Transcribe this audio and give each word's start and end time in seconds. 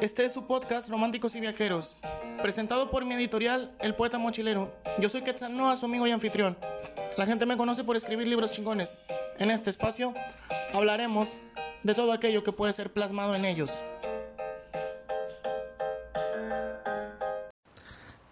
Este 0.00 0.24
es 0.24 0.32
su 0.32 0.46
podcast 0.46 0.90
Románticos 0.90 1.34
y 1.34 1.40
Viajeros, 1.40 2.00
presentado 2.42 2.90
por 2.90 3.04
mi 3.04 3.14
editorial 3.14 3.72
El 3.80 3.94
Poeta 3.94 4.18
Mochilero. 4.18 4.70
Yo 4.98 5.08
soy 5.08 5.22
Quetzal 5.22 5.52
su 5.76 5.86
amigo 5.86 6.06
y 6.06 6.10
anfitrión. 6.10 6.56
La 7.16 7.26
gente 7.26 7.46
me 7.46 7.56
conoce 7.56 7.84
por 7.84 7.96
escribir 7.96 8.28
libros 8.28 8.52
chingones. 8.52 9.00
En 9.38 9.50
este 9.50 9.70
espacio 9.70 10.12
hablaremos 10.74 11.40
de 11.84 11.94
todo 11.94 12.12
aquello 12.12 12.42
que 12.42 12.52
puede 12.52 12.72
ser 12.72 12.92
plasmado 12.92 13.34
en 13.34 13.44
ellos. 13.44 13.82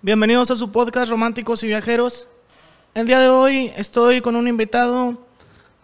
Bienvenidos 0.03 0.51
a 0.51 0.57
su 0.57 0.73
podcast 0.73 1.11
Románticos 1.11 1.63
y 1.63 1.69
Viajeros. 1.69 2.29
El 2.95 3.07
día 3.07 3.21
de 3.21 3.29
hoy 3.29 3.73
estoy 3.77 4.21
con 4.21 4.37
un 4.37 4.49
invitado, 4.49 5.25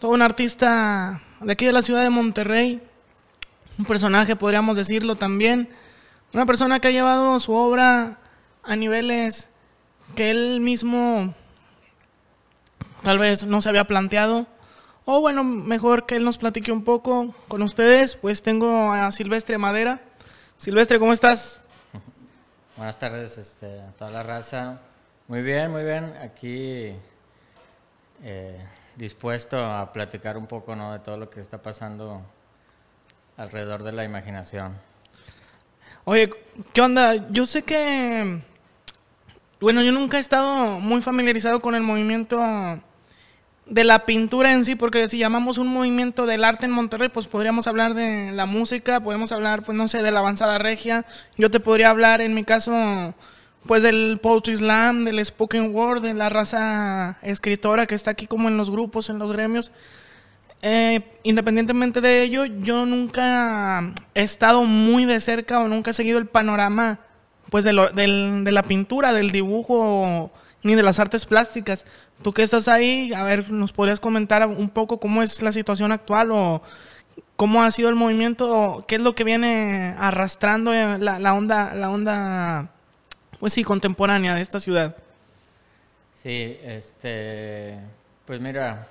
todo 0.01 0.11
un 0.11 0.23
artista 0.23 1.23
de 1.41 1.53
aquí 1.53 1.67
de 1.67 1.73
la 1.73 1.83
ciudad 1.83 2.03
de 2.03 2.11
Monterrey, 2.11 2.83
un 3.79 3.85
personaje 3.85 4.35
podríamos 4.37 4.77
decirlo 4.77 5.17
también, 5.17 5.69
una 6.33 6.45
persona 6.45 6.81
que 6.81 6.89
ha 6.89 6.91
llevado 6.91 7.39
su 7.39 7.53
obra 7.53 8.19
a 8.65 8.77
niveles 8.77 9.49
que 10.17 10.31
él 10.31 10.61
mismo 10.61 11.35
tal 13.03 13.19
vez 13.19 13.45
no 13.45 13.61
se 13.63 13.69
había 13.69 13.85
planteado. 13.85 14.47
O 15.05 15.21
bueno, 15.21 15.43
mejor 15.45 16.05
que 16.05 16.17
él 16.17 16.25
nos 16.25 16.37
platique 16.37 16.71
un 16.71 16.85
poco 16.85 17.35
con 17.47 17.63
ustedes, 17.63 18.17
pues 18.17 18.43
tengo 18.43 18.93
a 18.93 19.11
Silvestre 19.13 19.57
Madera. 19.57 20.03
Silvestre, 20.59 20.99
¿cómo 20.99 21.15
estás? 21.15 21.63
Buenas 22.77 22.99
tardes 22.99 23.39
este, 23.39 23.81
toda 23.97 24.11
la 24.11 24.23
raza. 24.23 24.81
Muy 25.29 25.41
bien, 25.43 25.71
muy 25.71 25.85
bien. 25.85 26.15
Aquí 26.23 26.93
eh, 28.23 28.67
dispuesto 28.97 29.65
a 29.65 29.93
platicar 29.93 30.37
un 30.37 30.47
poco 30.47 30.77
¿no? 30.77 30.93
de 30.93 30.99
todo 30.99 31.17
lo 31.17 31.31
que 31.31 31.41
está 31.41 31.63
pasando 31.63 32.23
alrededor 33.39 33.85
de 33.85 33.93
la 33.93 34.05
imaginación. 34.05 34.77
Oye, 36.05 36.31
¿qué 36.73 36.81
onda? 36.83 37.31
Yo 37.31 37.47
sé 37.47 37.63
que, 37.63 38.41
bueno, 39.61 39.83
yo 39.83 39.93
nunca 39.93 40.19
he 40.19 40.21
estado 40.21 40.81
muy 40.81 41.01
familiarizado 41.01 41.61
con 41.61 41.75
el 41.75 41.83
movimiento 41.83 42.43
de 43.67 43.85
la 43.85 44.07
pintura 44.07 44.53
en 44.53 44.65
sí, 44.65 44.75
porque 44.75 45.09
si 45.09 45.19
llamamos 45.19 45.57
un 45.59 45.69
movimiento 45.69 46.27
del 46.27 46.45
arte 46.45 46.67
en 46.67 46.73
Monterrey, 46.73 47.11
pues 47.11 47.27
podríamos 47.27 47.67
hablar 47.67 47.95
de 47.95 48.33
la 48.33 48.47
música, 48.47 49.01
podemos 49.01 49.31
hablar, 49.31 49.63
pues 49.63 49.79
no 49.79 49.87
sé, 49.87 50.03
de 50.03 50.11
la 50.11 50.19
avanzada 50.19 50.59
regia. 50.59 51.05
Yo 51.37 51.51
te 51.51 51.61
podría 51.61 51.91
hablar, 51.91 52.21
en 52.21 52.35
mi 52.35 52.43
caso, 52.43 53.15
pues 53.67 53.83
del 53.83 54.19
poetry 54.21 54.57
slam, 54.57 55.05
del 55.05 55.25
spoken 55.25 55.75
word, 55.75 56.03
de 56.03 56.15
la 56.15 56.29
raza 56.29 57.19
escritora 57.23 57.87
que 57.87 57.95
está 57.95 58.11
aquí 58.11 58.27
como 58.27 58.49
en 58.49 58.57
los 58.57 58.71
grupos, 58.71 59.11
en 59.11 59.19
los 59.19 59.31
gremios. 59.31 59.71
Eh, 60.61 61.01
independientemente 61.23 62.01
de 62.01 62.23
ello, 62.23 62.45
yo 62.45 62.85
nunca 62.85 63.93
he 64.15 64.23
estado 64.23 64.65
muy 64.65 65.05
de 65.05 65.21
cerca 65.21 65.61
o 65.61 65.69
nunca 65.69 65.91
he 65.91 65.95
seguido 65.95 66.19
el 66.19 66.27
panorama 66.27 66.99
pues 67.51 67.65
de, 67.65 67.73
de 67.73 68.53
la 68.53 68.63
pintura, 68.63 69.13
del 69.13 69.31
dibujo, 69.31 70.31
ni 70.63 70.75
de 70.75 70.83
las 70.83 70.99
artes 70.99 71.25
plásticas. 71.25 71.87
Tú 72.23 72.33
que 72.33 72.43
estás 72.43 72.69
ahí, 72.69 73.13
a 73.15 73.23
ver, 73.23 73.51
¿nos 73.51 73.73
podrías 73.73 74.01
comentar 74.01 74.47
un 74.47 74.69
poco 74.69 74.99
cómo 74.99 75.23
es 75.23 75.41
la 75.41 75.53
situación 75.53 75.93
actual 75.93 76.33
o 76.33 76.63
cómo 77.37 77.63
ha 77.63 77.71
sido 77.71 77.89
el 77.89 77.95
movimiento, 77.95 78.85
qué 78.89 78.97
es 78.97 79.01
lo 79.01 79.15
que 79.15 79.23
viene 79.23 79.95
arrastrando 79.97 80.75
eh, 80.75 80.99
la, 80.99 81.21
la 81.21 81.35
onda, 81.35 81.73
la 81.75 81.89
onda, 81.89 82.73
pues 83.39 83.53
sí, 83.53 83.63
contemporánea 83.63 84.35
de 84.35 84.41
esta 84.41 84.59
ciudad? 84.59 84.97
Sí, 86.21 86.59
este, 86.65 87.79
pues 88.27 88.41
mira, 88.41 88.89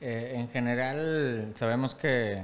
eh, 0.00 0.32
en 0.36 0.48
general, 0.48 1.52
sabemos 1.54 1.94
que, 1.94 2.42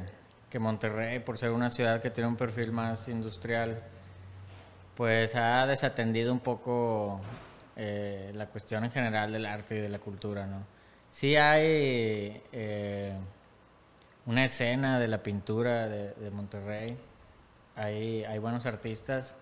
Monterrey, 0.59 1.19
por 1.19 1.37
ser 1.37 1.51
una 1.51 1.69
ciudad 1.69 2.01
que 2.01 2.09
tiene 2.09 2.29
un 2.29 2.37
perfil 2.37 2.73
más 2.73 3.09
industrial, 3.11 3.83
pues 4.95 5.35
ha 5.35 5.67
desatendido 5.67 6.33
un 6.33 6.41
poco 6.41 7.21
eh, 7.77 8.33
la 8.35 8.47
cuestión 8.47 8.83
en 8.85 8.91
general 8.91 9.33
del 9.33 9.45
arte 9.45 9.77
y 9.77 9.81
de 9.81 9.91
la 9.91 9.99
cultura, 9.99 10.47
¿no? 10.47 10.65
Sí 11.11 11.37
hay 11.37 12.43
eh, 12.53 13.13
una 14.25 14.45
escena 14.45 14.99
de 14.99 15.09
la 15.09 15.23
pintura 15.23 15.89
de, 15.89 16.31
Monterrey, 16.31 16.97
hay, 17.75 18.39
buenos 18.39 18.65
artistas, 18.65 19.37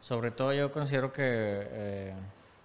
sobre 0.00 0.32
todo 0.32 0.52
yo 0.52 0.72
considero 0.72 1.12
que, 1.12 2.12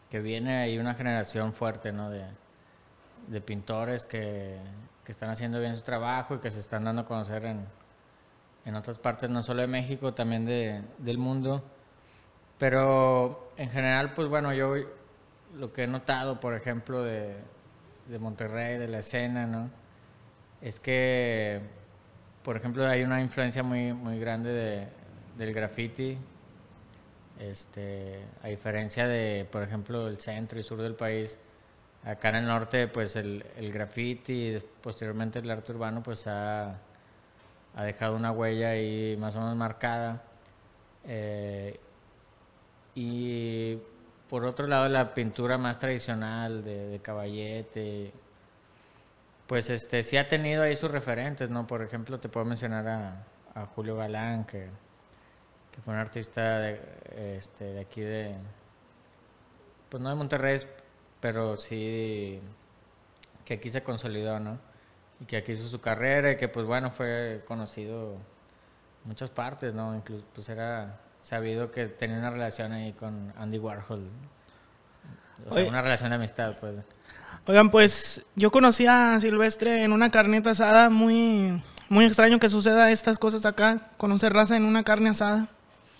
que 0.10 0.20
viene 0.22 0.58
ahí 0.58 0.80
una 0.80 0.96
generación 0.96 1.54
fuerte, 1.54 1.92
¿no? 1.92 2.10
De 2.10 3.42
pintores 3.42 4.08
que, 4.08 4.58
que 5.04 5.12
están 5.12 5.30
haciendo 5.30 5.60
bien 5.60 5.76
su 5.76 5.82
trabajo 5.82 6.36
y 6.36 6.40
que 6.40 6.52
se 6.52 6.60
están 6.60 6.84
dando 6.84 7.02
a 7.02 7.06
conocer 7.06 7.46
en, 7.46 7.66
en 8.66 8.76
otras 8.76 8.98
partes, 8.98 9.30
no 9.30 9.44
solo 9.44 9.62
de 9.62 9.68
México, 9.68 10.14
también 10.14 10.46
de, 10.46 10.84
del 11.00 11.18
mundo. 11.18 11.64
Pero 12.58 13.52
en 13.58 13.70
general, 13.70 14.14
pues 14.14 14.28
bueno, 14.28 14.54
yo 14.54 14.76
lo 15.56 15.74
que 15.74 15.84
he 15.84 15.88
notado, 15.88 16.40
por 16.40 16.56
ejemplo, 16.56 17.02
de, 17.04 17.36
de 18.08 18.20
Monterrey, 18.20 18.78
de 18.78 18.88
la 18.88 19.00
escena, 19.00 19.48
¿no? 19.48 19.70
Es 20.62 20.80
que, 20.80 21.60
por 22.44 22.56
ejemplo, 22.56 22.86
hay 22.88 23.04
una 23.04 23.22
influencia 23.22 23.64
muy, 23.64 23.94
muy 23.94 24.20
grande 24.20 24.52
de, 24.52 24.88
del 25.38 25.54
graffiti, 25.54 26.18
este, 27.40 28.24
a 28.44 28.48
diferencia 28.48 29.08
de, 29.08 29.48
por 29.52 29.64
ejemplo, 29.64 30.08
el 30.08 30.20
centro 30.20 30.60
y 30.60 30.64
sur 30.64 30.80
del 30.80 30.94
país, 30.94 31.40
Acá 32.04 32.30
en 32.30 32.36
el 32.36 32.48
norte, 32.48 32.88
pues 32.88 33.16
el, 33.16 33.46
el 33.56 33.72
graffiti 33.72 34.56
y 34.56 34.60
posteriormente 34.82 35.40
el 35.40 35.52
arte 35.52 35.72
urbano, 35.72 36.02
pues 36.02 36.26
ha, 36.26 36.80
ha, 37.76 37.84
dejado 37.84 38.16
una 38.16 38.32
huella 38.32 38.72
ahí 38.72 39.16
más 39.18 39.36
o 39.36 39.40
menos 39.40 39.56
marcada. 39.56 40.24
Eh, 41.06 41.80
y 42.96 43.78
por 44.30 44.46
otro 44.46 44.66
lado, 44.66 44.90
la 44.90 45.14
pintura 45.14 45.58
más 45.60 45.78
tradicional 45.78 46.64
de, 46.64 46.88
de, 46.88 47.00
caballete, 47.00 48.12
pues 49.46 49.70
este 49.70 50.02
sí 50.02 50.18
ha 50.18 50.28
tenido 50.28 50.64
ahí 50.64 50.76
sus 50.76 50.90
referentes, 50.90 51.50
¿no? 51.52 51.68
Por 51.68 51.84
ejemplo, 51.84 52.20
te 52.20 52.30
puedo 52.30 52.46
mencionar 52.46 52.88
a, 52.88 53.26
a 53.54 53.66
Julio 53.68 53.96
Galán, 53.96 54.46
que, 54.46 54.70
que, 55.72 55.82
fue 55.82 55.94
un 55.94 56.00
artista 56.00 56.60
de, 56.60 56.82
este, 57.38 57.66
de 57.66 57.82
aquí 57.82 58.02
de, 58.02 58.36
pues 59.90 60.02
no 60.02 60.10
de 60.10 60.16
Monterrey, 60.16 60.58
pero 61.22 61.56
sí 61.56 62.42
que 63.46 63.54
aquí 63.56 63.70
se 63.70 63.84
consolidó, 63.84 64.40
¿no? 64.40 64.58
Y 65.20 65.26
que 65.26 65.38
aquí 65.38 65.54
hizo 65.54 65.70
su 65.70 65.80
carrera 65.80 66.32
y 66.32 66.38
que 66.38 66.50
pues 66.50 66.66
bueno, 66.66 66.92
fue 66.92 67.44
conocido 67.48 68.16
en 68.16 69.08
muchas 69.08 69.30
partes, 69.30 69.74
¿no? 69.74 69.96
Incluso 69.96 70.26
pues 70.34 70.50
era 70.50 71.00
sabido 71.22 71.72
que 71.72 71.86
tenía 71.86 72.18
una 72.18 72.32
relación 72.32 72.74
ahí 72.74 72.94
con 72.94 73.32
Andy 73.38 73.60
Warhol. 73.60 74.10
O 75.50 75.54
sea, 75.54 75.68
una 75.68 75.82
relación 75.82 76.10
de 76.10 76.16
amistad, 76.16 76.58
pues. 76.60 76.76
Oigan, 77.48 77.72
pues 77.72 78.24
yo 78.36 78.52
conocí 78.52 78.86
a 78.86 79.20
Silvestre 79.20 79.84
en 79.84 79.92
una 79.92 80.12
carnita 80.12 80.52
asada, 80.52 80.90
muy, 80.90 81.62
muy 81.90 82.06
extraño 82.06 82.40
que 82.40 82.50
suceda 82.50 82.92
estas 82.92 83.18
cosas 83.18 83.46
acá, 83.46 83.90
conocer 83.98 84.34
raza 84.34 84.56
en 84.56 84.66
una 84.66 84.84
carne 84.84 85.10
asada. 85.10 85.48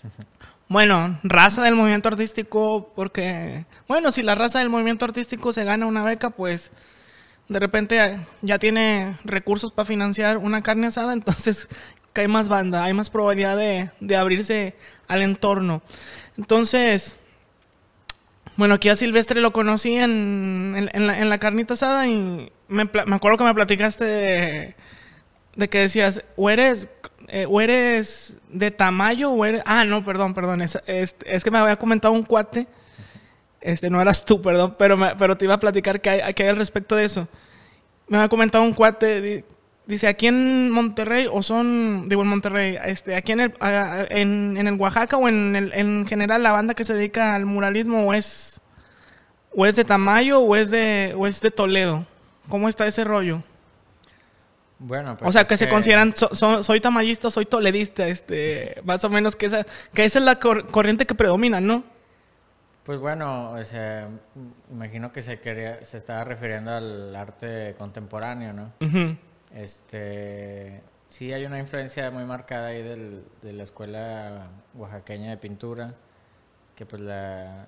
Bueno, 0.72 1.18
raza 1.22 1.62
del 1.62 1.74
movimiento 1.74 2.08
artístico, 2.08 2.94
porque, 2.96 3.66
bueno, 3.86 4.10
si 4.10 4.22
la 4.22 4.34
raza 4.34 4.58
del 4.58 4.70
movimiento 4.70 5.04
artístico 5.04 5.52
se 5.52 5.64
gana 5.64 5.84
una 5.84 6.02
beca, 6.02 6.30
pues 6.30 6.70
de 7.50 7.58
repente 7.58 8.18
ya 8.40 8.58
tiene 8.58 9.18
recursos 9.22 9.70
para 9.70 9.84
financiar 9.84 10.38
una 10.38 10.62
carne 10.62 10.86
asada, 10.86 11.12
entonces 11.12 11.68
hay 12.14 12.26
más 12.26 12.48
banda, 12.48 12.84
hay 12.84 12.94
más 12.94 13.10
probabilidad 13.10 13.54
de, 13.58 14.16
abrirse 14.16 14.74
al 15.08 15.20
entorno. 15.20 15.82
Entonces, 16.38 17.18
bueno, 18.56 18.76
aquí 18.76 18.88
a 18.88 18.96
Silvestre 18.96 19.42
lo 19.42 19.52
conocí 19.52 19.96
en, 19.98 20.88
la, 20.94 21.20
en 21.20 21.38
carnita 21.38 21.74
asada 21.74 22.08
y 22.08 22.50
me, 22.68 22.84
me, 22.84 23.14
acuerdo 23.14 23.36
que 23.36 23.44
me 23.44 23.52
platicaste 23.52 24.06
de, 24.06 24.74
de 25.54 25.68
que 25.68 25.80
decías, 25.80 26.24
o 26.36 26.48
eres 26.48 26.88
eh, 27.34 27.46
o 27.48 27.62
eres 27.62 28.36
de 28.50 28.70
Tamayo 28.70 29.30
o 29.30 29.42
eres... 29.46 29.62
Ah, 29.64 29.86
no, 29.86 30.04
perdón, 30.04 30.34
perdón. 30.34 30.60
Es, 30.60 30.78
es, 30.84 31.42
que 31.42 31.50
me 31.50 31.56
había 31.56 31.76
comentado 31.76 32.12
un 32.12 32.24
cuate. 32.24 32.66
Este, 33.58 33.88
no 33.88 34.02
eras 34.02 34.26
tú, 34.26 34.42
perdón, 34.42 34.76
pero, 34.78 34.98
me, 34.98 35.16
pero 35.16 35.34
te 35.38 35.46
iba 35.46 35.54
a 35.54 35.58
platicar 35.58 36.02
que 36.02 36.10
hay, 36.10 36.34
que 36.34 36.42
hay 36.42 36.50
al 36.50 36.58
respecto 36.58 36.94
de 36.94 37.06
eso. 37.06 37.26
Me 38.06 38.18
había 38.18 38.28
comentado 38.28 38.62
un 38.62 38.74
cuate, 38.74 39.46
dice, 39.86 40.08
aquí 40.08 40.26
en 40.26 40.70
Monterrey, 40.72 41.26
o 41.32 41.42
son, 41.42 42.06
digo 42.06 42.20
en 42.20 42.28
Monterrey, 42.28 42.76
este, 42.84 43.14
aquí 43.14 43.32
en 43.32 43.40
el, 43.40 43.54
en, 44.10 44.58
en 44.58 44.66
el 44.66 44.74
Oaxaca 44.74 45.16
o 45.16 45.26
en, 45.26 45.56
el, 45.56 45.72
en 45.72 46.06
general 46.06 46.42
la 46.42 46.52
banda 46.52 46.74
que 46.74 46.84
se 46.84 46.92
dedica 46.92 47.34
al 47.34 47.46
muralismo 47.46 48.08
o 48.08 48.12
es, 48.12 48.60
o 49.56 49.64
es 49.64 49.76
de 49.76 49.84
Tamayo 49.84 50.40
o 50.40 50.54
es 50.54 50.70
de, 50.70 51.14
o 51.16 51.26
es 51.26 51.40
de 51.40 51.50
Toledo. 51.50 52.04
¿Cómo 52.50 52.68
está 52.68 52.86
ese 52.86 53.04
rollo? 53.04 53.42
Bueno, 54.84 55.16
pues 55.16 55.28
o 55.28 55.32
sea, 55.32 55.44
que, 55.44 55.50
que, 55.50 55.56
se 55.58 55.68
consideran, 55.68 56.14
so, 56.16 56.34
so, 56.34 56.64
soy 56.64 56.80
tamayista, 56.80 57.30
soy 57.30 57.46
toledista, 57.46 58.08
este, 58.08 58.80
más 58.84 59.04
o 59.04 59.10
menos 59.10 59.36
que 59.36 59.46
esa, 59.46 59.64
que 59.94 60.04
esa 60.04 60.18
es 60.18 60.24
la 60.24 60.40
cor 60.40 60.66
corriente 60.72 61.06
que 61.06 61.14
predomina, 61.14 61.60
¿no? 61.60 61.84
Pues 62.82 62.98
bueno, 62.98 63.52
o 63.52 63.62
sea, 63.62 64.08
imagino 64.72 65.12
que 65.12 65.22
se 65.22 65.38
quería, 65.38 65.84
se 65.84 65.98
estaba 65.98 66.24
refiriendo 66.24 66.72
al 66.72 67.14
arte 67.14 67.76
contemporáneo, 67.78 68.52
¿no? 68.52 68.72
Uh 68.80 68.86
-huh. 68.86 69.18
Este, 69.54 70.82
sí 71.08 71.32
hay 71.32 71.44
una 71.44 71.60
influencia 71.60 72.10
muy 72.10 72.24
marcada 72.24 72.68
ahí 72.68 72.82
del, 72.82 73.24
de 73.40 73.52
la 73.52 73.62
escuela 73.62 74.48
oaxaqueña 74.74 75.30
de 75.30 75.36
pintura, 75.36 75.94
que 76.74 76.84
pues 76.86 77.00
la, 77.02 77.66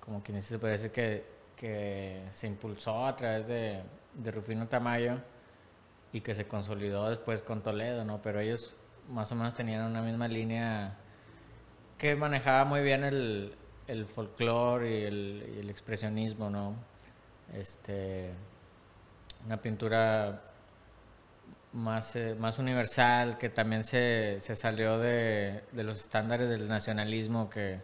como 0.00 0.24
quien 0.24 0.38
dice, 0.38 0.48
se 0.48 0.58
puede 0.58 0.72
decir 0.72 0.90
que, 0.90 1.24
que 1.54 2.20
se 2.32 2.48
impulsó 2.48 3.06
a 3.06 3.14
través 3.14 3.46
de, 3.46 3.80
de 4.14 4.30
Rufino 4.32 4.66
Tamayo 4.66 5.20
y 6.12 6.20
que 6.20 6.34
se 6.34 6.46
consolidó 6.46 7.08
después 7.08 7.42
con 7.42 7.62
Toledo, 7.62 8.04
¿no? 8.04 8.22
Pero 8.22 8.40
ellos 8.40 8.74
más 9.08 9.30
o 9.32 9.34
menos 9.34 9.54
tenían 9.54 9.84
una 9.84 10.02
misma 10.02 10.28
línea 10.28 10.96
que 11.96 12.14
manejaba 12.14 12.64
muy 12.64 12.82
bien 12.82 13.04
el, 13.04 13.56
el 13.86 14.06
folclore 14.06 15.00
y 15.00 15.04
el, 15.04 15.70
expresionismo, 15.70 16.50
¿no? 16.50 16.74
Este, 17.52 18.30
una 19.44 19.56
pintura 19.56 20.42
más, 21.72 22.14
eh, 22.16 22.34
más 22.38 22.58
universal, 22.58 23.38
que 23.38 23.48
también 23.48 23.84
se, 23.84 24.38
salió 24.40 24.98
de, 24.98 25.64
de, 25.72 25.84
los 25.84 25.98
estándares 25.98 26.48
del 26.48 26.68
nacionalismo 26.68 27.48
que, 27.50 27.80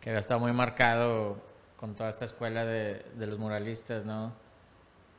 que 0.00 0.10
había 0.10 0.20
estado 0.20 0.40
muy 0.40 0.52
marcado 0.52 1.42
con 1.76 1.94
toda 1.94 2.10
esta 2.10 2.24
escuela 2.24 2.64
de, 2.64 3.04
de 3.14 3.26
los 3.26 3.38
muralistas, 3.38 4.04
¿no? 4.04 4.32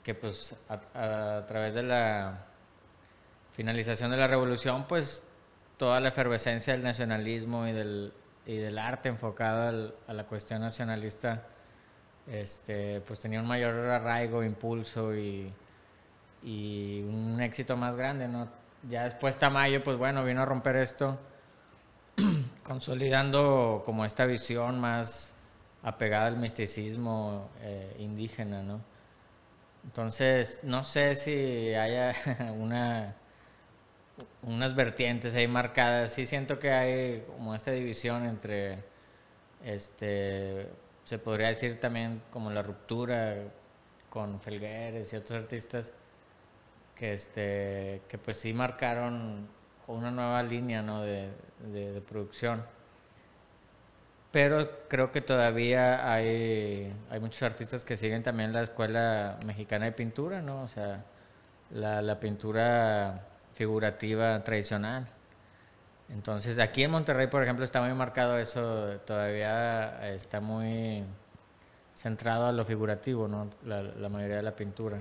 Que 0.07 0.15
pues 0.15 0.55
a, 0.69 1.45
través 1.45 1.73
de 1.73 1.83
la 1.83 2.45
finalización 3.51 4.09
de 4.09 4.17
la 4.17 4.27
revolución, 4.27 4.85
pues 4.87 5.21
toda 5.75 5.99
la 5.99 6.07
efervescencia 6.07 6.71
del 6.71 6.81
nacionalismo 6.81 7.67
y 7.67 7.73
del, 7.73 8.13
y 8.45 8.55
del 8.55 8.79
arte 8.79 9.09
enfocado 9.09 9.93
a 10.07 10.13
la 10.13 10.23
cuestión 10.23 10.61
nacionalista, 10.61 11.43
este, 12.25 13.01
pues 13.01 13.19
tenía 13.19 13.41
un 13.41 13.47
mayor 13.47 13.75
arraigo, 13.75 14.43
impulso 14.43 15.13
y 15.13 15.51
y 16.43 17.01
un 17.01 17.41
éxito 17.41 17.75
más 17.75 17.95
grande, 17.95 18.27
¿no? 18.27 18.47
Ya 18.89 19.03
después 19.03 19.37
Tamayo, 19.37 19.83
pues 19.83 19.97
bueno, 19.97 20.23
vino 20.23 20.41
a 20.41 20.45
romper 20.45 20.77
esto, 20.77 21.19
consolidando 22.63 23.81
como 23.85 24.05
esta 24.05 24.25
visión 24.25 24.79
más 24.79 25.33
apegada 25.83 26.27
al 26.27 26.37
misticismo 26.37 27.49
eh, 27.61 27.95
indígena, 27.99 28.63
¿no? 28.63 28.81
Entonces, 29.85 30.61
no 30.63 30.83
sé 30.83 31.15
si 31.15 31.73
haya 31.73 32.13
una 32.59 33.15
unas 34.43 34.75
vertientes 34.75 35.35
ahí 35.35 35.47
marcadas. 35.47 36.13
Sí 36.13 36.25
siento 36.25 36.59
que 36.59 36.71
hay 36.71 37.21
como 37.27 37.55
esta 37.55 37.71
división 37.71 38.25
entre, 38.25 38.83
este, 39.63 40.67
se 41.03 41.19
podría 41.19 41.47
decir 41.49 41.79
también 41.79 42.21
como 42.31 42.49
la 42.51 42.63
ruptura 42.63 43.35
con 44.09 44.39
Felgueres 44.41 45.13
y 45.13 45.15
otros 45.17 45.39
artistas 45.39 45.91
que 46.95 47.13
este 47.13 48.01
que 48.07 48.17
pues 48.17 48.37
sí 48.37 48.53
marcaron 48.53 49.47
una 49.87 50.11
nueva 50.11 50.41
línea 50.43 50.81
¿no? 50.81 51.01
de, 51.01 51.29
de, 51.71 51.93
de, 51.93 52.01
producción 52.01 52.63
pero 54.37 54.69
creo 54.87 55.11
que 55.11 55.21
todavía 55.21 56.13
hay, 56.13 56.93
hay 57.09 57.19
muchos 57.19 57.41
artistas 57.41 57.83
que 57.83 57.97
siguen 57.97 58.21
también 58.21 58.53
la 58.53 58.61
escuela 58.61 59.39
mexicana 59.47 59.85
de 59.85 59.93
pintura 59.93 60.43
no 60.43 60.61
o 60.61 60.67
sea 60.67 61.03
la, 61.71 62.03
la 62.03 62.19
pintura 62.19 63.25
figurativa 63.55 64.43
tradicional. 64.43 65.07
Entonces 66.09 66.59
aquí 66.59 66.83
en 66.83 66.91
Monterrey 66.91 67.25
por 67.25 67.41
ejemplo 67.41 67.65
está 67.65 67.81
muy 67.81 67.91
marcado 67.95 68.37
eso 68.37 68.99
todavía 69.07 70.07
está 70.13 70.39
muy 70.39 71.03
centrado 71.95 72.45
a 72.45 72.51
lo 72.51 72.63
figurativo 72.63 73.27
no 73.27 73.49
la, 73.65 73.81
la 73.81 74.07
mayoría 74.07 74.35
de 74.35 74.43
la 74.43 74.55
pintura. 74.55 74.99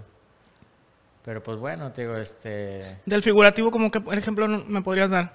Pero 1.26 1.42
pues 1.42 1.58
bueno, 1.58 1.92
te 1.92 2.02
digo, 2.02 2.16
este... 2.16 3.00
Del 3.04 3.20
figurativo, 3.20 3.72
como 3.72 3.90
que, 3.90 4.00
por 4.00 4.16
ejemplo, 4.16 4.46
me 4.46 4.80
podrías 4.80 5.10
dar? 5.10 5.32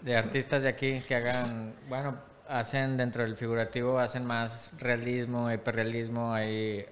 De 0.00 0.16
artistas 0.16 0.62
de 0.62 0.70
aquí 0.70 1.00
que 1.06 1.16
hagan, 1.16 1.74
bueno, 1.86 2.16
hacen 2.48 2.96
dentro 2.96 3.22
del 3.22 3.36
figurativo, 3.36 3.98
hacen 3.98 4.24
más 4.24 4.72
realismo, 4.78 5.50
hiperrealismo, 5.50 6.32
hay 6.32 6.86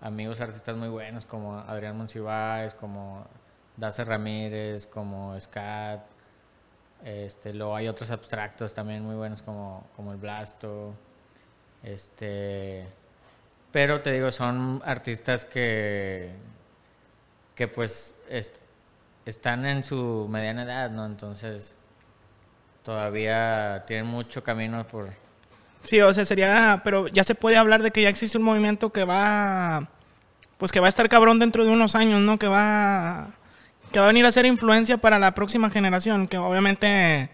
amigos 0.00 0.40
artistas 0.40 0.76
muy 0.76 0.88
buenos 0.88 1.26
como 1.26 1.58
Adrián 1.58 1.96
Monsiváis, 1.96 2.74
como 2.74 3.26
Dace 3.76 4.04
Ramírez, 4.04 4.86
como 4.86 5.38
Scat, 5.40 6.00
este, 7.04 7.52
luego 7.52 7.74
hay 7.74 7.88
otros 7.88 8.10
abstractos 8.10 8.74
también 8.74 9.04
muy 9.04 9.16
buenos 9.16 9.42
como, 9.42 9.86
como 9.96 10.12
el 10.12 10.18
Blasto, 10.18 10.94
este, 11.82 12.86
pero 13.72 14.00
te 14.00 14.12
digo, 14.12 14.30
son 14.30 14.82
artistas 14.84 15.44
que 15.44 16.32
que 17.54 17.68
pues 17.68 18.16
est 18.28 18.56
están 19.24 19.64
en 19.66 19.84
su 19.84 20.26
mediana 20.28 20.64
edad, 20.64 20.90
¿no? 20.90 21.06
Entonces 21.06 21.76
todavía 22.82 23.84
tienen 23.86 24.06
mucho 24.06 24.42
camino 24.42 24.86
por... 24.86 25.10
Sí, 25.82 26.00
o 26.00 26.14
sea, 26.14 26.24
sería, 26.24 26.80
pero 26.84 27.08
ya 27.08 27.24
se 27.24 27.34
puede 27.34 27.56
hablar 27.56 27.82
de 27.82 27.90
que 27.90 28.02
ya 28.02 28.08
existe 28.08 28.38
un 28.38 28.44
movimiento 28.44 28.90
que 28.90 29.04
va, 29.04 29.88
pues 30.58 30.70
que 30.70 30.78
va 30.78 30.86
a 30.86 30.88
estar 30.88 31.08
cabrón 31.08 31.38
dentro 31.40 31.64
de 31.64 31.70
unos 31.70 31.96
años, 31.96 32.20
¿no? 32.20 32.38
Que 32.38 32.46
va, 32.46 33.30
que 33.90 33.98
va 33.98 34.06
a 34.06 34.08
venir 34.08 34.24
a 34.24 34.32
ser 34.32 34.46
influencia 34.46 34.98
para 34.98 35.18
la 35.18 35.34
próxima 35.34 35.70
generación, 35.70 36.28
que 36.28 36.38
obviamente, 36.38 37.30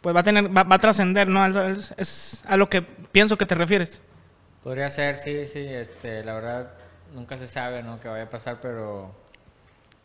pues 0.00 0.16
va 0.16 0.20
a 0.20 0.22
tener, 0.22 0.56
va, 0.56 0.62
va 0.62 0.76
a 0.76 0.78
trascender, 0.78 1.28
¿no? 1.28 1.44
Es, 1.44 1.94
es, 1.98 2.44
a 2.46 2.56
lo 2.56 2.70
que 2.70 2.80
pienso 2.80 3.36
que 3.36 3.44
te 3.44 3.54
refieres. 3.54 4.02
Podría 4.64 4.88
ser, 4.88 5.18
sí, 5.18 5.44
sí, 5.44 5.60
este, 5.60 6.24
la 6.24 6.34
verdad, 6.34 6.70
nunca 7.12 7.36
se 7.36 7.46
sabe, 7.46 7.82
¿no? 7.82 8.00
Que 8.00 8.08
vaya 8.08 8.24
a 8.24 8.30
pasar, 8.30 8.58
pero 8.62 9.14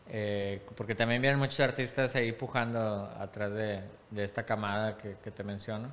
eh, 0.10 0.66
porque 0.76 0.96
también 0.96 1.22
vienen 1.22 1.40
muchos 1.40 1.60
artistas 1.60 2.16
ahí 2.16 2.32
pujando 2.32 3.12
atrás 3.20 3.54
de, 3.54 3.82
de 4.10 4.24
esta 4.24 4.44
camada 4.44 4.98
que, 4.98 5.18
que, 5.22 5.32
te 5.32 5.44
menciono. 5.44 5.92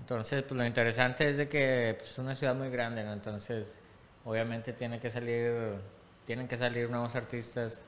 Entonces, 0.00 0.42
pues 0.42 0.58
lo 0.58 0.66
interesante 0.66 1.28
es 1.28 1.36
de 1.36 1.48
que 1.48 1.94
pues, 1.98 2.10
es 2.10 2.18
una 2.18 2.34
ciudad 2.34 2.54
muy 2.54 2.68
grande, 2.70 3.04
¿no? 3.04 3.12
Entonces, 3.12 3.78
obviamente 4.24 4.72
tiene 4.72 4.98
que 4.98 5.08
salir, 5.08 5.52
tienen 6.26 6.48
que 6.48 6.56
salir 6.56 6.90
nuevos 6.90 7.14
artistas. 7.14 7.80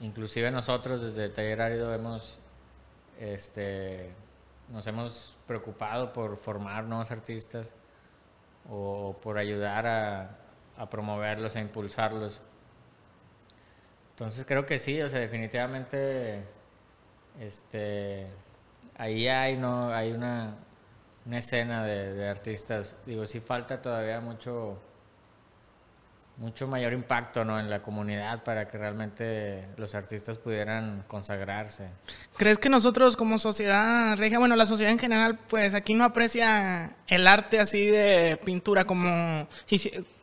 Inclusive 0.00 0.50
nosotros 0.50 1.02
desde 1.02 1.32
Taller 1.32 1.62
Árido 1.62 1.94
hemos, 1.94 2.40
este, 3.20 4.10
nos 4.68 4.84
hemos 4.88 5.36
preocupado 5.46 6.12
por 6.12 6.36
formar 6.38 6.84
nuevos 6.84 7.12
artistas 7.12 7.72
o 8.68 9.16
por 9.22 9.38
ayudar 9.38 9.86
a, 9.86 10.38
a 10.76 10.90
promoverlos, 10.90 11.54
a 11.54 11.60
impulsarlos 11.60 12.42
entonces 14.12 14.44
creo 14.46 14.66
que 14.66 14.78
sí, 14.78 15.00
o 15.00 15.08
sea, 15.08 15.20
definitivamente 15.20 16.46
este 17.40 18.26
ahí 18.96 19.26
hay 19.26 19.56
no 19.56 19.88
hay 19.88 20.12
una, 20.12 20.54
una 21.26 21.38
escena 21.38 21.84
de, 21.84 22.28
artistas. 22.28 22.96
Digo, 23.06 23.26
sí 23.26 23.40
falta 23.40 23.80
todavía 23.80 24.20
mucho 24.20 24.78
mucho 26.38 26.66
mayor 26.66 26.94
impacto 26.94 27.44
¿no? 27.44 27.60
en 27.60 27.68
la 27.68 27.82
comunidad 27.82 28.42
para 28.42 28.66
que 28.66 28.78
realmente 28.78 29.68
los 29.76 29.94
artistas 29.94 30.38
pudieran 30.38 31.04
consagrarse. 31.06 31.88
¿Crees 32.36 32.58
que 32.58 32.70
nosotros 32.70 33.16
como 33.16 33.38
sociedad 33.38 34.16
regia, 34.16 34.38
bueno, 34.38 34.56
la 34.56 34.66
sociedad 34.66 34.92
en 34.92 34.98
general, 34.98 35.38
pues 35.48 35.74
aquí 35.74 35.94
no 35.94 36.04
aprecia 36.04 36.96
el 37.06 37.26
arte 37.26 37.60
así 37.60 37.86
de 37.86 38.40
pintura 38.44 38.84
como, 38.86 39.46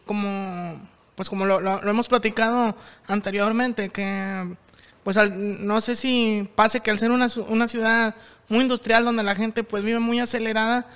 como 0.06 0.90
pues 1.20 1.28
como 1.28 1.46
lo, 1.46 1.60
lo, 1.60 1.82
hemos 1.82 2.08
platicado 2.08 2.78
anteriormente, 3.06 3.90
que 3.90 4.56
pues 5.04 5.18
al, 5.18 5.68
no 5.68 5.82
sé 5.82 5.98
si 5.98 6.50
pase 6.56 6.80
que 6.80 6.92
al 6.92 6.98
ser 6.98 7.12
una, 7.12 7.28
una 7.50 7.68
ciudad 7.68 8.16
muy 8.48 8.62
industrial 8.62 9.04
donde 9.04 9.24
la 9.24 9.36
gente 9.36 9.66
pues 9.66 9.84
vive 9.84 10.00
muy 10.00 10.22
acelerada, 10.22 10.88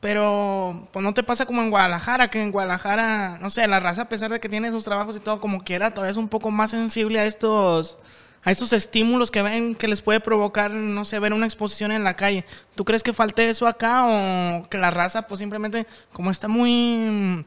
pero 0.00 0.88
pues 0.92 1.04
no 1.04 1.14
te 1.14 1.22
pasa 1.22 1.46
como 1.46 1.62
en 1.62 1.70
Guadalajara, 1.70 2.26
que 2.26 2.42
en 2.42 2.50
Guadalajara, 2.50 3.38
no 3.40 3.50
sé, 3.50 3.68
la 3.68 3.78
raza 3.78 4.02
a 4.02 4.08
pesar 4.08 4.32
de 4.32 4.40
que 4.40 4.48
tiene 4.48 4.72
sus 4.72 4.82
trabajos 4.82 5.14
y 5.14 5.20
todo 5.20 5.40
como 5.40 5.62
quiera, 5.62 5.94
todavía 5.94 6.10
es 6.10 6.16
un 6.16 6.28
poco 6.28 6.50
más 6.50 6.72
sensible 6.72 7.20
a 7.20 7.26
estos 7.26 7.98
a 8.42 8.50
estos 8.50 8.72
estímulos 8.72 9.30
que 9.30 9.42
ven 9.42 9.76
que 9.76 9.86
les 9.86 10.02
puede 10.02 10.18
provocar, 10.18 10.72
no 10.72 11.04
sé, 11.04 11.20
ver 11.20 11.34
una 11.34 11.46
exposición 11.46 11.92
en 11.92 12.02
la 12.02 12.16
calle. 12.16 12.44
¿Tú 12.74 12.84
crees 12.84 13.04
que 13.04 13.12
falte 13.12 13.48
eso 13.48 13.68
acá 13.68 14.08
o 14.08 14.68
que 14.68 14.78
la 14.78 14.90
raza 14.90 15.28
pues 15.28 15.38
simplemente 15.38 15.86
como 16.12 16.32
está 16.32 16.48
muy 16.48 17.46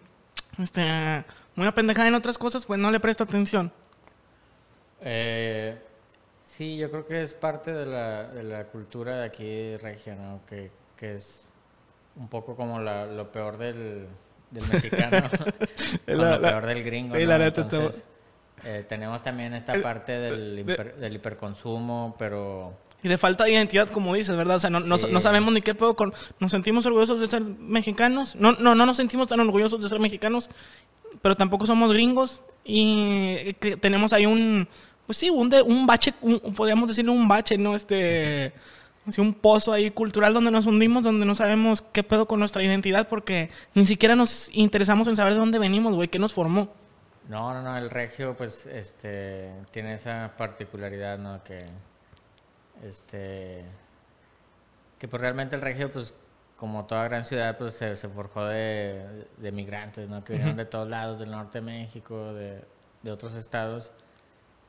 este 0.57 1.25
muy 1.55 1.67
apendejada 1.67 2.07
en 2.07 2.15
otras 2.15 2.37
cosas, 2.37 2.65
pues 2.65 2.79
no 2.79 2.91
le 2.91 2.99
presta 2.99 3.23
atención. 3.23 3.71
Eh, 5.01 5.77
sí, 6.43 6.77
yo 6.77 6.89
creo 6.89 7.07
que 7.07 7.21
es 7.21 7.33
parte 7.33 7.71
de 7.71 7.85
la, 7.85 8.27
de 8.27 8.43
la 8.43 8.65
cultura 8.65 9.17
de 9.17 9.25
aquí 9.25 9.77
regia, 9.77 10.15
¿no? 10.15 10.41
Que, 10.47 10.71
que 10.97 11.15
es 11.15 11.51
un 12.15 12.27
poco 12.27 12.55
como 12.55 12.79
la, 12.79 13.05
lo 13.05 13.31
peor 13.31 13.57
del, 13.57 14.07
del 14.51 14.67
mexicano, 14.67 15.17
la, 16.07 16.37
lo 16.37 16.41
peor 16.41 16.65
del 16.65 16.83
gringo. 16.83 17.15
Sí, 17.15 17.21
¿no? 17.21 17.27
la 17.27 17.37
neta, 17.37 17.61
Entonces, 17.61 18.03
eh, 18.63 18.85
tenemos 18.87 19.21
también 19.21 19.53
esta 19.53 19.81
parte 19.81 20.13
del, 20.13 20.59
hiper, 20.59 20.95
del 20.95 21.15
hiperconsumo, 21.15 22.15
pero... 22.17 22.73
Y 23.03 23.07
de 23.07 23.19
falta 23.19 23.43
de 23.43 23.51
identidad, 23.51 23.89
como 23.89 24.15
dices, 24.15 24.35
¿verdad? 24.35 24.55
O 24.55 24.59
sea, 24.59 24.71
no, 24.71 24.81
sí. 24.81 24.87
no, 24.87 25.13
no 25.13 25.21
sabemos 25.21 25.53
ni 25.53 25.61
qué 25.61 25.75
puedo 25.75 25.95
con... 25.95 26.11
Nos 26.39 26.51
sentimos 26.51 26.87
orgullosos 26.87 27.19
de 27.19 27.27
ser 27.27 27.43
mexicanos. 27.43 28.35
No, 28.35 28.53
no, 28.53 28.73
no 28.73 28.87
nos 28.87 28.97
sentimos 28.97 29.27
tan 29.27 29.39
orgullosos 29.41 29.83
de 29.83 29.89
ser 29.89 29.99
mexicanos 29.99 30.49
pero 31.25 31.35
tampoco 31.35 31.65
somos 31.65 31.91
gringos 31.91 32.43
y 32.63 33.53
tenemos 33.81 34.13
ahí 34.13 34.27
un 34.27 34.67
pues 35.07 35.17
sí, 35.17 35.31
un, 35.31 35.49
de, 35.49 35.63
un 35.63 35.87
bache, 35.87 36.13
podríamos 36.55 36.87
decirle 36.87 37.09
un 37.09 37.27
bache, 37.27 37.57
¿no? 37.57 37.75
Este, 37.75 38.53
así 39.07 39.21
un 39.21 39.33
pozo 39.33 39.73
ahí 39.73 39.89
cultural 39.89 40.35
donde 40.35 40.51
nos 40.51 40.67
hundimos, 40.67 41.03
donde 41.03 41.25
no 41.25 41.33
sabemos 41.33 41.81
qué 41.81 42.03
pedo 42.03 42.27
con 42.27 42.37
nuestra 42.37 42.61
identidad 42.61 43.07
porque 43.07 43.49
ni 43.73 43.87
siquiera 43.87 44.15
nos 44.15 44.51
interesamos 44.53 45.07
en 45.07 45.15
saber 45.15 45.33
de 45.33 45.39
dónde 45.39 45.57
venimos, 45.57 45.95
güey, 45.95 46.09
qué 46.09 46.19
nos 46.19 46.31
formó. 46.31 46.71
No, 47.27 47.55
no, 47.55 47.63
no, 47.63 47.75
el 47.75 47.89
regio 47.89 48.37
pues 48.37 48.67
este 48.67 49.51
tiene 49.71 49.95
esa 49.95 50.33
particularidad, 50.37 51.17
¿no? 51.17 51.43
Que 51.43 51.57
este 52.83 53.65
que 54.99 55.07
pues 55.07 55.19
realmente 55.19 55.55
el 55.55 55.63
regio 55.63 55.91
pues 55.91 56.13
como 56.57 56.85
toda 56.85 57.03
gran 57.05 57.25
ciudad 57.25 57.57
pues 57.57 57.75
se, 57.75 57.95
forjó 57.95 58.45
de, 58.45 59.27
de, 59.37 59.51
migrantes, 59.51 60.07
¿no? 60.09 60.23
Que 60.23 60.33
vinieron 60.33 60.57
de 60.57 60.65
todos 60.65 60.87
lados, 60.87 61.19
del 61.19 61.31
norte 61.31 61.59
de 61.59 61.61
México, 61.65 62.33
de, 62.33 62.61
de 63.03 63.11
otros 63.11 63.35
estados 63.35 63.91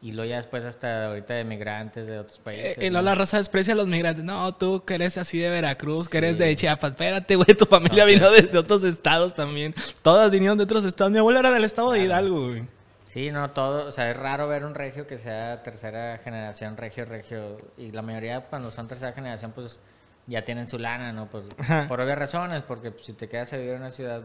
y 0.02 0.12
luego 0.12 0.30
ya 0.30 0.36
después 0.36 0.64
hasta 0.64 1.06
ahorita 1.06 1.34
de 1.34 1.44
migrantes 1.44 2.06
de 2.06 2.18
otros 2.18 2.38
países. 2.38 2.78
Eh, 2.78 2.86
y 2.86 2.90
la 2.90 3.14
raza 3.14 3.38
desprecia 3.38 3.72
a 3.72 3.76
los 3.76 3.86
migrantes. 3.86 4.24
No, 4.24 4.54
tú 4.54 4.84
que 4.84 4.94
eres 4.94 5.16
así 5.16 5.38
de 5.38 5.48
Veracruz, 5.48 6.08
que 6.08 6.18
eres 6.18 6.38
de 6.38 6.54
Chiapas. 6.54 6.90
Espérate, 6.90 7.34
güey, 7.34 7.54
tu 7.56 7.64
familia 7.64 8.04
vino 8.04 8.30
de, 8.30 8.56
otros 8.58 8.82
estados 8.82 9.34
también. 9.34 9.74
Todas 10.02 10.30
vinieron 10.30 10.58
de 10.58 10.64
otros 10.64 10.84
estados. 10.84 11.10
Mi 11.12 11.18
abuelo 11.18 11.40
era 11.40 11.50
del 11.50 11.64
estado 11.64 11.92
de 11.92 12.04
Hidalgo, 12.04 12.48
güey. 12.48 12.64
Sí, 13.06 13.30
no, 13.30 13.50
todo, 13.50 13.86
o 13.86 13.90
sea, 13.90 14.10
es 14.10 14.16
raro 14.16 14.46
ver 14.46 14.64
un 14.64 14.74
regio 14.74 15.06
que 15.06 15.16
sea 15.16 15.62
tercera 15.62 16.18
generación, 16.18 16.76
regio, 16.76 17.06
regio. 17.06 17.56
Y 17.78 17.90
la 17.90 18.02
mayoría 18.02 18.42
cuando 18.42 18.70
son 18.70 18.88
tercera 18.88 19.12
generación, 19.12 19.52
pues 19.52 19.80
ya 20.26 20.45
tienen 20.45 20.68
su 20.68 20.78
lana, 20.78 21.12
¿no? 21.12 21.28
Pues, 21.28 21.45
por 21.88 22.00
obvias 22.00 22.18
razones, 22.18 22.62
porque 22.62 22.90
pues, 22.90 23.06
si 23.06 23.12
te 23.12 23.28
quedas 23.28 23.52
a 23.52 23.56
vivir 23.56 23.75
en 23.75 23.80
una 23.80 23.90
ciudad 23.90 24.23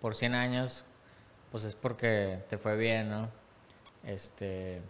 por 0.00 0.14
100 0.14 0.34
años, 0.34 0.84
pues 1.50 1.64
es 1.64 1.74
porque 1.74 2.44
te 2.48 2.58
fue 2.58 2.76
bien, 2.76 3.10
¿no? 3.10 3.28
Este... 4.04 4.82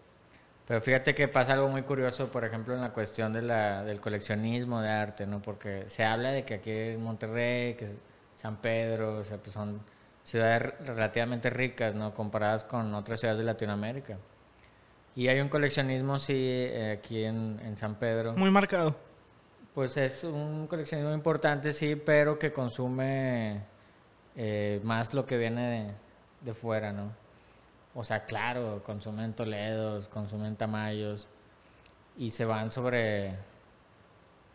Pero 0.66 0.82
fíjate 0.82 1.14
que 1.14 1.28
pasa 1.28 1.54
algo 1.54 1.68
muy 1.68 1.80
curioso, 1.80 2.30
por 2.30 2.44
ejemplo, 2.44 2.74
en 2.74 2.82
la 2.82 2.92
cuestión 2.92 3.32
de 3.32 3.40
la, 3.40 3.82
del 3.84 4.02
coleccionismo 4.02 4.82
de 4.82 4.90
arte, 4.90 5.26
¿no? 5.26 5.40
Porque 5.40 5.84
se 5.88 6.04
habla 6.04 6.30
de 6.30 6.44
que 6.44 6.54
aquí 6.54 6.70
en 6.70 7.02
Monterrey, 7.02 7.72
que 7.72 7.88
San 8.34 8.56
Pedro, 8.58 9.16
o 9.16 9.24
sea, 9.24 9.38
pues 9.38 9.54
son 9.54 9.80
ciudades 10.24 10.74
relativamente 10.86 11.48
ricas, 11.48 11.94
¿no? 11.94 12.12
Comparadas 12.12 12.64
con 12.64 12.94
otras 12.94 13.18
ciudades 13.18 13.38
de 13.38 13.44
Latinoamérica. 13.44 14.18
Y 15.16 15.28
hay 15.28 15.40
un 15.40 15.48
coleccionismo, 15.48 16.18
sí, 16.18 16.34
eh, 16.36 16.98
aquí 16.98 17.24
en, 17.24 17.58
en, 17.64 17.78
San 17.78 17.94
Pedro. 17.94 18.34
Muy 18.34 18.50
marcado. 18.50 18.94
Pues 19.78 19.96
es 19.96 20.24
un 20.24 20.66
coleccionismo 20.66 21.14
importante, 21.14 21.72
sí, 21.72 21.94
pero 21.94 22.36
que 22.36 22.52
consume 22.52 23.60
eh, 24.34 24.80
más 24.82 25.14
lo 25.14 25.24
que 25.24 25.38
viene 25.38 25.70
de, 25.70 25.94
de 26.46 26.52
fuera, 26.52 26.92
¿no? 26.92 27.12
O 27.94 28.02
sea, 28.02 28.24
claro, 28.24 28.82
consumen 28.84 29.34
Toledos, 29.34 30.08
consumen 30.08 30.56
Tamayos 30.56 31.28
y 32.16 32.32
se 32.32 32.44
van 32.44 32.72
sobre 32.72 33.36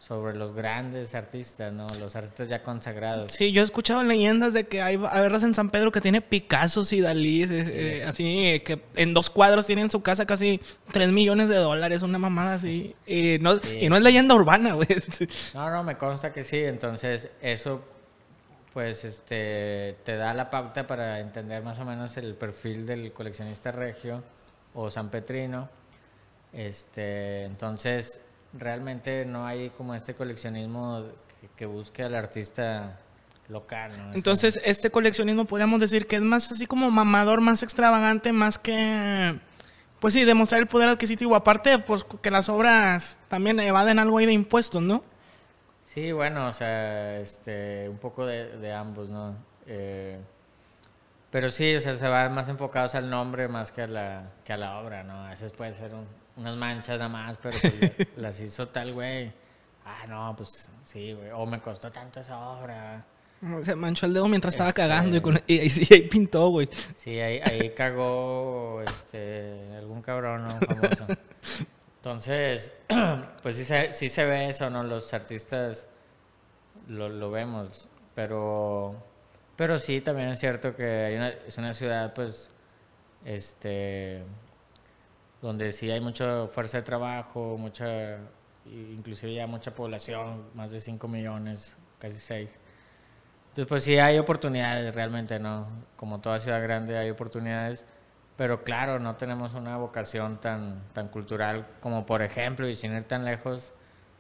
sobre 0.04 0.36
los 0.36 0.54
grandes 0.54 1.16
artistas, 1.16 1.72
¿no? 1.72 1.88
Los 1.98 2.18
artistas 2.18 2.50
ya 2.50 2.62
consagrados. 2.62 3.32
Sí, 3.32 3.54
yo 3.54 3.62
he 3.62 3.64
escuchado 3.64 4.04
leyendas 4.04 4.52
de 4.52 4.66
que 4.68 4.82
hay 4.82 4.98
verlas 4.98 5.44
en 5.44 5.54
San 5.54 5.70
Pedro 5.70 5.94
que 5.94 6.02
tiene 6.02 6.20
Picasso 6.20 6.84
y 6.92 7.00
Dalí, 7.00 7.48
eh, 7.50 8.04
así 8.06 8.62
que 8.66 8.84
en 8.98 9.14
dos 9.14 9.30
cuadros 9.30 9.66
tienen 9.66 9.86
en 9.86 9.90
su 9.90 10.02
casa 10.02 10.26
casi 10.26 10.60
3 10.92 11.10
millones 11.14 11.48
de 11.48 11.56
dólares, 11.56 12.02
una 12.02 12.20
mamada 12.20 12.56
así. 12.56 12.94
Y 13.08 13.38
no, 13.40 13.54
y 13.80 13.88
no 13.88 13.96
es 13.96 14.02
leyenda 14.02 14.36
urbana, 14.36 14.74
güey. 14.74 14.88
No, 15.54 15.70
no, 15.70 15.84
me 15.84 15.98
consta 15.98 16.34
que 16.34 16.44
sí, 16.44 16.58
entonces 16.58 17.30
eso 17.42 17.82
pues 18.74 19.06
este 19.06 19.96
te 20.04 20.18
da 20.18 20.34
la 20.34 20.50
pauta 20.50 20.86
para 20.86 21.20
entender 21.20 21.64
más 21.64 21.80
o 21.80 21.86
menos 21.86 22.18
el 22.18 22.34
perfil 22.36 22.86
del 22.86 23.14
coleccionista 23.14 23.72
regio 23.72 24.22
o 24.74 24.92
sanpetrino. 24.92 25.70
Este, 26.52 27.46
entonces 27.46 28.20
realmente 28.54 29.26
no 29.26 29.46
hay 29.46 29.70
como 29.72 29.96
este 29.96 30.14
coleccionismo 30.14 31.06
que, 31.56 31.66
busque 31.66 32.04
al 32.04 32.16
artista 32.16 33.00
local. 33.50 33.92
Entonces, 34.14 34.60
este 34.64 34.90
coleccionismo 34.90 35.46
podríamos 35.46 35.80
decir 35.80 36.06
que 36.06 36.18
es 36.18 36.22
más 36.22 36.52
así 36.52 36.66
como 36.66 36.90
mamador, 36.92 37.42
más 37.42 37.64
extravagante, 37.64 38.32
más 38.32 38.58
que, 38.58 39.40
pues 40.00 40.14
sí, 40.14 40.24
demostrar 40.24 40.62
el 40.62 40.68
poder 40.68 40.90
adquisitivo. 40.90 41.36
Aparte, 41.36 41.80
pues 41.80 42.06
que 42.22 42.32
las 42.32 42.50
obras 42.50 43.18
también 43.28 43.60
evaden 43.60 44.00
algo 44.00 44.18
ahí 44.18 44.26
de 44.26 44.34
impuestos, 44.34 44.82
¿no? 44.82 45.04
Sí, 45.86 46.12
bueno, 46.12 46.48
o 46.48 46.54
sea, 46.54 47.20
este, 47.20 47.88
un 47.88 47.98
poco 47.98 48.26
de, 48.26 48.74
ambos, 48.74 49.10
¿no? 49.10 49.36
Eh, 49.68 50.20
pero 51.30 51.50
sí, 51.50 51.76
o 51.76 51.80
sea, 51.80 51.94
se 51.94 52.08
van 52.08 52.34
más 52.34 52.50
enfocados 52.50 52.96
al 52.96 53.10
nombre 53.10 53.48
más 53.48 53.72
que 53.72 53.84
a 53.84 53.88
la, 53.88 54.32
que 54.44 54.54
a 54.54 54.58
la 54.58 54.80
obra, 54.80 55.04
¿no? 55.04 55.26
A 55.26 55.30
veces 55.30 55.52
puede 55.52 55.74
ser 55.74 55.92
unas 56.36 56.56
manchas 56.56 57.00
nada 57.00 57.10
más, 57.10 57.38
pero 57.42 57.58
pues 57.60 58.08
las 58.18 58.40
hizo 58.40 58.68
tal 58.70 58.94
güey. 58.94 59.32
Ah, 59.86 60.08
no, 60.08 60.34
pues 60.36 60.70
sí, 60.84 61.14
güey. 61.14 61.32
O 61.32 61.46
me 61.46 61.60
costó 61.60 61.92
tanto 61.92 62.20
esa 62.20 62.38
obra. 62.38 63.06
Se 63.64 63.76
manchó 63.76 64.06
el 64.06 64.14
dedo 64.14 64.28
mientras 64.30 64.54
estaba 64.54 64.70
este, 64.70 64.82
cagando 64.82 65.42
y, 65.48 65.60
ahí, 65.60 65.70
sí, 65.70 65.94
ahí 65.94 66.08
pintó, 66.08 66.48
güey. 66.48 66.70
Sí, 66.96 67.20
ahí, 67.20 67.42
ahí 67.46 67.72
cagó 67.72 68.82
este, 68.88 69.76
algún 69.76 70.02
cabrón 70.02 70.44
¿no? 70.44 70.52
famoso. 70.52 71.08
Entonces, 71.98 72.72
pues 73.44 73.58
sí 73.58 73.66
se, 73.66 73.92
sí 73.92 74.08
se 74.08 74.26
ve 74.26 74.48
eso, 74.48 74.70
¿no? 74.70 74.84
Los 74.84 75.14
artistas 75.14 75.88
lo, 76.88 77.10
lo 77.10 77.32
vemos, 77.32 77.90
pero, 78.16 78.96
pero 79.56 79.78
sí, 79.78 80.02
también 80.02 80.30
es 80.30 80.40
cierto 80.40 80.76
que 80.76 81.34
es 81.48 81.58
una 81.58 81.74
ciudad, 81.74 82.14
pues, 82.14 82.50
este, 83.26 84.24
donde 85.44 85.72
sí 85.72 85.92
hay 85.92 86.00
mucha 86.02 86.48
fuerza 86.48 86.78
de 86.78 86.84
trabajo, 86.84 87.56
mucha, 87.60 88.18
inclusive 88.66 89.36
ya 89.36 89.46
mucha 89.46 89.76
población, 89.76 90.46
más 90.56 90.72
de 90.72 90.80
5 90.80 91.08
millones, 91.08 91.78
casi 92.00 92.16
6. 92.20 92.60
Entonces, 93.50 93.68
pues 93.68 93.84
sí 93.84 94.00
hay 94.00 94.18
oportunidades 94.18 94.96
realmente, 94.96 95.38
¿no? 95.38 95.68
Como 95.96 96.20
toda 96.20 96.40
ciudad 96.40 96.64
grande 96.64 96.98
hay 96.98 97.12
oportunidades 97.12 97.86
pero 98.36 98.64
claro, 98.64 99.00
no 99.00 99.16
tenemos 99.16 99.54
una 99.54 99.78
vocación 99.78 100.40
tan, 100.40 100.82
tan 100.94 101.08
cultural 101.10 101.68
como 101.80 102.06
por 102.06 102.22
ejemplo, 102.22 102.68
y 102.68 102.76
sin 102.76 102.94
ir 102.94 103.04
tan 103.04 103.26
lejos, 103.26 103.74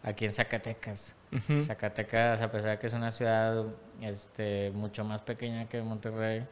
aquí 0.03 0.25
en 0.25 0.33
Zacatecas. 0.33 1.15
Zacatecas, 1.63 2.41
a 2.41 2.51
pesar 2.51 2.71
de 2.71 2.79
que 2.79 2.87
es 2.87 2.93
una 2.93 3.11
ciudad 3.11 3.65
este, 4.01 4.71
mucho 4.71 5.03
más 5.03 5.21
pequeña 5.21 5.67
que 5.67 5.81
Monterrey, 5.81 6.45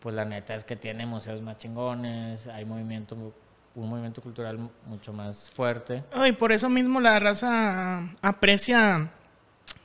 pues 0.00 0.14
la 0.14 0.24
neta 0.24 0.54
es 0.54 0.64
que 0.64 0.76
tiene 0.76 1.04
museos 1.04 1.42
más 1.42 1.58
chingones, 1.58 2.46
hay 2.48 2.64
movimiento, 2.64 3.34
un 3.74 3.88
movimiento 3.88 4.20
cultural 4.20 4.58
mucho 4.86 5.12
más 5.12 5.50
fuerte. 5.50 6.02
y 6.26 6.32
por 6.32 6.52
eso 6.52 6.68
mismo 6.68 7.00
la 7.00 7.18
raza 7.18 8.02
aprecia, 8.20 9.10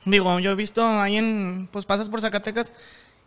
digo, 0.04 0.38
yo 0.40 0.50
he 0.50 0.54
visto 0.54 0.86
ahí 0.86 1.16
en, 1.16 1.68
pues 1.72 1.84
pasas 1.84 2.08
por 2.08 2.20
Zacatecas 2.20 2.72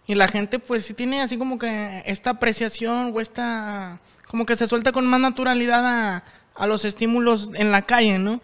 y 0.08 0.16
la 0.16 0.28
gente 0.28 0.60
pues 0.60 0.86
sí 0.86 0.94
tiene 0.94 1.22
así 1.22 1.38
como 1.38 1.58
que 1.58 2.04
esta 2.06 2.32
apreciación 2.32 3.12
o 3.16 3.20
esta... 3.20 4.00
como 4.28 4.46
que 4.46 4.56
se 4.56 4.68
suelta 4.68 4.92
con 4.92 5.06
más 5.06 5.20
naturalidad 5.20 5.86
a, 5.86 6.24
a 6.56 6.68
los 6.68 6.86
estímulos 6.86 7.52
en 7.54 7.72
la 7.72 7.84
calle, 7.84 8.20
¿no? 8.20 8.42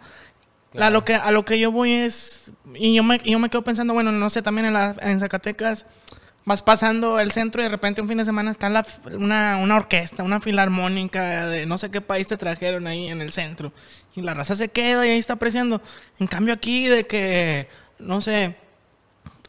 A, 0.78 0.90
lo 0.90 1.04
que, 1.04 1.14
a 1.14 1.30
lo 1.30 1.44
que 1.44 1.58
yo 1.58 1.72
voy 1.72 1.92
es... 1.92 2.52
Y 2.74 2.94
yo 2.94 3.02
me, 3.02 3.18
yo 3.24 3.38
me 3.38 3.48
quedo 3.48 3.62
pensando, 3.62 3.94
bueno, 3.94 4.12
no 4.12 4.30
sé, 4.30 4.42
también 4.42 4.66
en, 4.66 4.74
la, 4.74 4.94
en 5.00 5.18
Zacatecas 5.18 5.86
vas 6.44 6.62
pasando 6.62 7.20
el 7.20 7.30
centro 7.32 7.60
y 7.60 7.64
de 7.64 7.70
repente 7.70 8.00
un 8.00 8.08
fin 8.08 8.18
de 8.18 8.24
semana 8.24 8.50
está 8.50 8.68
la, 8.70 8.86
una, 9.12 9.58
una, 9.58 9.76
orquesta, 9.76 10.22
una 10.22 10.40
filarmónica 10.40 11.46
de 11.46 11.66
no 11.66 11.76
sé 11.78 11.90
qué 11.90 12.00
país 12.00 12.26
te 12.26 12.36
trajeron 12.36 12.86
ahí 12.86 13.08
en 13.08 13.20
el 13.20 13.32
centro. 13.32 13.72
Y 14.14 14.22
la 14.22 14.34
raza 14.34 14.56
se 14.56 14.68
queda 14.68 15.06
y 15.06 15.10
ahí 15.10 15.18
está 15.18 15.34
apreciando. 15.34 15.82
En 16.18 16.26
cambio 16.26 16.54
aquí 16.54 16.86
de 16.86 17.06
que, 17.06 17.68
no 17.98 18.20
sé, 18.20 18.56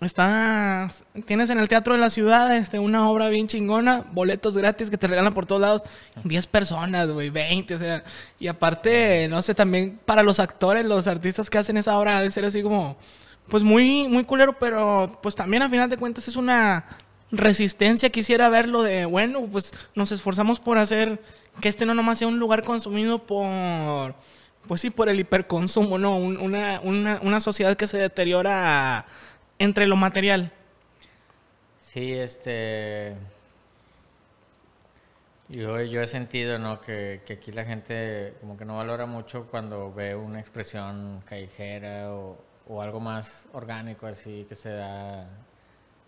Está, 0.01 0.89
tienes 1.25 1.49
en 1.49 1.59
el 1.59 1.67
Teatro 1.67 1.93
de 1.93 1.99
la 1.99 2.09
Ciudad 2.09 2.55
este, 2.55 2.79
una 2.79 3.09
obra 3.09 3.27
bien 3.27 3.47
chingona, 3.47 4.05
boletos 4.13 4.55
gratis 4.55 4.89
que 4.89 4.97
te 4.97 5.07
regalan 5.07 5.33
por 5.33 5.45
todos 5.45 5.61
lados, 5.61 5.83
10 6.23 6.47
personas, 6.47 7.09
güey, 7.09 7.29
20, 7.29 7.75
o 7.75 7.79
sea, 7.79 8.05
y 8.39 8.47
aparte, 8.47 9.27
no 9.29 9.41
sé, 9.41 9.53
también 9.55 9.99
para 10.05 10.23
los 10.23 10.39
actores, 10.39 10.85
los 10.85 11.07
artistas 11.07 11.49
que 11.49 11.57
hacen 11.57 11.75
esa 11.75 11.99
obra, 11.99 12.21
de 12.21 12.31
ser 12.31 12.45
así 12.45 12.63
como, 12.63 12.95
pues 13.49 13.63
muy, 13.63 14.07
muy 14.07 14.23
culero, 14.23 14.57
pero 14.59 15.19
pues 15.21 15.35
también 15.35 15.63
a 15.63 15.69
final 15.69 15.89
de 15.89 15.97
cuentas 15.97 16.27
es 16.27 16.35
una 16.35 16.85
resistencia, 17.31 18.09
quisiera 18.09 18.49
verlo 18.49 18.83
de, 18.83 19.05
bueno, 19.05 19.47
pues 19.51 19.73
nos 19.95 20.11
esforzamos 20.11 20.59
por 20.59 20.77
hacer 20.77 21.21
que 21.61 21.69
este 21.69 21.85
no 21.85 21.93
nomás 21.93 22.19
sea 22.19 22.27
un 22.27 22.39
lugar 22.39 22.63
consumido 22.63 23.25
por, 23.25 24.15
pues 24.67 24.81
sí, 24.81 24.89
por 24.89 25.09
el 25.09 25.19
hiperconsumo, 25.19 25.97
¿no? 25.97 26.15
una, 26.17 26.79
una, 26.81 27.19
una 27.21 27.39
sociedad 27.39 27.75
que 27.75 27.87
se 27.87 27.97
deteriora 27.97 29.05
entre 29.59 29.87
lo 29.87 29.95
material. 29.95 30.51
Sí, 31.79 32.13
este... 32.13 33.15
Yo, 35.49 35.81
yo 35.81 36.03
he 36.03 36.05
sentido, 36.05 36.59
¿no? 36.59 36.79
Que, 36.79 37.23
que, 37.25 37.33
aquí 37.33 37.51
la 37.51 37.65
gente 37.65 38.35
como 38.39 38.55
que 38.55 38.65
no 38.65 38.77
valora 38.77 39.07
mucho 39.07 39.47
cuando 39.47 39.91
ve 39.91 40.15
una 40.15 40.39
expresión 40.39 41.23
callejera 41.25 42.13
o, 42.13 42.37
o 42.69 42.81
algo 42.81 42.99
más 42.99 43.47
orgánico, 43.51 44.07
así 44.07 44.45
que 44.47 44.55
se 44.55 44.69
da 44.69 45.27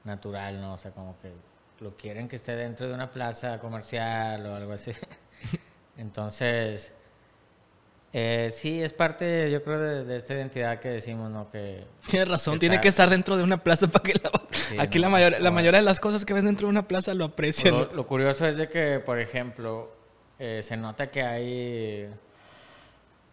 natural, 0.03 0.62
¿no? 0.62 0.75
O 0.75 0.77
sea, 0.77 0.91
como 0.91 1.18
que 1.20 1.32
lo 1.80 1.98
quieren 1.98 2.30
que 2.30 2.38
esté 2.38 2.56
dentro 2.56 2.88
de 2.88 2.94
una 2.94 3.12
plaza 3.12 3.60
comercial 3.60 4.46
o 4.46 4.56
algo 4.56 4.74
así. 4.74 4.91
Entonces, 5.98 6.94
Eh, 8.13 8.50
sí, 8.51 8.82
es 8.82 8.91
parte, 8.91 9.50
yo 9.50 9.63
creo, 9.63 9.80
de, 9.80 10.18
esta 10.18 10.34
identidad 10.34 10.80
que 10.80 10.89
decimos, 10.89 11.32
¿no? 11.32 11.50
Que, 11.50 11.86
Tienes 12.08 12.27
razón, 12.27 12.60
tiene 12.60 12.82
que 12.82 12.89
estar 12.89 13.10
dentro 13.10 13.38
de 13.38 13.44
una 13.44 13.63
plaza 13.63 13.88
para 13.88 14.03
que 14.03 14.20
la... 14.22 14.84
Aquí 14.84 15.00
la, 15.00 15.08
mayor, 15.08 15.39
la 15.39 15.50
mayoría 15.50 15.80
de 15.80 15.86
las 15.86 16.01
cosas 16.01 16.25
que 16.25 16.34
ves 16.34 16.44
dentro 16.44 16.68
de 16.68 16.72
una 16.72 16.89
plaza 16.89 17.13
lo 17.13 17.24
aprecian. 17.24 17.74
Lo, 17.74 17.94
lo 17.94 18.06
curioso 18.06 18.46
es 18.46 18.58
de 18.58 18.68
que, 18.68 19.00
por 19.00 19.18
ejemplo, 19.18 19.94
eh, 20.39 20.62
se 20.62 20.75
nota 20.75 21.10
que 21.10 21.22
hay 21.22 22.10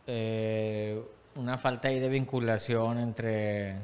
eh, 0.06 1.02
una 1.38 1.56
falta 1.56 1.88
ahí 1.88 2.00
de 2.00 2.08
vinculación 2.08 2.98
entre, 2.98 3.76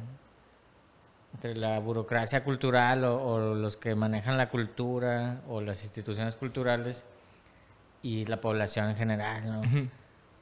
entre 1.34 1.56
la 1.56 1.78
burocracia 1.78 2.44
cultural 2.44 3.04
o 3.04 3.54
los 3.54 3.76
que 3.76 3.94
manejan 3.94 4.36
la 4.36 4.48
cultura 4.48 5.40
o 5.48 5.60
las 5.60 5.82
instituciones 5.84 6.36
culturales 6.36 7.04
y 8.02 8.26
la 8.26 8.40
población 8.40 8.90
en 8.90 8.96
general, 8.96 9.46
¿no? 9.46 9.62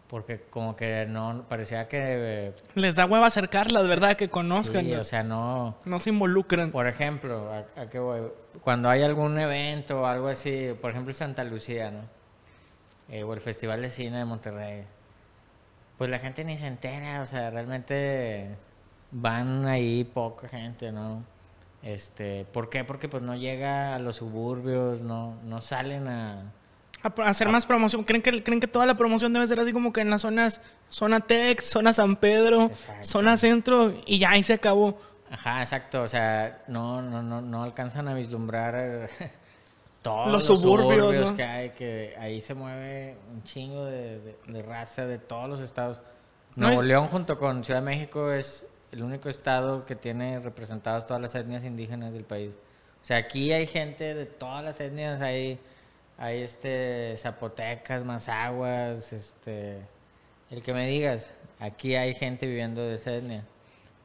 Porque 0.08 0.40
como 0.50 0.76
que 0.76 1.06
no, 1.06 1.46
parecía 1.48 1.88
que... 1.88 2.52
Les 2.74 2.96
da 2.96 3.06
hueva 3.06 3.28
acercarlas, 3.28 3.86
¿verdad? 3.88 4.14
Que 4.16 4.28
conozcan. 4.28 4.84
Sí, 4.84 4.94
o 4.94 5.04
sea, 5.04 5.22
no... 5.22 5.76
No 5.84 5.98
se 5.98 6.10
involucran. 6.10 6.70
Por 6.70 6.86
ejemplo, 6.86 7.50
¿a, 7.50 7.86
qué 7.86 7.98
voy? 7.98 8.20
Cuando 8.62 8.90
hay 8.90 9.02
algún 9.02 9.38
evento 9.38 10.02
o 10.02 10.06
algo 10.06 10.28
así, 10.28 10.74
por 10.80 10.90
ejemplo 10.90 11.14
Santa 11.14 11.44
Lucía, 11.44 11.90
¿no? 11.90 12.00
Eh, 13.08 13.22
o 13.22 13.32
el 13.32 13.40
Festival 13.40 13.80
de 13.80 13.90
Cine 13.90 14.18
de 14.18 14.24
Monterrey. 14.24 14.84
Pues 16.02 16.10
la 16.10 16.18
gente 16.18 16.42
ni 16.42 16.56
se 16.56 16.66
entera, 16.66 17.22
o 17.22 17.26
sea, 17.26 17.50
realmente 17.50 18.56
van 19.12 19.66
ahí 19.66 20.02
poca 20.02 20.48
gente, 20.48 20.90
¿no? 20.90 21.22
Este, 21.80 22.44
¿Por 22.52 22.70
qué? 22.70 22.82
Porque 22.82 23.08
pues 23.08 23.22
no 23.22 23.36
llega 23.36 23.94
a 23.94 24.00
los 24.00 24.16
suburbios, 24.16 25.00
no, 25.00 25.36
no 25.44 25.60
salen 25.60 26.08
a 26.08 26.50
hacer 27.24 27.48
más 27.50 27.66
promoción. 27.66 28.02
¿Creen 28.02 28.20
que, 28.20 28.42
¿Creen 28.42 28.58
que 28.58 28.66
toda 28.66 28.84
la 28.84 28.96
promoción 28.96 29.32
debe 29.32 29.46
ser 29.46 29.60
así 29.60 29.72
como 29.72 29.92
que 29.92 30.00
en 30.00 30.10
las 30.10 30.22
zonas, 30.22 30.60
zona 30.88 31.20
Tech, 31.20 31.60
zona 31.60 31.92
San 31.92 32.16
Pedro, 32.16 32.72
zona 33.02 33.38
Centro 33.38 33.94
y 34.04 34.18
ya 34.18 34.30
ahí 34.30 34.42
se 34.42 34.54
acabó? 34.54 35.00
Ajá, 35.30 35.60
exacto. 35.60 36.02
O 36.02 36.08
sea, 36.08 36.64
no, 36.66 37.00
no, 37.00 37.22
no, 37.22 37.40
no 37.42 37.62
alcanzan 37.62 38.08
a 38.08 38.14
vislumbrar 38.14 39.08
todos 40.02 40.30
los, 40.30 40.44
suburbios, 40.44 41.32
que 41.32 41.42
hay, 41.42 41.70
que 41.70 42.14
ahí 42.18 42.40
se 42.40 42.54
mueve 42.54 43.16
un 43.32 43.42
chingo 43.44 43.84
de, 43.84 44.36
raza 44.66 45.06
de 45.06 45.18
todos 45.18 45.48
los 45.48 45.60
estados. 45.60 46.02
Nuevo 46.56 46.82
León 46.82 47.08
junto 47.08 47.38
con 47.38 47.64
Ciudad 47.64 47.80
de 47.80 47.86
México 47.86 48.30
es 48.32 48.66
el 48.90 49.02
único 49.02 49.28
estado 49.28 49.86
que 49.86 49.96
tiene 49.96 50.40
representadas 50.40 51.06
todas 51.06 51.22
las 51.22 51.34
etnias 51.34 51.64
indígenas 51.64 52.12
del 52.12 52.24
país. 52.24 52.52
O 53.00 53.04
sea, 53.04 53.16
aquí 53.16 53.52
hay 53.52 53.66
gente 53.66 54.14
de 54.14 54.26
todas 54.26 54.62
las 54.64 54.80
etnias, 54.80 55.22
hay 55.22 55.58
hay 56.18 56.42
este 56.42 57.16
zapotecas, 57.16 58.04
mazaguas, 58.04 59.12
este, 59.12 59.82
el 60.50 60.62
que 60.62 60.72
me 60.72 60.86
digas, 60.86 61.34
aquí 61.58 61.96
hay 61.96 62.14
gente 62.14 62.46
viviendo 62.46 62.82
de 62.82 62.94
esa 62.94 63.14
etnia. 63.14 63.44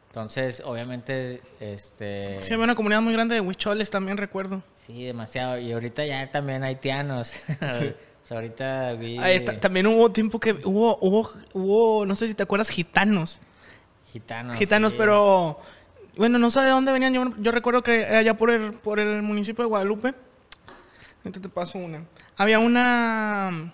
Entonces, 0.08 0.62
obviamente, 0.66 1.42
este... 1.60 2.42
Sí, 2.42 2.54
hay 2.54 2.60
una 2.60 2.76
comunidad 2.76 3.02
muy 3.02 3.14
grande 3.14 3.36
de 3.36 3.42
huicholes 3.42 3.90
también, 3.90 4.18
recuerdo. 4.18 4.64
Sí, 4.86 5.04
demasiado. 5.04 5.60
Y 5.60 5.72
ahorita 5.72 6.06
ya 6.06 6.30
también 6.32 6.64
haitianos. 6.64 7.34
Sí. 8.28 8.34
ahorita 8.34 8.94
vi... 8.96 9.18
también 9.62 9.88
hubo 9.88 10.12
tiempo 10.12 10.38
que 10.38 10.52
hubo, 10.66 10.98
hubo, 11.00 11.32
hubo, 11.54 12.06
no 12.06 12.14
sé 12.18 12.28
si 12.28 12.34
te 12.34 12.44
acuerdas, 12.44 12.70
gitanos. 12.70 13.40
Gitanos, 14.12 14.58
Gitanos, 14.58 14.94
pero... 14.94 15.60
Bueno, 16.18 16.40
no 16.40 16.50
sé 16.52 16.62
de 16.62 16.72
dónde 16.72 16.92
venían. 16.92 17.14
Yo, 17.14 17.32
yo 17.38 17.52
recuerdo 17.52 17.84
que 17.84 18.06
allá 18.06 18.36
por 18.36 18.50
el, 18.50 18.74
por 18.74 19.00
el 19.00 19.22
municipio 19.22 19.64
de 19.64 19.70
Guadalupe 19.70 20.14
te 21.32 21.50
paso 21.50 21.78
una. 21.80 22.04
Había 22.36 22.60
una. 22.60 23.74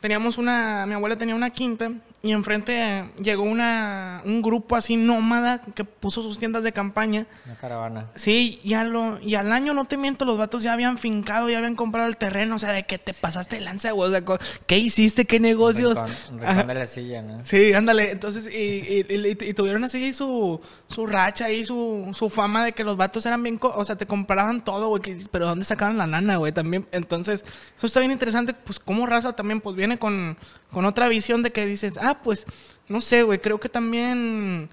Teníamos 0.00 0.38
una. 0.38 0.86
Mi 0.86 0.94
abuela 0.94 1.16
tenía 1.16 1.34
una 1.34 1.50
quinta 1.50 1.90
y 2.22 2.32
enfrente 2.32 3.10
llegó 3.22 3.44
una, 3.44 4.20
un 4.26 4.42
grupo 4.42 4.76
así 4.76 4.96
nómada 4.96 5.62
que 5.74 5.84
puso 5.84 6.22
sus 6.22 6.38
tiendas 6.38 6.62
de 6.62 6.72
campaña. 6.72 7.26
Una 7.46 7.56
caravana. 7.56 8.06
Sí, 8.14 8.60
ya 8.62 8.84
lo, 8.84 9.18
y 9.20 9.36
al 9.36 9.50
año, 9.52 9.72
no 9.72 9.86
te 9.86 9.96
miento, 9.96 10.26
los 10.26 10.36
vatos 10.36 10.62
ya 10.62 10.74
habían 10.74 10.98
fincado, 10.98 11.48
ya 11.48 11.56
habían 11.56 11.76
comprado 11.76 12.08
el 12.08 12.18
terreno. 12.18 12.56
O 12.56 12.58
sea, 12.58 12.72
de 12.72 12.84
que 12.84 12.98
te 12.98 13.14
pasaste 13.14 13.56
de 13.56 13.62
lanza, 13.62 13.92
güey. 13.92 14.08
O 14.08 14.12
sea, 14.12 14.22
¿qué 14.66 14.76
hiciste? 14.76 15.24
¿Qué 15.24 15.40
negocios? 15.40 15.98
Un 16.30 16.40
de 16.40 16.74
la 16.74 16.86
silla, 16.86 17.22
¿no? 17.22 17.42
Sí, 17.42 17.72
ándale. 17.72 18.10
Entonces, 18.10 18.46
y, 18.52 19.06
y, 19.08 19.54
tuvieron 19.54 19.84
así 19.84 20.12
su, 20.12 20.60
su 20.88 21.06
racha 21.06 21.50
y 21.50 21.64
su, 21.64 22.10
su 22.12 22.28
fama 22.28 22.66
de 22.66 22.72
que 22.72 22.84
los 22.84 22.98
vatos 22.98 23.24
eran 23.24 23.42
bien. 23.42 23.58
O 23.62 23.84
sea, 23.86 23.96
te 23.96 24.04
compraban 24.04 24.62
todo, 24.62 24.88
güey. 24.88 25.00
Pero 25.30 25.46
¿dónde 25.46 25.64
sacaban 25.64 25.96
la 25.96 26.06
nana, 26.06 26.36
güey? 26.36 26.52
También. 26.52 26.86
Entonces, 26.92 27.46
eso 27.78 27.86
está 27.86 28.00
bien 28.00 28.12
interesante. 28.12 28.52
Pues, 28.52 28.78
como 28.78 29.06
raza 29.06 29.32
también, 29.32 29.62
pues 29.62 29.74
viene 29.74 29.98
con, 29.98 30.36
con 30.72 30.84
otra 30.84 31.08
visión 31.08 31.42
de 31.42 31.52
que 31.52 31.66
dices, 31.66 31.94
ah, 32.00 32.20
pues, 32.22 32.46
no 32.88 33.00
sé, 33.00 33.22
güey, 33.22 33.40
creo 33.40 33.60
que 33.60 33.68
también, 33.68 34.70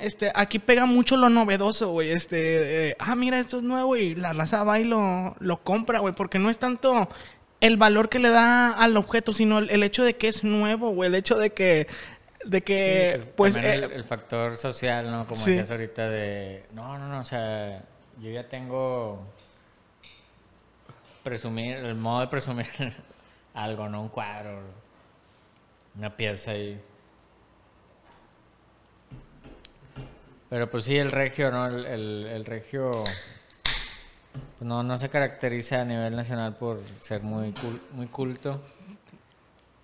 este, 0.00 0.32
aquí 0.34 0.58
pega 0.58 0.86
mucho 0.86 1.16
lo 1.16 1.28
novedoso, 1.28 1.90
güey, 1.90 2.10
este, 2.10 2.96
ah, 2.98 3.14
mira, 3.14 3.38
esto 3.38 3.58
es 3.58 3.62
nuevo 3.62 3.96
y 3.96 4.14
la 4.14 4.32
raza 4.32 4.64
va 4.64 4.78
y 4.78 4.84
lo, 4.84 5.36
lo 5.38 5.62
compra, 5.62 6.00
güey, 6.00 6.14
porque 6.14 6.38
no 6.38 6.50
es 6.50 6.58
tanto 6.58 7.08
el 7.60 7.76
valor 7.76 8.08
que 8.08 8.18
le 8.18 8.30
da 8.30 8.72
al 8.72 8.96
objeto, 8.96 9.32
sino 9.32 9.58
el, 9.58 9.82
hecho 9.84 10.02
de 10.02 10.16
que 10.16 10.28
es 10.28 10.42
nuevo, 10.42 10.90
güey, 10.90 11.08
el 11.08 11.14
hecho 11.14 11.38
de 11.38 11.50
que 11.50 11.86
de 12.44 12.62
que 12.62 13.32
pues, 13.36 13.54
pues 13.54 13.64
el, 13.64 13.84
el, 13.84 14.02
factor 14.02 14.56
social 14.56 15.08
no 15.08 15.28
como 15.28 15.38
decías 15.38 15.70
ahorita 15.70 16.08
de 16.08 16.64
no 16.72 16.98
no 16.98 17.06
no 17.06 17.20
o 17.20 17.22
sea 17.22 17.84
yo 18.20 18.30
ya 18.30 18.48
tengo 18.48 19.24
presumir 21.22 21.76
el 21.76 21.94
modo 21.94 22.22
de 22.22 22.26
presumir 22.26 22.66
algo 23.54 23.88
no 23.88 24.02
un 24.02 24.08
cuadro 24.08 24.60
una 25.96 26.16
pieza 26.16 26.52
ahí. 26.52 26.80
Pero 30.48 30.70
pues 30.70 30.84
sí, 30.84 30.96
el 30.96 31.10
regio, 31.10 31.50
¿no? 31.50 31.66
El, 31.66 32.44
regio 32.44 32.90
pues 34.32 34.60
no, 34.60 34.82
no 34.82 34.98
se 34.98 35.08
caracteriza 35.08 35.80
a 35.80 35.84
nivel 35.84 36.14
nacional 36.14 36.56
por 36.56 36.80
ser 37.00 37.22
muy, 37.22 37.54
muy 37.92 38.06
culto. 38.06 38.60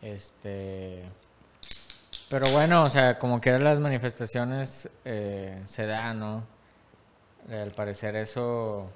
Este. 0.03 1.05
Pero 2.29 2.51
bueno, 2.53 2.85
o 2.85 2.89
sea, 2.91 3.19
como 3.19 3.41
quiera 3.41 3.59
las 3.59 3.81
manifestaciones 3.81 4.91
eh, 5.05 5.63
se 5.65 5.87
dan, 5.87 6.21
¿no? 6.21 6.45
Al 7.51 7.71
parecer 7.71 8.15
eso 8.17 8.91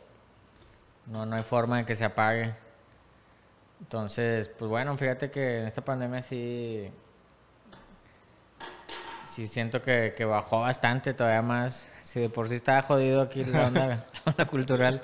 no, 1.06 1.24
no 1.24 1.36
hay 1.36 1.42
forma 1.42 1.78
de 1.78 1.86
que 1.86 1.94
se 1.96 2.04
apague. 2.04 2.54
Entonces, 3.80 4.48
pues 4.48 4.68
bueno, 4.70 4.96
fíjate 4.98 5.30
que 5.30 5.60
en 5.60 5.66
esta 5.66 5.82
pandemia 5.82 6.20
sí 6.22 6.90
sí 9.32 9.46
siento 9.46 9.80
que, 9.80 10.24
bajó 10.24 10.60
bastante 10.60 11.14
todavía 11.14 11.42
más. 11.42 11.88
Si 12.02 12.20
de 12.20 12.28
por 12.28 12.48
sí 12.48 12.56
estaba 12.56 12.82
jodido 12.82 13.22
aquí 13.22 13.44
la 13.44 13.68
onda, 13.68 14.06
cultural, 14.50 15.00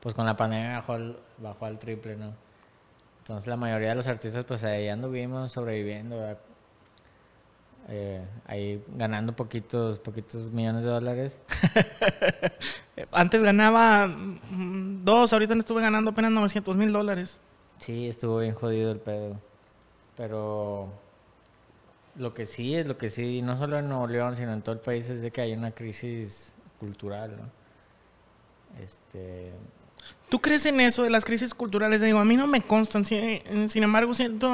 pues 0.00 0.14
con 0.14 0.24
la 0.24 0.36
pandemia 0.36 0.76
bajó, 0.76 0.96
bajó 1.38 1.66
al 1.66 1.78
triple, 1.78 2.16
¿no? 2.16 2.32
Entonces 3.18 3.48
la 3.48 3.56
mayoría 3.56 3.88
de 3.88 3.94
los 3.96 4.06
artistas 4.06 4.44
pues 4.44 4.62
ahí 4.62 4.88
anduvimos 4.88 5.50
sobreviviendo, 5.50 6.36
eh, 7.88 8.24
ahí 8.46 8.84
ganando 8.94 9.34
poquitos, 9.34 9.98
poquitos 9.98 10.52
millones 10.52 10.84
de 10.84 10.90
dólares. 10.90 11.40
Antes 13.10 13.42
ganaba 13.42 14.06
mm, 14.06 15.04
dos, 15.04 15.32
ahorita 15.32 15.56
no 15.56 15.58
estuve 15.58 15.82
ganando 15.82 16.12
apenas 16.12 16.30
900 16.30 16.76
mil 16.76 16.92
dólares. 16.92 17.40
Sí, 17.80 18.08
estuvo 18.08 18.38
bien 18.38 18.54
jodido 18.54 18.92
el 18.92 19.00
pedo. 19.00 19.40
Pero 20.16 20.88
lo 22.18 22.34
que 22.34 22.46
sí 22.46 22.74
es, 22.74 22.86
lo 22.86 22.98
que 22.98 23.10
sí, 23.10 23.42
no 23.42 23.56
solo 23.58 23.78
en 23.78 23.88
Nuevo 23.88 24.06
León, 24.06 24.36
sino 24.36 24.52
en 24.52 24.62
todo 24.62 24.74
el 24.74 24.80
país, 24.80 25.08
es 25.08 25.22
de 25.22 25.30
que 25.30 25.40
hay 25.40 25.52
una 25.52 25.72
crisis 25.72 26.54
cultural, 26.78 27.36
¿no? 27.36 28.82
Este... 28.82 29.52
¿Tú 30.28 30.40
crees 30.40 30.66
en 30.66 30.80
eso 30.80 31.02
de 31.02 31.10
las 31.10 31.24
crisis 31.24 31.54
culturales? 31.54 32.00
Digo, 32.00 32.18
a 32.18 32.24
mí 32.24 32.36
no 32.36 32.46
me 32.46 32.62
constan, 32.62 33.04
sin 33.04 33.82
embargo 33.82 34.14
siento... 34.14 34.50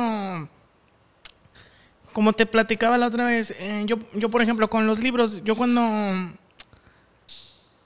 Como 2.13 2.35
te 2.35 2.45
platicaba 2.45 2.99
la 2.99 3.07
otra 3.07 3.25
vez, 3.25 3.55
eh, 3.59 3.85
yo, 3.87 3.97
yo 4.13 4.29
por 4.29 4.43
ejemplo 4.43 4.69
con 4.69 4.87
los 4.87 4.99
libros, 4.99 5.43
yo 5.45 5.57
cuando... 5.57 5.83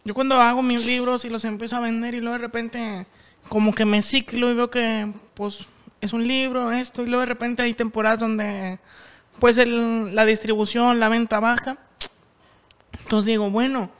Yo 0.04 0.14
cuando 0.14 0.36
hago 0.36 0.62
mis 0.62 0.84
libros 0.84 1.24
y 1.24 1.30
los 1.30 1.44
empiezo 1.44 1.76
a 1.76 1.80
vender 1.80 2.14
y 2.14 2.20
luego 2.20 2.34
de 2.34 2.42
repente 2.42 3.06
como 3.48 3.74
que 3.74 3.84
me 3.84 4.02
ciclo 4.02 4.50
y 4.50 4.54
veo 4.54 4.70
que 4.70 5.12
pues 5.34 5.66
es 6.00 6.12
un 6.12 6.26
libro, 6.26 6.70
esto, 6.70 7.02
y 7.02 7.06
luego 7.06 7.20
de 7.20 7.26
repente 7.26 7.62
hay 7.62 7.74
temporadas 7.74 8.20
donde 8.20 8.78
pues 9.38 9.58
el, 9.58 10.14
la 10.14 10.24
distribución, 10.24 11.00
la 11.00 11.08
venta 11.08 11.40
baja. 11.40 11.78
Entonces 13.02 13.26
digo, 13.26 13.50
bueno, 13.50 13.90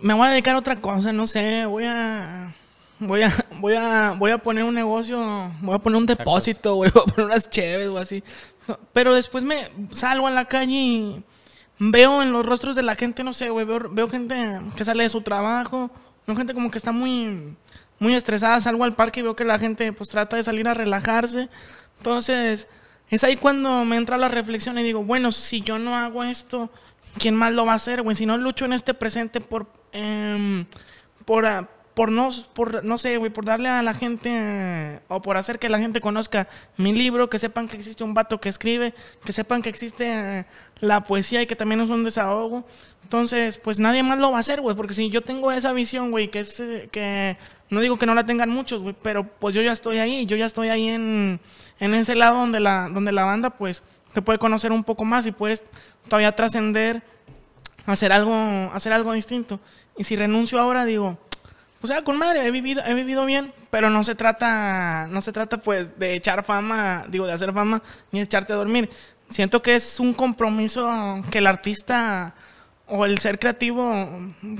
me 0.00 0.14
voy 0.14 0.26
a 0.26 0.30
dedicar 0.30 0.54
a 0.54 0.58
otra 0.58 0.80
cosa, 0.80 1.12
no 1.12 1.26
sé, 1.26 1.66
voy 1.66 1.84
a 1.86 2.54
voy 2.98 3.22
a 3.22 3.32
voy 3.60 3.74
a 3.74 4.12
voy 4.18 4.30
a 4.30 4.38
poner 4.38 4.64
un 4.64 4.74
negocio, 4.74 5.18
voy 5.60 5.74
a 5.74 5.78
poner 5.78 5.96
un 5.98 6.06
depósito, 6.06 6.76
voy 6.76 6.88
a 6.88 6.92
poner 6.92 7.26
unas 7.26 7.48
cheves 7.48 7.88
o 7.88 7.98
así. 7.98 8.22
Pero 8.92 9.14
después 9.14 9.44
me 9.44 9.70
salgo 9.90 10.26
a 10.26 10.30
la 10.30 10.46
calle 10.46 10.72
y 10.72 11.24
veo 11.78 12.22
en 12.22 12.32
los 12.32 12.44
rostros 12.46 12.76
de 12.76 12.82
la 12.82 12.94
gente, 12.94 13.24
no 13.24 13.32
sé, 13.32 13.50
güey, 13.50 13.66
veo, 13.66 13.88
veo 13.90 14.08
gente 14.08 14.60
que 14.76 14.84
sale 14.84 15.02
de 15.02 15.08
su 15.08 15.22
trabajo, 15.22 15.90
veo 16.26 16.36
gente 16.36 16.54
como 16.54 16.70
que 16.70 16.78
está 16.78 16.92
muy 16.92 17.56
muy 17.98 18.14
estresada, 18.14 18.60
salgo 18.60 18.84
al 18.84 18.94
parque 18.94 19.20
y 19.20 19.22
veo 19.22 19.36
que 19.36 19.44
la 19.44 19.58
gente 19.58 19.92
pues 19.92 20.08
trata 20.08 20.36
de 20.36 20.42
salir 20.42 20.66
a 20.66 20.74
relajarse. 20.74 21.48
Entonces, 21.98 22.66
es 23.10 23.24
ahí 23.24 23.36
cuando 23.36 23.84
me 23.84 23.96
entra 23.96 24.16
la 24.16 24.28
reflexión 24.28 24.78
y 24.78 24.82
digo, 24.82 25.04
bueno, 25.04 25.32
si 25.32 25.60
yo 25.62 25.78
no 25.78 25.96
hago 25.96 26.22
esto, 26.22 26.70
¿quién 27.18 27.34
más 27.34 27.52
lo 27.52 27.66
va 27.66 27.72
a 27.72 27.76
hacer, 27.76 28.02
güey? 28.02 28.14
Si 28.14 28.24
no 28.24 28.36
lucho 28.36 28.64
en 28.64 28.72
este 28.72 28.94
presente 28.94 29.40
por, 29.40 29.66
em, 29.92 30.64
por, 31.24 31.44
ah, 31.44 31.68
por 31.94 32.12
no, 32.12 32.30
por, 32.54 32.84
no 32.84 32.98
sé, 32.98 33.16
güey, 33.16 33.30
por 33.32 33.44
darle 33.44 33.68
a 33.68 33.82
la 33.82 33.94
gente 33.94 35.00
o 35.08 35.20
por 35.20 35.36
hacer 35.36 35.58
que 35.58 35.68
la 35.68 35.78
gente 35.78 36.00
conozca 36.00 36.48
mi 36.76 36.92
libro, 36.92 37.28
que 37.28 37.38
sepan 37.38 37.68
que 37.68 37.76
existe 37.76 38.04
un 38.04 38.14
vato 38.14 38.40
que 38.40 38.48
escribe, 38.48 38.94
que 39.24 39.32
sepan 39.32 39.60
que 39.60 39.68
existe 39.68 40.38
eh, 40.38 40.44
la 40.80 41.02
poesía 41.02 41.42
y 41.42 41.46
que 41.46 41.56
también 41.56 41.80
es 41.80 41.90
un 41.90 42.04
desahogo. 42.04 42.64
Entonces, 43.02 43.58
pues 43.58 43.80
nadie 43.80 44.04
más 44.04 44.20
lo 44.20 44.30
va 44.30 44.36
a 44.36 44.40
hacer, 44.40 44.60
güey, 44.60 44.76
porque 44.76 44.94
si 44.94 45.10
yo 45.10 45.20
tengo 45.22 45.50
esa 45.50 45.72
visión, 45.72 46.12
güey, 46.12 46.30
que 46.30 46.40
es 46.40 46.60
eh, 46.60 46.88
que 46.92 47.36
no 47.70 47.80
digo 47.80 47.98
que 47.98 48.06
no 48.06 48.14
la 48.14 48.24
tengan 48.24 48.50
muchos, 48.50 48.82
güey, 48.82 48.94
pero 49.02 49.24
pues 49.24 49.54
yo 49.54 49.62
ya 49.62 49.72
estoy 49.72 49.98
ahí, 49.98 50.26
yo 50.26 50.36
ya 50.36 50.46
estoy 50.46 50.68
ahí 50.68 50.88
en, 50.88 51.40
en 51.80 51.94
ese 51.94 52.14
lado 52.14 52.38
donde 52.38 52.60
la, 52.60 52.88
donde 52.88 53.10
la 53.10 53.24
banda, 53.24 53.50
pues, 53.50 53.82
te 54.12 54.22
puede 54.22 54.38
conocer 54.38 54.72
un 54.72 54.84
poco 54.84 55.04
más 55.04 55.26
y 55.26 55.32
puedes 55.32 55.62
todavía 56.08 56.34
trascender, 56.36 57.02
hacer 57.86 58.12
algo, 58.12 58.34
hacer 58.72 58.92
algo 58.92 59.12
distinto. 59.12 59.60
Y 59.96 60.04
si 60.04 60.16
renuncio 60.16 60.60
ahora, 60.60 60.84
digo, 60.84 61.18
o 61.82 61.86
sea, 61.86 62.02
con 62.02 62.18
madre, 62.18 62.46
he 62.46 62.50
vivido, 62.50 62.82
he 62.84 62.94
vivido 62.94 63.24
bien, 63.24 63.52
pero 63.70 63.88
no 63.88 64.04
se 64.04 64.14
trata, 64.14 65.06
no 65.10 65.20
se 65.22 65.32
trata 65.32 65.58
pues 65.58 65.98
de 65.98 66.14
echar 66.14 66.44
fama, 66.44 67.06
digo, 67.08 67.26
de 67.26 67.32
hacer 67.32 67.52
fama, 67.52 67.82
ni 68.12 68.20
echarte 68.20 68.52
a 68.52 68.56
dormir. 68.56 68.90
Siento 69.30 69.62
que 69.62 69.76
es 69.76 69.98
un 70.00 70.12
compromiso 70.12 71.22
que 71.30 71.38
el 71.38 71.46
artista 71.46 72.34
o 72.86 73.06
el 73.06 73.18
ser 73.18 73.38
creativo 73.38 74.08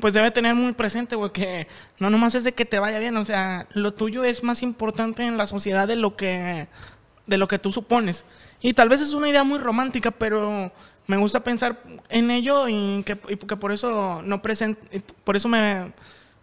pues 0.01 0.15
debe 0.15 0.31
tener 0.31 0.55
muy 0.55 0.73
presente, 0.73 1.17
güey, 1.17 1.33
que 1.33 1.67
no 1.99 2.09
nomás 2.09 2.37
es 2.37 2.45
de 2.45 2.53
que 2.53 2.65
te 2.65 2.79
vaya 2.79 2.99
bien, 3.01 3.17
o 3.17 3.25
sea, 3.25 3.67
lo 3.73 3.93
tuyo 3.93 4.25
es 4.25 4.43
más 4.45 4.63
importante 4.63 5.25
en 5.25 5.37
la 5.37 5.47
sociedad 5.47 5.89
de 5.89 5.97
lo 5.97 6.17
que, 6.17 6.69
de 7.31 7.39
lo 7.39 7.49
que 7.49 7.59
tú 7.59 7.73
supones. 7.73 8.27
Y 8.61 8.75
tal 8.75 8.91
vez 8.91 9.01
es 9.01 9.15
una 9.15 9.31
idea 9.31 9.45
muy 9.45 9.59
romántica, 9.59 10.11
pero 10.11 10.71
me 11.07 11.17
gusta 11.17 11.41
pensar 11.41 11.81
en 12.11 12.31
ello 12.31 12.69
y 12.69 13.03
que, 13.05 13.19
y 13.29 13.37
por 13.37 13.73
eso 13.73 14.21
no 14.23 14.43
presente, 14.43 15.03
por 15.25 15.37
eso 15.37 15.49
me 15.49 15.93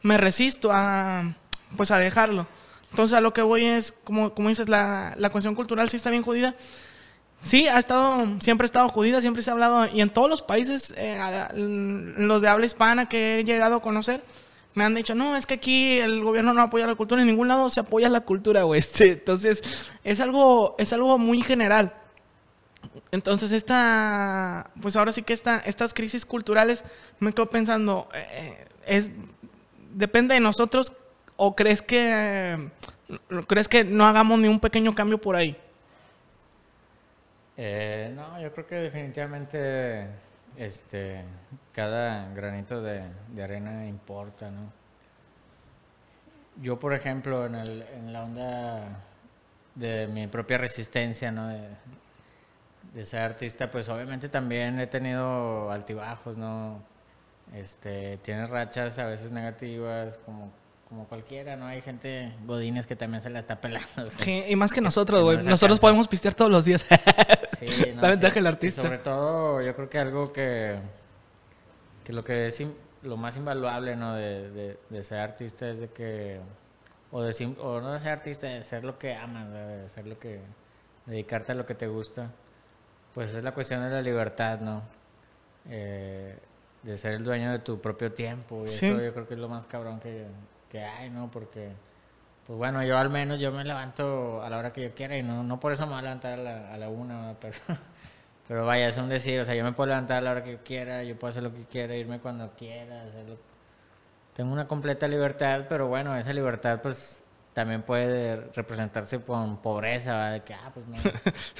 me 0.02 0.18
resisto 0.18 0.70
a, 0.72 1.36
pues 1.76 1.92
a 1.92 1.98
dejarlo. 1.98 2.48
Entonces 2.92 3.18
a 3.18 3.22
lo 3.22 3.34
que 3.34 3.42
voy 3.42 3.66
es, 3.66 3.92
como, 4.04 4.34
como 4.34 4.50
dices, 4.50 4.70
la, 4.70 5.14
la 5.18 5.30
cuestión 5.30 5.56
cultural 5.56 5.90
sí 5.90 5.98
está 5.98 6.10
bien 6.10 6.24
jodida. 6.24 6.56
Sí, 7.44 7.68
ha 7.68 7.78
estado, 7.78 8.26
siempre 8.40 8.66
ha 8.66 8.70
estado 8.70 8.90
jodida, 8.90 9.22
siempre 9.22 9.44
se 9.44 9.50
ha 9.50 9.54
hablado, 9.54 9.86
y 9.88 10.02
en 10.02 10.10
todos 10.10 10.30
los 10.30 10.42
países, 10.42 10.94
eh, 10.98 11.20
los 11.54 12.42
de 12.42 12.48
habla 12.48 12.66
hispana 12.66 13.08
que 13.08 13.40
he 13.40 13.44
llegado 13.44 13.76
a 13.76 13.82
conocer, 13.82 14.24
me 14.78 14.86
han 14.86 14.94
dicho, 14.94 15.16
no, 15.16 15.36
es 15.36 15.48
que 15.48 15.56
aquí 15.56 15.98
el 15.98 16.24
gobierno 16.24 16.54
no 16.54 16.62
apoya 16.62 16.86
la 16.86 16.94
cultura, 16.94 17.20
en 17.22 17.28
ningún 17.28 17.48
lado 17.48 17.68
se 17.72 17.80
apoya 17.80 18.10
la 18.10 18.22
cultura, 18.22 18.62
güey. 18.62 18.80
Este, 18.88 19.14
entonces, 19.14 19.64
es 20.04 20.20
algo, 20.20 20.76
es 20.78 20.94
algo 20.94 21.18
muy 21.18 21.42
general. 21.42 21.96
Entonces, 23.12 23.52
esta, 23.52 24.70
pues 24.80 24.96
ahora 24.96 25.12
sí 25.12 25.24
que 25.24 25.34
esta, 25.34 25.58
estas 25.66 25.96
crisis 25.96 26.28
culturales, 26.28 26.84
me 27.20 27.34
quedo 27.34 27.50
pensando, 27.50 28.08
eh, 28.14 28.68
es 28.86 29.10
depende 29.94 30.36
de 30.36 30.42
nosotros 30.42 30.94
o 31.38 31.56
crees 31.56 31.82
que 31.82 32.70
crees 33.48 33.68
que 33.68 33.84
no 33.84 34.06
hagamos 34.06 34.38
ni 34.38 34.48
un 34.48 34.60
pequeño 34.60 34.94
cambio 34.94 35.18
por 35.18 35.36
ahí? 35.36 35.58
Eh, 37.58 38.14
no, 38.16 38.40
yo 38.40 38.54
creo 38.54 38.68
que 38.68 38.76
definitivamente 38.76 40.08
este 40.58 41.24
cada 41.74 42.30
granito 42.34 42.82
de, 42.82 43.04
arena 43.42 43.86
importa, 43.88 44.50
¿no? 44.50 44.72
Yo, 46.62 46.80
por 46.80 46.94
ejemplo, 46.94 47.46
en, 47.46 47.56
el, 47.56 47.82
en 47.84 48.14
la 48.14 48.24
onda 48.24 49.04
de 49.76 50.08
mi 50.08 50.28
propia 50.28 50.58
resistencia, 50.58 51.32
¿no? 51.32 51.48
De, 51.50 51.70
de 52.94 53.04
ser 53.04 53.22
artista, 53.22 53.70
pues 53.70 53.88
obviamente 53.90 54.28
también 54.30 54.80
he 54.80 54.88
tenido 54.88 55.72
altibajos, 55.72 56.36
¿no? 56.36 56.82
Este, 57.54 58.18
tiene 58.18 58.48
rachas 58.48 58.98
a 59.00 59.06
veces 59.06 59.32
negativas, 59.32 60.18
como, 60.26 60.52
como 60.88 61.06
cualquiera, 61.08 61.56
¿no? 61.56 61.66
Hay 61.66 61.82
gente 61.82 62.34
godines 62.46 62.88
que 62.88 62.96
también 62.96 63.22
se 63.22 63.30
la 63.30 63.40
está 63.40 63.60
pelando. 63.60 64.10
sí, 64.18 64.44
y 64.48 64.56
más 64.56 64.74
que 64.74 64.82
nosotros, 64.82 65.22
güey. 65.22 65.44
nosotros 65.44 65.80
podemos 65.80 66.08
pistear 66.08 66.34
todos 66.34 66.50
los 66.50 66.66
días. 66.66 66.86
sí, 67.60 67.94
no, 67.94 68.02
La 68.02 68.10
ventaja 68.10 68.36
del 68.36 68.48
artista. 68.48 68.82
sobre 68.82 69.00
todo, 69.00 69.62
yo 69.62 69.76
creo 69.76 69.90
que 69.90 70.00
algo 70.00 70.32
que, 70.32 70.78
que 72.04 72.14
lo 72.14 72.24
que 72.24 72.48
es 72.48 72.64
lo 73.04 73.18
más 73.18 73.36
invaluable, 73.36 73.96
¿no? 73.96 74.16
De, 74.16 74.78
de, 74.90 75.04
ser 75.04 75.20
artista 75.20 75.70
es 75.70 75.82
de 75.82 75.90
que, 75.90 76.40
o, 77.12 77.22
de, 77.22 77.56
o 77.60 77.82
no 77.82 77.94
de 77.94 78.00
ser 78.00 78.10
artista, 78.10 78.48
de 78.48 78.64
ser 78.64 78.84
lo 78.84 78.98
que 78.98 79.14
amas, 79.14 79.52
de 79.52 79.90
ser 79.90 80.08
lo 80.08 80.18
que, 80.18 80.40
dedicarte 81.06 81.54
a 81.54 81.56
lo 81.56 81.66
que 81.66 81.76
te 81.76 81.88
gusta, 81.88 82.30
pues 83.14 83.34
es 83.34 83.44
la 83.44 83.54
cuestión 83.54 83.84
de 83.84 83.90
la 83.90 84.02
libertad, 84.02 84.60
¿no? 84.60 84.84
Eh, 85.70 86.38
de 86.84 86.98
ser 86.98 87.14
el 87.14 87.24
dueño 87.24 87.52
de 87.52 87.60
tu 87.60 87.82
propio 87.82 88.14
tiempo. 88.14 88.64
Y 88.64 88.68
eso 88.68 89.02
yo 89.02 89.14
creo 89.14 89.28
que 89.28 89.34
es 89.34 89.40
lo 89.40 89.50
más 89.50 89.66
cabrón 89.66 90.00
que, 90.00 90.26
que, 90.70 90.84
hay, 90.84 91.10
¿no? 91.10 91.30
Porque, 91.32 91.72
pues 92.46 92.58
bueno, 92.58 92.84
yo 92.84 92.98
al 92.98 93.10
menos 93.10 93.40
yo 93.40 93.52
me 93.52 93.64
levanto 93.64 94.42
a 94.42 94.50
la 94.50 94.58
hora 94.58 94.74
que 94.74 94.84
yo 94.84 94.94
quiera 94.94 95.18
y 95.18 95.24
no, 95.24 95.44
no 95.44 95.60
por 95.60 95.72
eso 95.72 95.86
me 95.86 95.92
voy 95.92 96.00
a 96.00 96.04
levantar 96.04 96.34
a 96.34 96.38
la, 96.38 96.74
a 96.74 96.78
la 96.78 96.90
una, 96.90 97.36
pero, 97.42 97.58
pero 98.48 98.66
vaya, 98.66 98.88
es 98.88 98.98
un 98.98 99.10
decir, 99.10 99.40
o 99.40 99.46
sea, 99.46 99.56
yo 99.56 99.64
me 99.64 99.74
puedo 99.74 99.88
levantar 99.88 100.18
a 100.18 100.22
la 100.22 100.32
hora 100.32 100.44
que 100.44 100.54
yo 100.54 100.64
quiera, 100.64 101.04
yo 101.04 101.18
puedo 101.18 101.30
hacer 101.32 101.44
lo 101.44 101.54
que 101.54 101.66
quiera, 101.66 101.96
irme 101.96 102.20
cuando 102.20 102.52
quiera, 102.58 103.04
hacerlo. 103.04 103.38
Tengo 104.34 104.54
una 104.54 104.68
completa 104.68 105.08
libertad, 105.08 105.66
pero 105.68 105.88
bueno, 105.88 106.16
esa 106.16 106.32
libertad 106.32 106.80
pues 106.82 107.24
también 107.58 107.82
puede 107.82 108.36
representarse 108.54 109.20
con 109.20 109.58
pobreza, 109.64 110.30
de 110.30 110.44
que, 110.44 110.54
ah, 110.54 110.72
pues 110.72 110.86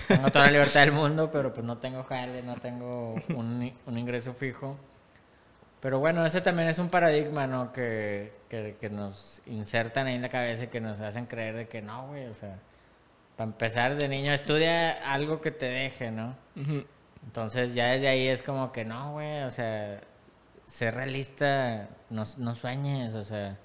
tengo 0.08 0.30
toda 0.30 0.46
la 0.46 0.52
libertad 0.52 0.82
del 0.82 0.92
mundo, 0.92 1.32
pero 1.32 1.52
pues 1.52 1.66
no 1.66 1.80
tengo 1.80 2.04
jale, 2.04 2.44
no 2.44 2.56
tengo 2.58 3.16
un, 3.30 3.74
un 3.88 3.98
ingreso 3.98 4.36
fijo. 4.36 4.78
Pero 5.82 6.00
bueno, 6.00 6.26
ese 6.26 6.42
también 6.42 6.70
es 6.70 6.80
un 6.80 6.90
paradigma, 6.90 7.48
¿no? 7.48 7.72
Que, 7.72 8.34
que, 8.50 8.90
nos 8.90 9.42
insertan 9.46 10.08
ahí 10.08 10.16
en 10.16 10.22
la 10.24 10.30
cabeza 10.30 10.66
y 10.66 10.68
que 10.68 10.82
nos 10.82 11.02
hacen 11.02 11.28
creer 11.28 11.56
de 11.56 11.68
que 11.68 11.82
no, 11.82 12.08
güey, 12.08 12.26
o 12.26 12.34
sea, 12.34 12.58
para 13.36 13.50
empezar 13.52 13.96
de 13.96 14.08
niño, 14.08 14.34
estudia 14.34 14.92
algo 15.14 15.42
que 15.42 15.52
te 15.52 15.68
deje, 15.68 16.12
¿no? 16.12 16.36
Entonces 17.24 17.76
ya 17.76 17.88
desde 17.92 18.08
ahí 18.08 18.28
es 18.28 18.42
como 18.42 18.72
que 18.72 18.86
no, 18.86 19.14
güey, 19.14 19.44
o 19.44 19.52
sea, 19.52 20.02
ser 20.66 20.96
realista, 20.96 21.90
no, 22.10 22.24
no 22.38 22.56
sueñes, 22.56 23.14
o 23.14 23.24
sea, 23.24 23.58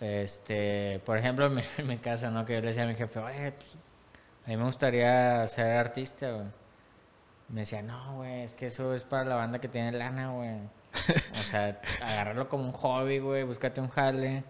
este, 0.00 1.00
por 1.06 1.18
ejemplo, 1.18 1.46
en 1.78 1.86
mi, 1.86 1.98
casa, 1.98 2.30
¿no? 2.30 2.44
Que 2.44 2.54
yo 2.54 2.60
le 2.60 2.68
decía 2.68 2.84
a 2.84 2.86
mi 2.86 2.94
jefe, 2.94 3.18
oye, 3.20 3.52
pues, 3.52 3.76
a 4.46 4.50
mí 4.50 4.56
me 4.56 4.64
gustaría 4.64 5.46
ser 5.46 5.76
artista, 5.78 6.30
güey. 6.32 6.63
Me 7.48 7.60
decía, 7.60 7.82
no, 7.82 8.16
güey, 8.16 8.42
es 8.42 8.54
que 8.54 8.66
eso 8.66 8.94
es 8.94 9.04
para 9.04 9.24
la 9.24 9.34
banda 9.36 9.60
que 9.60 9.68
tiene 9.68 9.92
lana, 9.92 10.30
güey. 10.30 10.50
O 11.38 11.42
sea, 11.42 11.80
agarrarlo 12.02 12.48
como 12.48 12.64
un 12.64 12.72
hobby, 12.72 13.18
güey, 13.18 13.42
búscate 13.44 13.80
un 13.80 13.88
jale 13.88 14.44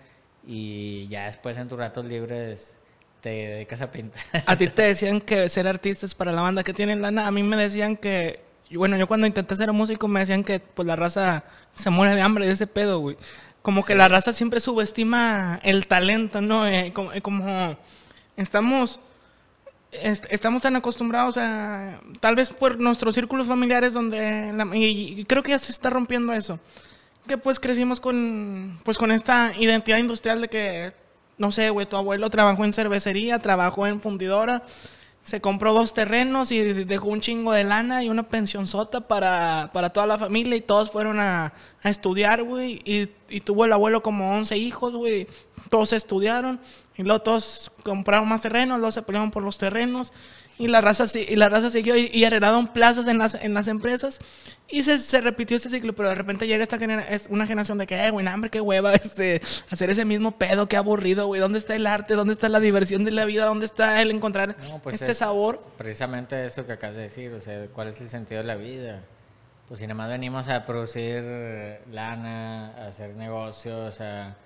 y 0.47 1.09
ya 1.09 1.27
después 1.27 1.57
en 1.57 1.69
tus 1.69 1.79
ratos 1.79 2.05
libres 2.05 2.75
te 3.21 3.31
dedicas 3.31 3.81
a 3.81 3.91
pintar. 3.91 4.23
A 4.47 4.57
ti 4.57 4.69
te 4.69 4.83
decían 4.89 5.21
que 5.21 5.49
ser 5.49 5.67
artista 5.67 6.07
es 6.07 6.15
para 6.15 6.33
la 6.33 6.43
banda 6.43 6.63
que 6.63 6.75
tiene 6.75 6.95
lana. 6.97 7.27
A 7.27 7.31
mí 7.31 7.43
me 7.43 7.57
decían 7.57 7.97
que, 7.97 8.41
bueno, 8.71 8.97
yo 8.97 9.07
cuando 9.07 9.27
intenté 9.27 9.57
ser 9.57 9.73
músico 9.73 10.09
me 10.09 10.21
decían 10.21 10.45
que 10.45 10.61
pues 10.61 10.87
la 10.87 10.97
raza 10.97 11.45
se 11.75 11.91
muere 11.91 12.15
de 12.15 12.21
hambre 12.21 12.47
de 12.47 12.53
ese 12.53 12.67
pedo, 12.67 13.01
güey. 13.01 13.17
Como 13.63 13.83
que 13.83 13.95
la 13.95 14.09
raza 14.09 14.35
siempre 14.35 14.61
subestima 14.61 15.59
el 15.63 15.87
talento, 15.87 16.43
¿no? 16.43 16.67
Eh, 16.67 16.93
como, 16.93 17.13
eh, 17.15 17.23
como 17.23 17.79
estamos 18.37 19.01
estamos 20.03 20.63
tan 20.63 20.77
acostumbrados 20.77 21.37
a, 21.37 22.01
tal 22.21 22.35
vez 22.35 22.51
por 22.51 22.79
nuestros 22.79 23.15
círculos 23.15 23.47
familiares 23.47 23.95
donde, 23.95 24.53
y, 24.75 25.25
creo 25.25 25.43
que 25.43 25.51
ya 25.51 25.59
se 25.59 25.73
está 25.73 25.91
rompiendo 25.91 26.33
eso, 26.33 26.59
que 27.27 27.39
pues 27.39 27.61
crecimos 27.61 28.01
con, 28.01 28.81
pues 28.85 28.99
con 28.99 29.11
esta 29.13 29.53
identidad 29.59 29.99
industrial 29.99 30.41
de 30.41 30.49
que, 30.49 30.93
no 31.39 31.53
sé, 31.53 31.71
güey, 31.71 31.87
tu 31.87 31.97
abuelo 31.97 32.31
trabajó 32.31 32.65
en 32.65 32.73
cervecería, 32.73 33.39
trabajó 33.39 33.87
en 33.87 34.01
fundidora, 34.01 34.63
se 35.23 35.41
compró 35.41 35.73
dos 35.73 35.95
terrenos 35.95 36.53
y 36.53 36.61
dejó 36.61 37.09
un 37.09 37.23
chingo 37.23 37.53
de 37.53 37.65
lana 37.65 38.03
y 38.03 38.11
una 38.11 38.25
pensión 38.25 38.67
sota 38.67 39.09
para, 39.09 39.71
para 39.73 39.91
toda 39.91 40.07
la 40.07 40.19
familia 40.19 40.57
y 40.57 40.61
todos 40.61 40.91
fueron 40.91 41.19
a, 41.19 41.55
a 41.83 41.89
estudiar, 41.89 42.43
güey, 42.43 42.83
y, 42.85 43.09
y 43.31 43.41
tuvo 43.41 43.65
el 43.65 43.73
abuelo 43.73 44.03
como 44.03 44.35
11 44.35 44.59
hijos, 44.59 44.95
güey, 44.95 45.27
todos 45.71 45.95
estudiaron 45.95 46.61
y 46.97 47.03
luego 47.03 47.21
todos 47.23 47.73
compraron 47.83 48.29
más 48.29 48.43
terrenos, 48.43 48.79
luego 48.79 48.93
se 48.93 49.03
pelearon 49.03 49.31
por 49.31 49.43
los 49.43 49.59
terrenos 49.59 50.13
y 50.59 50.69
la 50.69 50.81
raza, 50.81 51.07
y 51.19 51.35
la 51.35 51.49
raza 51.49 51.71
siguió 51.71 51.97
y, 51.97 52.25
heredaron 52.25 52.69
plazas 52.69 53.09
en 53.09 53.19
las, 53.19 53.35
en 53.35 53.55
las 53.55 53.67
empresas 53.67 54.21
y 54.69 54.85
se, 54.85 54.99
se, 55.01 55.21
repitió 55.21 55.57
este 55.57 55.69
ciclo, 55.69 55.95
pero 55.95 56.09
de 56.09 56.15
repente 56.15 56.47
llega 56.47 56.63
esta 56.63 56.77
es 57.09 57.27
una 57.29 57.47
generación 57.47 57.79
de 57.79 57.87
que, 57.87 57.97
eh, 57.97 58.11
güey, 58.11 58.27
hambre, 58.27 58.51
qué 58.51 58.61
hueva, 58.61 58.93
este, 58.95 59.43
hacer 59.71 59.91
ese 59.91 60.05
mismo 60.05 60.39
pedo, 60.39 60.69
qué 60.69 60.77
aburrido, 60.77 61.27
güey, 61.27 61.41
¿dónde 61.41 61.59
está 61.59 61.75
el 61.75 61.87
arte? 61.87 62.15
¿Dónde 62.15 62.33
está 62.33 62.49
la 62.49 62.61
diversión 62.61 63.05
de 63.05 63.11
la 63.11 63.25
vida? 63.25 63.47
¿Dónde 63.47 63.67
está 63.67 64.01
el 64.01 64.11
encontrar 64.11 64.57
pues 64.83 65.01
este 65.01 65.15
sabor? 65.15 65.63
Precisamente 65.77 66.45
eso 66.45 66.67
que 66.67 66.73
acabas 66.73 66.97
de 66.97 67.03
decir, 67.03 67.33
o 67.33 67.41
sea, 67.41 67.67
¿cuál 67.73 67.89
es 67.89 68.01
el 68.01 68.09
sentido 68.09 68.41
de 68.41 68.47
la 68.47 68.57
vida? 68.57 69.03
Pues 69.69 69.81
si 69.81 69.87
nada 69.87 69.95
más 69.95 70.11
venimos 70.11 70.49
a 70.49 70.65
producir 70.67 71.25
lana, 71.91 72.75
a 72.77 72.87
hacer 72.89 73.15
negocios, 73.17 74.01
a 74.01 74.37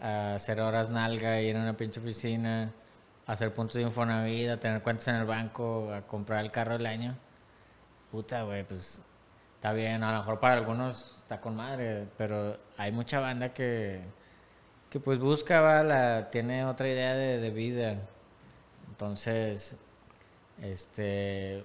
a 0.00 0.34
hacer 0.34 0.60
horas 0.60 0.90
nalga 0.90 1.40
y 1.40 1.50
en 1.50 1.56
una 1.56 1.76
pinche 1.76 2.00
oficina, 2.00 2.72
hacer 3.26 3.52
puntos 3.54 3.74
de 3.74 3.82
Infonavit, 3.82 4.50
a 4.50 4.60
tener 4.60 4.82
cuentas 4.82 5.08
en 5.08 5.16
el 5.16 5.26
banco, 5.26 5.92
a 5.92 6.02
comprar 6.02 6.44
el 6.44 6.52
carro 6.52 6.74
del 6.74 6.86
año. 6.86 7.16
Puta, 8.10 8.42
güey, 8.42 8.64
pues 8.64 9.02
está 9.56 9.72
bien. 9.72 10.02
A 10.02 10.12
lo 10.12 10.18
mejor 10.18 10.40
para 10.40 10.54
algunos 10.54 11.18
está 11.18 11.40
con 11.40 11.56
madre, 11.56 12.06
pero 12.16 12.56
hay 12.76 12.92
mucha 12.92 13.20
banda 13.20 13.52
que, 13.52 14.02
que 14.90 15.00
pues 15.00 15.18
busca, 15.18 15.82
la, 15.82 16.30
tiene 16.30 16.64
otra 16.64 16.88
idea 16.88 17.14
de, 17.14 17.38
de 17.38 17.50
vida. 17.50 17.96
Entonces, 18.88 19.76
este, 20.62 21.64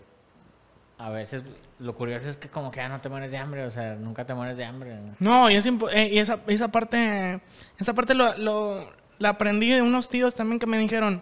a 0.98 1.10
veces 1.10 1.44
lo 1.80 1.96
curioso 1.96 2.30
es 2.30 2.38
que 2.38 2.50
como 2.50 2.72
que 2.72 2.78
ya 2.78 2.90
no 2.90 3.02
te 3.02 3.10
mueres 3.10 3.32
de 3.32 3.38
hambre, 3.38 3.66
o 3.66 3.72
sea, 3.72 3.96
nunca 3.96 4.26
te 4.26 4.34
mueres 4.34 4.58
de 4.58 4.66
hambre. 4.66 4.98
No, 5.20 5.50
y, 5.50 5.56
es 5.56 5.66
eh, 5.66 6.10
y 6.12 6.18
esa, 6.20 6.40
esa 6.48 6.70
parte, 6.72 7.42
esa 7.80 7.94
parte 7.94 8.14
lo, 8.14 8.38
lo- 8.38 8.92
la 9.20 9.30
aprendí 9.30 9.70
de 9.70 9.82
unos 9.82 10.10
tíos 10.10 10.36
también 10.36 10.60
que 10.60 10.66
me 10.66 10.78
dijeron, 10.78 11.22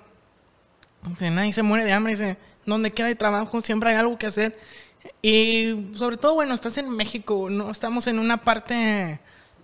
que 1.18 1.30
nadie 1.32 1.54
se 1.54 1.64
muere 1.64 1.84
de 1.86 1.94
hambre, 1.94 2.14
dice, 2.14 2.38
donde 2.66 2.92
quiera 2.92 3.10
hay 3.10 3.16
trabajo, 3.16 3.62
siempre 3.62 3.90
hay 3.92 3.96
algo 3.98 4.18
que 4.18 4.28
hacer. 4.28 4.58
Y 5.22 5.92
sobre 5.96 6.18
todo, 6.18 6.36
bueno, 6.36 6.54
estás 6.54 6.78
en 6.78 6.90
México, 6.90 7.50
no 7.50 7.72
estamos 7.72 8.06
en 8.08 8.20
una 8.20 8.38
parte, 8.38 9.20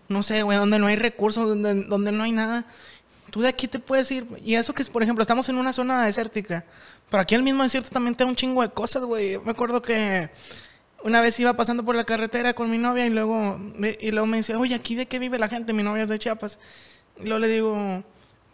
no 0.09 0.23
sé, 0.23 0.41
güey, 0.41 0.57
donde 0.57 0.79
no 0.79 0.87
hay 0.87 0.95
recursos, 0.95 1.47
donde, 1.47 1.83
donde 1.83 2.11
no 2.11 2.23
hay 2.23 2.31
nada. 2.31 2.65
Tú 3.29 3.41
de 3.41 3.49
aquí 3.49 3.67
te 3.67 3.79
puedes 3.79 4.09
ir, 4.11 4.25
y 4.43 4.55
eso 4.55 4.73
que 4.73 4.83
por 4.85 5.03
ejemplo, 5.03 5.21
estamos 5.21 5.47
en 5.49 5.57
una 5.57 5.73
zona 5.73 6.03
desértica, 6.05 6.65
pero 7.09 7.21
aquí 7.21 7.35
el 7.35 7.43
mismo 7.43 7.63
desierto 7.63 7.89
también 7.89 8.15
te 8.15 8.23
da 8.23 8.29
un 8.29 8.35
chingo 8.35 8.61
de 8.61 8.69
cosas, 8.69 9.03
güey. 9.03 9.37
Me 9.39 9.51
acuerdo 9.51 9.81
que 9.81 10.29
una 11.07 11.21
vez 11.21 11.39
iba 11.39 11.53
pasando 11.53 11.85
por 11.85 11.95
la 11.95 12.03
carretera 12.03 12.53
con 12.53 12.69
mi 12.69 12.77
novia 12.77 13.05
y 13.05 13.09
luego, 13.09 13.57
y 14.01 14.11
luego 14.11 14.27
me 14.27 14.37
dice, 14.37 14.55
oye, 14.55 14.75
¿aquí 14.75 14.93
de 14.93 15.05
qué 15.07 15.19
vive 15.19 15.39
la 15.39 15.47
gente? 15.47 15.71
Mi 15.71 15.81
novia 15.81 16.03
es 16.03 16.09
de 16.09 16.19
Chiapas. 16.19 16.59
Y 17.17 17.23
luego 17.23 17.39
le 17.39 17.47
digo, 17.47 18.03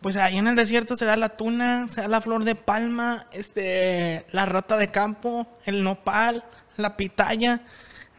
pues 0.01 0.17
ahí 0.17 0.37
en 0.37 0.47
el 0.47 0.55
desierto 0.55 0.95
se 0.95 1.05
da 1.05 1.17
la 1.17 1.29
tuna, 1.29 1.87
se 1.89 2.01
da 2.01 2.07
la 2.07 2.21
flor 2.21 2.43
de 2.43 2.53
palma, 2.53 3.25
este, 3.31 4.27
la 4.31 4.45
rata 4.45 4.77
de 4.77 4.91
campo, 4.91 5.47
el 5.65 5.83
nopal, 5.83 6.43
la 6.77 6.95
pitaya. 6.95 7.61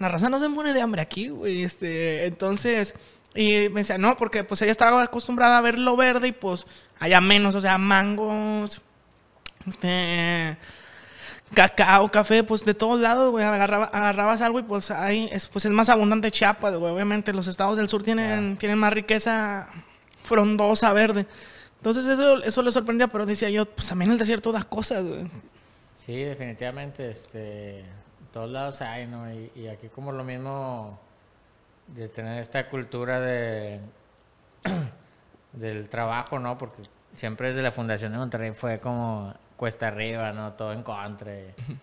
La 0.01 0.09
raza 0.09 0.29
no 0.29 0.41
se 0.41 0.49
muere 0.49 0.73
de 0.73 0.83
hambre 0.83 1.01
aquí, 1.01 1.29
güey. 1.29 1.63
Este, 1.63 2.27
entonces, 2.27 2.97
y 3.37 3.69
me 3.69 3.83
decía, 3.83 3.99
no, 3.99 4.17
porque 4.17 4.43
pues 4.43 4.61
ella 4.63 4.73
estaba 4.73 5.01
acostumbrada 5.01 5.59
a 5.59 5.61
ver 5.61 5.79
lo 5.79 5.97
verde 5.97 6.29
y 6.29 6.33
pues 6.33 6.67
allá 6.99 7.21
menos, 7.21 7.55
o 7.55 7.61
sea, 7.61 7.79
mangos, 7.79 8.83
este, 9.65 10.57
cacao, 11.55 12.11
café, 12.11 12.43
pues 12.45 12.65
de 12.65 12.75
todos 12.75 13.01
lados, 13.01 13.31
güey, 13.31 13.45
agarraba- 13.45 13.91
agarrabas 13.93 14.41
algo 14.43 14.59
y 14.59 14.63
pues 14.63 14.91
ahí 14.91 15.29
es, 15.33 15.47
pues 15.49 15.65
es 15.65 15.71
más 15.71 15.89
abundante 15.89 16.31
Chiapas, 16.31 16.75
güey. 16.77 16.93
Obviamente 16.93 17.33
los 17.33 17.47
estados 17.47 17.77
del 17.77 17.89
sur 17.89 18.03
tienen, 18.03 18.57
tienen 18.59 18.79
más 18.79 18.93
riqueza 18.93 19.69
frondosa, 20.25 20.93
verde. 20.93 21.27
Entonces 21.77 22.07
eso, 22.07 22.43
eso 22.43 22.63
le 22.63 22.71
sorprendía, 22.73 23.09
pero 23.09 23.27
decía 23.27 23.49
yo, 23.51 23.65
pues 23.67 23.89
también 23.89 24.11
el 24.11 24.19
desierto 24.19 24.53
da 24.53 24.63
cosas, 24.65 25.07
güey. 25.07 25.31
Sí, 25.95 26.17
definitivamente, 26.23 27.09
este, 27.11 27.85
todos 28.33 28.51
lados 28.51 28.81
hay, 28.83 29.07
¿no? 29.07 29.33
Y, 29.33 29.51
y 29.55 29.69
aquí 29.69 29.89
como 29.89 30.13
lo 30.13 30.25
mismo 30.25 30.99
de 31.89 32.09
tener 32.09 32.39
esta 32.39 32.69
cultura 32.69 33.21
de 33.21 33.81
del 35.53 35.89
trabajo, 35.89 36.39
¿no? 36.39 36.59
Porque 36.59 36.83
siempre 37.15 37.49
desde 37.49 37.63
la 37.63 37.73
Fundación 37.73 38.13
de 38.13 38.19
Monterrey 38.19 38.53
fue 38.55 38.81
como 38.81 39.35
cuesta 39.57 39.89
arriba, 39.89 40.33
¿no? 40.33 40.53
Todo 40.55 40.73
en 40.73 40.83
contra. 40.83 41.33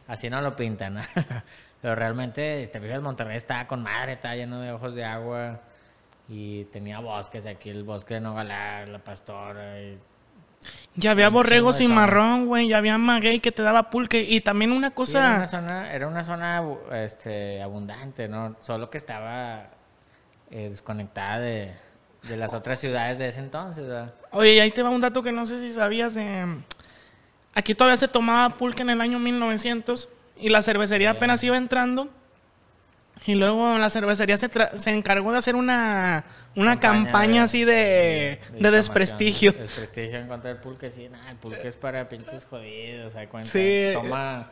Así 0.08 0.30
no 0.30 0.42
lo 0.42 0.56
pintan, 0.56 0.96
¿no? 0.96 1.02
Pero 1.82 1.96
realmente, 1.96 2.62
este, 2.62 2.80
fijas, 2.80 3.02
Monterrey 3.02 3.38
estaba 3.38 3.66
con 3.68 3.82
madre, 3.82 4.14
estaba 4.14 4.36
lleno 4.36 4.60
de 4.62 4.72
ojos 4.72 4.94
de 4.94 5.04
agua 5.04 5.60
y 6.30 6.66
tenía 6.66 7.00
bosques, 7.00 7.46
aquí 7.48 7.70
el 7.70 7.84
bosque 7.84 8.16
de 8.16 8.20
Nogalar, 8.22 8.88
la 8.88 9.00
pastora, 9.00 9.82
y 9.82 9.98
Ya 10.96 11.12
había 11.12 11.30
borrego 11.30 11.74
zona. 11.74 11.78
cimarrón, 11.88 12.46
güey, 12.46 12.68
ya 12.68 12.78
había 12.78 12.98
maguey 13.00 13.40
que 13.40 13.52
te 13.52 13.64
daba 13.64 13.90
pulque 13.90 14.22
y 14.22 14.42
también 14.42 14.72
una 14.72 14.90
Sí, 14.90 15.18
era 15.18 15.30
una 15.30 15.40
cosa... 15.40 15.48
zona, 15.48 15.92
era 15.92 16.08
una 16.08 16.24
zona 16.24 16.64
este, 16.94 17.62
abundante, 17.64 18.28
¿no? 18.28 18.56
Solo 18.62 18.90
que 18.92 19.00
estaba 19.00 19.70
eh, 20.52 20.70
desconectada 20.70 21.40
de, 21.40 21.74
de 22.24 22.38
las 22.38 22.54
otras 22.54 22.78
ciudades 22.80 23.18
de 23.18 23.26
ese 23.26 23.40
entonces, 23.40 23.88
¿verdad? 23.88 24.14
Oye, 24.32 24.54
y 24.54 24.60
ahí 24.60 24.70
te 24.72 24.84
va 24.84 24.90
un 24.92 25.02
dato 25.02 25.24
que 25.24 25.32
no 25.32 25.48
sé 25.48 25.58
si 25.58 25.74
sabías 25.74 26.14
de... 26.14 26.46
Aquí 27.54 27.76
todavía 27.76 27.98
se 27.98 28.08
tomaba 28.08 28.56
pulque 28.56 28.82
en 28.82 28.90
el 28.92 29.02
año 29.02 29.20
1900 29.20 30.10
y 30.40 30.50
la 30.50 30.62
cervecería 30.62 31.12
apenas 31.12 31.44
iba 31.44 31.58
entrando. 31.58 32.10
Y 33.28 33.36
luego 33.36 33.78
la 33.78 33.90
cervecería 33.92 34.36
se, 34.38 34.50
tra- 34.50 34.74
se 34.76 34.90
encargó 34.92 35.32
de 35.32 35.38
hacer 35.38 35.56
una, 35.56 36.24
una 36.56 36.80
campaña, 36.80 37.44
así 37.44 37.64
de, 37.66 38.40
de 38.60 38.72
desprestigio. 38.72 39.52
Desprestigio 39.52 40.18
en 40.18 40.28
contra 40.28 40.50
del 40.54 40.60
pulque, 40.60 40.90
sí, 40.90 41.08
nada, 41.08 41.30
el 41.30 41.38
pulque 41.38 41.68
es 41.68 41.76
para 41.76 42.10
pinches 42.10 42.46
jodidos, 42.46 43.14
¿se 43.14 43.20
da 43.20 43.30
cuenta? 43.30 43.48
Sí. 43.48 43.90
Toma, 43.94 44.50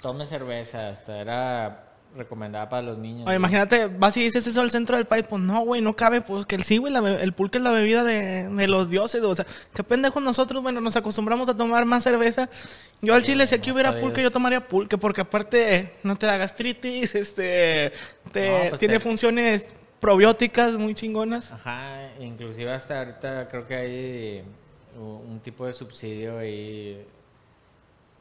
tome 0.00 0.26
cerveza, 0.26 0.88
hasta 0.88 1.20
era 1.20 1.84
recomendada 2.16 2.68
para 2.68 2.82
los 2.82 2.98
niños. 2.98 3.26
Oye, 3.26 3.36
imagínate, 3.36 3.86
vas 3.86 4.16
y 4.16 4.22
dices 4.24 4.46
eso 4.46 4.60
al 4.60 4.70
centro 4.70 4.96
del 4.96 5.06
país, 5.06 5.24
pues 5.28 5.40
no, 5.40 5.60
güey, 5.60 5.80
no 5.80 5.94
cabe, 5.94 6.20
pues 6.20 6.44
que 6.44 6.56
el 6.56 6.64
sí, 6.64 6.78
güey, 6.78 6.92
el 7.20 7.32
pulque 7.32 7.58
es 7.58 7.64
la 7.64 7.70
bebida 7.70 8.02
de, 8.04 8.48
de 8.48 8.68
los 8.68 8.90
dioses, 8.90 9.22
o 9.22 9.34
sea, 9.34 9.46
qué 9.74 9.84
pendejos 9.84 10.22
nosotros, 10.22 10.62
bueno, 10.62 10.80
nos 10.80 10.96
acostumbramos 10.96 11.48
a 11.48 11.56
tomar 11.56 11.84
más 11.84 12.02
cerveza. 12.02 12.50
Yo 13.00 13.14
al 13.14 13.22
chile, 13.22 13.46
si 13.46 13.54
aquí 13.54 13.70
hubiera 13.70 14.00
pulque, 14.00 14.22
yo 14.22 14.30
tomaría 14.30 14.66
pulque, 14.66 14.98
porque 14.98 15.20
aparte 15.20 15.92
no 16.02 16.16
te 16.16 16.26
da 16.26 16.36
gastritis, 16.36 17.14
este, 17.14 17.92
te, 18.32 18.50
No, 18.64 18.68
pues 18.70 18.80
tiene 18.80 18.94
te- 18.98 19.00
funciones 19.00 19.66
probióticas 20.00 20.72
muy 20.74 20.94
chingonas. 20.94 21.52
Ajá, 21.52 22.10
inclusive 22.18 22.72
hasta 22.72 22.98
ahorita 22.98 23.48
creo 23.48 23.66
que 23.66 23.74
hay 23.76 24.44
un 24.98 25.38
tipo 25.40 25.64
de 25.66 25.72
subsidio 25.72 26.38
ahí 26.38 27.06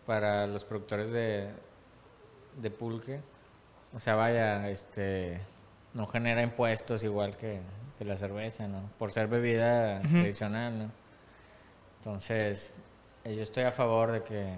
para 0.05 0.45
los 0.47 0.63
productores 0.63 1.11
de, 1.11 1.49
de 2.61 2.69
pulque. 2.71 3.19
O 3.93 3.99
sea, 3.99 4.15
vaya, 4.15 4.69
este 4.69 5.39
no 5.93 6.05
genera 6.05 6.41
impuestos 6.41 7.03
igual 7.03 7.35
que, 7.35 7.59
que 7.97 8.05
la 8.05 8.17
cerveza, 8.17 8.67
¿no? 8.67 8.89
Por 8.97 9.11
ser 9.11 9.27
bebida 9.27 10.01
tradicional, 10.01 10.77
¿no? 10.77 10.91
Entonces, 11.97 12.71
eh, 13.23 13.35
yo 13.35 13.43
estoy 13.43 13.63
a 13.63 13.71
favor 13.71 14.11
de 14.11 14.23
que 14.23 14.53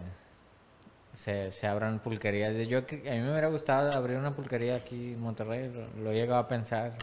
se, 1.13 1.51
se 1.51 1.67
abran 1.67 1.99
pulquerías. 1.99 2.55
Yo, 2.67 2.79
a 2.79 2.81
mí 2.81 3.19
me 3.19 3.31
hubiera 3.31 3.47
gustado 3.47 3.91
abrir 3.97 4.17
una 4.17 4.35
pulquería 4.35 4.75
aquí 4.75 5.13
en 5.13 5.21
Monterrey, 5.21 5.71
lo, 5.71 6.03
lo 6.03 6.11
he 6.11 6.15
llegado 6.15 6.39
a 6.39 6.47
pensar 6.47 6.93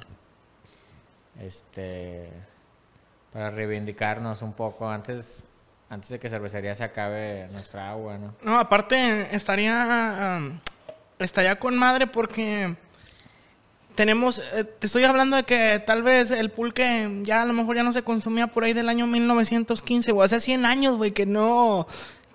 este 1.41 2.29
para 3.33 3.51
reivindicarnos 3.51 4.43
un 4.43 4.53
poco 4.53 4.89
antes 4.89 5.45
antes 5.91 6.11
de 6.11 6.19
que 6.19 6.29
cervecería 6.29 6.75
se 6.75 6.85
acabe 6.85 7.49
nuestra 7.53 7.91
agua, 7.91 8.19
¿no? 8.19 8.35
No, 8.43 8.59
aparte 8.59 9.35
estaría 9.35 10.39
estaría 11.19 11.59
con 11.59 11.77
madre 11.77 12.07
porque 12.07 12.75
tenemos 13.95 14.41
eh, 14.55 14.65
te 14.65 14.87
estoy 14.87 15.05
hablando 15.05 15.37
de 15.37 15.43
que 15.45 15.83
tal 15.85 16.03
vez 16.03 16.31
el 16.31 16.51
pulque 16.51 17.21
ya 17.23 17.43
a 17.43 17.47
lo 17.47 17.53
mejor 17.53 17.77
ya 17.77 17.83
no 17.83 17.93
se 17.93 18.03
consumía 18.03 18.47
por 18.47 18.65
ahí 18.65 18.73
del 18.73 18.89
año 18.89 19.07
1915 19.07 20.13
o 20.13 20.23
hace 20.23 20.41
100 20.41 20.67
años, 20.67 20.95
güey, 20.97 21.11
que 21.13 21.27
no 21.27 21.87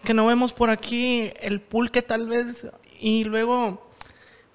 que 0.04 0.14
no 0.14 0.26
vemos 0.26 0.52
por 0.52 0.70
aquí 0.70 1.32
el 1.40 1.62
pulque 1.62 2.02
tal 2.02 2.28
vez 2.28 2.68
y 3.00 3.24
luego 3.24 3.90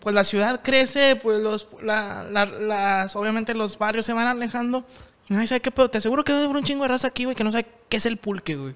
pues 0.01 0.15
la 0.15 0.23
ciudad 0.25 0.61
crece, 0.63 1.17
pues 1.17 1.41
los 1.41 1.69
la- 1.83 2.25
la- 2.25 2.45
las 2.47 3.17
obviamente 3.17 3.55
los 3.55 3.79
barrios 3.79 4.05
se 4.07 4.13
van 4.13 4.27
alejando. 4.27 4.85
Y 5.29 5.35
nadie 5.35 5.47
sabe 5.47 5.61
qué 5.61 5.71
pedo. 5.71 5.91
Te 5.91 5.99
aseguro 5.99 6.25
que 6.25 6.33
debe 6.33 6.45
haber 6.47 6.57
un 6.57 6.65
chingo 6.65 6.85
de 6.85 6.89
raza 6.89 7.09
aquí, 7.09 7.25
güey, 7.25 7.35
que 7.37 7.45
no 7.45 7.51
sabe 7.51 7.67
qué 7.89 7.97
es 7.99 8.07
el 8.07 8.17
pulque, 8.17 8.57
güey. 8.57 8.75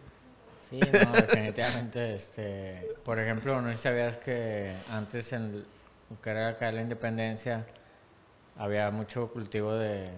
Sí, 0.72 0.80
no, 0.80 1.12
definitivamente, 1.12 2.14
este, 2.14 2.94
por 3.04 3.18
ejemplo, 3.18 3.60
no 3.60 3.76
sabías 3.76 4.16
que 4.16 4.74
antes 4.90 5.32
en 5.32 5.64
lo 6.08 6.20
que 6.22 6.30
era 6.30 6.48
acá 6.48 6.72
la 6.72 6.80
Independencia 6.80 7.66
había 8.56 8.90
mucho 8.90 9.30
cultivo 9.30 9.74
de 9.74 10.10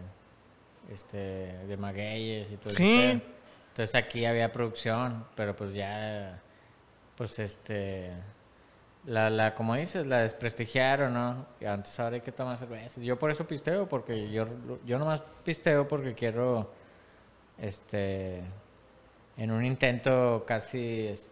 este 0.90 1.16
de 1.66 1.76
magueyes 1.76 2.50
y 2.52 2.56
todo 2.56 2.68
ese 2.68 2.76
Sí. 2.76 3.22
Entonces 3.70 3.94
aquí 3.96 4.24
había 4.24 4.52
producción, 4.52 5.26
pero 5.34 5.56
pues 5.56 5.74
ya 5.74 6.40
pues 7.16 7.38
este 7.40 8.12
la, 9.06 9.30
la 9.30 9.54
como 9.54 9.74
dices, 9.74 10.06
la 10.06 10.20
desprestigiaron, 10.20 11.12
¿no? 11.12 11.46
Y 11.60 11.64
entonces 11.64 11.98
ahora 12.00 12.16
hay 12.16 12.22
que 12.22 12.32
tomar 12.32 12.56
cerveza. 12.58 13.00
Yo 13.00 13.18
por 13.18 13.30
eso 13.30 13.46
pisteo, 13.46 13.88
porque 13.88 14.30
yo, 14.30 14.46
yo 14.84 14.98
nomás 14.98 15.22
pisteo 15.44 15.86
porque 15.86 16.14
quiero, 16.14 16.70
este, 17.58 18.42
en 19.36 19.50
un 19.50 19.64
intento 19.64 20.44
casi 20.46 21.06
es- 21.08 21.26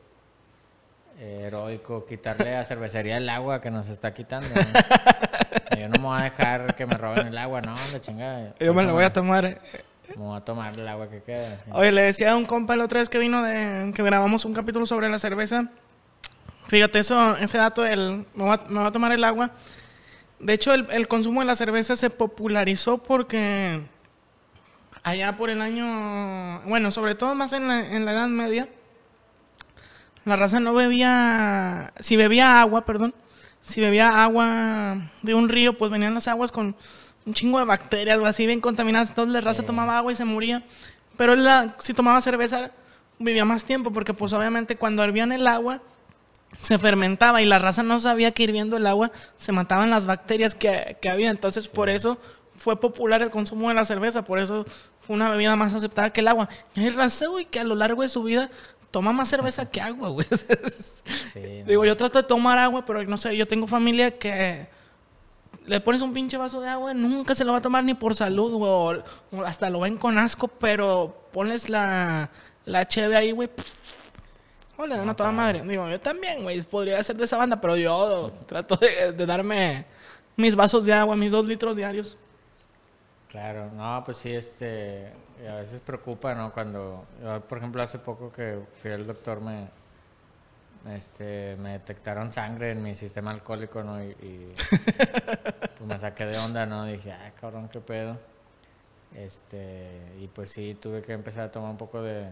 eh, 1.18 1.44
heroico, 1.46 2.04
quitarle 2.06 2.56
a 2.56 2.64
cervecería 2.64 3.16
el 3.18 3.28
agua 3.28 3.60
que 3.60 3.70
nos 3.70 3.88
está 3.88 4.12
quitando. 4.14 4.48
¿no? 4.48 5.78
yo 5.78 5.88
no 5.88 5.94
me 6.00 6.04
voy 6.08 6.20
a 6.20 6.24
dejar 6.24 6.74
que 6.74 6.86
me 6.86 6.96
roben 6.96 7.26
el 7.28 7.38
agua, 7.38 7.60
no, 7.60 7.74
la 7.92 8.00
chingada. 8.00 8.54
Yo 8.58 8.74
me 8.74 8.82
lo 8.82 8.92
voy 8.94 9.04
a 9.04 9.12
tomar. 9.12 9.44
eh. 9.44 9.58
Me 10.08 10.16
voy 10.24 10.36
a 10.36 10.40
tomar 10.40 10.74
el 10.74 10.86
agua 10.88 11.08
que 11.08 11.22
queda. 11.22 11.56
sí. 11.64 11.70
Oye, 11.72 11.92
le 11.92 12.02
decía 12.02 12.32
a 12.32 12.36
un 12.36 12.44
compa 12.44 12.76
la 12.76 12.84
otra 12.84 13.00
vez 13.00 13.08
que 13.08 13.18
vino 13.18 13.42
de 13.42 13.92
que 13.94 14.02
grabamos 14.02 14.44
un 14.44 14.52
capítulo 14.54 14.84
sobre 14.86 15.08
la 15.08 15.18
cerveza. 15.18 15.68
Fíjate, 16.68 16.98
eso, 16.98 17.36
ese 17.36 17.58
dato 17.58 17.82
del 17.82 18.26
me 18.34 18.44
voy 18.44 18.54
a, 18.54 18.60
me 18.68 18.78
voy 18.80 18.88
a 18.88 18.92
tomar 18.92 19.12
el 19.12 19.22
agua. 19.24 19.50
De 20.40 20.54
hecho, 20.54 20.74
el, 20.74 20.86
el 20.90 21.06
consumo 21.08 21.40
de 21.40 21.46
la 21.46 21.54
cerveza 21.56 21.94
se 21.94 22.10
popularizó 22.10 22.98
porque 22.98 23.80
allá 25.02 25.36
por 25.36 25.50
el 25.50 25.60
año, 25.60 26.60
bueno, 26.66 26.90
sobre 26.90 27.14
todo 27.14 27.34
más 27.34 27.52
en 27.52 27.68
la, 27.68 27.94
en 27.94 28.04
la 28.04 28.12
Edad 28.12 28.28
Media, 28.28 28.68
La 30.24 30.36
raza 30.36 30.60
no 30.60 30.74
bebía, 30.74 31.92
si 32.00 32.16
bebía 32.16 32.60
agua, 32.60 32.84
perdón, 32.84 33.14
si 33.60 33.80
bebía 33.80 34.22
agua 34.22 35.10
de 35.22 35.34
un 35.34 35.48
río, 35.48 35.78
pues 35.78 35.90
venían 35.90 36.14
las 36.14 36.28
aguas 36.28 36.52
con 36.52 36.76
un 37.24 37.34
chingo 37.34 37.58
de 37.58 37.64
bacterias 37.64 38.18
o 38.18 38.26
así 38.26 38.46
bien 38.46 38.60
contaminadas. 38.60 39.10
Entonces 39.10 39.32
la 39.32 39.40
raza 39.40 39.64
tomaba 39.64 39.98
agua 39.98 40.12
y 40.12 40.16
se 40.16 40.24
moría. 40.24 40.64
Pero 41.16 41.36
la, 41.36 41.76
si 41.78 41.94
tomaba 41.94 42.20
cerveza, 42.20 42.72
vivía 43.18 43.44
más 43.44 43.64
tiempo 43.64 43.92
porque 43.92 44.14
pues 44.14 44.32
obviamente 44.32 44.76
cuando 44.76 45.04
hervían 45.04 45.32
el 45.32 45.46
agua 45.46 45.80
se 46.60 46.78
fermentaba 46.78 47.40
y 47.40 47.46
la 47.46 47.58
raza 47.58 47.82
no 47.82 48.00
sabía 48.00 48.32
que 48.32 48.42
hirviendo 48.42 48.76
el 48.76 48.86
agua 48.86 49.12
se 49.38 49.52
mataban 49.52 49.90
las 49.90 50.06
bacterias 50.06 50.54
que, 50.54 50.96
que 51.00 51.08
había. 51.08 51.30
Entonces 51.30 51.68
por 51.68 51.88
eso 51.88 52.18
fue 52.56 52.78
popular 52.78 53.22
el 53.22 53.30
consumo 53.30 53.68
de 53.68 53.74
la 53.74 53.84
cerveza, 53.84 54.24
por 54.24 54.38
eso 54.38 54.64
fue 55.00 55.14
una 55.14 55.30
bebida 55.30 55.56
más 55.56 55.74
aceptada 55.74 56.10
que 56.10 56.20
el 56.20 56.28
agua. 56.28 56.48
Y 56.74 56.80
hay 56.80 56.90
raza, 56.90 57.26
güey, 57.26 57.46
que 57.46 57.60
a 57.60 57.64
lo 57.64 57.74
largo 57.74 58.02
de 58.02 58.08
su 58.08 58.22
vida 58.22 58.50
toma 58.90 59.12
más 59.12 59.28
cerveza 59.28 59.68
que 59.68 59.80
agua, 59.80 60.10
güey. 60.10 60.26
Digo, 61.66 61.84
yo 61.84 61.96
trato 61.96 62.20
de 62.20 62.28
tomar 62.28 62.58
agua, 62.58 62.84
pero 62.84 63.02
no 63.04 63.16
sé, 63.16 63.36
yo 63.36 63.46
tengo 63.46 63.66
familia 63.66 64.16
que 64.16 64.68
le 65.66 65.80
pones 65.80 66.02
un 66.02 66.12
pinche 66.12 66.36
vaso 66.36 66.60
de 66.60 66.68
agua, 66.68 66.94
nunca 66.94 67.34
se 67.34 67.44
lo 67.44 67.52
va 67.52 67.58
a 67.58 67.62
tomar 67.62 67.84
ni 67.84 67.94
por 67.94 68.14
salud, 68.14 68.52
güey, 68.52 69.02
o, 69.32 69.44
hasta 69.44 69.70
lo 69.70 69.80
ven 69.80 69.96
con 69.96 70.18
asco, 70.18 70.48
pero 70.48 71.26
pones 71.32 71.68
la, 71.68 72.30
la 72.64 72.86
cheve 72.86 73.16
ahí, 73.16 73.32
güey. 73.32 73.48
Hola, 74.76 74.96
de 74.96 75.02
una 75.02 75.14
toda 75.14 75.30
madre. 75.30 75.62
Digo, 75.62 75.88
yo 75.88 76.00
también, 76.00 76.42
güey, 76.42 76.60
podría 76.62 77.02
ser 77.04 77.16
de 77.16 77.24
esa 77.24 77.36
banda, 77.36 77.60
pero 77.60 77.76
yo 77.76 78.32
trato 78.46 78.76
de, 78.76 79.12
de 79.12 79.26
darme 79.26 79.84
mis 80.36 80.56
vasos 80.56 80.84
de 80.84 80.92
agua, 80.92 81.14
mis 81.14 81.30
dos 81.30 81.44
litros 81.44 81.76
diarios. 81.76 82.16
Claro, 83.32 83.70
no, 83.72 84.02
pues 84.04 84.18
sí, 84.18 84.30
este, 84.30 85.10
a 85.50 85.54
veces 85.54 85.80
preocupa, 85.80 86.34
¿no? 86.34 86.52
Cuando, 86.52 87.06
por 87.48 87.56
ejemplo, 87.56 87.82
hace 87.82 87.98
poco 87.98 88.30
que 88.30 88.60
fui 88.82 88.90
al 88.90 89.06
doctor, 89.06 89.40
me, 89.40 89.68
este, 90.94 91.56
me 91.56 91.70
detectaron 91.70 92.30
sangre 92.30 92.72
en 92.72 92.82
mi 92.82 92.94
sistema 92.94 93.30
alcohólico, 93.30 93.82
¿no? 93.82 94.04
Y, 94.04 94.52
pues 95.78 95.80
me 95.80 95.98
saqué 95.98 96.26
de 96.26 96.36
onda, 96.36 96.66
¿no? 96.66 96.84
Dije, 96.84 97.10
ah, 97.10 97.32
cabrón, 97.40 97.70
qué 97.70 97.80
pedo. 97.80 98.18
Este, 99.14 100.12
y 100.20 100.28
pues 100.28 100.50
sí, 100.50 100.76
tuve 100.78 101.00
que 101.00 101.14
empezar 101.14 101.44
a 101.44 101.50
tomar 101.50 101.70
un 101.70 101.78
poco 101.78 102.02
de, 102.02 102.28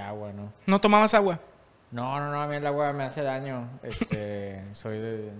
agua, 0.00 0.32
¿no? 0.32 0.52
¿No 0.64 0.80
tomabas 0.80 1.12
agua? 1.14 1.40
No, 1.90 2.20
no, 2.20 2.30
no, 2.30 2.40
a 2.40 2.46
mí 2.46 2.54
el 2.54 2.66
agua 2.68 2.92
me 2.92 3.02
hace 3.02 3.22
daño. 3.22 3.68
Este, 3.82 4.62
soy 4.70 4.98
de, 4.98 5.32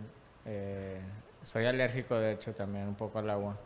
eh, 0.46 1.00
soy 1.44 1.64
alérgico, 1.64 2.16
de 2.16 2.32
hecho, 2.32 2.52
también 2.56 2.88
un 2.88 2.96
poco 2.96 3.20
al 3.20 3.30
agua 3.30 3.56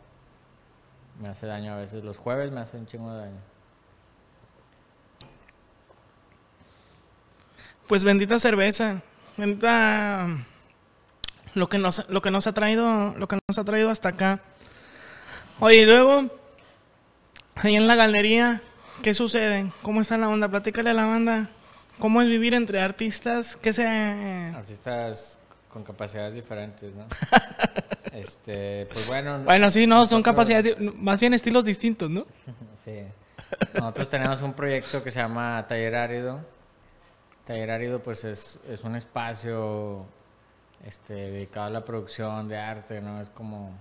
me 1.21 1.29
hace 1.29 1.45
daño 1.45 1.73
a 1.73 1.77
veces. 1.77 2.03
Los 2.03 2.17
jueves 2.17 2.51
me 2.51 2.59
hacen 2.61 2.81
un 2.81 2.87
chingo 2.87 3.11
de 3.13 3.19
daño. 3.21 3.39
Pues 7.87 8.03
bendita 8.03 8.39
cerveza, 8.39 9.01
bendita 9.37 10.27
lo 11.53 11.67
que 11.67 11.77
nos 11.77 12.09
lo 12.09 12.21
que 12.21 12.31
nos 12.31 12.47
ha 12.47 12.53
traído, 12.53 13.13
lo 13.17 13.27
que 13.27 13.37
nos 13.47 13.57
ha 13.57 13.63
traído 13.65 13.89
hasta 13.89 14.09
acá. 14.09 14.39
Oye, 15.59 15.77
y 15.77 15.85
luego 15.85 16.29
ahí 17.55 17.75
en 17.75 17.87
la 17.87 17.95
galería, 17.95 18.61
¿qué 19.03 19.13
sucede? 19.13 19.71
¿Cómo 19.81 20.01
está 20.01 20.17
la 20.17 20.29
onda? 20.29 20.49
Platícale 20.49 20.89
a 20.89 20.93
la 20.93 21.05
banda. 21.05 21.49
¿Cómo 21.99 22.21
es 22.21 22.27
vivir 22.27 22.53
entre 22.53 22.81
artistas? 22.81 23.57
¿Qué 23.57 23.73
se 23.73 23.85
artistas 23.85 25.37
con 25.69 25.83
capacidades 25.83 26.33
diferentes, 26.33 26.95
¿no? 26.95 27.05
este, 28.11 28.87
pues 28.91 29.07
bueno. 29.07 29.39
Bueno, 29.43 29.69
sí, 29.69 29.87
no, 29.87 30.05
son 30.05 30.21
capacidades, 30.21 30.75
más 30.95 31.19
bien 31.19 31.33
estilos 31.33 31.65
distintos, 31.65 32.09
¿no? 32.09 32.25
sí. 32.85 33.03
Nosotros 33.73 34.09
tenemos 34.09 34.41
un 34.41 34.53
proyecto 34.53 35.03
que 35.03 35.11
se 35.11 35.19
llama 35.19 35.65
Taller 35.67 35.95
Árido. 35.95 36.39
Taller 37.45 37.71
Árido, 37.71 37.99
pues 38.01 38.23
es, 38.23 38.59
es 38.69 38.81
un 38.81 38.95
espacio 38.95 40.05
este, 40.85 41.13
dedicado 41.13 41.67
a 41.67 41.69
la 41.69 41.85
producción 41.85 42.47
de 42.47 42.57
arte, 42.57 43.01
¿no? 43.01 43.21
Es 43.21 43.29
como, 43.29 43.71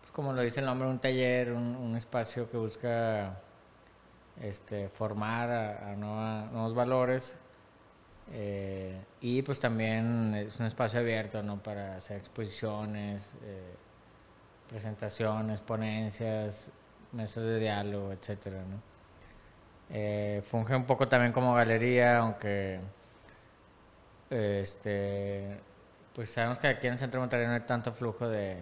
pues 0.00 0.12
como 0.12 0.32
lo 0.32 0.42
dice 0.42 0.60
el 0.60 0.66
nombre, 0.66 0.88
un 0.88 0.98
taller, 0.98 1.52
un, 1.52 1.96
espacio 1.96 2.50
que 2.50 2.56
busca 2.56 3.40
este, 4.40 4.88
formar 4.88 5.50
a, 5.50 5.94
nuevos 5.96 6.74
valores 6.74 7.36
eh, 8.32 9.00
y 9.20 9.42
pues 9.42 9.60
también 9.60 10.34
es 10.34 10.58
un 10.60 10.66
espacio 10.66 11.00
abierto 11.00 11.42
¿no? 11.42 11.62
para 11.62 11.96
hacer 11.96 12.18
exposiciones, 12.18 13.32
eh, 13.42 13.74
presentaciones, 14.68 15.60
ponencias, 15.60 16.70
mesas 17.12 17.44
de 17.44 17.58
diálogo, 17.58 18.12
etcétera, 18.12 18.58
¿no? 18.58 18.82
Eh, 19.90 20.42
funge 20.44 20.76
un 20.76 20.84
poco 20.84 21.08
también 21.08 21.32
como 21.32 21.54
galería, 21.54 22.18
aunque 22.18 22.80
este 24.28 25.58
pues 26.14 26.30
sabemos 26.30 26.58
que 26.58 26.66
aquí 26.66 26.86
en 26.88 26.94
el 26.94 26.98
centro 26.98 27.20
de 27.20 27.22
Monterrey 27.22 27.46
no 27.46 27.54
hay 27.54 27.60
tanto 27.60 27.92
flujo 27.92 28.28
de, 28.28 28.58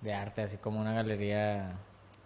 de 0.00 0.12
arte, 0.12 0.42
así 0.42 0.56
como 0.58 0.80
una 0.80 0.92
galería 0.92 1.72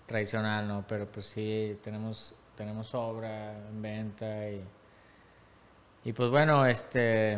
tradicional, 0.07 0.67
¿no? 0.67 0.85
Pero 0.89 1.07
pues 1.07 1.27
sí 1.27 1.79
tenemos, 1.85 2.35
tenemos 2.57 2.95
obra 2.95 3.53
en 3.53 3.83
venta 3.83 4.49
y 4.49 4.65
y 6.07 6.13
pues 6.13 6.31
bueno, 6.31 6.65
este 6.65 7.33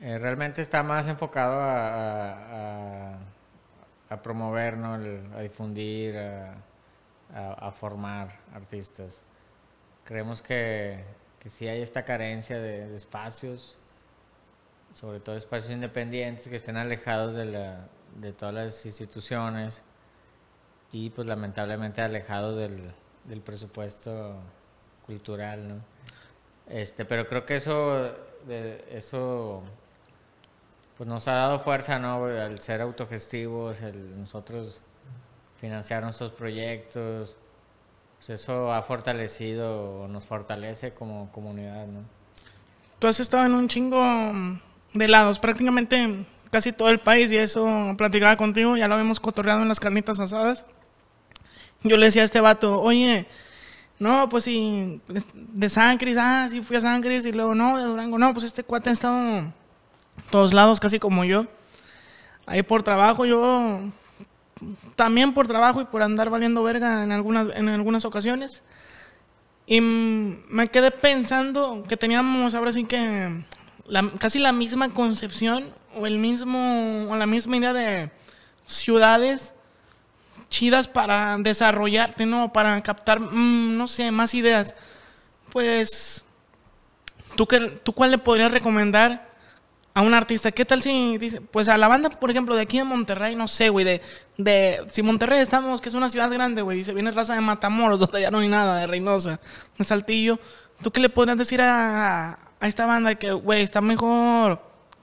eh, 0.00 0.18
realmente 0.18 0.62
está 0.62 0.82
más 0.82 1.06
enfocado 1.06 1.60
a, 1.60 3.20
a, 4.10 4.20
promover, 4.20 4.74
a 4.74 5.40
difundir, 5.42 6.18
a, 6.18 7.70
formar 7.70 8.40
artistas. 8.52 9.22
Creemos 10.02 10.42
que, 10.42 11.04
que 11.38 11.50
sí 11.50 11.68
hay 11.68 11.82
esta 11.82 12.04
carencia 12.04 12.58
de, 12.58 12.92
espacios, 12.96 13.78
sobre 14.92 15.20
todo 15.20 15.36
espacios 15.36 15.70
independientes 15.70 16.48
que 16.48 16.56
estén 16.56 16.76
alejados 16.76 17.36
de, 17.36 17.44
la, 17.44 17.86
de 18.16 18.32
todas 18.32 18.54
las 18.56 18.86
instituciones 18.86 19.84
y 20.90 21.10
pues 21.10 21.28
lamentablemente 21.28 22.02
alejados 22.02 22.56
del, 22.56 22.92
del 23.22 23.40
presupuesto 23.40 24.34
cultural, 25.06 25.68
¿no? 25.68 25.96
Este, 26.68 27.04
pero 27.04 27.26
creo 27.26 27.46
que 27.46 27.56
eso, 27.56 28.12
eso 28.90 29.62
pues 30.96 31.08
nos 31.08 31.28
ha 31.28 31.34
dado 31.34 31.60
fuerza, 31.60 31.98
¿no? 31.98 32.24
Al 32.24 32.58
ser 32.60 32.80
autogestivos, 32.80 33.80
el 33.82 34.18
nosotros 34.18 34.80
financiar 35.60 36.02
nuestros 36.02 36.32
proyectos, 36.32 37.38
pues 38.16 38.30
eso 38.30 38.72
ha 38.72 38.82
fortalecido, 38.82 40.08
nos 40.08 40.26
fortalece 40.26 40.92
como 40.92 41.30
comunidad, 41.32 41.86
¿no? 41.86 42.00
Tú 42.98 43.06
has 43.06 43.20
estado 43.20 43.44
en 43.44 43.54
un 43.54 43.68
chingo 43.68 44.02
de 44.94 45.08
lados, 45.08 45.38
prácticamente 45.38 46.24
casi 46.50 46.72
todo 46.72 46.88
el 46.88 46.98
país, 46.98 47.30
y 47.30 47.36
eso 47.36 47.94
platicaba 47.98 48.36
contigo, 48.36 48.76
ya 48.76 48.88
lo 48.88 48.94
habíamos 48.94 49.20
cotorreado 49.20 49.62
en 49.62 49.68
las 49.68 49.80
carnitas 49.80 50.18
asadas. 50.18 50.64
Yo 51.82 51.98
le 51.98 52.06
decía 52.06 52.22
a 52.22 52.24
este 52.24 52.40
vato, 52.40 52.80
oye, 52.80 53.26
no, 53.98 54.28
pues 54.28 54.44
sí, 54.44 55.00
de 55.34 55.70
San 55.70 55.96
Cris, 55.96 56.16
ah, 56.18 56.48
sí 56.50 56.60
fui 56.60 56.76
a 56.76 56.80
San 56.80 57.00
Cris 57.00 57.24
y 57.24 57.32
luego 57.32 57.54
no, 57.54 57.78
de 57.78 57.84
Durango, 57.84 58.18
no, 58.18 58.32
pues 58.34 58.44
este 58.44 58.62
cuate 58.62 58.90
ha 58.90 58.92
estado 58.92 59.18
en 59.18 59.54
todos 60.30 60.52
lados, 60.52 60.80
casi 60.80 60.98
como 60.98 61.24
yo. 61.24 61.46
Ahí 62.44 62.62
por 62.62 62.82
trabajo, 62.82 63.24
yo 63.24 63.80
también 64.94 65.34
por 65.34 65.46
trabajo 65.46 65.80
y 65.80 65.84
por 65.86 66.02
andar 66.02 66.30
valiendo 66.30 66.62
verga 66.62 67.04
en 67.04 67.12
algunas, 67.12 67.48
en 67.54 67.68
algunas 67.68 68.04
ocasiones. 68.04 68.62
Y 69.66 69.80
me 69.80 70.68
quedé 70.68 70.90
pensando 70.90 71.84
que 71.88 71.96
teníamos 71.96 72.54
ahora 72.54 72.72
sí 72.72 72.84
que 72.84 73.44
casi 74.18 74.38
la 74.38 74.52
misma 74.52 74.90
concepción 74.94 75.72
o 75.96 76.06
el 76.06 76.18
mismo, 76.18 77.08
o 77.10 77.16
la 77.16 77.26
misma 77.26 77.56
idea 77.56 77.72
de 77.72 78.10
ciudades 78.66 79.54
chidas 80.48 80.88
para 80.88 81.36
desarrollarte, 81.38 82.26
¿no? 82.26 82.52
Para 82.52 82.80
captar, 82.82 83.20
mm, 83.20 83.76
no 83.76 83.88
sé, 83.88 84.10
más 84.10 84.34
ideas. 84.34 84.74
Pues, 85.50 86.24
¿tú, 87.36 87.46
qué, 87.46 87.60
¿tú 87.60 87.92
cuál 87.92 88.10
le 88.10 88.18
podrías 88.18 88.50
recomendar 88.50 89.34
a 89.94 90.02
un 90.02 90.14
artista? 90.14 90.50
¿Qué 90.52 90.64
tal 90.64 90.82
si 90.82 91.18
dice, 91.18 91.40
pues 91.40 91.68
a 91.68 91.78
la 91.78 91.88
banda, 91.88 92.10
por 92.10 92.30
ejemplo, 92.30 92.54
de 92.54 92.62
aquí 92.62 92.78
de 92.78 92.84
Monterrey, 92.84 93.34
no 93.34 93.48
sé, 93.48 93.68
güey, 93.70 93.84
de, 93.84 94.02
de, 94.36 94.86
si 94.90 95.02
Monterrey 95.02 95.40
estamos, 95.40 95.80
que 95.80 95.88
es 95.88 95.94
una 95.94 96.10
ciudad 96.10 96.30
grande, 96.30 96.62
güey, 96.62 96.80
y 96.80 96.84
se 96.84 96.92
viene 96.92 97.10
raza 97.10 97.34
de 97.34 97.40
Matamoros, 97.40 97.98
donde 98.00 98.20
ya 98.20 98.30
no 98.30 98.38
hay 98.38 98.48
nada, 98.48 98.80
de 98.80 98.86
Reynosa, 98.86 99.40
de 99.78 99.84
Saltillo, 99.84 100.38
¿tú 100.82 100.90
qué 100.90 101.00
le 101.00 101.08
podrías 101.08 101.38
decir 101.38 101.60
a, 101.60 102.38
a 102.60 102.68
esta 102.68 102.86
banda 102.86 103.14
que, 103.14 103.32
güey, 103.32 103.62
está 103.62 103.80
mejor, 103.80 104.60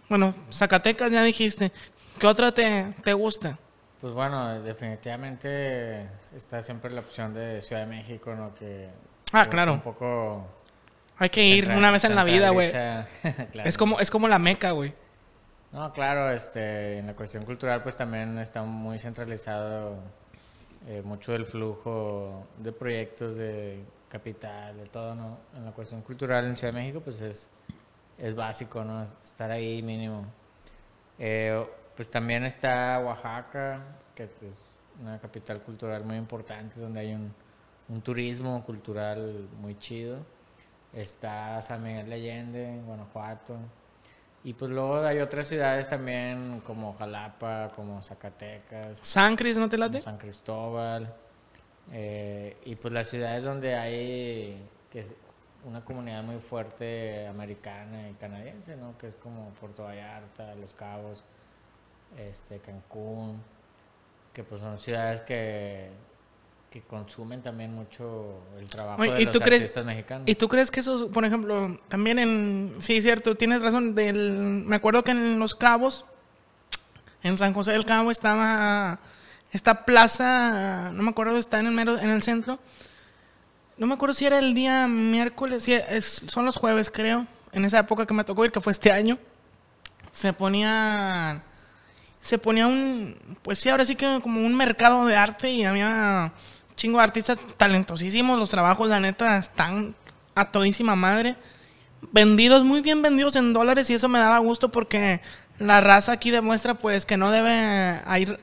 bueno, 0.09 0.35
Zacatecas 0.51 1.11
ya 1.11 1.23
dijiste, 1.23 1.71
¿qué 2.19 2.27
otra 2.27 2.51
te, 2.51 2.93
te 3.03 3.13
gusta? 3.13 3.57
Pues 4.03 4.13
bueno, 4.13 4.61
definitivamente 4.61 6.05
está 6.35 6.61
siempre 6.61 6.91
la 6.91 6.99
opción 6.99 7.33
de 7.33 7.61
Ciudad 7.61 7.83
de 7.83 7.87
México, 7.87 8.35
¿no? 8.35 8.53
Que, 8.53 8.89
ah, 9.31 9.45
claro. 9.45 9.75
Un 9.75 9.79
poco... 9.79 10.45
Hay 11.19 11.29
que 11.29 11.41
ir 11.41 11.69
una 11.69 11.89
vez 11.89 12.03
en 12.03 12.13
la 12.13 12.25
vida, 12.25 12.49
güey. 12.49 12.69
Es 13.63 13.77
como 13.77 14.01
es 14.01 14.11
como 14.11 14.27
la 14.27 14.39
meca, 14.39 14.71
güey. 14.71 14.93
No, 15.71 15.93
claro, 15.93 16.29
este, 16.31 16.97
en 16.97 17.07
la 17.07 17.13
cuestión 17.13 17.45
cultural 17.45 17.81
pues 17.81 17.95
también 17.95 18.37
está 18.39 18.63
muy 18.63 18.99
centralizado 18.99 19.95
eh, 20.85 21.01
mucho 21.01 21.31
del 21.31 21.45
flujo 21.45 22.45
de 22.57 22.73
proyectos 22.73 23.37
de 23.37 23.85
capital, 24.09 24.75
de 24.75 24.85
todo, 24.87 25.15
¿no? 25.15 25.37
En 25.55 25.63
la 25.63 25.71
cuestión 25.71 26.01
cultural 26.01 26.43
en 26.43 26.57
Ciudad 26.57 26.73
de 26.73 26.79
México, 26.81 26.99
pues 26.99 27.21
es, 27.21 27.49
es 28.17 28.35
básico, 28.35 28.83
¿no? 28.83 29.03
Estar 29.23 29.49
ahí 29.49 29.81
mínimo. 29.81 30.25
Eh, 31.17 31.65
pues 31.95 32.09
también 32.09 32.43
está 32.43 32.99
Oaxaca, 32.99 33.81
que 34.15 34.23
es 34.23 34.65
una 35.01 35.19
capital 35.19 35.61
cultural 35.61 36.03
muy 36.03 36.17
importante, 36.17 36.79
donde 36.79 36.99
hay 36.99 37.13
un, 37.13 37.33
un 37.89 38.01
turismo 38.01 38.63
cultural 38.63 39.47
muy 39.59 39.77
chido. 39.77 40.17
Está 40.93 41.61
San 41.61 41.83
Miguel 41.83 42.07
de 42.07 42.15
Allende, 42.15 42.81
Guanajuato. 42.85 43.57
Y 44.43 44.53
pues 44.53 44.69
luego 44.71 44.97
hay 44.97 45.19
otras 45.19 45.47
ciudades 45.47 45.89
también, 45.89 46.61
como 46.61 46.93
Jalapa, 46.93 47.69
como 47.75 48.01
Zacatecas. 48.01 48.99
San 49.01 49.35
Cris, 49.35 49.57
¿no 49.57 49.69
te 49.69 49.77
late? 49.77 50.01
San 50.01 50.17
Cristóbal. 50.17 51.13
Eh, 51.91 52.57
y 52.65 52.75
pues 52.75 52.93
las 52.93 53.07
ciudades 53.07 53.43
donde 53.43 53.75
hay 53.75 54.69
que 54.91 54.99
es 54.99 55.15
una 55.65 55.83
comunidad 55.83 56.23
muy 56.23 56.39
fuerte 56.39 57.25
americana 57.27 58.09
y 58.09 58.13
canadiense, 58.13 58.75
¿no? 58.75 58.97
Que 58.97 59.07
es 59.07 59.15
como 59.15 59.49
Puerto 59.59 59.83
Vallarta, 59.83 60.53
Los 60.55 60.73
Cabos, 60.73 61.23
este, 62.17 62.59
Cancún, 62.59 63.41
que 64.33 64.43
pues 64.43 64.61
son 64.61 64.79
ciudades 64.79 65.21
que, 65.21 65.89
que 66.71 66.81
consumen 66.81 67.41
también 67.41 67.73
mucho 67.73 68.39
el 68.59 68.67
trabajo 68.67 69.01
Oye, 69.01 69.13
de 69.13 69.21
¿y 69.21 69.25
los 69.25 69.33
tú 69.33 69.39
crees- 69.39 69.61
artistas 69.61 69.85
mexicanos. 69.85 70.23
¿Y 70.27 70.35
tú 70.35 70.47
crees 70.47 70.71
que 70.71 70.79
eso, 70.79 71.09
por 71.11 71.23
ejemplo, 71.25 71.79
también 71.87 72.17
en... 72.19 72.75
Sí, 72.79 73.01
cierto, 73.01 73.35
tienes 73.35 73.61
razón. 73.61 73.93
Del, 73.95 74.63
me 74.65 74.75
acuerdo 74.75 75.03
que 75.03 75.11
en 75.11 75.37
Los 75.39 75.53
Cabos, 75.55 76.05
en 77.21 77.37
San 77.37 77.53
José 77.53 77.71
del 77.73 77.85
Cabo, 77.85 78.09
estaba 78.11 78.99
esta 79.51 79.85
plaza, 79.85 80.91
no 80.93 81.03
me 81.03 81.11
acuerdo, 81.11 81.37
está 81.37 81.59
en 81.59 81.67
el, 81.67 81.73
mero, 81.73 81.99
en 81.99 82.09
el 82.09 82.23
centro. 82.23 82.57
No 83.77 83.85
me 83.87 83.93
acuerdo 83.93 84.13
si 84.15 84.25
era 84.25 84.39
el 84.39 84.53
día 84.55 84.87
miércoles, 84.87 85.63
sí, 85.63 85.73
es, 85.73 86.23
son 86.27 86.45
los 86.45 86.57
jueves, 86.57 86.89
creo. 86.89 87.27
En 87.51 87.65
esa 87.65 87.79
época 87.79 88.07
que 88.07 88.13
me 88.15 88.23
tocó 88.23 88.43
ir, 88.45 88.51
que 88.51 88.61
fue 88.61 88.71
este 88.71 88.91
año. 88.91 89.19
Se 90.11 90.33
ponía... 90.33 91.43
Se 92.23 92.37
ponía 92.37 92.67
un... 92.67 93.17
Pues 93.41 93.59
sí, 93.59 93.67
ahora 93.67 93.83
sí 93.83 93.97
que 93.97 94.21
como 94.23 94.39
un 94.39 94.55
mercado 94.55 95.05
de 95.05 95.17
arte 95.17 95.51
y 95.51 95.65
había 95.65 96.31
chingo 96.77 96.97
de 96.97 97.03
artistas 97.03 97.37
talentosísimos. 97.57 98.39
Los 98.39 98.49
trabajos, 98.49 98.87
la 98.87 99.01
neta, 99.01 99.37
están 99.37 99.93
a 100.33 100.45
todísima 100.45 100.95
madre. 100.95 101.35
Vendidos, 102.13 102.63
muy 102.63 102.79
bien 102.79 103.01
vendidos 103.01 103.35
en 103.35 103.51
dólares 103.51 103.89
y 103.89 103.93
eso 103.93 104.07
me 104.07 104.19
daba 104.19 104.37
gusto 104.37 104.71
porque 104.71 105.19
la 105.59 105.81
raza 105.81 106.13
aquí 106.13 106.31
demuestra 106.31 106.75
pues 106.75 107.05
que 107.05 107.17
no 107.17 107.29
debe 107.29 108.01
ir, 108.19 108.39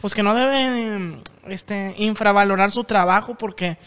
pues 0.00 0.12
que 0.12 0.24
no 0.24 0.34
debe 0.34 1.22
este 1.46 1.94
infravalorar 1.98 2.72
su 2.72 2.82
trabajo 2.82 3.36
porque 3.36 3.78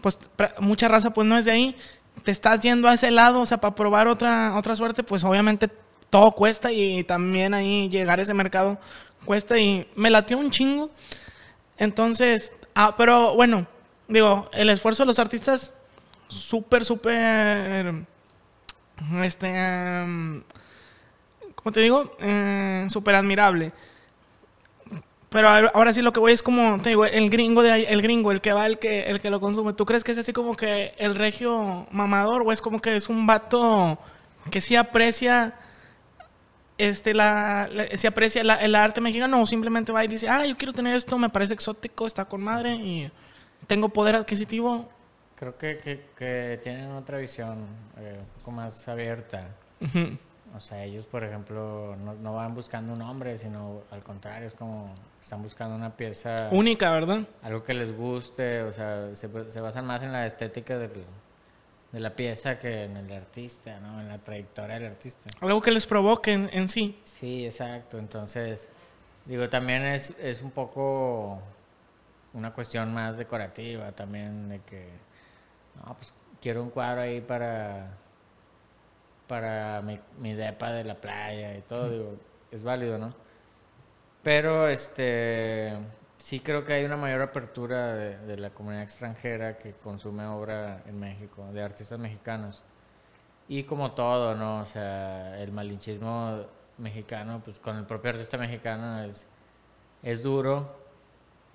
pues 0.00 0.18
mucha 0.60 0.88
raza 0.88 1.12
pues 1.12 1.26
no 1.26 1.36
es 1.36 1.44
de 1.44 1.52
ahí. 1.52 1.76
Te 2.24 2.30
estás 2.30 2.62
yendo 2.62 2.88
a 2.88 2.94
ese 2.94 3.10
lado, 3.10 3.40
o 3.40 3.46
sea, 3.46 3.58
para 3.58 3.74
probar 3.74 4.08
otra 4.08 4.56
otra 4.56 4.76
suerte, 4.76 5.02
pues 5.02 5.24
obviamente 5.24 5.68
todo 6.10 6.32
cuesta 6.32 6.72
y 6.72 7.04
también 7.04 7.54
ahí 7.54 7.88
llegar 7.88 8.18
a 8.18 8.22
ese 8.22 8.34
mercado 8.34 8.78
cuesta 9.24 9.58
y 9.58 9.86
me 9.94 10.10
latió 10.10 10.38
un 10.38 10.50
chingo. 10.50 10.90
Entonces, 11.76 12.50
ah, 12.74 12.94
pero 12.96 13.34
bueno, 13.34 13.66
digo, 14.08 14.48
el 14.52 14.70
esfuerzo 14.70 15.02
de 15.02 15.08
los 15.08 15.18
artistas 15.18 15.72
súper, 16.28 16.84
súper, 16.84 17.94
este, 19.22 19.46
em, 19.48 20.42
¿cómo 21.54 21.72
te 21.72 21.80
digo? 21.80 22.16
Eh, 22.20 22.86
súper 22.90 23.14
admirable. 23.14 23.72
Pero 25.30 25.48
ahora- 25.50 25.92
sí 25.92 26.00
lo 26.00 26.12
que 26.12 26.20
voy 26.20 26.32
es 26.32 26.42
como, 26.42 26.80
te 26.80 26.88
digo, 26.90 27.04
el 27.04 27.28
gringo 27.28 27.62
de 27.62 27.82
el 27.84 28.00
gringo, 28.00 28.32
el 28.32 28.40
que 28.40 28.52
va, 28.52 28.64
el 28.64 28.78
que, 28.78 29.02
el 29.10 29.20
que 29.20 29.28
lo 29.30 29.40
consume. 29.40 29.74
¿Tú 29.74 29.84
crees 29.84 30.02
que 30.02 30.12
es 30.12 30.18
así 30.18 30.32
como 30.32 30.56
que 30.56 30.94
el 30.96 31.14
regio 31.14 31.86
mamador 31.90 32.42
o 32.46 32.52
es 32.52 32.62
como 32.62 32.80
que 32.80 32.96
es 32.96 33.10
un 33.10 33.26
vato 33.26 33.98
que 34.50 34.62
sí 34.62 34.74
aprecia 34.74 35.54
este 36.78 37.12
la, 37.14 37.68
la- 37.72 37.96
se 37.96 38.06
aprecia 38.08 38.42
la- 38.44 38.56
el 38.56 38.74
arte 38.74 39.00
mexicano 39.00 39.40
o 39.42 39.46
simplemente 39.46 39.92
va 39.92 40.04
y 40.04 40.08
dice, 40.08 40.28
ah, 40.28 40.44
yo 40.46 40.56
quiero 40.56 40.72
tener 40.72 40.94
esto, 40.94 41.18
me 41.18 41.28
parece 41.28 41.54
exótico, 41.54 42.06
está 42.06 42.24
con 42.24 42.42
madre 42.42 42.74
y 42.74 43.10
tengo 43.66 43.88
poder 43.88 44.16
adquisitivo? 44.16 44.88
Creo 45.36 45.56
que, 45.58 45.78
que, 45.78 46.06
que 46.16 46.58
tienen 46.62 46.90
otra 46.92 47.18
visión 47.18 47.66
eh, 47.98 48.16
un 48.20 48.26
poco 48.40 48.50
más 48.52 48.88
abierta. 48.88 49.48
O 50.56 50.60
sea, 50.60 50.82
ellos, 50.82 51.04
por 51.04 51.22
ejemplo, 51.24 51.94
no, 52.02 52.14
no 52.14 52.34
van 52.34 52.54
buscando 52.54 52.92
un 52.94 53.02
hombre, 53.02 53.36
sino 53.38 53.82
al 53.90 54.02
contrario, 54.02 54.46
es 54.48 54.54
como 54.54 54.94
están 55.20 55.42
buscando 55.42 55.76
una 55.76 55.90
pieza, 55.90 56.48
Única, 56.50 56.90
¿verdad? 56.90 57.20
algo 57.42 57.62
que 57.62 57.74
les 57.74 57.94
guste, 57.94 58.62
o 58.62 58.72
sea, 58.72 59.14
se, 59.14 59.28
se 59.52 59.60
basan 59.60 59.84
más 59.86 60.02
en 60.02 60.10
la 60.12 60.24
estética 60.26 60.78
del- 60.78 61.04
de 61.92 62.00
la 62.00 62.14
pieza 62.14 62.58
que 62.58 62.84
en 62.84 62.96
el 62.96 63.10
artista, 63.12 63.80
¿no? 63.80 64.00
En 64.00 64.08
la 64.08 64.18
trayectoria 64.18 64.78
del 64.78 64.92
artista. 64.92 65.30
Algo 65.40 65.60
que 65.60 65.70
les 65.70 65.86
provoque 65.86 66.32
en, 66.32 66.50
en 66.52 66.68
sí. 66.68 67.00
Sí, 67.04 67.46
exacto. 67.46 67.98
Entonces, 67.98 68.68
digo, 69.24 69.48
también 69.48 69.84
es, 69.84 70.14
es 70.20 70.42
un 70.42 70.50
poco 70.50 71.40
una 72.34 72.52
cuestión 72.52 72.92
más 72.92 73.16
decorativa 73.16 73.92
también 73.92 74.48
de 74.48 74.60
que, 74.60 74.88
no, 75.76 75.94
pues 75.94 76.12
quiero 76.40 76.62
un 76.62 76.70
cuadro 76.70 77.00
ahí 77.00 77.20
para, 77.20 77.96
para 79.26 79.80
mi, 79.82 79.98
mi 80.18 80.34
depa 80.34 80.72
de 80.72 80.84
la 80.84 80.94
playa 80.94 81.56
y 81.56 81.62
todo, 81.62 81.90
digo, 81.90 82.16
es 82.50 82.62
válido, 82.62 82.98
¿no? 82.98 83.14
Pero, 84.22 84.68
este, 84.68 85.72
sí 86.18 86.40
creo 86.40 86.64
que 86.64 86.72
hay 86.74 86.84
una 86.84 86.96
mayor 86.96 87.22
apertura 87.22 87.94
de, 87.94 88.18
de 88.18 88.36
la 88.36 88.50
comunidad 88.50 88.82
extranjera 88.82 89.58
que 89.58 89.72
consume 89.72 90.26
obra 90.26 90.82
en 90.86 90.98
México, 90.98 91.46
de 91.52 91.62
artistas 91.62 91.98
mexicanos. 91.98 92.62
Y 93.48 93.64
como 93.64 93.92
todo, 93.92 94.34
¿no? 94.34 94.60
O 94.60 94.64
sea, 94.66 95.38
el 95.40 95.52
malinchismo 95.52 96.44
mexicano, 96.76 97.40
pues 97.42 97.58
con 97.58 97.76
el 97.76 97.84
propio 97.86 98.10
artista 98.10 98.36
mexicano 98.36 99.02
es, 99.04 99.24
es 100.02 100.22
duro, 100.22 100.76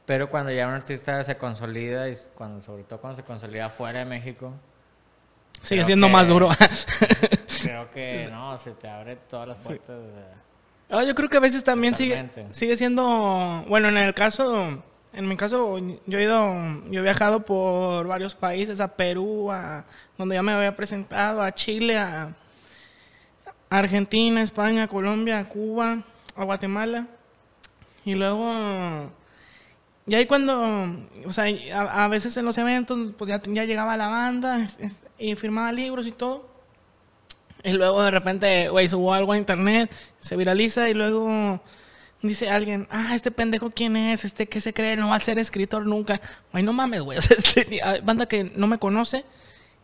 pero 0.06 0.30
cuando 0.30 0.52
ya 0.52 0.68
un 0.68 0.74
artista 0.74 1.22
se 1.24 1.38
consolida, 1.38 2.10
y 2.10 2.18
cuando, 2.36 2.60
sobre 2.62 2.84
todo 2.84 3.00
cuando 3.00 3.18
se 3.18 3.24
consolida 3.24 3.70
fuera 3.70 4.00
de 4.00 4.06
México, 4.06 4.54
Sigue 5.62 5.86
siendo 5.86 6.08
que- 6.08 6.14
más 6.14 6.28
duro. 6.28 6.50
creo 7.64 7.90
que 7.92 8.28
no, 8.30 8.58
se 8.58 8.72
te 8.72 8.90
abre 8.90 9.16
todas 9.30 9.48
las 9.50 9.62
puertas. 9.62 9.98
de- 9.98 10.53
Ah, 10.96 11.04
yo 11.04 11.16
creo 11.16 11.28
que 11.28 11.38
a 11.38 11.40
veces 11.40 11.64
también 11.64 11.96
sigue, 11.96 12.30
sigue 12.52 12.78
siendo, 12.78 13.66
bueno, 13.68 13.88
en 13.88 13.98
el 13.98 14.14
caso, 14.14 14.84
en 15.12 15.28
mi 15.28 15.36
caso, 15.36 15.80
yo 16.06 16.20
he 16.20 16.24
ido, 16.24 16.54
yo 16.92 17.00
he 17.00 17.04
viajado 17.04 17.44
por 17.44 18.06
varios 18.06 18.36
países, 18.36 18.80
a 18.80 18.96
Perú, 18.96 19.52
a 19.52 19.86
donde 20.20 20.36
ya 20.36 20.44
me 20.44 20.52
había 20.52 20.76
presentado, 20.76 21.42
a 21.42 21.52
Chile, 21.52 21.98
a 21.98 22.36
Argentina, 23.72 24.44
España, 24.44 24.88
Colombia, 24.88 25.50
Cuba, 25.50 26.04
a 26.36 26.44
Guatemala. 26.44 27.08
Y 28.06 28.14
luego, 28.14 29.10
y 30.06 30.14
ahí 30.14 30.28
cuando, 30.28 30.96
o 31.26 31.34
sea, 31.34 31.46
a, 31.74 32.04
a 32.04 32.08
veces 32.08 32.38
en 32.38 32.46
los 32.46 32.60
eventos, 32.60 33.14
pues 33.18 33.30
ya, 33.30 33.42
ya 33.42 33.66
llegaba 33.66 33.98
la 33.98 34.10
banda 34.10 34.68
y 35.18 35.34
firmaba 35.34 35.72
libros 35.72 36.06
y 36.06 36.12
todo. 36.12 36.53
Y 37.64 37.72
luego 37.74 38.04
de 38.04 38.12
repente, 38.12 38.70
güey, 38.70 38.90
subo 38.90 39.14
algo 39.14 39.32
a 39.34 39.38
internet, 39.38 39.90
se 40.20 40.36
viraliza 40.36 40.90
y 40.90 40.94
luego 40.94 41.62
dice 42.22 42.50
alguien, 42.50 42.88
ah, 42.92 43.16
este 43.16 43.32
pendejo 43.32 43.72
quién 43.72 43.96
es, 43.96 44.26
este 44.26 44.48
que 44.48 44.62
se 44.62 44.74
cree, 44.74 44.96
no 44.98 45.10
va 45.10 45.16
a 45.16 45.20
ser 45.20 45.40
escritor 45.40 45.86
nunca. 45.86 46.20
Güey, 46.52 46.64
no 46.64 46.74
mames, 46.74 47.02
güey. 47.02 47.18
O 47.20 47.22
sea, 47.22 47.38
este, 47.38 47.82
hay 47.82 48.02
banda 48.02 48.26
que 48.26 48.44
no 48.56 48.68
me 48.68 48.78
conoce, 48.80 49.24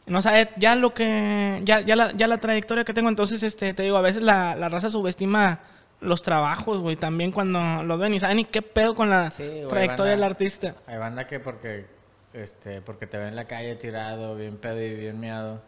no 0.06 0.22
sabe 0.22 0.50
ya 0.58 0.76
lo 0.76 0.94
que, 0.94 1.62
ya, 1.64 1.82
ya, 1.82 1.96
la, 1.96 2.12
ya 2.14 2.28
la 2.28 2.38
trayectoria 2.38 2.84
que 2.84 2.94
tengo. 2.94 3.10
Entonces, 3.10 3.44
este, 3.44 3.74
te 3.74 3.84
digo, 3.84 3.98
a 3.98 4.02
veces 4.02 4.22
la, 4.24 4.56
la 4.56 4.68
raza 4.70 4.90
subestima 4.90 5.62
los 6.02 6.22
trabajos, 6.24 6.80
güey, 6.82 6.96
también 6.96 7.32
cuando 7.32 7.84
lo 7.84 7.98
ven 7.98 8.14
y 8.14 8.20
saben 8.22 8.38
ni 8.38 8.46
qué 8.46 8.62
pedo 8.62 8.96
con 8.96 9.10
la 9.10 9.32
Sí, 9.32 9.44
güey, 9.44 9.68
trayectoria 9.68 10.12
del 10.12 10.22
banda- 10.22 10.34
artista. 10.34 10.76
Hay 10.88 10.98
banda 10.98 11.28
que 11.28 11.40
porque, 11.42 11.86
este, 12.34 12.82
porque 12.82 13.06
te 13.06 13.18
ve 13.18 13.28
en 13.28 13.36
la 13.36 13.46
calle 13.46 13.76
tirado, 13.76 14.36
bien 14.38 14.56
pedo 14.58 14.82
y 14.82 14.96
bien 14.96 15.20
miado, 15.20 15.62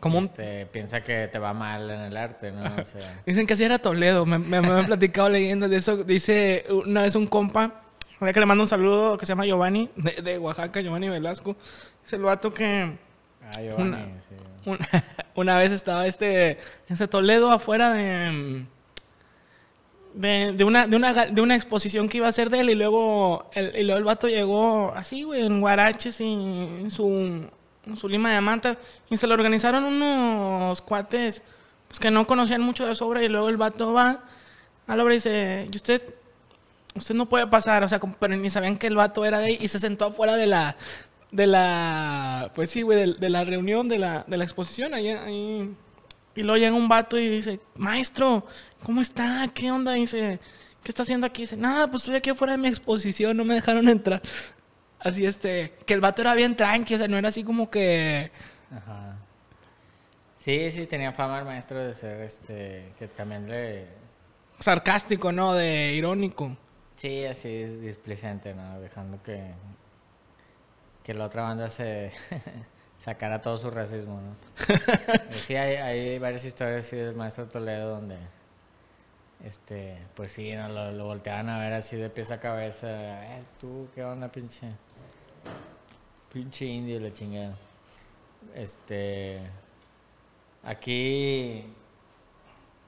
Como 0.00 0.18
un 0.18 0.24
este, 0.24 0.66
piensa 0.66 1.02
que 1.02 1.28
te 1.28 1.38
va 1.38 1.52
mal 1.52 1.90
en 1.90 2.00
el 2.00 2.16
arte, 2.16 2.50
¿no? 2.52 2.62
O 2.64 2.84
sea, 2.84 3.22
Dicen 3.26 3.46
que 3.46 3.54
así 3.54 3.64
era 3.64 3.78
Toledo. 3.78 4.26
Me, 4.26 4.38
me, 4.38 4.60
me 4.60 4.68
han 4.68 4.86
platicado 4.86 5.28
leyendas 5.28 5.70
de 5.70 5.76
eso. 5.76 6.02
Dice 6.04 6.64
una 6.70 7.02
vez 7.02 7.14
un 7.14 7.26
compa, 7.26 7.82
que 8.20 8.40
le 8.40 8.46
mando 8.46 8.62
un 8.64 8.68
saludo, 8.68 9.18
que 9.18 9.26
se 9.26 9.30
llama 9.32 9.46
Giovanni, 9.46 9.90
de, 9.96 10.22
de 10.22 10.38
Oaxaca, 10.38 10.80
Giovanni 10.80 11.08
Velasco. 11.08 11.56
Es 12.04 12.12
el 12.12 12.22
vato 12.22 12.52
que 12.54 12.96
ah, 13.44 13.60
Giovanni, 13.60 13.88
Una- 13.88 14.20
sí. 14.20 14.34
una, 14.66 14.78
una 15.34 15.58
vez 15.58 15.72
estaba 15.72 16.06
este, 16.06 16.58
ese 16.88 17.08
Toledo 17.08 17.50
afuera 17.50 17.92
de, 17.92 18.64
de, 20.14 20.52
de 20.52 20.64
una, 20.64 20.86
de, 20.86 20.96
una, 20.96 21.26
de 21.26 21.40
una 21.42 21.54
exposición 21.56 22.08
que 22.08 22.18
iba 22.18 22.26
a 22.26 22.30
hacer 22.30 22.50
de 22.50 22.60
él. 22.60 22.70
Y 22.70 22.74
luego 22.74 23.50
el, 23.54 23.74
y 23.76 23.82
luego 23.82 23.98
el 23.98 24.04
vato 24.04 24.28
llegó 24.28 24.92
así, 24.94 25.22
güey, 25.24 25.44
en 25.44 25.60
guaraches 25.60 26.20
y 26.20 26.84
su, 26.90 27.48
su 27.96 28.08
lima 28.08 28.32
de 28.32 28.40
manta. 28.40 28.78
Y 29.10 29.16
se 29.16 29.26
lo 29.26 29.34
organizaron 29.34 29.84
unos 29.84 30.80
cuates 30.82 31.42
pues, 31.88 32.00
que 32.00 32.10
no 32.10 32.26
conocían 32.26 32.60
mucho 32.60 32.86
de 32.86 32.94
su 32.94 33.04
obra. 33.04 33.22
Y 33.22 33.28
luego 33.28 33.48
el 33.48 33.56
vato 33.56 33.92
va 33.92 34.24
a 34.86 34.96
la 34.96 35.02
obra 35.02 35.14
y 35.14 35.16
dice, 35.18 35.68
¿y 35.70 35.76
usted? 35.76 36.02
Usted 36.94 37.14
no 37.14 37.26
puede 37.26 37.46
pasar, 37.46 37.82
o 37.84 37.88
sea, 37.88 37.98
pero 37.98 38.36
ni 38.36 38.50
sabían 38.50 38.76
que 38.76 38.86
el 38.86 38.96
vato 38.96 39.24
era 39.24 39.38
de 39.38 39.46
ahí 39.46 39.58
y 39.60 39.68
se 39.68 39.78
sentó 39.78 40.06
afuera 40.06 40.36
de 40.36 40.46
la, 40.46 40.76
de 41.30 41.46
la, 41.46 42.52
pues 42.54 42.70
sí, 42.70 42.82
güey, 42.82 42.98
de, 42.98 43.14
de 43.14 43.30
la 43.30 43.44
reunión, 43.44 43.88
de 43.88 43.98
la, 43.98 44.24
de 44.26 44.36
la 44.36 44.44
exposición, 44.44 44.92
ahí, 44.92 45.08
ahí. 45.08 45.74
Y 46.34 46.42
luego 46.42 46.58
llega 46.58 46.76
un 46.76 46.88
vato 46.88 47.18
y 47.18 47.28
dice, 47.28 47.60
maestro, 47.76 48.46
¿cómo 48.82 49.00
está? 49.00 49.48
¿Qué 49.54 49.70
onda? 49.70 49.92
dice, 49.92 50.38
¿qué 50.82 50.90
está 50.90 51.02
haciendo 51.02 51.26
aquí? 51.26 51.42
dice, 51.42 51.56
nada, 51.56 51.88
pues 51.88 52.02
estoy 52.02 52.16
aquí 52.16 52.30
afuera 52.30 52.52
de 52.52 52.58
mi 52.58 52.68
exposición, 52.68 53.36
no 53.36 53.44
me 53.44 53.54
dejaron 53.54 53.88
entrar. 53.88 54.22
Así 55.02 55.26
este, 55.26 55.74
que 55.84 55.94
el 55.94 56.00
vato 56.00 56.22
era 56.22 56.34
bien 56.34 56.54
tranqui, 56.54 56.94
o 56.94 56.98
sea, 56.98 57.08
no 57.08 57.18
era 57.18 57.28
así 57.28 57.42
como 57.42 57.68
que... 57.68 58.30
Ajá. 58.70 59.16
Sí, 60.38 60.70
sí, 60.70 60.86
tenía 60.86 61.12
fama 61.12 61.40
el 61.40 61.44
maestro 61.44 61.78
de 61.78 61.94
ser, 61.94 62.20
este, 62.22 62.92
que 62.98 63.08
también 63.08 63.48
le... 63.48 63.86
Sarcástico, 64.60 65.32
¿no? 65.32 65.54
De 65.54 65.92
irónico. 65.92 66.56
Sí, 66.96 67.24
así 67.24 67.64
displicente, 67.64 68.54
¿no? 68.54 68.80
Dejando 68.80 69.20
que, 69.22 69.52
que 71.02 71.14
la 71.14 71.24
otra 71.24 71.42
banda 71.42 71.68
se 71.68 72.12
sacara 72.98 73.40
todo 73.40 73.58
su 73.58 73.70
racismo, 73.70 74.20
¿no? 74.20 74.36
sí, 75.30 75.56
hay, 75.56 75.76
hay 75.76 76.18
varias 76.20 76.44
historias 76.44 76.86
así 76.86 76.96
del 76.96 77.16
maestro 77.16 77.48
Toledo 77.48 77.90
donde, 77.90 78.18
este, 79.44 79.98
pues 80.14 80.32
sí, 80.32 80.52
¿no? 80.54 80.68
lo, 80.68 80.92
lo 80.92 81.06
volteaban 81.06 81.48
a 81.48 81.58
ver 81.58 81.72
así 81.72 81.96
de 81.96 82.08
pies 82.08 82.30
a 82.30 82.38
cabeza. 82.38 82.86
Eh, 82.88 83.42
tú, 83.60 83.88
¿qué 83.94 84.04
onda, 84.04 84.28
pinche? 84.28 84.68
Pinche 86.32 86.64
indio, 86.64 86.98
la 87.00 87.12
chingada. 87.12 87.54
Este, 88.54 89.38
aquí, 90.62 91.64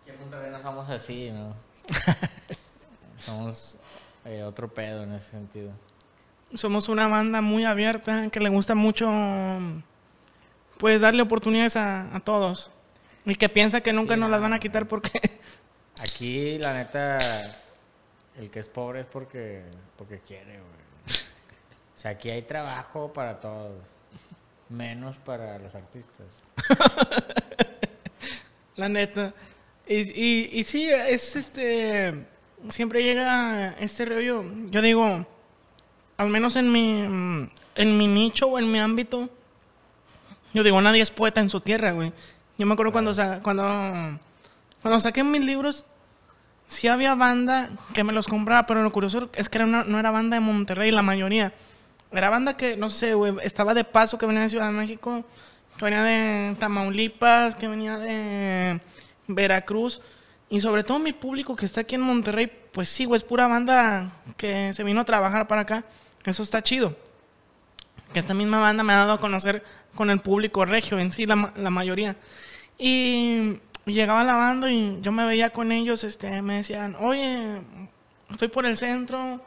aquí 0.01 0.11
en 0.11 0.21
Monterrey 0.21 0.51
no 0.51 0.63
somos 0.63 0.89
así, 0.89 1.31
¿no? 1.31 1.55
somos 3.19 3.79
eh, 4.25 4.43
otro 4.43 4.73
pedo 4.73 5.03
en 5.03 5.13
ese 5.13 5.31
sentido. 5.31 5.73
Somos 6.55 6.89
una 6.89 7.09
banda 7.09 7.41
muy 7.41 7.65
abierta 7.65 8.31
que 8.31 8.41
le 8.41 8.49
gusta 8.49 8.75
mucho, 8.75 9.11
pues, 10.79 11.01
darle 11.01 11.23
oportunidades 11.23 11.77
a, 11.77 12.15
a 12.15 12.21
todos. 12.21 12.71
Y 13.27 13.37
que 13.37 13.49
piensa 13.49 13.81
que 13.81 13.93
nunca 13.93 14.15
Sí, 14.15 14.21
nos 14.21 14.31
las 14.31 14.41
no, 14.41 14.45
van 14.45 14.53
a 14.53 14.59
quitar 14.59 14.87
porque... 14.87 15.21
Aquí, 16.01 16.59
la 16.59 16.75
neta, 16.75 17.19
el 18.37 18.51
que 18.51 18.61
es 18.61 18.69
pobre 18.69 19.01
es 19.01 19.07
porque, 19.07 19.65
porque 19.97 20.19
quiere, 20.21 20.59
güey. 20.59 20.84
Sea, 22.05 22.11
aquí 22.11 22.29
hay 22.29 22.43
trabajo 22.43 23.15
para 23.15 23.41
todos, 23.41 23.83
menos 24.69 25.17
para 25.17 25.59
los 25.59 25.75
artistas. 25.75 26.27
La 28.77 28.91
neta. 28.91 29.33
Y, 29.87 30.01
y, 30.13 30.51
y 30.53 30.65
sí, 30.65 30.87
es 30.91 31.35
este. 31.35 32.27
Siempre 32.69 33.03
llega 33.03 33.71
este 33.81 34.05
rollo. 34.05 34.45
Yo 34.71 34.83
digo, 34.83 35.27
al 36.19 36.29
menos 36.29 36.57
en 36.57 36.71
mi, 36.71 36.93
mm, 37.03 37.51
en 37.77 37.97
mi 37.97 38.07
nicho 38.07 38.49
o 38.49 38.59
en 38.59 38.71
mi 38.71 38.81
ámbito, 38.81 39.31
yo 40.53 40.63
digo, 40.63 40.83
nadie 40.83 41.01
es 41.01 41.11
poeta 41.11 41.41
en 41.41 41.49
su 41.49 41.61
tierra, 41.61 41.93
güey. 41.93 42.13
Yo 42.59 42.67
me 42.67 42.75
acuerdo 42.75 42.93
cuando, 42.93 43.15
sa- 43.15 43.41
cuando, 43.43 43.63
cuando 44.83 45.01
saqué 45.01 45.25
mis 45.25 45.43
libros, 45.43 45.87
sí 46.67 46.87
había 46.89 47.15
banda 47.15 47.71
que 47.95 48.05
me 48.05 48.13
los 48.13 48.27
compraba, 48.29 48.67
pero 48.67 48.83
lo 48.83 48.93
curioso 48.93 49.31
es 49.35 49.49
que 49.49 49.57
era 49.59 49.65
una- 49.65 49.85
no 49.85 49.99
era 49.99 50.11
banda 50.11 50.37
de 50.37 50.41
Monterrey, 50.41 50.91
la 50.91 51.03
mayoría. 51.03 51.55
Era 52.15 52.31
banda 52.31 52.57
que, 52.57 52.77
no 52.77 52.91
sé, 52.91 53.15
güey, 53.15 53.35
estaba 53.43 53.75
de 53.75 53.85
paso, 53.85 54.19
que 54.19 54.27
venía 54.27 54.43
de 54.43 54.49
Ciudad 54.49 54.67
de 54.67 54.73
México, 54.73 55.25
que 55.77 55.85
venía 55.85 56.03
de 56.05 56.55
Tamaulipas, 56.59 57.57
que 57.57 57.67
venía 57.67 57.99
de 57.99 58.81
Veracruz. 59.27 60.01
Y 60.49 60.61
sobre 60.61 60.85
todo 60.85 60.99
mi 60.99 61.13
público 61.13 61.57
que 61.57 61.65
está 61.65 61.81
aquí 61.81 61.97
en 61.97 62.03
Monterrey, 62.03 62.51
pues 62.73 62.89
sí, 62.89 63.05
güey, 63.05 63.19
es 63.19 63.25
pura 63.25 63.49
banda 63.49 64.13
que 64.37 64.73
se 64.73 64.85
vino 64.85 65.01
a 65.01 65.05
trabajar 65.05 65.49
para 65.49 65.63
acá. 65.63 65.85
Eso 66.25 66.43
está 66.43 66.63
chido. 66.63 66.97
Que 68.13 68.21
esta 68.21 68.35
misma 68.35 68.61
banda 68.61 68.85
me 68.85 68.93
ha 68.93 68.99
dado 68.99 69.15
a 69.15 69.21
conocer 69.21 69.65
con 69.95 70.11
el 70.11 70.21
público 70.21 70.65
regio, 70.65 70.99
en 70.99 71.11
sí, 71.11 71.27
la, 71.27 71.53
la 71.57 71.71
mayoría. 71.71 72.17
Y 72.79 73.59
llegaba 73.87 74.25
la 74.25 74.37
banda 74.37 74.71
y 74.71 74.99
yo 75.03 75.13
me 75.13 75.27
veía 75.27 75.51
con 75.51 75.73
ellos, 75.73 76.05
este, 76.05 76.43
me 76.43 76.57
decían, 76.57 76.97
oye, 77.01 77.61
estoy 78.31 78.49
por 78.49 78.67
el 78.67 78.77
centro, 78.77 79.41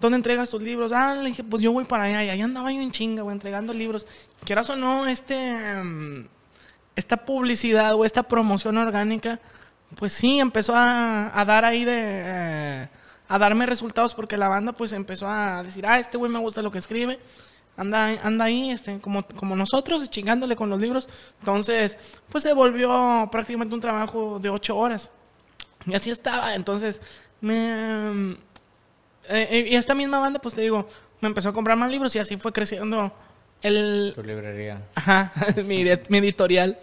¿dónde 0.00 0.16
entregas 0.16 0.50
tus 0.50 0.62
libros? 0.62 0.92
Ah, 0.92 1.14
le 1.14 1.28
dije, 1.28 1.44
pues 1.44 1.62
yo 1.62 1.72
voy 1.72 1.84
para 1.84 2.04
allá. 2.04 2.24
Y 2.24 2.30
ahí 2.30 2.40
andaba 2.40 2.72
yo 2.72 2.80
en 2.80 2.90
chinga, 2.90 3.22
güey, 3.22 3.34
entregando 3.34 3.72
libros. 3.72 4.06
Quieras 4.44 4.68
o 4.70 4.76
no, 4.76 5.06
este, 5.06 5.82
mm, 5.82 6.28
esta 6.96 7.24
publicidad 7.24 7.94
o 7.94 8.04
esta 8.04 8.22
promoción 8.22 8.78
orgánica, 8.78 9.40
pues 9.96 10.12
sí, 10.12 10.40
empezó 10.40 10.74
a, 10.74 11.44
dar 11.46 11.64
ahí 11.64 11.84
de... 11.84 11.94
eh, 11.94 12.88
a 13.28 13.38
darme 13.38 13.66
resultados 13.66 14.14
porque 14.14 14.36
la 14.36 14.48
banda 14.48 14.72
pues 14.72 14.92
empezó 14.92 15.26
a 15.28 15.62
decir, 15.62 15.86
ah, 15.86 15.98
este 15.98 16.16
güey 16.16 16.30
me 16.30 16.38
gusta 16.38 16.62
lo 16.62 16.70
que 16.70 16.78
escribe. 16.78 17.18
Anda, 17.76 18.08
anda 18.22 18.46
ahí, 18.46 18.70
este, 18.70 19.00
como, 19.00 19.26
como 19.26 19.54
nosotros, 19.54 20.08
chingándole 20.08 20.56
con 20.56 20.70
los 20.70 20.80
libros. 20.80 21.08
Entonces, 21.40 21.98
pues 22.30 22.42
se 22.42 22.54
volvió 22.54 23.28
prácticamente 23.30 23.74
un 23.74 23.80
trabajo 23.82 24.38
de 24.38 24.48
ocho 24.48 24.76
horas. 24.76 25.10
Y 25.84 25.94
así 25.94 26.10
estaba. 26.10 26.54
Entonces, 26.54 27.02
me... 27.40 28.36
eh, 29.28 29.48
eh, 29.50 29.64
y 29.68 29.76
esta 29.76 29.94
misma 29.94 30.18
banda, 30.18 30.40
pues 30.40 30.54
te 30.54 30.60
digo, 30.60 30.88
me 31.20 31.28
empezó 31.28 31.48
a 31.48 31.52
comprar 31.52 31.76
más 31.76 31.90
libros 31.90 32.14
y 32.16 32.18
así 32.18 32.36
fue 32.36 32.52
creciendo 32.52 33.12
el... 33.62 34.12
Tu 34.14 34.22
librería. 34.22 34.82
Ajá, 34.94 35.32
mi, 35.64 35.84
mi 36.08 36.18
editorial. 36.18 36.78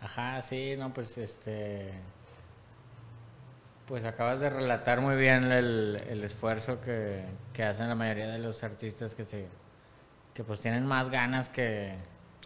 Ajá, 0.00 0.40
sí, 0.42 0.74
no, 0.76 0.92
pues 0.92 1.16
este. 1.16 1.92
Pues 3.86 4.04
acabas 4.04 4.40
de 4.40 4.50
relatar 4.50 5.00
muy 5.00 5.16
bien 5.16 5.44
el, 5.52 6.00
el 6.08 6.24
esfuerzo 6.24 6.80
que, 6.80 7.22
que 7.52 7.62
hacen 7.64 7.88
la 7.88 7.94
mayoría 7.94 8.26
de 8.28 8.38
los 8.38 8.62
artistas 8.64 9.14
que 9.14 9.24
se. 9.24 9.46
que 10.34 10.44
pues 10.44 10.60
tienen 10.60 10.86
más 10.86 11.10
ganas 11.10 11.48
que. 11.48 11.94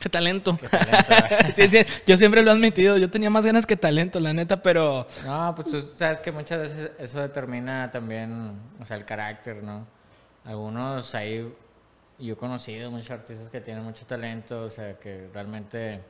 Qué 0.00 0.08
talento. 0.08 0.56
que 0.56 0.68
talento. 0.68 1.36
Sí, 1.54 1.68
sí, 1.68 1.78
yo 2.06 2.16
siempre 2.16 2.42
lo 2.42 2.50
he 2.50 2.54
admitido. 2.54 2.96
Yo 2.96 3.10
tenía 3.10 3.30
más 3.30 3.44
ganas 3.44 3.66
que 3.66 3.76
talento, 3.76 4.20
la 4.20 4.32
neta, 4.32 4.62
pero... 4.62 5.06
no, 5.24 5.54
pues 5.54 5.68
tú 5.68 5.80
sabes 5.80 6.20
que 6.20 6.32
muchas 6.32 6.60
veces 6.60 6.90
eso 6.98 7.20
determina 7.20 7.90
también, 7.90 8.58
o 8.80 8.84
sea, 8.84 8.96
el 8.96 9.04
carácter, 9.04 9.62
¿no? 9.62 9.86
Algunos 10.44 11.14
ahí. 11.14 11.52
Yo 12.18 12.32
he 12.32 12.36
conocido 12.36 12.90
muchos 12.90 13.10
artistas 13.10 13.50
que 13.50 13.60
tienen 13.60 13.84
mucho 13.84 14.06
talento, 14.06 14.62
o 14.62 14.70
sea, 14.70 14.98
que 14.98 15.28
realmente 15.34 16.00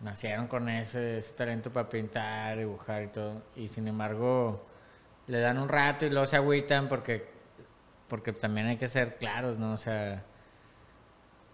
nacieron 0.00 0.46
con 0.48 0.68
ese, 0.68 1.18
ese 1.18 1.32
talento 1.32 1.72
para 1.72 1.88
pintar, 1.88 2.58
dibujar 2.58 3.04
y 3.04 3.08
todo. 3.08 3.42
Y 3.56 3.68
sin 3.68 3.88
embargo, 3.88 4.66
le 5.26 5.40
dan 5.40 5.58
un 5.58 5.68
rato 5.68 6.06
y 6.06 6.10
luego 6.10 6.26
se 6.26 6.36
agüitan 6.36 6.88
porque, 6.88 7.26
porque 8.08 8.32
también 8.32 8.66
hay 8.66 8.76
que 8.76 8.88
ser 8.88 9.16
claros, 9.16 9.58
¿no? 9.58 9.72
O 9.72 9.76
sea, 9.76 10.24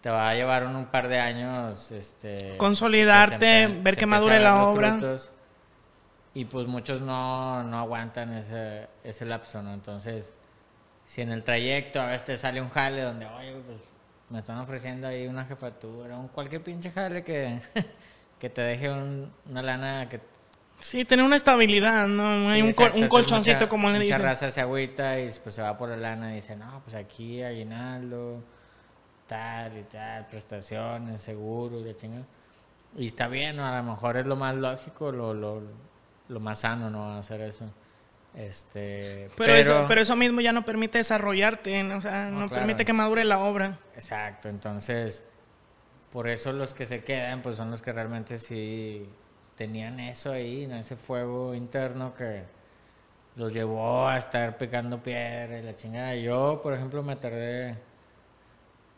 te 0.05 0.11
va 0.11 0.29
a 0.29 0.35
llevar 0.35 0.67
un, 0.67 0.77
un 0.77 0.85
par 0.85 1.09
de 1.09 1.19
años 1.19 1.91
este, 1.91 2.59
Consolidarte, 2.59 3.65
empe- 3.69 3.83
ver 3.83 3.97
que 3.97 4.05
madure 4.05 4.39
la 4.39 4.65
obra. 4.67 4.99
frutos. 4.99 5.33
y 6.35 6.45
pues 6.45 6.67
muchos 6.67 7.01
no, 7.01 7.63
no 7.63 7.79
aguantan 7.79 8.35
ese, 8.35 8.87
ese 9.03 9.25
lapso, 9.25 9.63
¿no? 9.63 9.73
Entonces, 9.73 10.35
si 11.07 11.23
en 11.23 11.33
el 11.33 11.43
trayecto 11.43 12.03
a 12.03 12.07
veces 12.09 12.25
te 12.27 12.37
sale 12.37 12.61
un 12.61 12.69
jale 12.69 13.01
donde, 13.01 13.25
oye, 13.25 13.53
pues 13.67 13.79
me 14.29 14.41
están 14.41 14.59
ofreciendo 14.59 15.07
ahí 15.09 15.27
una 15.27 15.47
jefatura, 15.47 16.19
un 16.19 16.29
cualquier 16.29 16.63
pinche 16.63 16.91
jale 16.91 17.25
que, 17.25 17.63
que 18.39 18.51
te 18.51 18.61
deje 18.61 18.91
un- 18.91 19.33
una 19.49 19.63
lana 19.63 20.07
que... 20.11 20.21
Sí, 20.81 21.07
tener 21.07 21.25
una 21.25 21.37
estabilidad, 21.37 22.07
¿no? 22.09 22.51
Hay 22.51 22.57
Sí, 22.57 22.63
un, 22.63 22.69
exacto, 22.69 22.91
col- 22.93 22.99
un 22.99 23.05
entonces 23.05 23.09
colchoncito, 23.09 23.57
mucha- 23.57 23.69
como 23.71 23.87
le 23.89 24.01
Mucha 24.01 24.03
dicen. 24.05 24.23
raza 24.23 24.51
se 24.51 24.61
agüita 24.61 25.19
y 25.19 25.31
pues 25.43 25.55
se 25.55 25.63
va 25.63 25.79
por 25.79 25.89
la 25.89 25.97
lana 25.97 26.33
y 26.33 26.35
dice, 26.37 26.57
no, 26.57 26.83
pues 26.85 26.95
aquí 26.95 27.43
aguinaldo, 27.43 28.43
tal 29.27 29.77
y 29.79 29.83
tal, 29.85 30.27
prestaciones, 30.27 31.21
seguro 31.21 31.81
y 31.81 31.85
la 31.85 31.97
chingada. 31.97 32.25
Y 32.97 33.07
está 33.07 33.29
bien, 33.29 33.57
¿no? 33.57 33.67
a 33.67 33.77
lo 33.79 33.83
mejor 33.83 34.17
es 34.17 34.27
lo 34.27 34.37
más 34.37 34.55
lógico, 34.55 35.11
lo, 35.11 35.35
lo, 35.35 35.63
lo 36.29 36.41
más 36.41 36.61
sano, 36.61 36.91
¿no? 36.91 37.17
Hacer 37.19 37.41
eso. 37.41 37.65
Este, 38.35 39.31
Pero, 39.37 39.55
Eso, 39.55 39.85
pero 39.87 40.01
eso 40.01 40.17
mismo 40.17 40.41
ya 40.41 40.53
no 40.53 40.65
permite 40.65 40.99
desarrollarte, 40.99 41.83
¿no? 41.85 41.99
o 41.99 42.01
sea, 42.01 42.31
no, 42.31 42.41
No, 42.41 42.49
claro. 42.49 42.63
permite 42.63 42.85
que 42.85 42.93
madure 42.93 43.25
la 43.25 43.39
obra. 43.39 43.79
Exacto, 43.95 44.49
entonces, 44.49 45.25
por 46.13 46.29
eso 46.29 46.53
los 46.53 46.75
que 46.75 46.85
se 46.85 47.05
quedan, 47.05 47.43
pues 47.43 47.57
son 47.57 47.71
los 47.71 47.81
que 47.81 47.93
realmente 47.93 48.39
sí 48.39 49.09
tenían 49.57 50.01
eso 50.01 50.33
ahí, 50.33 50.67
¿no? 50.67 50.77
ese 50.77 50.97
fuego 50.97 51.55
interno 51.55 52.13
que 52.15 52.43
los 53.37 53.53
llevó 53.53 54.09
a 54.09 54.17
estar 54.19 54.57
picando 54.59 55.01
piedra 55.01 55.59
y 55.59 55.63
la 55.63 55.77
chingada. 55.77 56.15
Yo, 56.17 56.61
por 56.63 56.75
ejemplo, 56.75 57.03
me 57.05 57.15
tardé 57.17 57.77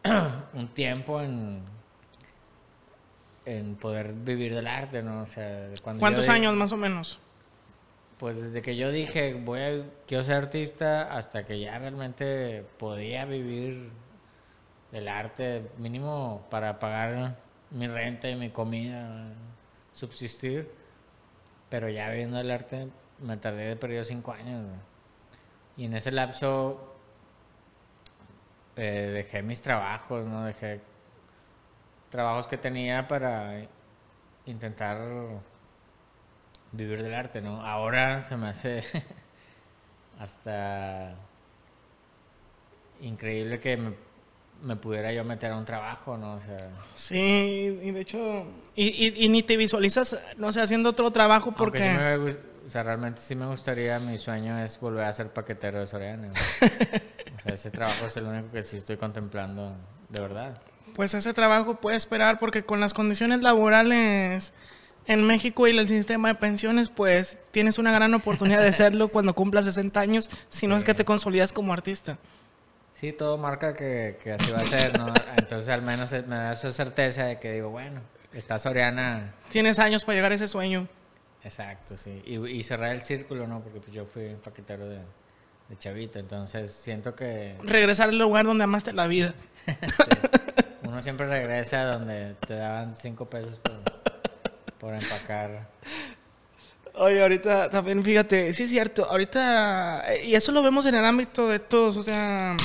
un 0.55 0.69
tiempo 0.69 1.21
en, 1.21 1.63
en 3.45 3.77
poder 3.77 4.13
vivir 4.13 4.55
del 4.55 4.67
arte, 4.67 5.03
¿no? 5.03 5.23
O 5.23 5.27
sea, 5.27 5.71
cuando 5.83 6.01
¿Cuántos 6.01 6.29
años 6.29 6.55
más 6.55 6.73
o 6.73 6.77
menos? 6.77 7.19
Pues 8.19 8.41
desde 8.41 8.63
que 8.63 8.77
yo 8.77 8.91
dije, 8.91 9.35
voy 9.35 9.61
a, 9.61 9.85
quiero 10.07 10.25
ser 10.25 10.37
artista, 10.37 11.15
hasta 11.15 11.45
que 11.45 11.61
ya 11.61 11.79
realmente 11.79 12.65
podía 12.79 13.25
vivir 13.27 13.91
del 14.91 15.09
arte, 15.09 15.71
mínimo 15.79 16.47
para 16.51 16.79
pagar 16.79 17.37
mi 17.71 17.87
renta 17.89 18.31
y 18.31 18.37
mi 18.37 18.51
comida, 18.51 19.29
subsistir. 19.93 20.71
Pero 21.69 21.89
ya 21.89 22.09
viviendo 22.11 22.41
el 22.41 22.51
arte, 22.51 22.89
me 23.21 23.37
tardé 23.37 23.67
de 23.67 23.77
periodo 23.77 24.05
cinco 24.05 24.33
años. 24.33 24.65
güey. 24.65 24.79
Y 25.77 25.85
en 25.85 25.95
ese 25.95 26.11
lapso, 26.11 26.96
eh, 28.77 29.11
dejé 29.15 29.43
mis 29.43 29.63
trabajos, 29.63 30.27
¿no? 30.27 30.45
Dejé 30.45 30.81
trabajos 32.11 32.47
que 32.47 32.59
tenía 32.59 33.09
para 33.09 33.67
intentar 34.45 34.99
vivir 36.73 37.03
del 37.03 37.15
arte, 37.15 37.41
¿no? 37.41 37.65
Ahora 37.65 38.21
se 38.21 38.37
me 38.37 38.49
hace 38.49 38.85
hasta 40.19 41.15
increíble 43.01 43.61
que 43.61 43.77
me, 44.63 44.77
pudiera 44.77 45.13
yo 45.13 45.25
meter 45.25 45.53
a 45.53 45.57
un 45.57 45.65
trabajo, 45.65 46.17
¿no? 46.17 46.35
O 46.35 46.41
sea... 46.41 46.71
Sí, 46.95 47.81
y 47.83 47.91
de 47.91 48.01
hecho, 48.01 48.47
y, 48.75 49.25
y, 49.25 49.29
ni 49.29 49.43
te 49.43 49.57
visualizas, 49.57 50.21
no 50.37 50.53
sé, 50.53 50.61
haciendo 50.61 50.91
otro 50.91 51.11
trabajo 51.11 51.53
porque... 51.53 52.39
o 52.67 52.69
sea, 52.69 52.83
realmente 52.83 53.21
sí 53.21 53.35
me 53.35 53.47
gustaría, 53.47 53.99
mi 54.01 54.19
sueño 54.19 54.59
es 54.59 54.81
volver 54.81 55.05
a 55.05 55.13
ser 55.13 55.29
paquetero 55.29 55.81
de 55.81 55.87
Soriana. 55.87 56.33
sea, 57.47 57.55
ese 57.55 57.71
trabajo 57.71 58.07
es 58.07 58.17
el 58.17 58.27
único 58.27 58.51
que 58.53 58.63
sí 58.63 58.77
estoy 58.77 58.97
contemplando, 58.97 59.75
de 60.09 60.21
verdad. 60.21 60.61
Pues 60.95 61.15
ese 61.15 61.35
trabajo 61.35 61.77
puede 61.77 61.97
esperar 61.97 62.39
porque 62.39 62.65
con 62.65 62.81
las 62.81 62.95
condiciones 62.95 63.43
laborales 63.43 64.53
en 65.07 65.25
México 65.25 65.67
y 65.67 65.77
el 65.77 65.89
sistema 65.89 66.29
de 66.29 66.35
pensiones, 66.35 66.89
pues 66.89 67.39
tienes 67.51 67.79
una 67.79 67.93
gran 67.93 68.13
oportunidad 68.15 68.61
de 68.61 68.69
hacerlo 68.69 69.09
cuando 69.13 69.35
cumplas 69.35 69.65
60 69.67 70.01
años, 70.01 70.31
si 70.49 70.67
no 70.67 70.77
es 70.77 70.85
que 70.85 70.95
te 70.95 71.05
consolidas 71.05 71.53
como 71.53 71.73
artista. 71.73 72.19
Sí, 72.95 73.13
todo 73.13 73.37
marca 73.37 73.75
que, 73.75 74.19
que 74.23 74.33
así 74.33 74.51
va 74.51 74.59
a 74.59 74.63
ser, 74.63 74.99
¿no? 74.99 75.13
Entonces 75.37 75.69
al 75.69 75.83
menos 75.83 76.11
me 76.13 76.37
da 76.37 76.53
esa 76.53 76.71
certeza 76.73 77.25
de 77.25 77.39
que 77.39 77.53
digo, 77.53 77.69
bueno, 77.69 78.01
está 78.33 78.59
Soriana. 78.59 79.35
Tienes 79.51 79.79
años 79.79 80.05
para 80.05 80.17
llegar 80.17 80.33
a 80.33 80.37
ese 80.37 80.49
sueño. 80.49 80.89
Exacto, 81.45 81.97
sí. 81.97 82.23
Y, 82.27 82.63
cerrar 82.65 82.91
el 82.91 83.03
círculo, 83.03 83.47
¿no? 83.47 83.61
Porque 83.61 83.81
pues 83.81 83.93
yo 83.93 84.05
fui 84.05 84.35
paquetero 84.43 84.89
de, 84.89 84.99
de 85.69 85.79
chavito, 85.79 86.19
entonces 86.19 86.73
siento 86.73 87.15
que... 87.15 87.57
Regresar 87.63 88.09
al 88.09 88.19
lugar 88.19 88.47
donde 88.47 88.65
amaste 88.65 88.93
la 88.93 89.07
vida. 89.07 89.35
Uno 90.85 91.03
siempre 91.03 91.27
regresa 91.27 91.85
donde 91.87 92.35
te 92.47 92.55
daban 92.55 92.95
cinco 92.95 93.29
pesos 93.29 93.59
por 93.59 93.97
por 94.79 94.95
empacar. 94.95 95.69
Oye, 96.95 97.21
ahorita 97.21 97.69
también, 97.71 98.03
fíjate, 98.03 98.55
sí 98.55 98.63
es 98.63 98.71
cierto, 98.71 99.05
ahorita, 99.05 100.05
y 100.25 100.35
eso 100.35 100.51
lo 100.53 100.63
vemos 100.63 100.87
en 100.87 100.95
el 100.95 101.05
ámbito 101.05 101.49
de 101.49 101.59
todos, 101.59 101.97
o 101.97 102.03
sea, 102.03 102.57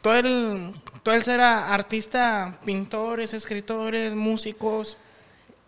todo 0.00 0.14
el, 0.14 0.72
todo 1.02 1.14
el 1.14 1.22
ser 1.22 1.40
artista, 1.40 2.58
pintores, 2.64 3.34
escritores, 3.34 4.14
músicos. 4.14 4.96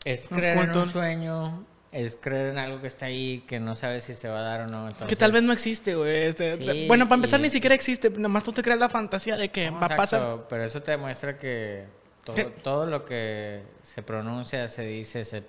Es 0.04 0.28
creer 0.28 0.58
en 0.58 0.76
un 0.78 0.88
sueño, 0.88 1.64
es 1.96 2.18
creer 2.20 2.48
en 2.48 2.58
algo 2.58 2.80
que 2.82 2.88
está 2.88 3.06
ahí, 3.06 3.42
que 3.48 3.58
no 3.58 3.74
sabes 3.74 4.04
si 4.04 4.14
se 4.14 4.28
va 4.28 4.40
a 4.40 4.42
dar 4.42 4.60
o 4.62 4.66
no. 4.66 4.88
Que 5.06 5.16
tal 5.16 5.32
vez 5.32 5.42
no 5.42 5.52
existe, 5.52 5.94
güey. 5.94 6.24
Este, 6.24 6.86
bueno, 6.86 7.06
para 7.06 7.16
empezar, 7.16 7.40
ni 7.40 7.48
siquiera 7.48 7.74
existe, 7.74 8.10
nomás 8.10 8.44
tú 8.44 8.52
te 8.52 8.62
creas 8.62 8.78
la 8.78 8.90
fantasía 8.90 9.36
de 9.36 9.48
que 9.50 9.70
va 9.70 9.86
a 9.86 9.96
pasar. 9.96 10.46
Pero 10.48 10.64
eso 10.64 10.82
te 10.82 10.90
demuestra 10.90 11.38
que 11.38 11.86
todo, 12.22 12.36
todo, 12.62 12.86
lo 12.86 13.06
que 13.06 13.62
se 13.82 14.02
pronuncia, 14.02 14.68
se 14.68 14.82
dice, 14.82 15.24
se, 15.24 15.42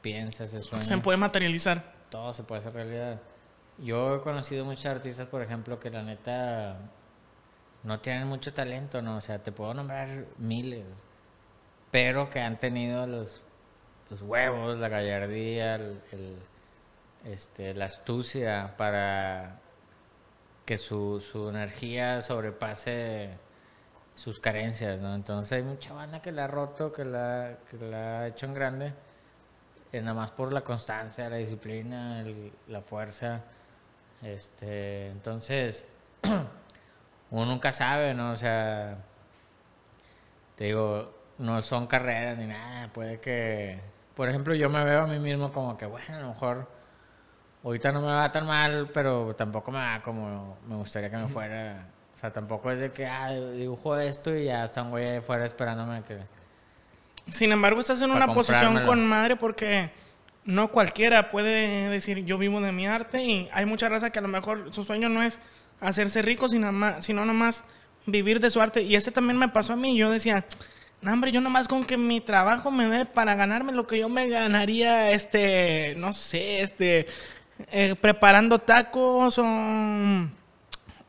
piensa, 0.00 0.44
se 0.46 0.60
sueña. 0.60 0.82
Se 0.82 0.98
puede 0.98 1.18
materializar. 1.18 1.94
Todo 2.10 2.34
se 2.34 2.42
puede 2.42 2.60
hacer 2.60 2.74
realidad. 2.74 3.20
Yo 3.78 4.16
he 4.16 4.20
conocido 4.22 4.64
muchos 4.64 4.86
artistas, 4.86 5.28
por 5.28 5.40
ejemplo, 5.40 5.78
que 5.78 5.90
la 5.90 6.02
neta 6.02 6.78
no 7.84 8.00
tienen 8.00 8.26
mucho 8.26 8.52
talento, 8.52 9.02
¿no? 9.02 9.18
O 9.18 9.20
sea, 9.20 9.40
te 9.40 9.52
puedo 9.52 9.72
nombrar 9.72 10.24
miles, 10.38 10.84
pero 11.92 12.28
que 12.28 12.40
han 12.40 12.58
tenido 12.58 13.06
los, 13.06 13.42
los 14.10 14.22
huevos, 14.22 14.78
la 14.78 14.88
gallardía, 14.88 15.76
el, 15.76 16.36
este, 17.24 17.74
la 17.74 17.86
astucia 17.86 18.74
para 18.76 19.58
que 20.64 20.76
su, 20.78 21.20
su 21.20 21.48
energía 21.48 22.22
sobrepase 22.22 23.30
sus 24.14 24.40
carencias, 24.40 25.00
¿no? 25.00 25.14
Entonces 25.14 25.52
hay 25.52 25.62
mucha 25.62 25.92
banda 25.92 26.22
que 26.22 26.32
la 26.32 26.44
ha 26.44 26.48
roto, 26.48 26.92
que 26.92 27.04
la, 27.04 27.58
que 27.70 27.76
la 27.78 28.20
ha 28.20 28.26
hecho 28.28 28.46
en 28.46 28.54
grande, 28.54 28.92
eh, 29.92 30.00
nada 30.00 30.14
más 30.14 30.30
por 30.30 30.52
la 30.52 30.62
constancia, 30.62 31.28
la 31.28 31.36
disciplina, 31.36 32.24
la 32.68 32.80
fuerza. 32.80 33.42
Este, 34.22 35.08
entonces, 35.08 35.86
uno 37.30 37.46
nunca 37.46 37.72
sabe, 37.72 38.14
¿no? 38.14 38.30
O 38.32 38.36
sea, 38.36 38.98
te 40.56 40.64
digo, 40.64 41.14
no 41.38 41.60
son 41.62 41.86
carreras 41.86 42.38
ni 42.38 42.46
nada, 42.46 42.88
puede 42.92 43.20
que, 43.20 43.78
por 44.16 44.28
ejemplo, 44.28 44.54
yo 44.54 44.68
me 44.68 44.82
veo 44.84 45.02
a 45.02 45.06
mí 45.06 45.20
mismo 45.20 45.52
como 45.52 45.76
que, 45.76 45.86
bueno, 45.86 46.16
a 46.16 46.20
lo 46.20 46.28
mejor 46.30 46.68
ahorita 47.62 47.92
no 47.92 48.00
me 48.00 48.08
va 48.08 48.32
tan 48.32 48.46
mal, 48.46 48.90
pero 48.92 49.36
tampoco 49.36 49.70
me 49.70 49.78
va 49.78 50.02
como 50.02 50.56
me 50.66 50.74
gustaría 50.76 51.10
que 51.10 51.16
me 51.16 51.28
fuera 51.28 51.86
o 52.16 52.18
sea, 52.18 52.32
tampoco 52.32 52.70
es 52.70 52.80
de 52.80 52.92
que, 52.92 53.06
ah, 53.06 53.30
dibujo 53.30 53.98
esto 53.98 54.34
y 54.34 54.46
ya 54.46 54.64
está 54.64 54.82
un 54.82 54.90
güey 54.90 55.20
fuera 55.20 55.44
esperándome 55.44 56.02
que... 56.02 56.18
Sin 57.28 57.52
embargo, 57.52 57.78
estás 57.78 58.00
en 58.00 58.10
una 58.10 58.32
posición 58.32 58.84
con 58.86 59.06
madre 59.06 59.36
porque 59.36 59.90
no 60.46 60.68
cualquiera 60.68 61.30
puede 61.30 61.90
decir 61.90 62.24
yo 62.24 62.38
vivo 62.38 62.60
de 62.62 62.72
mi 62.72 62.86
arte 62.86 63.22
y 63.22 63.50
hay 63.52 63.66
mucha 63.66 63.90
raza 63.90 64.10
que 64.10 64.20
a 64.20 64.22
lo 64.22 64.28
mejor 64.28 64.72
su 64.72 64.82
sueño 64.82 65.10
no 65.10 65.22
es 65.22 65.38
hacerse 65.80 66.22
rico, 66.22 66.48
sino, 66.48 66.72
sino 67.02 67.26
nomás 67.26 67.64
vivir 68.06 68.40
de 68.40 68.50
su 68.50 68.62
arte. 68.62 68.80
Y 68.80 68.94
este 68.96 69.10
también 69.10 69.38
me 69.38 69.48
pasó 69.48 69.74
a 69.74 69.76
mí. 69.76 69.94
Yo 69.98 70.08
decía, 70.08 70.46
no, 71.02 71.12
hombre, 71.12 71.32
yo 71.32 71.40
nomás 71.40 71.68
con 71.68 71.84
que 71.84 71.96
mi 71.96 72.20
trabajo 72.20 72.70
me 72.70 72.88
dé 72.88 73.06
para 73.06 73.34
ganarme 73.34 73.72
lo 73.72 73.86
que 73.86 73.98
yo 73.98 74.08
me 74.08 74.28
ganaría, 74.28 75.10
este, 75.10 75.94
no 75.98 76.12
sé, 76.12 76.60
este, 76.60 77.06
eh, 77.70 77.94
preparando 78.00 78.58
tacos 78.58 79.38
o 79.38 79.44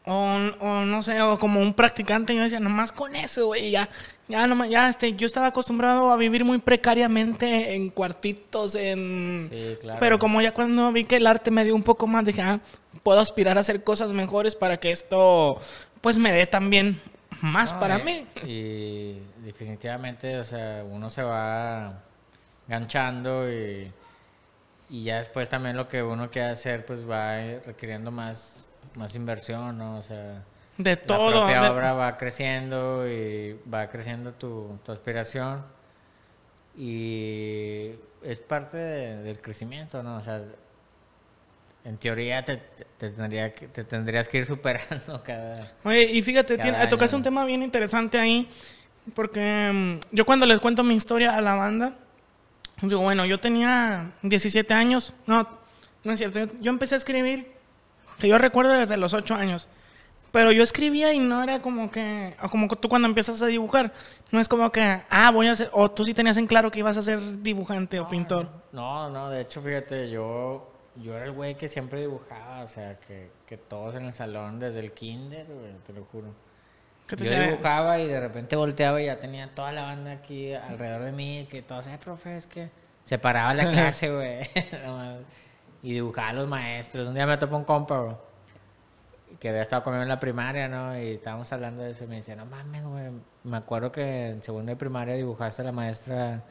o, 0.09 0.85
no 0.85 1.03
sé, 1.03 1.21
o 1.21 1.37
como 1.37 1.59
un 1.59 1.73
practicante, 1.73 2.33
yo 2.33 2.41
decía, 2.41 2.61
nomás 2.61 2.93
con 2.93 3.13
eso, 3.15 3.47
güey, 3.47 3.71
ya, 3.71 3.89
ya, 4.29 4.47
nomás, 4.47 4.69
ya, 4.69 4.89
este, 4.89 5.13
yo 5.13 5.25
estaba 5.25 5.47
acostumbrado 5.47 6.11
a 6.11 6.17
vivir 6.17 6.45
muy 6.45 6.59
precariamente 6.59 7.75
en 7.75 7.89
cuartitos, 7.89 8.75
en... 8.75 9.49
Sí, 9.51 9.77
claro. 9.81 9.99
Pero 9.99 10.17
como 10.17 10.41
ya 10.41 10.53
cuando 10.53 10.93
vi 10.93 11.03
que 11.03 11.17
el 11.17 11.27
arte 11.27 11.51
me 11.51 11.65
dio 11.65 11.75
un 11.75 11.83
poco 11.83 12.07
más, 12.07 12.23
dije, 12.23 12.41
ah, 12.41 12.61
puedo 13.03 13.19
aspirar 13.19 13.57
a 13.57 13.61
hacer 13.61 13.83
cosas 13.83 14.09
mejores 14.11 14.55
para 14.55 14.77
que 14.77 14.91
esto, 14.91 15.59
pues, 15.99 16.17
me 16.17 16.31
dé 16.31 16.45
también 16.45 17.01
más 17.41 17.73
para 17.73 17.97
mí. 17.97 18.25
Y 18.43 19.19
definitivamente, 19.43 20.39
o 20.39 20.43
sea, 20.43 20.83
uno 20.89 21.09
se 21.09 21.23
va 21.23 22.03
ganchando 22.67 23.51
y, 23.51 23.91
y 24.89 25.03
ya 25.03 25.17
después 25.17 25.49
también 25.49 25.75
lo 25.77 25.87
que 25.87 26.03
uno 26.03 26.29
quiere 26.29 26.49
hacer, 26.49 26.85
pues, 26.85 27.09
va 27.09 27.37
requiriendo 27.65 28.11
más 28.11 28.67
más 28.97 29.15
inversión, 29.15 29.77
¿no? 29.77 29.97
O 29.97 30.01
sea, 30.01 30.43
de 30.77 30.97
todo. 30.97 31.31
La 31.31 31.59
propia 31.59 31.71
obra 31.71 31.93
va 31.93 32.17
creciendo 32.17 33.07
y 33.07 33.59
va 33.71 33.89
creciendo 33.89 34.33
tu, 34.33 34.79
tu 34.83 34.91
aspiración 34.91 35.63
y 36.75 37.91
es 38.23 38.39
parte 38.39 38.77
del 38.77 39.41
crecimiento, 39.41 40.03
¿no? 40.03 40.17
O 40.17 40.21
sea, 40.21 40.43
en 41.87 41.97
teoría 41.97 42.43
te, 42.43 42.57
tendría 42.97 43.53
que, 43.53 43.69
te 43.69 43.85
tendrías 43.85 44.27
que 44.27 44.39
ir 44.39 44.45
superando 44.45 45.23
cada. 45.25 45.71
Oye, 45.85 46.03
y 46.03 46.21
fíjate, 46.21 46.57
tocaste 46.89 47.15
un 47.15 47.23
tema 47.23 47.45
bien 47.45 47.63
interesante 47.63 48.19
ahí, 48.19 48.49
porque 49.15 49.71
mm, 49.73 50.15
yo 50.15 50.25
cuando 50.25 50.45
les 50.45 50.59
cuento 50.59 50.83
mi 50.83 50.95
historia 50.95 51.35
a 51.35 51.41
la 51.41 51.55
banda, 51.55 51.93
digo, 52.81 53.01
bueno, 53.01 53.25
yo 53.25 53.39
tenía 53.39 54.11
17 54.21 54.73
años, 54.73 55.13
no, 55.25 55.47
no 56.03 56.11
es 56.11 56.19
cierto, 56.19 56.53
yo 56.59 56.71
empecé 56.71 56.95
a 56.95 56.97
escribir 56.97 57.53
que 58.19 58.27
yo 58.27 58.37
recuerdo 58.37 58.73
desde 58.73 58.97
los 58.97 59.13
ocho 59.13 59.35
años. 59.35 59.69
Pero 60.33 60.51
yo 60.51 60.61
escribía 60.61 61.13
y 61.13 61.19
no 61.19 61.41
era 61.41 61.61
como 61.61 61.89
que, 61.89 62.35
o 62.43 62.49
como 62.49 62.67
tú 62.67 62.89
cuando 62.89 63.07
empiezas 63.07 63.41
a 63.41 63.45
dibujar, 63.45 63.93
no 64.29 64.41
es 64.41 64.49
como 64.49 64.69
que, 64.73 65.03
ah, 65.09 65.31
voy 65.31 65.47
a 65.47 65.53
hacer, 65.53 65.69
o 65.71 65.89
tú 65.89 66.03
sí 66.03 66.13
tenías 66.13 66.35
en 66.35 66.47
claro 66.47 66.69
que 66.69 66.79
ibas 66.79 66.97
a 66.97 67.01
ser 67.01 67.41
dibujante 67.41 67.97
o 68.01 68.09
pintor. 68.09 68.49
No, 68.73 69.09
no, 69.09 69.29
de 69.29 69.41
hecho, 69.41 69.61
fíjate, 69.61 70.09
yo, 70.09 70.76
yo 71.01 71.15
era 71.15 71.25
el 71.25 71.31
güey 71.31 71.55
que 71.55 71.67
siempre 71.67 72.01
dibujaba, 72.01 72.63
o 72.63 72.67
sea, 72.67 72.99
que, 72.99 73.29
que 73.45 73.57
todos 73.57 73.95
en 73.95 74.05
el 74.05 74.13
salón, 74.13 74.59
desde 74.59 74.79
el 74.79 74.91
kinder, 74.91 75.45
te 75.85 75.93
lo 75.93 76.05
juro. 76.05 76.33
yo 77.09 77.39
dibujaba 77.39 77.99
y 77.99 78.07
de 78.07 78.19
repente 78.19 78.55
volteaba 78.55 79.01
y 79.01 79.05
ya 79.05 79.19
tenía 79.19 79.53
toda 79.53 79.71
la 79.71 79.83
banda 79.83 80.11
aquí 80.11 80.53
alrededor 80.53 81.03
de 81.03 81.11
mí, 81.11 81.47
que 81.49 81.61
todos, 81.61 81.87
eh, 81.87 81.97
profe, 82.03 82.37
es 82.37 82.47
que 82.47 82.69
se 83.05 83.17
paraba 83.17 83.53
la 83.53 83.69
clase, 83.71 84.11
güey 84.11 84.41
y 85.83 85.93
dibujaba 85.93 86.29
a 86.29 86.33
los 86.33 86.47
maestros. 86.47 87.07
Un 87.07 87.13
día 87.13 87.25
me 87.25 87.37
topó 87.37 87.57
un 87.57 87.63
compa, 87.63 88.17
que 89.39 89.49
había 89.49 89.61
estado 89.61 89.83
conmigo 89.83 90.03
en 90.03 90.09
la 90.09 90.19
primaria, 90.19 90.67
¿no? 90.67 90.97
Y 90.99 91.13
estábamos 91.13 91.51
hablando 91.53 91.83
de 91.83 91.91
eso 91.91 92.05
y 92.05 92.07
me 92.07 92.15
decía, 92.17 92.35
no 92.35 92.45
mames, 92.45 92.83
güey, 92.83 93.11
me 93.43 93.57
acuerdo 93.57 93.91
que 93.91 94.29
en 94.29 94.41
segundo 94.41 94.71
de 94.71 94.75
primaria 94.75 95.15
dibujaste 95.15 95.61
a 95.61 95.65
la 95.65 95.71
maestra 95.71 96.43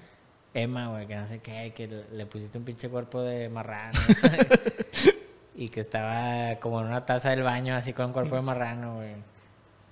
Emma, 0.56 0.88
güey, 0.88 1.06
que 1.06 1.16
no 1.16 1.26
sé 1.28 1.40
qué, 1.40 1.72
que 1.74 1.86
le 1.86 2.26
pusiste 2.26 2.56
un 2.58 2.64
pinche 2.64 2.88
cuerpo 2.88 3.20
de 3.22 3.48
marrano. 3.48 3.98
y 5.54 5.68
que 5.68 5.80
estaba 5.80 6.58
como 6.60 6.80
en 6.80 6.86
una 6.86 7.04
taza 7.04 7.30
del 7.30 7.42
baño 7.42 7.74
así 7.76 7.92
con 7.92 8.06
un 8.06 8.12
cuerpo 8.12 8.36
de 8.36 8.42
marrano, 8.42 8.96
güey. 8.96 9.14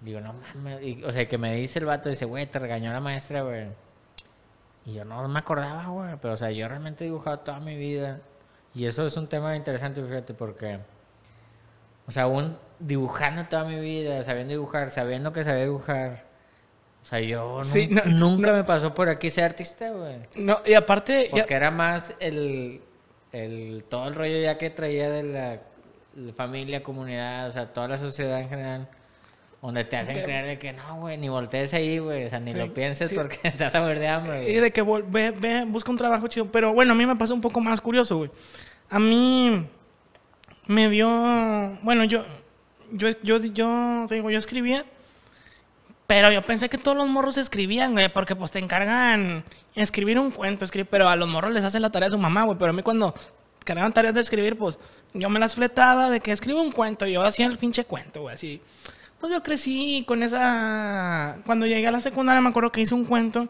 Digo, 0.00 0.20
no 0.20 0.34
mames. 0.34 1.04
o 1.04 1.12
sea, 1.12 1.26
que 1.26 1.38
me 1.38 1.54
dice 1.54 1.78
el 1.78 1.86
vato, 1.86 2.08
dice, 2.08 2.24
güey, 2.24 2.46
te 2.46 2.58
regañó 2.58 2.92
la 2.92 3.00
maestra, 3.00 3.42
güey. 3.42 3.68
Y 4.86 4.94
yo 4.94 5.04
no 5.04 5.26
me 5.28 5.38
acordaba, 5.38 5.86
güey. 5.86 6.16
Pero, 6.20 6.34
o 6.34 6.36
sea, 6.36 6.50
yo 6.50 6.68
realmente 6.68 7.04
he 7.04 7.06
dibujado 7.06 7.40
toda 7.40 7.60
mi 7.60 7.76
vida. 7.76 8.20
Y 8.74 8.86
eso 8.86 9.06
es 9.06 9.16
un 9.16 9.28
tema 9.28 9.56
interesante, 9.56 10.02
fíjate, 10.02 10.34
porque, 10.34 10.78
o 12.06 12.12
sea, 12.12 12.26
un, 12.26 12.58
dibujando 12.78 13.46
toda 13.46 13.64
mi 13.64 13.80
vida, 13.80 14.22
sabiendo 14.22 14.52
dibujar, 14.52 14.90
sabiendo 14.90 15.32
que 15.32 15.44
sabía 15.44 15.64
dibujar. 15.64 16.33
O 17.04 17.06
sea, 17.06 17.20
yo 17.20 17.62
Sí, 17.62 17.86
nun- 17.88 18.02
no- 18.06 18.30
nunca 18.30 18.52
me 18.52 18.64
pasó 18.64 18.94
por 18.94 19.08
aquí 19.10 19.28
ser 19.30 19.44
artista, 19.44 19.90
güey. 19.90 20.16
No, 20.36 20.60
y 20.64 20.72
aparte, 20.74 21.24
ya- 21.24 21.30
Porque 21.42 21.54
era 21.54 21.70
más 21.70 22.14
el, 22.18 22.80
el 23.32 23.84
todo 23.88 24.08
el 24.08 24.14
rollo 24.14 24.40
ya 24.40 24.56
que 24.58 24.70
traía 24.70 25.10
de 25.10 25.22
la, 25.22 25.60
la 26.16 26.32
familia, 26.32 26.82
comunidad, 26.82 27.48
o 27.48 27.52
sea, 27.52 27.72
toda 27.72 27.88
la 27.88 27.98
sociedad 27.98 28.40
en 28.40 28.48
general, 28.48 28.88
donde 29.60 29.84
te 29.84 29.96
hacen 29.98 30.22
creer 30.22 30.46
de 30.46 30.58
que 30.58 30.72
no, 30.72 31.00
güey, 31.00 31.18
ni 31.18 31.28
voltees 31.28 31.74
ahí, 31.74 31.98
güey, 31.98 32.24
o 32.24 32.30
sea, 32.30 32.40
ni 32.40 32.52
Sí, 32.52 32.58
lo 32.58 32.72
pienses 32.72 33.10
sí. 33.10 33.14
porque 33.14 33.36
te 33.50 33.64
vas 33.64 33.74
a 33.74 33.80
morir 33.82 33.98
de 33.98 34.08
hambre, 34.08 34.50
Y 34.50 34.54
de 34.54 34.70
que 34.72 34.80
ve, 34.82 35.30
ve, 35.30 35.64
busca 35.66 35.90
un 35.90 35.98
trabajo 35.98 36.26
chido. 36.28 36.50
Pero 36.50 36.72
bueno, 36.72 36.92
a 36.92 36.96
mí 36.96 37.04
me 37.04 37.16
pasó 37.16 37.34
un 37.34 37.40
poco 37.42 37.60
más 37.60 37.80
curioso, 37.82 38.16
güey. 38.16 38.30
A 38.88 38.98
mí 38.98 39.66
me 40.66 40.88
dio. 40.88 41.08
Bueno, 41.82 42.04
yo. 42.04 42.24
Yo, 42.92 43.08
yo, 43.22 43.38
yo, 43.42 44.06
te 44.08 44.14
digo, 44.14 44.30
yo 44.30 44.38
escribía. 44.38 44.84
Pero 46.06 46.30
yo 46.30 46.42
pensé 46.42 46.68
que 46.68 46.78
todos 46.78 46.96
los 46.96 47.08
morros 47.08 47.36
escribían, 47.36 47.92
güey. 47.92 48.12
Porque 48.12 48.36
pues 48.36 48.50
te 48.50 48.58
encargan 48.58 49.44
escribir 49.74 50.18
un 50.18 50.30
cuento. 50.30 50.64
Escribir, 50.64 50.88
pero 50.90 51.08
a 51.08 51.16
los 51.16 51.28
morros 51.28 51.52
les 51.52 51.64
hace 51.64 51.80
la 51.80 51.90
tarea 51.90 52.10
su 52.10 52.18
mamá, 52.18 52.44
güey. 52.44 52.58
Pero 52.58 52.70
a 52.70 52.72
mí 52.72 52.82
cuando 52.82 53.14
cargaban 53.64 53.92
tareas 53.92 54.14
de 54.14 54.20
escribir, 54.20 54.58
pues 54.58 54.78
yo 55.14 55.30
me 55.30 55.40
las 55.40 55.54
fletaba 55.54 56.10
de 56.10 56.20
que 56.20 56.32
escribe 56.32 56.60
un 56.60 56.72
cuento. 56.72 57.06
Y 57.06 57.12
yo 57.12 57.22
hacía 57.22 57.46
el 57.46 57.58
pinche 57.58 57.84
cuento, 57.84 58.22
güey. 58.22 58.34
Así. 58.34 58.60
Pues 59.24 59.32
yo 59.32 59.42
crecí 59.42 60.04
con 60.06 60.22
esa. 60.22 61.38
Cuando 61.46 61.64
llegué 61.66 61.86
a 61.86 61.90
la 61.90 62.02
secundaria, 62.02 62.42
me 62.42 62.50
acuerdo 62.50 62.70
que 62.70 62.82
hice 62.82 62.94
un 62.94 63.06
cuento, 63.06 63.48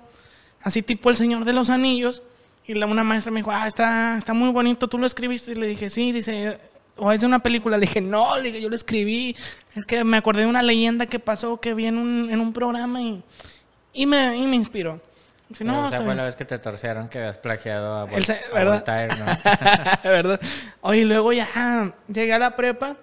así 0.62 0.82
tipo 0.82 1.10
El 1.10 1.16
Señor 1.16 1.44
de 1.44 1.52
los 1.52 1.68
Anillos. 1.68 2.22
Y 2.64 2.74
la, 2.74 2.86
una 2.86 3.02
maestra 3.02 3.32
me 3.32 3.40
dijo, 3.40 3.50
ah, 3.50 3.66
está, 3.66 4.16
está 4.16 4.32
muy 4.32 4.50
bonito, 4.50 4.88
tú 4.88 4.98
lo 4.98 5.06
escribiste. 5.06 5.50
Y 5.50 5.54
le 5.56 5.66
dije, 5.66 5.90
sí, 5.90 6.12
dice, 6.12 6.60
o 6.96 7.12
es 7.12 7.20
de 7.20 7.26
una 7.26 7.40
película. 7.40 7.76
Le 7.78 7.86
dije, 7.86 8.00
no, 8.00 8.36
le 8.36 8.44
dije, 8.44 8.60
yo 8.60 8.68
lo 8.68 8.76
escribí. 8.76 9.36
Es 9.74 9.86
que 9.86 10.04
me 10.04 10.16
acordé 10.16 10.42
de 10.42 10.46
una 10.46 10.62
leyenda 10.62 11.06
que 11.06 11.18
pasó, 11.18 11.60
que 11.60 11.74
vi 11.74 11.86
en 11.86 11.98
un, 11.98 12.30
en 12.30 12.40
un 12.40 12.52
programa 12.52 13.00
y, 13.02 13.22
y, 13.92 14.06
me, 14.06 14.36
y 14.36 14.46
me 14.46 14.56
inspiró. 14.56 15.00
Dice, 15.48 15.64
Pero 15.64 15.76
no, 15.76 15.88
esa 15.88 15.96
fue 15.98 16.06
bien". 16.06 16.16
la 16.16 16.24
vez 16.24 16.36
que 16.36 16.44
te 16.44 16.58
torcieron 16.58 17.08
que 17.08 17.18
habías 17.18 17.36
plagiado 17.38 17.94
a, 17.96 18.06
Vol- 18.08 18.30
a 18.50 18.54
¿verdad? 18.54 18.72
Voltaire, 18.74 19.14
¿no? 19.16 19.26
¿Verdad? 20.10 20.40
Oye, 20.80 21.00
y 21.00 21.04
luego 21.04 21.32
ya 21.32 21.92
llegué 22.08 22.32
a 22.32 22.38
la 22.38 22.56
prepa. 22.56 22.96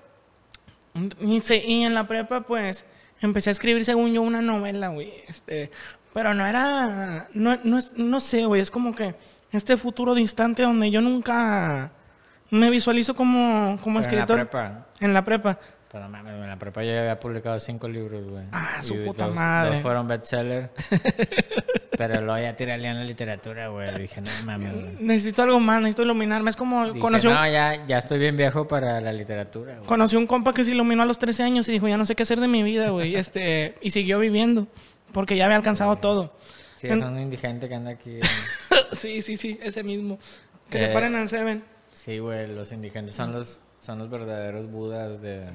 Y, 1.22 1.42
se- 1.42 1.64
y 1.66 1.84
en 1.84 1.94
la 1.94 2.08
prepa, 2.08 2.42
pues, 2.42 2.86
empecé 3.22 3.50
a 3.50 3.54
escribir, 3.54 3.86
según 3.86 4.12
yo, 4.14 4.22
una 4.22 4.42
novela, 4.42 4.89
güey. 4.89 5.14
Este, 5.28 5.72
pero 6.14 6.34
no 6.34 6.46
era. 6.46 7.28
No, 7.34 7.58
no, 7.64 7.80
no 7.96 8.20
sé, 8.20 8.46
güey. 8.46 8.62
Es 8.62 8.72
como 8.72 8.94
que 8.96 9.16
este 9.52 9.78
futuro 9.78 10.14
distante 10.16 10.64
donde 10.64 10.89
yo 10.92 11.00
nunca 11.02 11.92
me 12.52 12.70
visualizo 12.70 13.16
como, 13.16 13.80
como 13.82 13.99
Pero 13.99 14.12
en 14.12 14.16
la 14.18 14.24
escritor. 14.24 14.36
prepa. 14.36 14.86
En 14.99 15.14
la 15.14 15.26
prepa. 15.26 15.60
Pero 15.91 16.08
mames, 16.08 16.34
en 16.34 16.47
la 16.47 16.56
prepa 16.58 16.84
yo 16.84 16.93
ya 16.93 16.99
había 17.02 17.20
publicado 17.20 17.60
cinco 17.60 17.88
libros, 17.89 18.26
güey. 18.30 18.45
Ah, 18.54 18.78
su 18.82 18.95
Y 18.95 18.99
puta 19.06 19.26
dos, 19.26 19.36
madre. 19.36 19.72
Dos 19.74 19.82
fueron 19.82 20.08
bestseller. 20.08 20.70
pero 21.97 22.22
luego 22.22 22.41
ya 22.41 22.56
tiré 22.56 22.74
en 22.76 22.82
la 22.84 23.04
literatura, 23.04 23.68
güey. 23.68 23.93
Dije, 23.99 24.22
no 24.22 24.30
mames, 24.45 24.74
güey. 24.74 24.95
Necesito 25.02 25.43
algo 25.43 25.60
más, 25.60 25.80
necesito 25.82 26.04
iluminarme. 26.04 26.49
Es 26.49 26.56
como. 26.56 26.86
Dije, 26.88 26.99
Conocí 26.99 27.28
un, 27.28 27.34
no, 27.34 27.45
ya, 27.52 27.86
ya 27.86 27.97
estoy 27.97 28.20
bien 28.20 28.38
viejo 28.38 28.68
para 28.68 29.02
la 29.02 29.12
literatura, 29.12 29.76
güey. 29.76 29.86
conocí 29.88 30.16
un 30.16 30.28
compa 30.28 30.54
que 30.54 30.64
se 30.64 30.72
iluminó 30.72 31.04
a 31.04 31.06
los 31.06 31.20
13 31.20 31.43
años 31.43 31.68
y 31.68 31.74
dijo, 31.74 31.88
ya 31.89 31.97
no 31.97 32.06
sé 32.06 32.16
qué 32.16 32.24
hacer 32.24 32.39
de 32.39 32.47
mi 32.47 32.64
vida, 32.64 32.89
güey. 32.89 33.16
Este, 33.22 33.76
y 33.82 33.91
siguió 33.91 34.18
viviendo. 34.20 34.68
Porque 35.12 35.36
ya 35.36 35.43
había 35.45 35.58
alcanzado 35.58 35.97
todo. 35.97 36.38
Sí, 36.76 36.88
es 36.88 36.93
un 37.02 37.20
indigente 37.20 37.68
que 37.68 37.76
anda 37.76 37.91
aquí. 37.91 38.18
sí, 38.93 39.22
sí, 39.22 39.36
sí, 39.36 39.60
ese 39.62 39.84
mismo. 39.84 40.18
Que 40.70 40.80
se 40.80 40.86
Eh, 40.86 40.93
paren 40.93 41.16
en 41.16 41.28
Seven. 41.28 41.64
Sí, 42.04 42.18
güey, 42.18 42.47
los 42.47 42.72
indigentes 42.72 43.14
son 43.14 43.32
los, 43.32 43.60
son 43.80 43.99
los 43.99 44.10
verdaderos 44.10 44.72
budas 44.72 45.22
de... 45.22 45.45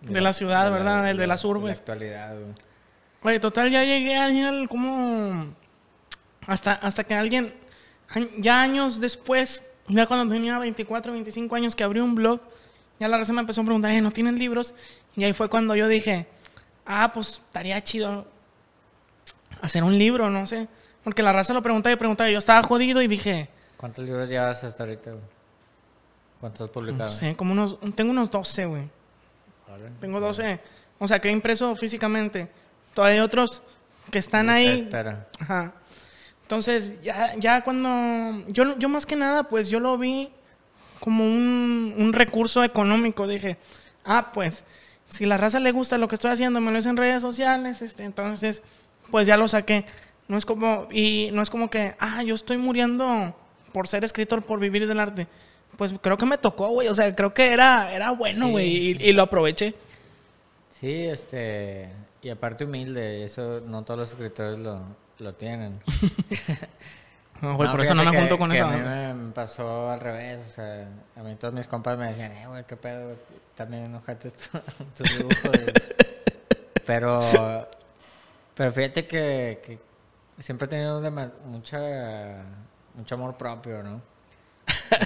De 0.00 0.20
la 0.20 0.32
ciudad, 0.32 0.70
¿verdad? 0.70 1.10
El 1.10 1.16
de 1.16 1.26
las 1.26 1.42
la 1.42 1.50
urbes. 1.50 1.78
actualidad, 1.80 2.34
güey. 2.34 2.54
Oye, 3.24 3.40
total, 3.40 3.68
ya 3.68 3.82
llegué 3.82 4.16
al 4.16 4.68
como... 4.68 5.52
Hasta, 6.46 6.74
hasta 6.74 7.02
que 7.02 7.14
alguien, 7.16 7.52
ya 8.38 8.62
años 8.62 9.00
después, 9.00 9.66
ya 9.88 10.06
cuando 10.06 10.32
tenía 10.32 10.56
24, 10.60 11.12
25 11.12 11.56
años, 11.56 11.74
que 11.74 11.82
abrí 11.82 11.98
un 11.98 12.14
blog, 12.14 12.40
ya 13.00 13.08
la 13.08 13.18
raza 13.18 13.32
me 13.32 13.40
empezó 13.40 13.62
a 13.62 13.64
preguntar, 13.64 13.90
"Eh, 13.90 14.00
¿no 14.00 14.12
tienen 14.12 14.38
libros? 14.38 14.74
Y 15.16 15.24
ahí 15.24 15.32
fue 15.32 15.48
cuando 15.48 15.74
yo 15.74 15.88
dije, 15.88 16.28
ah, 16.86 17.10
pues 17.12 17.42
estaría 17.44 17.82
chido 17.82 18.24
hacer 19.60 19.82
un 19.82 19.98
libro, 19.98 20.30
no 20.30 20.46
sé. 20.46 20.68
Porque 21.02 21.24
la 21.24 21.32
raza 21.32 21.52
lo 21.54 21.62
preguntaba 21.62 21.92
y 21.92 21.96
preguntaba, 21.96 22.30
y 22.30 22.34
yo 22.34 22.38
estaba 22.38 22.62
jodido 22.62 23.02
y 23.02 23.08
dije, 23.08 23.48
¿Cuántos 23.76 24.04
libros 24.04 24.28
llevas 24.28 24.62
hasta 24.62 24.84
ahorita, 24.84 25.10
güey? 25.10 25.41
¿Cuántos 26.42 26.62
has 26.62 26.70
publicado? 26.72 27.08
no 27.08 27.08
sé, 27.08 27.36
como 27.36 27.52
unos, 27.52 27.78
tengo 27.94 28.10
unos 28.10 28.28
12, 28.28 28.66
güey. 28.66 28.90
Vale. 29.68 29.90
Tengo 30.00 30.18
12. 30.18 30.58
O 30.98 31.06
sea, 31.06 31.20
que 31.20 31.28
he 31.28 31.30
impreso 31.30 31.76
físicamente. 31.76 32.50
Todavía 32.94 33.20
hay 33.20 33.24
otros 33.24 33.62
que 34.10 34.18
están 34.18 34.50
ahí. 34.50 34.80
Espera. 34.80 35.28
Ajá. 35.38 35.72
Entonces, 36.42 37.00
ya, 37.00 37.36
ya 37.38 37.62
cuando... 37.62 38.44
Yo, 38.48 38.76
yo 38.76 38.88
más 38.88 39.06
que 39.06 39.14
nada, 39.14 39.44
pues 39.44 39.68
yo 39.68 39.78
lo 39.78 39.96
vi 39.96 40.30
como 40.98 41.24
un, 41.24 41.94
un 41.96 42.12
recurso 42.12 42.64
económico. 42.64 43.28
Dije, 43.28 43.56
ah, 44.04 44.32
pues, 44.32 44.64
si 45.10 45.26
la 45.26 45.36
raza 45.36 45.60
le 45.60 45.70
gusta 45.70 45.96
lo 45.96 46.08
que 46.08 46.16
estoy 46.16 46.32
haciendo, 46.32 46.60
me 46.60 46.72
lo 46.72 46.78
hice 46.80 46.88
en 46.88 46.96
redes 46.96 47.22
sociales, 47.22 47.82
este, 47.82 48.02
entonces, 48.02 48.62
pues 49.12 49.28
ya 49.28 49.36
lo 49.36 49.46
saqué. 49.46 49.86
No 50.26 50.36
es 50.36 50.44
como... 50.44 50.88
Y 50.90 51.30
no 51.34 51.40
es 51.40 51.50
como 51.50 51.70
que, 51.70 51.94
ah, 52.00 52.24
yo 52.24 52.34
estoy 52.34 52.56
muriendo 52.56 53.32
por 53.72 53.86
ser 53.86 54.02
escritor, 54.02 54.42
por 54.42 54.58
vivir 54.58 54.88
del 54.88 54.98
arte. 54.98 55.28
Pues 55.76 55.94
creo 56.00 56.16
que 56.18 56.26
me 56.26 56.38
tocó, 56.38 56.68
güey. 56.68 56.88
O 56.88 56.94
sea, 56.94 57.14
creo 57.14 57.32
que 57.34 57.52
era, 57.52 57.92
era 57.92 58.10
bueno, 58.10 58.46
Sí. 58.46 58.50
güey. 58.52 58.66
Y, 58.68 58.90
y 59.08 59.12
lo 59.12 59.22
aproveché. 59.22 59.74
Sí, 60.70 61.04
este... 61.06 61.90
Y 62.22 62.30
aparte 62.30 62.64
humilde, 62.64 63.24
eso 63.24 63.60
no 63.66 63.82
todos 63.82 63.98
los 63.98 64.10
escritores 64.10 64.58
lo, 64.58 64.80
lo 65.18 65.34
tienen. 65.34 65.80
No, 67.40 67.56
güey, 67.56 67.66
No, 67.66 67.72
por 67.72 67.80
eso 67.80 67.92
no 67.92 68.04
me 68.04 68.16
junto 68.16 68.38
con 68.38 68.52
esa 68.52 68.72
A 68.72 68.76
mí 68.76 68.80
me, 68.80 69.32
pasó 69.32 69.90
al 69.90 69.98
revés, 69.98 70.46
o 70.46 70.48
sea, 70.48 70.86
a 71.16 71.22
mí 71.24 71.34
todos 71.34 71.52
mis 71.52 71.66
compas 71.66 71.98
me 71.98 72.06
decían, 72.06 72.30
eh, 72.30 72.46
güey, 72.46 72.62
qué 72.64 72.76
pedo, 72.76 73.16
también 73.56 73.86
enojaste 73.86 74.30
tu- 74.30 74.58
tus 74.96 75.18
dibujos. 75.18 75.42
güey". 75.42 75.64
pero, 76.86 77.20
pero 78.54 78.70
fíjate 78.72 79.08
que, 79.08 79.60
que 79.66 79.78
siempre 80.40 80.66
he 80.66 80.68
tenido 80.68 81.00
mucha, 81.46 82.44
mucho 82.94 83.14
amor 83.16 83.36
propio, 83.36 83.82
¿no? 83.82 84.00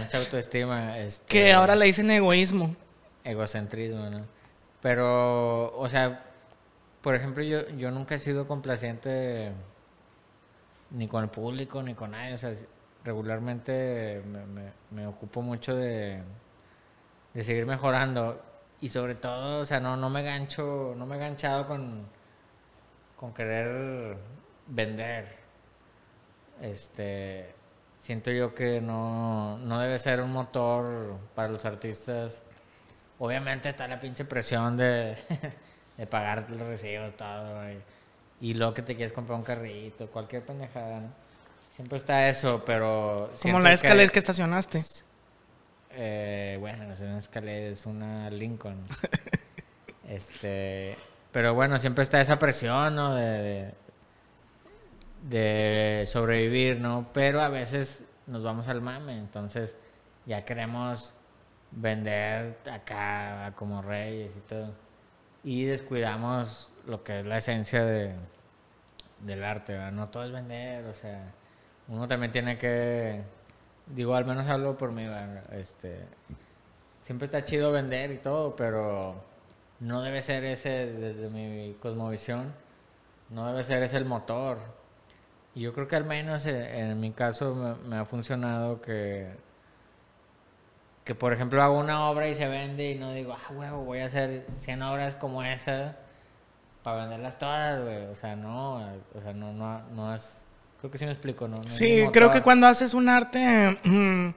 Mucha 0.01 0.19
autoestima. 0.19 0.99
Este, 0.99 1.27
Que 1.27 1.53
ahora 1.53 1.75
le 1.77 1.87
dicen 1.87 2.11
egoísmo. 2.11 2.75
egocentrismo, 3.25 4.09
¿no? 4.11 4.27
Pero, 4.83 5.77
o 5.77 5.89
sea, 5.89 6.25
por 7.03 7.15
ejemplo, 7.15 7.43
yo, 7.43 7.69
yo 7.71 7.91
nunca 7.91 8.15
he 8.15 8.19
sido 8.19 8.47
complaciente 8.47 9.53
ni 10.91 11.09
con 11.09 11.23
el 11.25 11.31
público 11.31 11.83
ni 11.83 11.95
con 11.95 12.13
nadie. 12.13 12.35
O 12.35 12.39
sea, 12.39 12.53
regularmente 13.05 14.23
me, 14.27 14.45
me- 14.47 14.73
me 14.91 15.07
ocupo 15.07 15.43
mucho 15.43 15.75
de, 15.75 16.21
de 17.35 17.43
seguir 17.43 17.67
mejorando. 17.67 18.41
Y 18.81 18.89
sobre 18.91 19.15
todo, 19.15 19.61
o 19.61 19.65
sea, 19.65 19.81
no, 19.81 19.97
no 19.97 20.11
me 20.11 20.23
gancho, 20.23 20.95
no 20.97 21.07
me 21.07 21.17
he 21.17 21.19
ganchado 21.19 21.67
con, 21.67 22.07
con 23.17 23.33
querer 23.35 24.17
vender. 24.67 25.27
Este, 26.61 27.55
siento 27.99 28.31
yo 28.31 28.55
que 28.55 28.81
no, 28.81 29.59
no 29.59 29.81
debe 29.81 29.99
ser 29.99 30.21
un 30.21 30.33
motor 30.33 31.19
para 31.35 31.49
los 31.49 31.65
artistas. 31.65 32.43
Obviamente 33.19 33.69
está 33.69 33.89
la 33.89 33.99
pinche 34.01 34.25
presión 34.25 34.77
de, 34.77 35.17
de 35.97 36.07
pagar 36.07 36.51
los 36.51 36.61
recibos, 36.61 37.17
todo. 37.17 37.63
Y, 37.71 38.51
y 38.51 38.55
luego 38.55 38.75
que 38.75 38.83
te 38.83 38.95
quieres 38.95 39.13
comprar 39.13 39.39
un 39.39 39.45
carrito, 39.45 40.09
cualquier 40.09 40.43
pendejada, 40.43 41.01
¿no? 41.01 41.27
Siempre 41.75 41.99
está 41.99 42.29
eso, 42.29 42.63
pero... 42.65 43.31
Como 43.43 43.61
la 43.61 43.73
escalera 43.75 44.11
que 44.11 44.19
estacionaste. 44.19 44.81
eh, 45.91 46.57
bueno, 46.59 46.85
no 46.85 46.95
es 46.95 47.01
una 47.01 47.19
Escalade, 47.19 47.73
es 47.73 47.85
una 47.85 48.31
Lincoln. 48.31 48.79
este, 50.09 50.97
pero 51.33 51.55
bueno, 51.55 51.79
siempre 51.79 52.03
está 52.03 52.19
esa 52.19 52.39
presión, 52.39 52.95
¿no? 52.95 53.15
De, 53.15 53.43
de, 53.43 53.75
de 55.29 56.05
sobrevivir, 56.07 56.81
¿no? 56.81 57.09
Pero 57.13 57.41
a 57.41 57.49
veces 57.49 58.05
nos 58.27 58.43
vamos 58.43 58.69
al 58.69 58.81
mame, 58.81 59.19
entonces 59.19 59.77
ya 60.25 60.45
queremos 60.45 61.15
vender 61.73 62.59
acá 62.71 63.53
como 63.57 63.83
reyes 63.83 64.37
y 64.37 64.41
todo. 64.41 64.73
Y 65.45 65.65
descuidamos 65.65 66.73
lo 66.87 67.03
que 67.05 67.21
es 67.21 67.27
la 67.27 67.39
esencia 67.39 67.85
de, 67.85 68.15
del 69.21 69.45
arte. 69.45 69.77
No 69.93 70.09
todo 70.09 70.25
es 70.25 70.33
vender, 70.33 70.85
o 70.87 70.95
sea, 70.95 71.33
uno 71.89 72.07
también 72.09 72.33
tiene 72.33 72.59
que, 72.59 73.23
digo, 73.87 74.15
al 74.15 74.25
menos 74.25 74.47
hablo 74.49 74.77
por 74.77 74.93
mí, 74.93 75.07
¿verdad? 75.07 75.53
este, 75.55 76.01
siempre 77.03 77.27
está 77.27 77.45
chido 77.45 77.73
vender 77.73 78.11
y 78.13 78.19
todo, 78.19 78.57
pero 78.57 79.25
no 79.81 80.03
debe 80.03 80.21
ser 80.21 80.45
ese, 80.45 80.87
desde 80.93 81.29
mi 81.31 81.75
cosmovisión, 81.81 82.53
no 83.31 83.47
debe 83.49 83.65
ser 83.65 83.83
ese 83.83 83.97
el 83.97 84.05
motor. 84.05 84.76
Y 85.57 85.63
yo 85.63 85.73
creo 85.73 85.89
que 85.89 85.97
al 85.97 86.05
menos 86.05 86.47
en, 86.47 86.55
en 86.55 87.01
mi 87.01 87.11
caso 87.11 87.53
me, 87.57 87.75
me 87.89 87.97
ha 87.97 88.05
funcionado 88.05 88.81
que 88.81 89.45
que 91.07 91.15
por 91.15 91.33
ejemplo 91.33 91.63
hago 91.63 91.79
una 91.79 92.11
obra 92.11 92.29
y 92.29 92.35
se 92.35 92.49
vende 92.49 92.91
y 92.91 92.97
no 92.97 93.13
digo, 93.13 93.33
ah, 93.33 93.53
huevo, 93.53 93.85
voy 93.85 94.01
a 94.01 94.07
hacer 94.07 94.45
100 94.59 94.83
obras 94.83 95.15
como 95.15 95.45
esa 95.45 95.95
para 96.83 97.03
venderlas 97.03 97.39
todas, 97.39 97.81
güey. 97.81 98.07
O 98.07 98.17
sea, 98.17 98.35
no, 98.35 98.79
o 99.15 99.21
sea, 99.23 99.33
no, 99.33 99.53
no, 99.53 99.83
no 99.95 100.13
es... 100.13 100.45
Creo 100.81 100.91
que 100.91 100.99
sí 100.99 101.05
me 101.05 101.13
explico, 101.13 101.47
¿no? 101.47 101.63
Sí, 101.69 102.05
creo 102.13 102.33
que 102.33 102.43
cuando 102.43 102.67
haces 102.67 102.93
un 102.93 103.09
arte, 103.09 103.79
mm, 103.85 104.31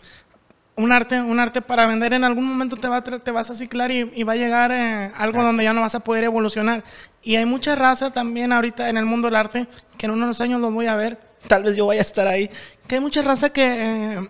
un 0.80 0.94
arte, 0.94 1.22
un 1.22 1.40
arte 1.40 1.62
para 1.62 1.86
vender, 1.88 2.14
en 2.14 2.24
algún 2.24 2.46
momento 2.46 2.78
te, 2.78 2.88
va 2.88 3.04
te 3.04 3.32
vas 3.32 3.50
a 3.50 3.54
ciclar 3.54 3.92
y, 3.92 4.10
y 4.16 4.24
va 4.24 4.34
a 4.34 4.36
llegar 4.38 4.72
eh, 4.72 5.12
algo 5.18 5.44
donde 5.44 5.66
ya 5.66 5.74
no 5.74 5.82
vas 5.82 5.94
a 5.94 6.00
poder 6.00 6.24
evolucionar. 6.24 6.84
Y 7.22 7.36
hay 7.36 7.46
mucha 7.46 7.76
raza 7.76 8.12
también 8.12 8.54
ahorita 8.54 8.90
en 8.90 8.96
el 8.96 9.06
mundo 9.06 9.28
del 9.28 9.36
arte, 9.36 9.68
que 9.98 10.06
en 10.06 10.14
unos 10.14 10.40
años 10.40 10.62
los 10.62 10.74
voy 10.74 10.88
a 10.88 10.96
ver, 10.96 11.20
tal 11.48 11.64
vez 11.64 11.76
yo 11.76 11.86
vaya 11.86 12.00
a 12.00 12.04
estar 12.04 12.28
ahí, 12.28 12.50
que 12.88 12.96
hay 12.96 13.02
mucha 13.02 13.22
raza 13.22 13.50
que 13.50 13.64
eh, 13.64 14.30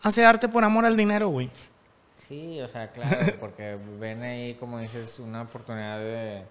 hace 0.00 0.24
arte 0.24 0.48
por 0.48 0.62
amor 0.62 0.86
al 0.86 0.96
dinero, 0.96 1.28
güey. 1.28 1.50
Sí, 2.28 2.60
o 2.60 2.68
sea, 2.68 2.92
claro, 2.92 3.34
porque 3.40 3.76
ven 3.98 4.22
ahí, 4.22 4.54
como 4.54 4.78
dices, 4.78 5.18
una 5.18 5.42
oportunidad 5.42 5.98
de, 5.98 6.44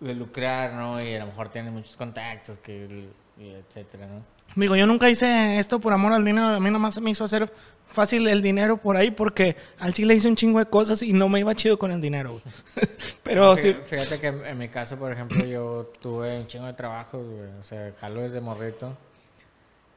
de 0.00 0.14
lucrar, 0.14 0.72
¿no? 0.74 1.02
Y 1.04 1.14
a 1.14 1.20
lo 1.20 1.26
mejor 1.26 1.48
tienen 1.48 1.72
muchos 1.72 1.96
contactos, 1.96 2.58
que, 2.58 3.08
etcétera, 3.38 4.06
¿no? 4.06 4.22
Digo, 4.54 4.76
yo 4.76 4.86
nunca 4.86 5.10
hice 5.10 5.58
esto 5.58 5.80
por 5.80 5.92
amor 5.92 6.12
al 6.12 6.24
dinero, 6.24 6.48
a 6.48 6.60
mí 6.60 6.70
nomás 6.70 7.00
me 7.00 7.10
hizo 7.10 7.24
hacer 7.24 7.52
fácil 7.88 8.26
el 8.28 8.42
dinero 8.42 8.76
por 8.76 8.96
ahí 8.96 9.10
porque 9.10 9.56
al 9.78 9.92
chile 9.92 10.14
hice 10.14 10.28
un 10.28 10.36
chingo 10.36 10.58
de 10.58 10.66
cosas 10.66 11.02
y 11.02 11.12
no 11.12 11.28
me 11.28 11.40
iba 11.40 11.54
chido 11.54 11.78
con 11.78 11.90
el 11.90 12.00
dinero. 12.00 12.40
Pero 13.22 13.56
Fí- 13.56 13.60
sí, 13.60 13.76
Fíjate 13.86 14.20
que 14.20 14.26
en 14.28 14.58
mi 14.58 14.68
caso, 14.68 14.98
por 14.98 15.12
ejemplo, 15.12 15.44
yo 15.44 15.90
tuve 16.00 16.38
un 16.40 16.46
chingo 16.46 16.66
de 16.66 16.74
trabajos, 16.74 17.24
güey. 17.26 17.48
O 17.60 17.64
sea, 17.64 17.92
jalo 18.00 18.22
desde 18.22 18.40
morrito. 18.40 18.96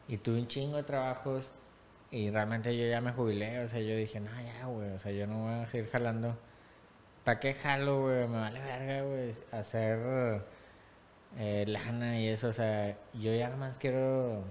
Y 0.08 0.18
tuve 0.18 0.40
un 0.40 0.48
chingo 0.48 0.78
de 0.78 0.84
trabajos. 0.84 1.52
Y 2.12 2.30
realmente 2.32 2.76
yo 2.76 2.88
ya 2.90 3.02
me 3.02 3.12
jubilé. 3.12 3.60
O 3.64 3.68
sea, 3.68 3.80
yo 3.82 3.96
dije, 3.96 4.20
no, 4.20 4.30
ya, 4.42 4.66
güey. 4.66 4.90
O 4.92 5.00
sea, 5.00 5.12
yo 5.12 5.28
no 5.28 5.44
voy 5.44 5.54
a 5.54 5.68
seguir 5.68 5.90
jalando. 5.92 6.36
¿Para 7.24 7.40
qué 7.40 7.54
jalo, 7.54 8.02
güey? 8.02 8.28
Me 8.28 8.38
vale 8.40 8.60
verga, 8.60 9.02
güey. 9.04 9.34
Hacer 9.52 10.44
eh, 11.38 11.66
lana 11.68 12.20
y 12.20 12.28
eso. 12.30 12.48
O 12.50 12.54
sea, 12.54 12.98
yo 13.14 13.34
ya 13.34 13.50
más 13.52 13.78
quiero 13.78 14.44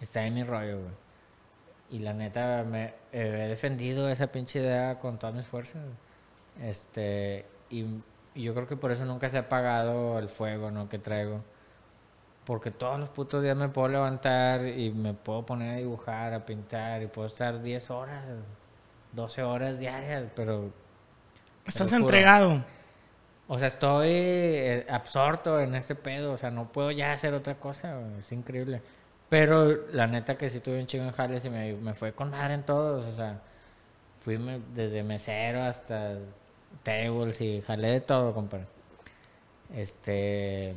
estar 0.00 0.24
en 0.24 0.34
mi 0.34 0.44
rollo, 0.44 0.80
güey. 0.80 0.92
Y 1.90 1.98
la 2.00 2.12
neta, 2.14 2.64
me 2.64 2.86
eh, 3.12 3.44
he 3.44 3.48
defendido 3.48 4.08
esa 4.08 4.28
pinche 4.28 4.60
idea 4.60 4.98
con 5.00 5.18
todas 5.18 5.34
mis 5.34 5.46
fuerzas. 5.46 5.82
Este, 6.62 7.46
y, 7.70 7.84
y 8.34 8.42
yo 8.42 8.54
creo 8.54 8.66
que 8.68 8.76
por 8.76 8.90
eso 8.92 9.04
nunca 9.04 9.28
se 9.28 9.36
ha 9.38 9.40
apagado 9.42 10.18
el 10.18 10.28
fuego, 10.28 10.70
¿no? 10.70 10.88
Que 10.88 10.98
traigo. 10.98 11.42
Porque 12.44 12.70
todos 12.70 12.98
los 13.00 13.08
putos 13.10 13.42
días 13.42 13.56
me 13.56 13.68
puedo 13.68 13.88
levantar 13.88 14.66
y 14.66 14.90
me 14.90 15.14
puedo 15.14 15.46
poner 15.46 15.74
a 15.74 15.78
dibujar, 15.78 16.34
a 16.34 16.44
pintar 16.46 17.02
y 17.02 17.06
puedo 17.06 17.26
estar 17.28 17.62
10 17.62 17.90
horas, 17.90 18.24
12 19.12 19.42
horas 19.42 19.78
diarias, 19.78 20.30
pero, 20.36 20.70
estás 21.66 21.92
entregado. 21.92 22.64
o 23.46 23.58
sea, 23.58 23.68
estoy 23.68 24.08
eh, 24.10 24.86
absorto 24.88 25.60
en 25.60 25.74
este 25.74 25.94
pedo, 25.94 26.32
o 26.32 26.36
sea, 26.38 26.50
no 26.50 26.72
puedo 26.72 26.90
ya 26.90 27.12
hacer 27.12 27.34
otra 27.34 27.56
cosa, 27.56 28.00
es 28.18 28.32
increíble. 28.32 28.82
Pero 29.28 29.86
la 29.92 30.06
neta 30.06 30.36
que 30.38 30.48
sí 30.48 30.60
tuve 30.60 30.80
un 30.80 30.86
chingo 30.86 31.04
en 31.06 31.12
jales 31.12 31.44
y 31.44 31.50
me, 31.50 31.74
me 31.74 31.94
fue 31.94 32.12
con 32.12 32.30
madre 32.30 32.54
en 32.54 32.62
todos, 32.64 33.06
o 33.06 33.14
sea, 33.16 33.40
fui 34.22 34.38
me- 34.38 34.60
desde 34.74 35.02
mesero 35.02 35.62
hasta 35.62 36.18
tables 36.82 37.40
y 37.40 37.60
jalé 37.62 37.90
de 37.92 38.00
todo, 38.00 38.34
compadre. 38.34 38.66
Este. 39.74 40.74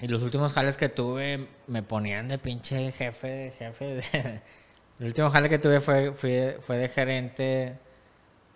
Y 0.00 0.08
los 0.08 0.22
últimos 0.22 0.52
jales 0.52 0.76
que 0.76 0.88
tuve 0.88 1.48
me 1.66 1.82
ponían 1.82 2.28
de 2.28 2.38
pinche 2.38 2.92
jefe, 2.92 3.28
de 3.28 3.50
jefe. 3.52 3.84
de- 3.86 4.40
El 5.00 5.06
último 5.06 5.30
jale 5.30 5.48
que 5.48 5.58
tuve 5.58 5.80
fue, 5.80 6.12
fui 6.12 6.54
fue 6.60 6.76
de 6.76 6.88
gerente 6.88 7.74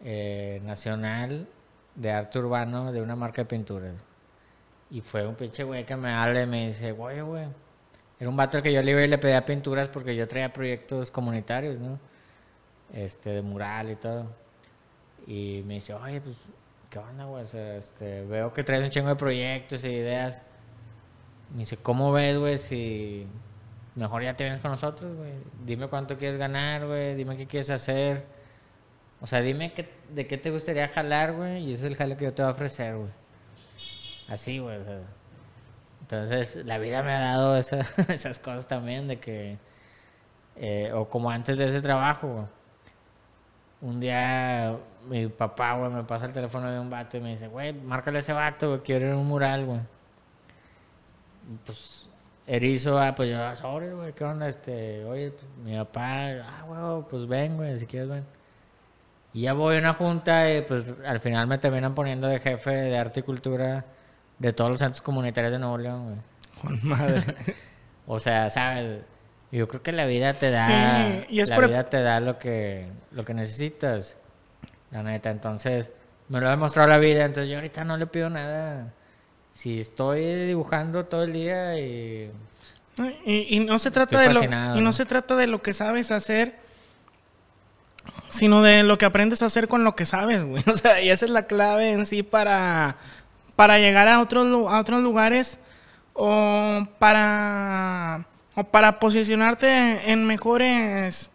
eh, 0.03 0.61
nacional 0.64 1.49
de 1.95 2.11
arte 2.11 2.38
urbano 2.38 2.92
de 2.92 3.01
una 3.01 3.16
marca 3.16 3.42
de 3.42 3.47
pinturas. 3.47 3.95
Y 4.90 5.01
fue 5.01 5.26
un 5.26 5.34
pinche 5.34 5.64
güey 5.64 5.84
que 5.84 5.97
me 5.97 6.12
habla 6.12 6.42
y 6.42 6.47
me 6.47 6.68
dice, 6.68 6.92
güey, 6.92 7.20
güey. 7.20 7.47
Era 8.18 8.30
un 8.30 8.36
vato 8.36 8.57
al 8.57 8.62
que 8.62 8.72
yo 8.72 8.82
le 8.82 8.92
iba 8.92 9.03
y 9.03 9.09
le 9.09 9.18
pedía 9.18 9.45
pinturas 9.45 9.88
porque 9.88 10.14
yo 10.14 10.28
traía 10.28 10.53
proyectos 10.53 11.11
comunitarios, 11.11 11.78
¿no? 11.78 11.99
Este, 12.92 13.30
de 13.30 13.42
mural 13.42 13.90
y 13.90 13.97
todo. 13.97 14.26
Y 15.26 15.62
me 15.66 15.74
dice, 15.74 15.95
oye, 15.95 16.20
pues, 16.20 16.36
¿qué 16.90 16.99
onda, 16.99 17.24
güey? 17.24 17.45
O 17.45 17.47
sea, 17.47 17.76
este, 17.76 18.24
veo 18.24 18.53
que 18.53 18.62
traes 18.62 18.84
un 18.84 18.90
chingo 18.90 19.09
de 19.09 19.16
proyectos 19.16 19.82
e 19.84 19.92
ideas. 19.92 20.42
Me 21.53 21.61
dice, 21.61 21.76
¿cómo 21.76 22.12
ves, 22.12 22.38
güey? 22.38 22.59
Si 22.59 23.26
mejor 23.95 24.22
ya 24.22 24.36
te 24.36 24.45
vienes 24.45 24.61
con 24.61 24.70
nosotros, 24.70 25.16
güey. 25.16 25.32
Dime 25.64 25.88
cuánto 25.88 26.16
quieres 26.16 26.38
ganar, 26.38 26.86
güey. 26.86 27.14
Dime 27.14 27.36
qué 27.36 27.47
quieres 27.47 27.70
hacer. 27.70 28.24
O 29.25 29.27
sea, 29.27 29.41
dime 29.41 29.72
qué, 29.72 29.89
de 30.11 30.27
qué 30.27 30.37
te 30.37 30.51
gustaría 30.51 30.87
jalar, 30.89 31.33
güey. 31.33 31.64
Y 31.64 31.72
ese 31.72 31.87
es 31.87 31.93
el 31.93 31.97
jale 31.97 32.14
que 32.18 32.25
yo 32.27 32.35
te 32.35 32.43
voy 32.43 32.51
a 32.51 32.53
ofrecer, 32.53 32.95
güey. 32.97 33.09
Así, 34.29 34.59
güey. 34.59 34.77
o 34.77 34.85
sea. 34.85 35.01
Entonces, 36.03 36.57
la 36.66 36.77
vida 36.77 37.03
me 37.03 37.12
ha 37.14 37.20
dado 37.20 37.57
esa- 37.57 37.87
esas 38.12 38.39
cosas 38.39 38.68
también 38.68 39.09
de 39.09 39.18
que... 39.18 39.57
eh, 40.57 40.93
o 40.93 41.09
como 41.09 41.31
antes 41.31 41.57
de 41.57 41.64
ese 41.64 41.81
trabajo, 41.81 42.29
güey. 42.29 42.47
Un 43.81 43.99
día 44.01 44.77
mi 45.09 45.27
papá, 45.29 45.72
güey, 45.79 45.91
me 45.91 46.05
pasa 46.05 46.27
el 46.27 46.33
teléfono 46.35 46.70
de 46.70 46.79
un 46.79 46.91
vato 46.91 47.16
y 47.16 47.20
me 47.20 47.31
dice, 47.31 47.49
güey, 47.49 47.72
márcale 47.72 48.18
ese 48.18 48.33
vato, 48.35 48.68
güey, 48.68 48.81
quiero 48.83 49.07
ir 49.07 49.12
a 49.12 49.16
un 49.16 49.27
mural, 49.27 49.64
güey. 49.64 49.81
Pues, 51.66 52.09
erizo, 52.47 52.99
ah, 52.99 53.14
pues 53.14 53.31
yo, 53.31 53.43
ah, 53.43 53.57
sobre, 53.57 53.93
güey, 53.95 54.12
¿qué 54.12 54.25
onda? 54.25 54.49
Este, 54.49 55.05
oye, 55.05 55.31
pues, 55.31 55.45
mi 55.64 55.77
papá, 55.77 56.29
ah, 56.43 56.64
güey, 56.66 57.05
pues 57.11 57.27
ven, 57.27 57.57
güey, 57.57 57.79
si 57.79 57.87
quieres 57.87 58.09
ven. 58.09 58.25
Y 59.35 59.43
ya 59.43 59.53
voy 59.53 59.76
a 59.76 59.78
una 59.80 59.95
junta 59.95 60.51
y 60.53 60.62
pues 60.62 60.95
al 61.05 61.20
final 61.20 61.47
me 61.47 61.59
terminan 61.59 61.95
poniendo 61.95 62.26
de 62.28 62.39
jefe 62.39 62.70
de 62.70 62.97
arte 62.97 63.20
y 63.20 63.22
cultura 63.24 63.85
de 64.39 64.53
todos 64.53 64.70
los 64.70 64.78
centros 64.78 65.03
comunitarios 65.03 65.53
de 65.53 65.59
Nuevo 65.59 65.76
León, 65.78 66.05
güey. 66.05 66.18
Con 66.80 66.89
madre. 66.89 67.22
O 68.07 68.20
sea, 68.20 68.51
sabes, 68.51 69.01
yo 69.51 69.66
creo 69.66 69.82
que 69.82 69.91
la 69.91 70.05
vida 70.05 70.35
te 70.35 70.51
da, 70.51 70.66
Sí, 70.66 71.26
y 71.30 71.41
es 71.41 71.49
la 71.49 71.57
por- 71.57 71.68
vida 71.68 71.89
te 71.89 72.03
da 72.03 72.20
lo 72.20 72.39
que, 72.39 72.87
lo 73.12 73.24
que 73.24 73.32
necesitas, 73.32 74.16
la 74.91 75.03
neta. 75.03 75.30
Entonces, 75.30 75.91
me 76.28 76.39
lo 76.39 76.49
ha 76.49 76.51
demostrado 76.51 76.87
la 76.89 76.99
vida, 76.99 77.24
entonces 77.24 77.49
yo 77.49 77.57
ahorita 77.57 77.82
no 77.85 77.97
le 77.97 78.07
pido 78.07 78.28
nada. 78.28 78.93
Si 79.53 79.80
estoy 79.80 80.22
dibujando 80.45 81.07
todo 81.07 81.22
el 81.24 81.32
día 81.32 81.78
y. 81.80 82.30
Y, 83.24 83.57
y 83.57 83.61
no 83.61 83.78
se 83.78 83.91
trata 83.91 84.20
de 84.20 84.35
lo, 84.35 84.43
y 84.76 84.82
¿no? 84.82 84.93
se 84.93 85.07
trata 85.07 85.35
de 85.35 85.47
lo 85.47 85.62
que 85.62 85.72
sabes 85.72 86.11
hacer, 86.11 86.57
sino 88.28 88.62
de 88.62 88.82
lo 88.82 88.98
que 88.98 89.05
aprendes 89.05 89.42
a 89.42 89.46
hacer 89.46 89.68
con 89.68 89.84
lo 89.84 89.96
que 89.96 90.07
sabes, 90.07 90.44
güey. 90.44 90.62
O 90.66 90.76
sea, 90.76 91.00
y 91.00 91.11
esa 91.11 91.24
es 91.24 91.30
la 91.30 91.46
clave 91.46 91.92
en 91.92 92.07
sí 92.07 92.22
para, 92.22 92.96
para 93.57 93.78
llegar 93.78 94.09
a 94.09 94.20
otros, 94.20 94.46
a 94.70 94.80
otros 94.80 95.02
lugares 95.02 95.59
o 96.12 96.86
para, 96.98 98.26
o 98.55 98.64
para 98.64 98.98
posicionarte 99.00 100.11
en 100.11 100.26
mejores 100.26 101.30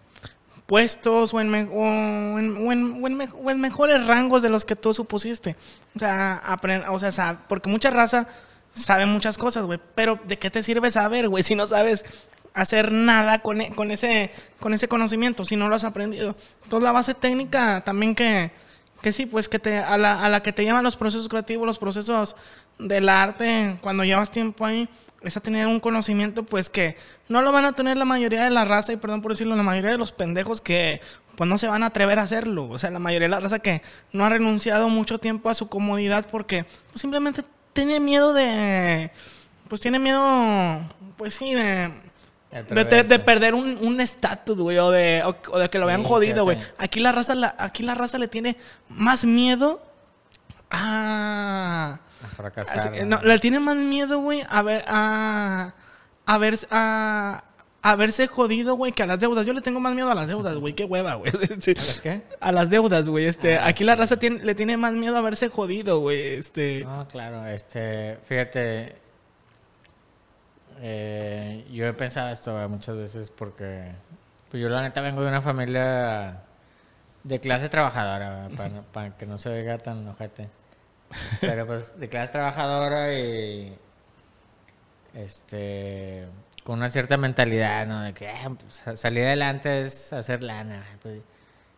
puestos 0.65 1.33
o 1.33 1.41
en, 1.41 1.53
en, 1.55 3.59
mejores 3.59 4.05
rangos 4.05 4.41
de 4.41 4.49
los 4.49 4.65
que 4.65 4.75
tú 4.75 4.93
supusiste. 4.93 5.55
O 5.95 5.99
sea, 5.99 6.41
apren- 6.47 6.85
o 6.89 6.99
sea, 6.99 7.39
porque 7.47 7.69
mucha 7.69 7.89
raza 7.89 8.27
sabe 8.75 9.05
muchas 9.07 9.37
cosas, 9.37 9.65
güey, 9.65 9.79
pero 9.95 10.19
¿de 10.25 10.37
qué 10.37 10.49
te 10.49 10.63
sirve 10.63 10.91
saber, 10.91 11.27
güey, 11.27 11.43
si 11.43 11.55
no 11.55 11.67
sabes 11.67 12.05
hacer 12.53 12.91
nada 12.91 13.39
con, 13.39 13.61
e- 13.61 13.73
con, 13.75 13.91
ese, 13.91 14.31
con 14.59 14.73
ese 14.73 14.87
conocimiento, 14.87 15.45
si 15.45 15.55
no 15.55 15.69
lo 15.69 15.75
has 15.75 15.83
aprendido? 15.83 16.35
Entonces 16.63 16.83
la 16.83 16.91
base 16.91 17.13
técnica 17.13 17.81
también 17.81 18.15
que, 18.15 18.51
que 19.01 19.11
sí, 19.11 19.25
pues 19.25 19.49
que 19.49 19.59
te, 19.59 19.77
a, 19.77 19.97
la, 19.97 20.23
a 20.23 20.29
la 20.29 20.41
que 20.41 20.53
te 20.53 20.65
llaman 20.65 20.83
los 20.83 20.97
procesos 20.97 21.29
creativos, 21.29 21.65
los 21.65 21.79
procesos 21.79 22.35
del 22.77 23.09
arte, 23.09 23.77
cuando 23.81 24.03
llevas 24.03 24.31
tiempo 24.31 24.65
ahí, 24.65 24.89
es 25.21 25.35
a 25.35 25.41
tener 25.41 25.67
un 25.67 25.79
conocimiento, 25.79 26.43
pues 26.43 26.69
que 26.69 26.95
no 27.27 27.41
lo 27.41 27.51
van 27.51 27.65
a 27.65 27.73
tener 27.73 27.97
la 27.97 28.05
mayoría 28.05 28.43
de 28.43 28.49
la 28.49 28.63
raza, 28.63 28.93
y 28.93 28.97
perdón 28.97 29.21
por 29.21 29.31
decirlo, 29.31 29.55
la 29.55 29.63
mayoría 29.63 29.91
de 29.91 29.97
los 29.97 30.13
pendejos 30.13 30.61
que 30.61 31.01
pues 31.35 31.49
no 31.49 31.57
se 31.57 31.67
van 31.67 31.83
a 31.83 31.87
atrever 31.87 32.19
a 32.19 32.23
hacerlo. 32.23 32.69
O 32.69 32.77
sea, 32.77 32.91
la 32.91 32.99
mayoría 32.99 33.27
de 33.27 33.31
la 33.31 33.39
raza 33.39 33.59
que 33.59 33.81
no 34.11 34.25
ha 34.25 34.29
renunciado 34.29 34.89
mucho 34.89 35.19
tiempo 35.19 35.49
a 35.49 35.53
su 35.53 35.69
comodidad 35.69 36.27
porque 36.29 36.65
pues, 36.91 36.99
simplemente 37.01 37.43
tiene 37.71 37.99
miedo 38.01 38.33
de. 38.33 39.11
Pues 39.69 39.79
tiene 39.79 39.99
miedo. 39.99 40.81
Pues 41.17 41.35
sí, 41.35 41.53
de. 41.53 41.93
De, 42.51 42.63
de- 42.63 42.73
de 42.73 42.81
atreverse. 42.81 43.19
perder 43.19 43.53
un 43.53 43.77
un 43.81 44.01
estatus, 44.01 44.57
güey, 44.57 44.77
o 44.79 44.89
de, 44.91 45.21
o, 45.23 45.35
o 45.51 45.59
de 45.59 45.69
que 45.69 45.77
lo 45.79 45.85
vean 45.85 46.01
Sí, 46.01 46.07
jodido, 46.07 46.43
güey. 46.45 46.57
Aquí 46.77 46.99
la 46.99 47.11
raza, 47.11 47.35
la, 47.35 47.55
aquí 47.59 47.83
la 47.83 47.93
raza 47.95 48.17
le 48.17 48.27
tiene 48.27 48.57
más 48.89 49.23
miedo 49.25 49.81
a, 50.71 51.99
a 52.23 52.27
fracasar. 52.27 53.05
¿no? 53.05 53.19
le 53.21 53.39
tiene 53.39 53.59
más 53.59 53.77
miedo, 53.77 54.19
güey, 54.19 54.43
a 54.49 54.61
ver, 54.61 54.83
a, 54.87 55.73
a 56.25 56.37
ver, 56.37 56.55
a, 56.71 57.43
a 57.81 57.95
verse 57.95 58.27
jodido, 58.27 58.75
güey, 58.75 58.91
que 58.91 59.03
a 59.03 59.07
las 59.07 59.19
deudas. 59.19 59.45
Yo 59.45 59.53
le 59.53 59.61
tengo 59.61 59.79
más 59.79 59.93
miedo 59.93 60.09
a 60.09 60.15
las 60.15 60.27
deudas, 60.27 60.55
güey, 60.55 60.73
qué 60.73 60.85
hueva, 60.85 61.15
güey. 61.15 61.31
Sí. 61.61 61.73
¿Sabes 61.75 62.01
qué? 62.01 62.21
A 62.39 62.51
las 62.51 62.69
deudas, 62.69 63.09
güey, 63.09 63.25
este, 63.25 63.57
Ah, 63.57 63.67
aquí 63.67 63.83
la 63.83 63.95
raza 63.95 64.17
tiene, 64.17 64.43
le 64.43 64.55
tiene 64.55 64.77
más 64.77 64.93
miedo 64.93 65.17
a 65.17 65.21
verse 65.21 65.49
jodido, 65.49 65.99
güey, 65.99 66.35
este. 66.35 66.83
No, 66.83 67.07
claro, 67.07 67.45
este, 67.47 68.17
fíjate, 68.25 68.95
eh, 70.81 71.65
yo 71.71 71.85
he 71.85 71.93
pensado 71.93 72.29
esto 72.29 72.51
muchas 72.69 72.95
veces 72.95 73.29
porque, 73.29 73.91
pues 74.49 74.61
yo 74.61 74.69
la 74.69 74.81
neta 74.81 75.01
vengo 75.01 75.21
de 75.21 75.27
una 75.27 75.41
familia 75.41 76.41
de 77.23 77.39
clase 77.39 77.69
trabajadora, 77.69 78.49
para, 78.93 79.17
que 79.17 79.25
no 79.25 79.37
se 79.37 79.49
vea 79.49 79.77
tan 79.77 80.07
ojete. 80.07 80.49
Pero 81.41 81.65
pues 81.65 81.99
de 81.99 82.07
clase 82.07 82.31
trabajadora 82.31 83.13
y 83.13 83.75
este 85.13 86.27
con 86.63 86.77
una 86.79 86.89
cierta 86.89 87.17
mentalidad, 87.17 87.87
¿no? 87.87 88.01
De 88.03 88.13
que 88.13 88.29
ah, 88.29 88.51
pues, 88.59 88.75
sa- 88.75 88.95
salir 88.95 89.25
adelante 89.25 89.81
es 89.81 90.13
hacer 90.13 90.43
lana. 90.43 90.85
pues. 91.01 91.21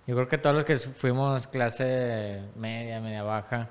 yo 0.05 0.15
creo 0.15 0.27
que 0.27 0.37
todos 0.37 0.55
los 0.55 0.65
que 0.65 0.77
fuimos 0.77 1.47
clase 1.47 2.41
media, 2.55 2.99
media 2.99 3.23
baja 3.23 3.69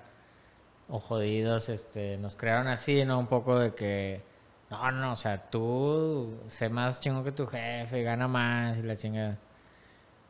o 0.89 0.99
jodidos, 0.99 1.69
este, 1.69 2.17
nos 2.17 2.37
crearon 2.37 2.69
así, 2.69 3.05
¿no? 3.05 3.19
Un 3.19 3.27
poco 3.27 3.59
de 3.59 3.75
que, 3.75 4.23
no, 4.71 4.93
no, 4.93 5.13
o 5.13 5.17
sea, 5.17 5.51
tú 5.51 6.39
sé 6.49 6.69
más 6.69 7.01
chingo 7.01 7.25
que 7.25 7.33
tu 7.33 7.47
jefe, 7.47 8.03
gana 8.03 8.29
más 8.29 8.79
y 8.79 8.83
la 8.83 8.97
chingada. 8.97 9.37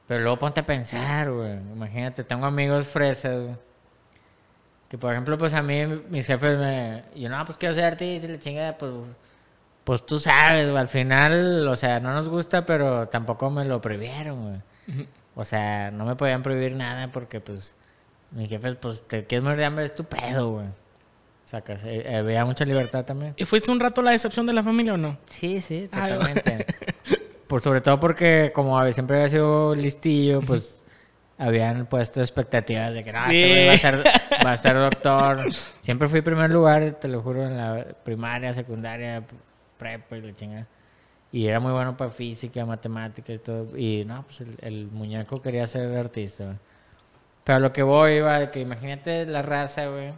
Pero 0.07 0.23
luego 0.23 0.39
ponte 0.39 0.61
a 0.61 0.67
pensar, 0.67 1.31
güey. 1.31 1.53
Imagínate, 1.53 2.25
tengo 2.25 2.47
amigos 2.47 2.89
fresas, 2.89 3.43
güey. 3.45 3.57
Que 4.89 4.99
por 4.99 5.13
ejemplo, 5.13 5.39
pues 5.39 5.55
a 5.55 5.63
mí, 5.63 5.87
mis 6.09 6.27
jefes 6.27 6.59
me. 6.59 7.05
Yo 7.15 7.29
no, 7.29 7.45
pues 7.45 7.59
quiero 7.59 7.75
ser 7.75 7.85
artista 7.85 8.27
y 8.27 8.31
la 8.33 8.39
chingada, 8.41 8.79
pues. 8.79 8.93
Pues 9.85 10.05
tú 10.07 10.19
sabes, 10.19 10.69
güey. 10.69 10.81
Al 10.81 10.89
final, 10.89 11.69
o 11.69 11.77
sea, 11.77 12.01
no 12.01 12.13
nos 12.13 12.29
gusta, 12.29 12.67
pero 12.67 13.09
tampoco 13.09 13.51
me 13.51 13.65
lo 13.65 13.81
prohibieron, 13.81 14.43
güey. 14.43 15.07
O 15.37 15.45
sea, 15.45 15.91
no 15.93 16.05
me 16.05 16.17
podían 16.17 16.43
prohibir 16.43 16.75
nada 16.75 17.09
porque, 17.13 17.41
pues. 17.41 17.77
Mis 18.33 18.49
jefes, 18.49 18.77
pues, 18.77 19.07
te 19.07 19.27
quieres 19.27 19.45
morir 19.45 19.59
de 19.59 19.65
hambre, 19.67 19.85
es 19.85 19.95
tu 19.95 20.05
pedo, 20.05 20.51
güey. 20.51 20.67
Sacas, 21.51 21.83
eh, 21.83 22.05
eh, 22.07 22.17
había 22.19 22.45
mucha 22.45 22.65
libertad 22.65 23.05
también. 23.05 23.35
¿Y 23.37 23.45
fuiste 23.45 23.73
un 23.73 23.81
rato 23.81 24.03
la 24.03 24.13
decepción 24.13 24.47
de 24.47 24.53
la 24.53 24.63
familia 24.63 24.95
o 24.95 24.97
no? 24.97 25.19
Sí, 25.27 25.61
sí, 25.61 25.89
Ay, 25.91 26.13
totalmente. 26.13 26.67
Por 27.49 27.61
sobre 27.61 27.81
todo 27.81 27.99
porque 27.99 28.53
como 28.55 28.81
siempre 28.93 29.17
había 29.17 29.29
sido 29.31 29.75
listillo, 29.75 30.43
pues 30.43 30.85
habían 31.39 31.87
puesto 31.87 32.21
expectativas 32.21 32.95
de 32.95 33.03
que 33.03 33.11
este 33.11 33.21
Sí. 33.31 33.49
güey 33.49 33.67
va 33.67 33.73
a 33.73 33.77
ser, 33.79 33.99
va 34.47 34.53
a 34.53 34.57
ser 34.57 34.75
doctor. 34.91 35.53
Siempre 35.81 36.07
fui 36.09 36.21
primer 36.21 36.53
lugar, 36.53 36.99
te 37.01 37.09
lo 37.09 37.21
juro, 37.21 37.43
en 37.45 37.57
la 37.57 37.85
primaria, 38.05 38.55
secundaria, 38.55 39.25
prepa 39.77 40.19
y 40.19 40.23
la 40.23 40.33
chingada. 40.37 40.67
Y 41.33 41.49
era 41.49 41.59
muy 41.59 41.73
bueno 41.73 41.97
para 41.97 42.13
física, 42.13 42.65
matemáticas 42.65 43.35
y 43.35 43.39
todo. 43.41 43.77
Y 43.77 44.05
no, 44.05 44.23
pues 44.23 44.43
el, 44.43 44.57
el 44.61 44.87
muñeco 44.87 45.43
quería 45.43 45.67
ser 45.67 45.97
artista. 45.97 46.59
Pero 47.43 47.57
a 47.57 47.61
lo 47.61 47.73
que 47.73 47.83
voy 47.83 48.13
iba 48.13 48.39
de 48.39 48.51
que 48.53 48.61
imagínate 48.61 49.27
la 49.27 49.43
raza, 49.43 49.87
güey 49.89 50.13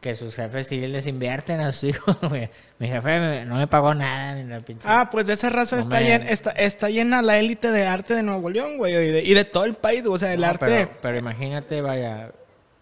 que 0.00 0.14
sus 0.14 0.36
jefes 0.36 0.68
sí 0.68 0.86
les 0.86 1.06
invierten 1.06 1.60
a 1.60 1.72
sus 1.72 1.84
hijos, 1.90 2.16
güey. 2.22 2.48
Mi 2.78 2.86
jefe 2.88 3.18
me- 3.18 3.44
no 3.44 3.56
me 3.56 3.66
pagó 3.66 3.94
nada 3.94 4.34
ni 4.36 4.44
la 4.44 4.60
pinche. 4.60 4.86
Ah, 4.88 5.08
pues 5.10 5.26
de 5.26 5.32
esa 5.32 5.50
raza 5.50 5.76
No 5.76 5.82
está, 5.82 5.96
me- 5.96 6.04
llena, 6.04 6.28
está, 6.30 6.50
está 6.52 6.88
llena 6.88 7.20
la 7.22 7.38
élite 7.38 7.70
de 7.72 7.86
arte 7.86 8.14
de 8.14 8.22
Nuevo 8.22 8.48
León, 8.50 8.78
güey, 8.78 8.94
y 8.94 9.10
de, 9.12 9.22
y 9.24 9.34
de 9.34 9.44
todo 9.44 9.64
el 9.64 9.74
país, 9.74 10.04
o 10.06 10.16
sea, 10.18 10.32
el 10.32 10.40
No, 10.42 10.46
arte... 10.46 10.66
Pero, 10.66 10.90
pero 11.02 11.18
imagínate, 11.18 11.80
vaya. 11.82 12.30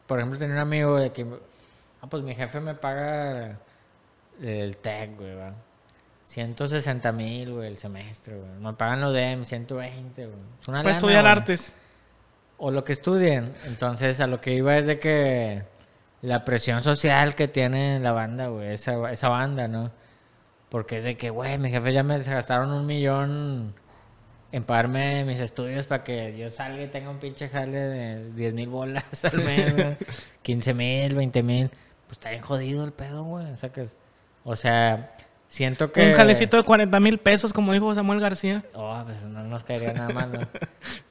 Por 0.06 0.18
ejemplo, 0.18 0.38
tenía 0.38 0.54
un 0.56 0.60
amigo 0.60 0.98
de 0.98 1.10
que. 1.12 1.26
Ah, 2.02 2.06
pues 2.08 2.22
mi 2.22 2.34
jefe 2.34 2.60
me 2.60 2.74
paga 2.74 3.58
el 4.42 4.76
TEC, 4.76 5.16
güey, 5.16 5.34
va. 5.34 5.54
160 6.26 7.12
mil, 7.12 7.52
güey, 7.54 7.68
el 7.68 7.76
semestre, 7.78 8.36
güey. 8.36 8.50
Me 8.60 8.72
pagan 8.74 9.00
los 9.00 9.12
DEM, 9.14 9.44
120, 9.44 10.26
güey. 10.26 10.36
Es 10.60 10.68
una 10.68 10.78
para 10.78 10.88
lana, 10.88 10.90
estudiar 10.90 11.22
güey. 11.22 11.32
artes. 11.32 11.74
O 12.58 12.70
lo 12.70 12.84
que 12.84 12.92
estudien. 12.92 13.52
Entonces, 13.66 14.20
a 14.20 14.26
lo 14.26 14.40
que 14.40 14.52
iba 14.54 14.76
es 14.76 14.86
de 14.86 14.98
que 14.98 15.62
la 16.22 16.44
presión 16.44 16.82
social 16.82 17.34
que 17.34 17.48
tiene 17.48 18.00
la 18.00 18.12
banda, 18.12 18.48
güey, 18.48 18.72
esa, 18.72 19.10
esa 19.10 19.28
banda, 19.28 19.68
¿no? 19.68 19.90
Porque 20.68 20.98
es 20.98 21.04
de 21.04 21.16
que, 21.16 21.30
güey, 21.30 21.58
mis 21.58 21.72
jefes 21.72 21.94
ya 21.94 22.02
me 22.02 22.18
gastaron 22.18 22.72
un 22.72 22.86
millón 22.86 23.74
en 24.52 24.64
pagarme 24.64 25.24
mis 25.24 25.40
estudios 25.40 25.86
para 25.86 26.04
que 26.04 26.36
yo 26.36 26.50
salga 26.50 26.82
y 26.82 26.88
tenga 26.88 27.10
un 27.10 27.18
pinche 27.18 27.48
jale 27.48 27.78
de 27.78 28.32
10 28.32 28.54
mil 28.54 28.68
bolas 28.68 29.24
al 29.24 29.42
mes, 29.42 29.74
güey. 29.74 29.96
15 30.42 30.74
mil, 30.74 31.14
20 31.14 31.42
mil. 31.42 31.68
Pues 32.06 32.12
está 32.18 32.30
bien 32.30 32.42
jodido 32.42 32.84
el 32.84 32.92
pedo, 32.92 33.24
güey. 33.24 33.50
O 33.50 33.56
sea, 33.56 33.70
que, 33.72 33.86
o 34.44 34.56
sea, 34.56 35.14
siento 35.48 35.92
que... 35.92 36.08
Un 36.08 36.14
jalecito 36.14 36.56
de 36.56 36.62
40 36.62 37.00
mil 37.00 37.18
pesos, 37.18 37.52
como 37.52 37.72
dijo 37.72 37.94
Samuel 37.94 38.20
García. 38.20 38.64
Oh, 38.74 39.00
pues 39.04 39.24
no 39.24 39.44
nos 39.44 39.64
caería 39.64 39.92
nada 39.92 40.12
más, 40.12 40.28
¿no? 40.28 40.40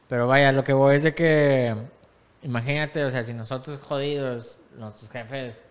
Pero 0.08 0.28
vaya, 0.28 0.52
lo 0.52 0.64
que 0.64 0.74
voy 0.74 0.98
es 0.98 1.04
de 1.04 1.16
que, 1.16 1.76
imagínate, 2.44 3.04
o 3.04 3.12
sea, 3.12 3.24
si 3.24 3.34
nosotros 3.34 3.80
jodidos, 3.80 4.62
nuestros 4.78 5.10
jefes, 5.10 5.64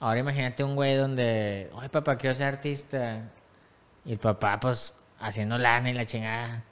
ahora 0.00 0.20
imagínate 0.20 0.64
un 0.64 0.74
güey 0.74 0.96
donde, 0.96 1.70
oye 1.74 1.88
papá, 1.88 2.16
quiero 2.16 2.34
ser 2.34 2.46
artista, 2.46 3.22
y 4.04 4.12
el 4.12 4.18
papá, 4.18 4.60
pues, 4.60 4.96
haciendo 5.18 5.58
lana 5.58 5.90
y 5.90 5.94
la 5.94 6.06
chingada. 6.06 6.62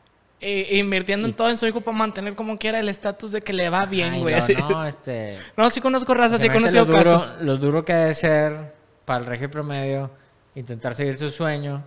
E, 0.41 0.77
invirtiendo 0.79 1.27
en 1.27 1.35
todo 1.35 1.49
en 1.49 1.57
su 1.57 1.67
hijo 1.67 1.81
para 1.81 1.97
mantener 1.97 2.35
como 2.35 2.59
quiera 2.59 2.79
el 2.79 2.89
estatus 2.89 3.33
de 3.33 3.43
que 3.43 3.53
le 3.53 3.71
va 3.71 3.87
bien, 3.87 4.21
güey. 4.21 4.37
no, 4.59 4.69
no, 4.69 4.87
este... 4.87 5.39
No, 5.57 5.71
sí 5.71 5.81
conozco 5.81 6.15
razas, 6.15 6.41
sí 6.41 6.49
he 6.49 6.53
conocido 6.53 6.85
lo 6.85 6.93
duro, 6.93 7.03
casos. 7.03 7.37
Lo 7.41 7.57
duro 7.57 7.85
que 7.85 7.95
debe 7.95 8.15
ser 8.15 8.75
para 9.05 9.21
el 9.21 9.27
regio 9.27 9.51
promedio 9.51 10.11
intentar 10.55 10.95
seguir 10.95 11.17
su 11.17 11.31
sueño, 11.31 11.83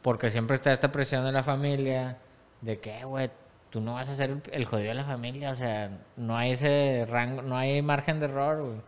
porque 0.00 0.30
siempre 0.30 0.56
está 0.56 0.72
esta 0.72 0.90
presión 0.90 1.24
de 1.24 1.32
la 1.32 1.42
familia, 1.42 2.18
de 2.60 2.80
que, 2.80 3.04
güey, 3.04 3.30
tú 3.72 3.80
no 3.80 3.94
vas 3.94 4.06
a 4.10 4.14
ser 4.14 4.42
el, 4.52 4.64
jodido 4.66 4.88
de 4.90 4.94
la 4.94 5.04
familia, 5.04 5.50
o 5.50 5.54
sea, 5.54 5.90
no 6.18 6.36
hay 6.36 6.52
ese 6.52 7.06
rango, 7.08 7.40
no 7.40 7.56
hay 7.56 7.80
margen 7.80 8.20
de 8.20 8.26
error, 8.26 8.62
güey. 8.62 8.80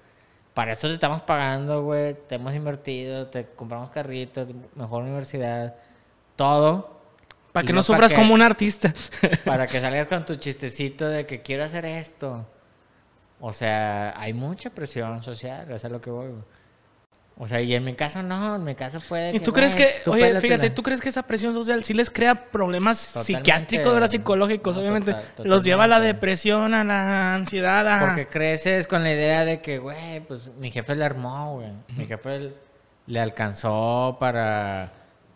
Para 0.52 0.72
eso 0.72 0.88
te 0.88 0.94
estamos 0.94 1.22
pagando, 1.22 1.82
güey, 1.82 2.14
te 2.28 2.34
hemos 2.34 2.54
invertido, 2.54 3.28
te 3.28 3.46
compramos 3.56 3.90
carritos, 3.90 4.46
mejor 4.76 5.02
universidad, 5.02 5.74
todo, 6.36 7.00
Para 7.50 7.66
que 7.66 7.72
no 7.72 7.82
sufras 7.82 8.12
que- 8.12 8.18
como 8.18 8.34
un 8.34 8.42
artista. 8.42 8.92
para 9.46 9.66
que 9.66 9.80
salgas 9.80 10.06
con 10.06 10.26
tu 10.26 10.36
chistecito 10.36 11.08
de 11.08 11.24
que 11.24 11.40
quiero 11.40 11.64
hacer 11.64 11.86
esto. 11.86 12.46
O 13.40 13.54
sea, 13.54 14.14
hay 14.20 14.34
mucha 14.34 14.68
presión 14.68 15.22
social, 15.22 15.70
eso 15.72 15.86
es 15.86 15.92
lo 15.92 16.00
que 16.00 16.10
voy. 16.10 16.28
güey. 16.28 16.42
O 17.36 17.48
sea, 17.48 17.60
y 17.60 17.74
en 17.74 17.82
mi 17.82 17.94
caso 17.94 18.22
no, 18.22 18.54
en 18.54 18.62
mi 18.62 18.76
caso 18.76 18.98
puede 19.08 19.34
¿Y 19.34 19.40
tú 19.40 19.52
crees 19.52 19.74
que, 19.74 19.88
tú 20.04 20.12
oye, 20.12 20.20
pélatela. 20.22 20.40
fíjate, 20.40 20.70
tú 20.70 20.84
crees 20.84 21.00
que 21.00 21.08
esa 21.08 21.24
presión 21.24 21.52
social 21.52 21.82
sí 21.82 21.92
les 21.92 22.08
crea 22.08 22.50
problemas 22.52 23.08
Totalmente. 23.12 23.34
psiquiátricos, 23.50 23.92
¿verdad? 23.92 24.08
psicológicos, 24.08 24.76
No, 24.76 24.82
obviamente? 24.82 25.14
total- 25.14 25.48
los 25.48 25.64
lleva 25.64 25.84
a 25.84 25.88
la 25.88 25.98
depresión, 25.98 26.74
a 26.74 26.84
la 26.84 27.34
ansiedad, 27.34 27.88
a... 27.88 28.06
Porque 28.06 28.28
creces 28.28 28.86
con 28.86 29.02
la 29.02 29.12
idea 29.12 29.44
de 29.44 29.60
que, 29.60 29.78
güey, 29.78 30.20
pues 30.20 30.48
mi 30.58 30.70
jefe 30.70 30.94
le 30.94 31.04
armó, 31.04 31.54
güey. 31.56 31.72
Mi 31.96 32.06
jefe 32.06 32.52
le 33.06 33.20
alcanzó 33.20 34.16
para 34.20 34.92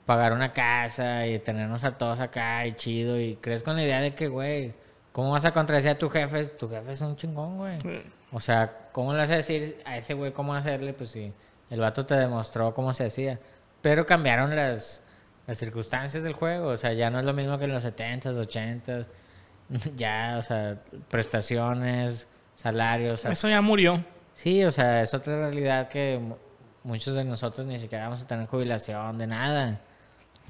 pagar 0.06 0.32
una 0.32 0.52
casa 0.52 1.26
y 1.26 1.38
tenernos 1.40 1.84
a 1.84 1.98
todos 1.98 2.20
acá 2.20 2.64
y 2.66 2.74
chido. 2.76 3.20
Y 3.20 3.36
crees 3.40 3.64
con 3.64 3.74
la 3.74 3.82
idea 3.82 4.00
de 4.00 4.14
que, 4.14 4.28
güey, 4.28 4.72
¿cómo 5.12 5.32
vas 5.32 5.44
a 5.44 5.50
contradecir 5.50 5.90
a 5.90 5.98
tu 5.98 6.08
jefe? 6.08 6.44
Tu 6.44 6.68
jefe 6.68 6.92
es 6.92 7.00
un 7.00 7.16
chingón, 7.16 7.56
güey. 7.58 7.76
O 8.30 8.40
sea, 8.40 8.72
¿cómo 8.92 9.12
le 9.14 9.18
vas 9.18 9.30
a 9.30 9.34
decir 9.36 9.82
a 9.84 9.96
ese 9.96 10.14
güey 10.14 10.32
cómo 10.32 10.54
hacerle? 10.54 10.92
Pues 10.92 11.10
sí, 11.10 11.32
el 11.70 11.80
vato 11.80 12.06
te 12.06 12.14
demostró 12.14 12.72
cómo 12.74 12.92
se 12.92 13.06
hacía. 13.06 13.38
Pero 13.82 14.06
cambiaron 14.06 14.54
las, 14.56 15.02
las 15.46 15.58
circunstancias 15.58 16.22
del 16.22 16.32
juego. 16.32 16.68
O 16.68 16.76
sea, 16.76 16.92
ya 16.92 17.10
no 17.10 17.18
es 17.18 17.24
lo 17.24 17.32
mismo 17.32 17.58
que 17.58 17.64
en 17.66 17.72
los 17.74 17.84
70s, 17.84 18.22
80s. 18.46 19.06
Ya, 19.96 20.36
o 20.38 20.42
sea, 20.42 20.78
prestaciones, 21.10 22.26
salarios. 22.56 23.24
Eso 23.26 23.48
ya 23.48 23.60
murió. 23.60 24.02
Sí, 24.32 24.64
o 24.64 24.70
sea, 24.70 25.02
es 25.02 25.12
otra 25.14 25.36
realidad 25.50 25.88
que 25.88 26.18
mu- 26.20 26.36
muchos 26.84 27.14
de 27.14 27.24
nosotros 27.24 27.66
ni 27.66 27.78
siquiera 27.78 28.04
vamos 28.04 28.22
a 28.22 28.26
tener 28.26 28.46
jubilación 28.46 29.18
de 29.18 29.26
nada. 29.26 29.80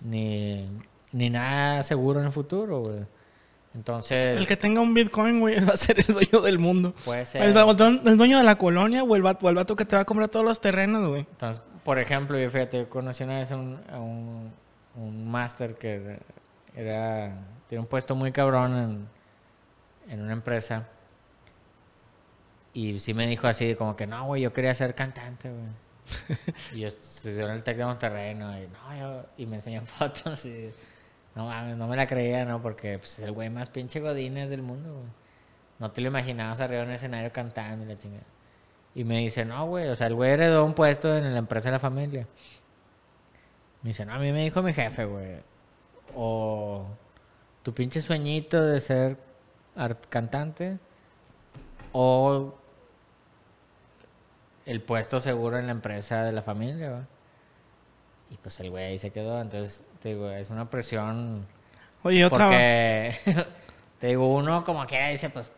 Ni, 0.02 0.68
ni 1.12 1.30
nada 1.30 1.82
seguro 1.82 2.20
en 2.20 2.26
el 2.26 2.32
futuro, 2.32 2.80
güey. 2.82 3.00
Entonces, 3.74 4.38
El 4.38 4.46
que 4.46 4.56
tenga 4.56 4.80
un 4.80 4.94
Bitcoin, 4.94 5.40
güey, 5.40 5.58
va 5.64 5.74
a 5.74 5.76
ser 5.76 6.00
el 6.00 6.06
dueño 6.14 6.40
del 6.40 6.58
mundo. 6.58 6.94
puede 7.04 7.24
ser... 7.24 7.42
El, 7.42 7.54
du- 7.54 8.00
el 8.08 8.16
dueño 8.16 8.38
de 8.38 8.44
la 8.44 8.56
colonia 8.56 9.04
o 9.04 9.14
el, 9.16 9.22
vato, 9.22 9.46
o 9.46 9.48
el 9.50 9.54
vato 9.56 9.76
que 9.76 9.84
te 9.84 9.94
va 9.96 10.02
a 10.02 10.04
comprar 10.04 10.28
todos 10.28 10.44
los 10.44 10.60
terrenos, 10.60 11.06
güey. 11.08 11.20
Entonces, 11.30 11.62
por 11.84 11.98
ejemplo, 11.98 12.38
yo 12.38 12.50
fíjate, 12.50 12.78
yo 12.78 12.88
conocí 12.88 13.24
una 13.24 13.38
vez 13.40 13.52
a 13.52 13.56
un, 13.56 13.80
a 13.90 13.98
un, 13.98 14.52
un 14.96 15.30
máster 15.30 15.74
que 15.76 16.18
era, 16.74 17.32
tiene 17.68 17.80
un 17.82 17.86
puesto 17.88 18.14
muy 18.16 18.32
cabrón 18.32 19.08
en, 20.08 20.12
en 20.12 20.22
una 20.22 20.32
empresa. 20.32 20.86
Y 22.74 22.98
sí 22.98 23.14
me 23.14 23.26
dijo 23.26 23.46
así, 23.48 23.74
como 23.74 23.96
que 23.96 24.06
no, 24.06 24.26
güey, 24.26 24.42
yo 24.42 24.52
quería 24.52 24.74
ser 24.74 24.94
cantante, 24.94 25.50
güey. 25.50 26.38
y 26.74 26.80
yo 26.80 26.88
estudié 26.88 27.42
en 27.44 27.50
el 27.50 27.62
Tec 27.62 27.76
de 27.76 27.84
Monterrey, 27.84 28.34
¿no? 28.34 28.56
Y, 28.58 28.66
no, 28.66 28.98
yo- 28.98 29.26
y 29.36 29.46
me 29.46 29.56
enseñó 29.56 29.82
fotos 29.84 30.44
y 30.46 30.70
no 31.46 31.76
no 31.76 31.86
me 31.86 31.96
la 31.96 32.06
creía, 32.06 32.44
¿no? 32.44 32.60
Porque 32.60 32.98
pues, 32.98 33.18
el 33.20 33.32
güey 33.32 33.48
más 33.50 33.70
pinche 33.70 34.00
godines 34.00 34.50
del 34.50 34.62
mundo, 34.62 34.92
güey. 34.92 35.06
No 35.78 35.92
te 35.92 36.00
lo 36.00 36.08
imaginabas 36.08 36.60
arriba 36.60 36.82
en 36.82 36.88
un 36.88 36.94
escenario 36.94 37.32
cantando 37.32 37.84
y 37.84 37.88
la 37.88 37.96
chingada. 37.96 38.24
Y 38.94 39.04
me 39.04 39.18
dice, 39.18 39.44
no, 39.44 39.66
güey, 39.66 39.88
o 39.88 39.96
sea, 39.96 40.08
el 40.08 40.14
güey 40.14 40.32
heredó 40.32 40.64
un 40.64 40.74
puesto 40.74 41.16
en 41.16 41.32
la 41.32 41.38
empresa 41.38 41.68
de 41.68 41.72
la 41.74 41.78
familia. 41.78 42.26
Me 43.82 43.90
dice, 43.90 44.04
no, 44.04 44.14
a 44.14 44.18
mí 44.18 44.32
me 44.32 44.42
dijo 44.42 44.60
mi 44.62 44.72
jefe, 44.72 45.04
güey. 45.04 45.36
O 46.16 46.84
tu 47.62 47.72
pinche 47.72 48.00
sueñito 48.02 48.60
de 48.64 48.80
ser 48.80 49.16
cantante. 50.08 50.78
O 51.92 52.54
el 54.66 54.82
puesto 54.82 55.20
seguro 55.20 55.58
en 55.58 55.66
la 55.66 55.72
empresa 55.72 56.24
de 56.24 56.32
la 56.32 56.42
familia, 56.42 56.90
¿va? 56.90 57.06
Y 58.30 58.36
pues 58.36 58.58
el 58.60 58.70
güey 58.70 58.84
ahí 58.84 58.98
se 58.98 59.10
quedó. 59.10 59.40
Entonces, 59.40 59.84
te 60.02 60.10
digo, 60.10 60.30
es 60.30 60.50
una 60.50 60.68
presión 60.70 61.46
Oye, 62.02 62.24
otra... 62.24 62.44
porque 62.46 63.14
Te 64.00 64.06
digo, 64.08 64.32
uno 64.32 64.64
como 64.64 64.86
que 64.86 65.10
dice, 65.10 65.28
pues. 65.30 65.50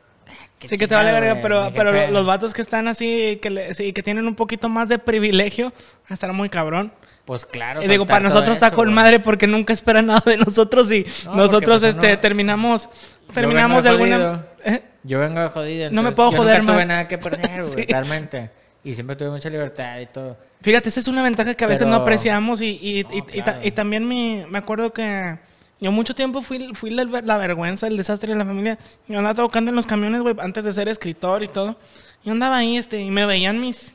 qué 0.59 0.67
Sí 0.69 0.79
que 0.79 0.89
te 0.89 0.95
vale 0.95 1.13
verga, 1.13 1.41
pero, 1.43 1.71
pero 1.75 1.93
jefe. 1.93 2.11
los 2.11 2.25
vatos 2.25 2.55
que 2.55 2.63
están 2.63 2.89
así, 2.89 3.39
que, 3.43 3.51
le- 3.51 3.75
sí, 3.75 3.93
que 3.93 4.03
tienen 4.03 4.27
un 4.27 4.35
poquito 4.35 4.69
más 4.71 4.89
de 4.89 4.99
privilegio, 4.99 5.73
estará 6.09 6.33
muy 6.33 6.49
cabrón. 6.49 6.91
Pues 7.27 7.45
claro. 7.45 7.83
Y 7.83 7.87
digo, 7.87 8.07
para 8.07 8.21
nosotros 8.21 8.55
está 8.55 8.71
con 8.71 8.95
madre 8.95 9.21
porque 9.21 9.47
nunca 9.47 9.73
esperan 9.75 10.07
nada 10.07 10.23
de 10.25 10.39
nosotros 10.39 10.91
y 10.91 11.05
No, 11.27 11.35
nosotros 11.37 11.83
pues, 11.83 11.95
este 11.95 12.13
uno- 12.13 12.21
terminamos 12.21 12.85
Yo 13.29 13.35
terminamos 13.35 13.85
de 13.85 13.91
vengo 13.91 14.05
alguna. 14.05 14.47
¿Eh? 14.65 14.83
Yo 15.03 15.19
vengo 15.19 15.41
de 15.41 15.49
jodido. 15.51 15.91
No 15.91 16.03
me 16.03 16.13
puedo 16.13 16.31
yo 16.33 16.39
joder 16.39 16.61
nunca 16.61 16.73
tuve 16.73 16.87
nada 16.87 17.09
que 17.09 17.19
perder, 17.19 17.63
Sí. 17.65 17.83
realmente. 17.89 18.51
Y 18.83 18.95
siempre 18.95 19.15
tuve 19.17 19.31
mucha 19.31 19.51
libertad 19.51 19.99
y 20.01 20.07
todo. 20.07 20.37
Fíjate, 20.63 20.89
esa 20.89 21.01
es 21.01 21.09
una 21.09 21.23
ventaja 21.23 21.55
que 21.55 21.65
a 21.65 21.69
veces 21.69 21.87
no 21.87 21.93
Pero- 21.93 22.03
apreciamos 22.03 22.63
y, 22.63 22.79
y, 22.81 23.03
No, 23.05 23.15
y- 23.15 23.23
claro. 23.43 23.61
y 23.63 23.71
también 23.73 24.09
mi, 24.09 24.43
me 24.49 24.59
acuerdo 24.59 24.93
que 24.93 25.39
yo 25.81 25.93
mucho 25.93 26.15
tiempo 26.15 26.41
fui, 26.43 26.73
fui 26.75 26.91
la, 26.91 27.05
la 27.05 27.37
vergüenza, 27.37 27.87
el 27.87 27.97
desastre 27.99 28.33
de 28.33 28.39
la 28.39 28.45
familia. 28.47 28.79
Yo 29.07 29.19
andaba 29.19 29.35
tocando 29.35 29.69
en 29.71 29.77
los 29.77 29.87
camiones, 29.87 30.23
güey, 30.23 30.35
antes 30.41 30.65
de 30.65 30.73
ser 30.73 30.89
escritor 30.89 31.43
y 31.43 31.49
todo. 31.49 31.77
Yo 32.25 32.33
andaba 32.33 32.57
ahí, 32.59 32.77
este, 32.79 33.01
y 33.01 33.11
me 33.11 33.25
veían 33.27 33.61
mis, 33.61 33.95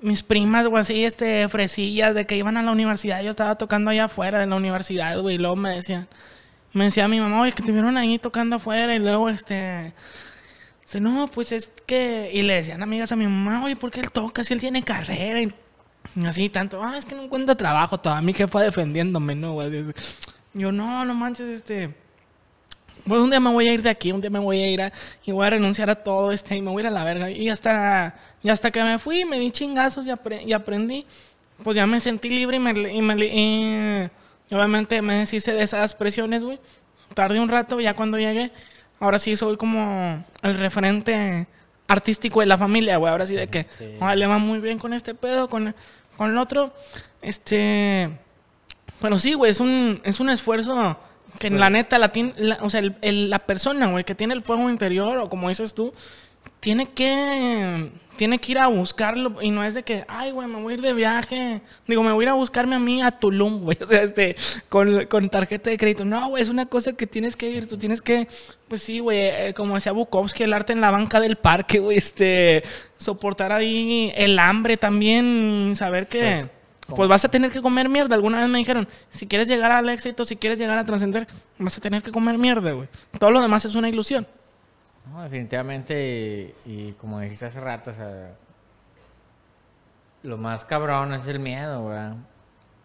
mis 0.00 0.22
primas, 0.22 0.66
güey, 0.66 0.82
así, 0.82 1.04
este, 1.04 1.48
fresillas 1.48 2.14
de 2.14 2.26
que 2.26 2.36
iban 2.36 2.56
a 2.56 2.62
la 2.62 2.70
universidad. 2.72 3.22
Yo 3.22 3.30
estaba 3.30 3.56
tocando 3.56 3.90
allá 3.90 4.04
afuera 4.04 4.38
de 4.40 4.46
la 4.46 4.56
universidad, 4.56 5.20
güey, 5.20 5.34
y 5.36 5.38
luego 5.38 5.54
me 5.56 5.70
decían, 5.70 6.08
me 6.72 6.84
decía 6.86 7.06
mi 7.08 7.20
mamá, 7.20 7.40
oye, 7.40 7.52
que 7.52 7.62
te 7.62 7.70
vieron 7.72 7.96
ahí 7.96 8.18
tocando 8.18 8.56
afuera 8.56 8.94
y 8.94 8.98
luego, 9.00 9.28
este... 9.28 9.92
No, 11.00 11.28
pues 11.30 11.52
es 11.52 11.70
que... 11.86 12.30
Y 12.32 12.42
le 12.42 12.54
decían 12.54 12.82
amigas 12.82 13.12
a 13.12 13.16
mi 13.16 13.24
mamá, 13.24 13.64
oye, 13.64 13.76
¿por 13.76 13.90
qué 13.90 14.00
él 14.00 14.10
toca 14.10 14.44
si 14.44 14.52
él 14.54 14.60
tiene 14.60 14.82
carrera? 14.82 15.40
Y 15.40 15.52
así 16.26 16.48
tanto, 16.48 16.82
ah, 16.82 16.96
es 16.98 17.04
que 17.04 17.14
no 17.14 17.22
encuentra 17.22 17.54
trabajo 17.54 17.98
toda 17.98 18.20
mi 18.20 18.32
jefa 18.34 18.60
defendiéndome, 18.60 19.34
¿no? 19.34 19.54
güey? 19.54 19.84
Yo, 20.54 20.72
no, 20.72 21.04
no 21.04 21.14
manches, 21.14 21.48
este... 21.48 21.94
Pues 23.06 23.20
un 23.20 23.30
día 23.30 23.40
me 23.40 23.50
voy 23.50 23.68
a 23.68 23.72
ir 23.72 23.82
de 23.82 23.90
aquí, 23.90 24.12
un 24.12 24.20
día 24.20 24.30
me 24.30 24.38
voy 24.38 24.60
a 24.60 24.70
ir 24.70 24.80
a, 24.80 24.92
y 25.24 25.32
voy 25.32 25.44
a 25.44 25.50
renunciar 25.50 25.90
a 25.90 25.96
todo 25.96 26.30
este 26.30 26.54
y 26.56 26.62
me 26.62 26.70
voy 26.70 26.82
a 26.82 26.86
ir 26.86 26.86
a 26.86 26.90
la 26.92 27.02
verga. 27.04 27.30
Y 27.30 27.48
hasta, 27.48 28.14
y 28.44 28.48
hasta 28.48 28.70
que 28.70 28.82
me 28.84 29.00
fui, 29.00 29.24
me 29.24 29.40
di 29.40 29.50
chingazos 29.50 30.06
y 30.06 30.52
aprendí, 30.52 31.04
pues 31.64 31.74
ya 31.74 31.84
me 31.86 31.98
sentí 32.00 32.28
libre 32.28 32.58
y 32.58 32.60
me, 32.60 32.70
y 32.70 33.02
me- 33.02 33.26
y 34.50 34.54
obviamente 34.54 35.02
me 35.02 35.14
deshice 35.14 35.52
de 35.52 35.64
esas 35.64 35.94
presiones, 35.94 36.44
güey. 36.44 36.60
Tardé 37.14 37.40
un 37.40 37.48
rato, 37.48 37.80
ya 37.80 37.94
cuando 37.94 38.18
llegué, 38.18 38.52
ahora 39.02 39.18
sí 39.18 39.36
soy 39.36 39.56
como 39.56 40.24
el 40.42 40.58
referente 40.58 41.46
artístico 41.88 42.40
de 42.40 42.46
la 42.46 42.56
familia, 42.56 42.96
güey. 42.96 43.10
Ahora 43.10 43.26
sí 43.26 43.34
de 43.34 43.48
que, 43.48 43.66
Sí. 43.78 43.96
"Ah, 44.00 44.14
le 44.14 44.26
va 44.26 44.38
muy 44.38 44.60
bien 44.60 44.78
con 44.78 44.92
este 44.94 45.14
pedo, 45.14 45.48
con, 45.48 45.74
con 46.16 46.30
el 46.30 46.38
otro. 46.38 46.72
Este... 47.20 48.10
Pero 49.00 49.18
sí, 49.18 49.34
güey, 49.34 49.50
es 49.50 49.60
un, 49.60 50.00
es 50.04 50.20
un 50.20 50.30
esfuerzo 50.30 50.96
que 51.38 51.50
la 51.50 51.70
neta, 51.70 51.98
la, 51.98 52.12
tiene- 52.12 52.34
la- 52.36 52.58
o 52.62 52.70
sea, 52.70 52.80
el- 52.80 52.96
el- 53.02 53.30
la 53.30 53.40
persona, 53.40 53.86
güey, 53.88 54.04
que 54.04 54.14
tiene 54.14 54.34
el 54.34 54.42
fuego 54.42 54.70
interior, 54.70 55.18
o 55.18 55.28
como 55.28 55.48
dices 55.48 55.74
tú, 55.74 55.92
tiene 56.60 56.90
que, 56.90 57.90
tiene 58.16 58.38
que 58.38 58.52
ir 58.52 58.58
a 58.58 58.66
buscarlo, 58.66 59.40
y 59.42 59.50
no 59.50 59.64
es 59.64 59.74
de 59.74 59.82
que, 59.82 60.04
ay, 60.08 60.30
güey, 60.30 60.48
me 60.48 60.60
voy 60.60 60.72
a 60.72 60.76
ir 60.76 60.82
de 60.82 60.92
viaje, 60.92 61.62
digo, 61.86 62.02
me 62.02 62.12
voy 62.12 62.24
a 62.24 62.26
ir 62.26 62.28
a 62.30 62.34
buscarme 62.34 62.76
a 62.76 62.78
mí 62.78 63.02
a 63.02 63.10
Tulum, 63.10 63.62
güey, 63.62 63.78
o 63.82 63.86
sea, 63.86 64.02
este, 64.02 64.36
con, 64.68 65.06
con 65.06 65.28
tarjeta 65.30 65.70
de 65.70 65.78
crédito. 65.78 66.04
No, 66.04 66.28
güey, 66.28 66.42
es 66.42 66.48
una 66.48 66.66
cosa 66.66 66.92
que 66.92 67.06
tienes 67.06 67.36
que 67.36 67.48
vivir, 67.48 67.66
tú 67.66 67.78
tienes 67.78 68.02
que, 68.02 68.28
pues 68.68 68.82
sí, 68.82 69.00
güey, 69.00 69.18
eh, 69.18 69.54
como 69.56 69.74
decía 69.74 69.92
Bukowski, 69.92 70.42
el 70.42 70.52
arte 70.52 70.72
en 70.72 70.80
la 70.80 70.90
banca 70.90 71.20
del 71.20 71.36
parque, 71.36 71.78
güey, 71.78 71.98
este, 71.98 72.62
soportar 72.98 73.52
ahí 73.52 74.12
el 74.14 74.38
hambre 74.38 74.76
también, 74.76 75.72
saber 75.76 76.06
que... 76.06 76.20
Pues, 76.20 76.96
Pues 76.96 77.08
vas 77.08 77.24
a 77.24 77.30
tener 77.30 77.50
que 77.50 77.62
comer 77.62 77.88
mierda. 77.88 78.16
Alguna 78.16 78.40
vez 78.40 78.48
me 78.48 78.58
dijeron, 78.58 78.86
si 79.08 79.26
quieres 79.26 79.48
llegar 79.48 79.70
al 79.70 79.88
éxito, 79.88 80.26
si 80.26 80.36
quieres 80.36 80.58
llegar 80.58 80.76
a 80.76 80.84
trascender, 80.84 81.26
vas 81.56 81.78
a 81.78 81.80
tener 81.80 82.02
que 82.02 82.10
comer 82.10 82.36
mierda, 82.36 82.72
güey. 82.72 82.88
Todo 83.18 83.30
lo 83.30 83.40
demás 83.40 83.64
es 83.64 83.76
una 83.76 83.88
ilusión. 83.88 84.26
No, 85.10 85.22
definitivamente, 85.22 86.54
y, 86.64 86.92
como 86.92 87.20
dijiste 87.20 87.46
hace 87.46 87.60
rato, 87.60 87.90
o 87.90 87.94
sea, 87.94 88.30
lo 90.22 90.36
más 90.38 90.64
cabrón 90.64 91.12
es 91.14 91.26
el 91.26 91.38
miedo. 91.40 91.84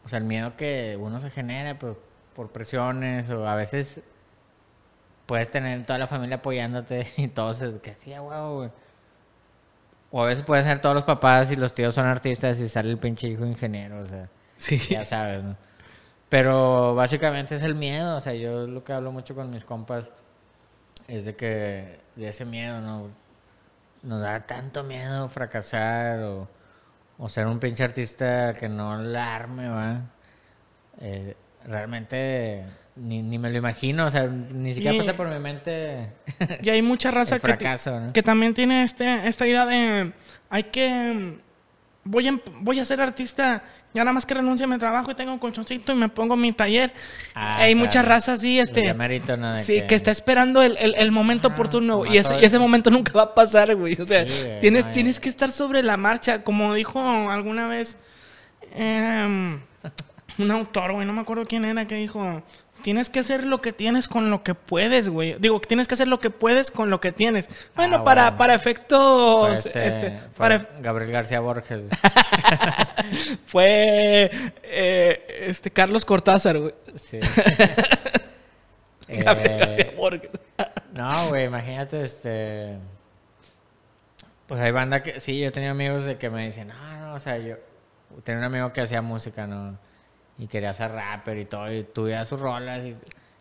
O 0.06 0.10
sea, 0.10 0.18
el 0.20 0.24
miedo 0.26 0.56
que 0.58 0.98
uno 1.00 1.20
se 1.20 1.30
genera 1.30 1.78
pues, 1.78 1.96
por 2.36 2.50
presiones 2.50 3.30
o 3.30 3.48
a 3.48 3.56
veces 3.56 4.02
puedes 5.26 5.50
tener 5.50 5.86
toda 5.86 6.00
la 6.00 6.08
familia 6.08 6.38
apoyándote 6.38 7.06
y 7.18 7.28
todos 7.28 7.64
que 7.84 7.94
sí, 7.96 8.16
güey, 8.18 8.40
güey. 8.54 8.70
O 10.10 10.24
a 10.24 10.26
veces 10.26 10.44
pueden 10.46 10.64
ser 10.64 10.80
todos 10.82 10.96
los 10.96 11.04
papás 11.04 11.52
y 11.52 11.58
los 11.58 11.74
tíos 11.74 11.94
son 11.94 12.06
artistas 12.06 12.60
y 12.60 12.70
sale 12.70 12.90
el 12.90 12.98
pinche 12.98 13.28
hijo 13.28 13.46
ingeniero, 13.46 14.00
o 14.00 14.08
sea, 14.08 14.30
Sí. 14.58 14.80
ya 14.90 15.04
sabes, 15.06 15.44
¿no? 15.44 15.56
Pero 16.30 16.96
básicamente 16.96 17.56
es 17.56 17.62
el 17.62 17.76
miedo, 17.76 18.18
o 18.18 18.22
sea, 18.22 18.34
yo 18.34 18.66
lo 18.68 18.84
que 18.84 18.94
hablo 18.94 19.12
mucho 19.12 19.36
con 19.36 19.52
mis 19.52 19.66
compas 19.66 20.10
es 21.08 21.26
de 21.26 21.36
que 21.36 22.00
de 22.16 22.28
ese 22.28 22.46
miedo, 22.46 22.82
¿no? 22.82 23.10
Nos 24.04 24.22
da 24.22 24.42
tanto 24.42 24.84
miedo 24.84 25.28
fracasar 25.30 26.20
o, 26.20 26.48
o 27.18 27.30
ser 27.30 27.48
un 27.48 27.60
pinche 27.60 27.84
artista 27.84 28.54
que 28.54 28.70
no 28.70 29.02
la 29.02 29.36
arme, 29.36 29.70
¿va? 29.70 30.02
Eh, 31.00 31.36
realmente 31.66 32.64
ni, 32.96 33.22
ni 33.22 33.38
me 33.38 33.50
lo 33.52 33.58
imagino, 33.58 34.06
o 34.06 34.10
sea, 34.10 34.26
ni 34.28 34.74
siquiera 34.74 34.96
Y- 34.96 35.00
pasa 35.00 35.16
por 35.16 35.28
mi 35.28 35.40
mente 35.40 36.10
Y 36.62 36.70
hay 36.70 36.82
mucha 36.82 37.12
raza 37.12 37.36
el 37.36 37.42
que, 37.42 38.12
que 38.14 38.24
también 38.24 38.54
tiene 38.54 38.84
este, 38.84 39.28
esta 39.28 39.46
idea 39.48 39.66
de, 39.66 40.12
hay 40.50 40.64
que, 40.64 41.38
voy 42.04 42.28
a, 42.28 42.40
voy 42.62 42.80
a 42.80 42.86
ser 42.86 43.02
artista, 43.02 43.64
ya 43.98 44.04
nada 44.04 44.14
más 44.14 44.26
que 44.26 44.34
renuncie 44.34 44.64
a 44.64 44.68
mi 44.68 44.78
trabajo 44.78 45.12
y 45.12 45.16
tengo 45.16 45.34
un 45.34 45.40
colchoncito 45.40 45.92
y 45.92 45.96
me 45.96 46.08
pongo 46.10 46.36
mi 46.38 46.54
taller. 46.54 46.94
Ah, 47.36 47.58
hay 47.58 47.74
claro. 47.74 47.86
mucha 47.86 48.02
raza 48.02 48.34
así, 48.34 48.60
este... 48.60 48.94
Sí, 49.64 49.82
que... 49.88 49.96
está 49.96 50.12
esperando 50.12 50.62
el, 50.62 50.78
el- 50.78 50.96
el 50.96 51.12
momento 51.12 51.48
Ajá, 51.50 51.56
oportuno. 51.56 52.06
Y, 52.06 52.18
eso- 52.18 52.30
todo 52.30 52.40
y 52.42 52.46
ese 52.46 52.60
momento 52.60 52.90
nunca 52.90 53.12
va 53.14 53.24
a 53.24 53.36
pasar, 53.36 53.76
güey. 53.76 54.00
O 54.02 54.06
sea, 54.06 54.28
Sí, 54.30 54.46
tienes, 54.62 54.86
no, 54.86 54.92
tienes 54.92 55.20
que 55.20 55.30
estar 55.30 55.52
sobre 55.52 55.84
la 55.84 55.98
marcha. 55.98 56.44
Como 56.44 56.74
dijo 56.74 57.00
alguna 57.30 57.68
vez 57.68 57.98
em, 58.76 59.60
un 60.38 60.52
autor, 60.52 60.94
güey, 60.94 61.06
no 61.06 61.14
me 61.14 61.22
acuerdo 61.22 61.46
quién 61.46 61.66
era, 61.66 61.86
que 61.88 61.96
dijo: 61.96 62.44
Tienes 62.84 63.10
que 63.10 63.20
hacer 63.20 63.44
lo 63.44 63.62
que 63.62 63.74
tienes 63.74 64.08
con 64.08 64.30
lo 64.30 64.44
que 64.44 64.54
puedes, 64.56 65.10
güey. 65.10 65.36
Digo, 65.40 65.60
tienes 65.60 65.88
que 65.88 65.96
hacer 65.96 66.08
lo 66.08 66.20
que 66.20 66.30
puedes 66.30 66.72
con 66.72 66.90
lo 66.90 67.02
que 67.02 67.12
tienes. 67.12 67.50
Bueno, 67.76 67.98
Ah, 67.98 68.04
para, 68.04 68.22
bueno. 68.24 68.38
para 68.38 68.54
efectos. 68.54 69.66
Este- 69.66 69.88
este, 69.88 70.20
para, 70.38 70.70
Gabriel 70.82 71.12
García 71.12 71.40
Borges. 71.40 71.90
fue 73.46 74.32
eh, 74.64 75.46
este, 75.48 75.72
Carlos 75.72 76.06
Cortázar, 76.06 76.60
güey. 76.60 76.74
Sí. 76.96 77.20
Gabriel 79.08 79.52
Eh, 79.52 79.58
García 79.60 79.94
Borges. 79.96 80.30
No, 80.94 81.28
güey, 81.30 81.46
imagínate, 81.46 82.02
este... 82.02 82.78
Pues 84.48 84.60
hay 84.62 84.72
banda 84.72 85.04
que... 85.04 85.20
Sí, 85.20 85.40
yo 85.40 85.52
tenía 85.52 85.72
amigos 85.72 86.04
de 86.04 86.18
que 86.18 86.30
me 86.30 86.46
dicen, 86.46 86.70
no, 86.70 86.98
no, 87.00 87.14
o 87.16 87.20
sea, 87.20 87.38
yo... 87.38 87.56
Tenía 88.24 88.40
un 88.40 88.46
amigo 88.46 88.72
que 88.74 88.82
hacía 88.82 89.02
música, 89.02 89.46
¿no? 89.48 89.78
Y 90.40 90.48
quería 90.48 90.74
ser 90.74 90.92
rapper 90.92 91.38
y 91.38 91.46
todo, 91.46 91.72
y 91.74 91.84
tuviera 91.84 92.24
sus 92.26 92.40
rolas 92.40 92.84
y... 92.86 92.96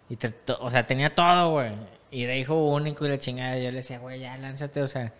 y 0.08 0.16
te- 0.16 0.30
to- 0.30 0.58
o 0.60 0.70
sea, 0.70 0.86
tenía 0.86 1.14
todo, 1.14 1.50
güey. 1.50 1.72
Y 2.10 2.24
de 2.24 2.38
hijo 2.38 2.54
único 2.68 3.04
y 3.04 3.08
la 3.10 3.18
chingada. 3.18 3.56
Yo 3.58 3.70
le 3.70 3.76
decía, 3.78 3.98
güey, 3.98 4.20
ya 4.20 4.36
lánzate, 4.38 4.80
o 4.82 4.86
sea... 4.86 5.12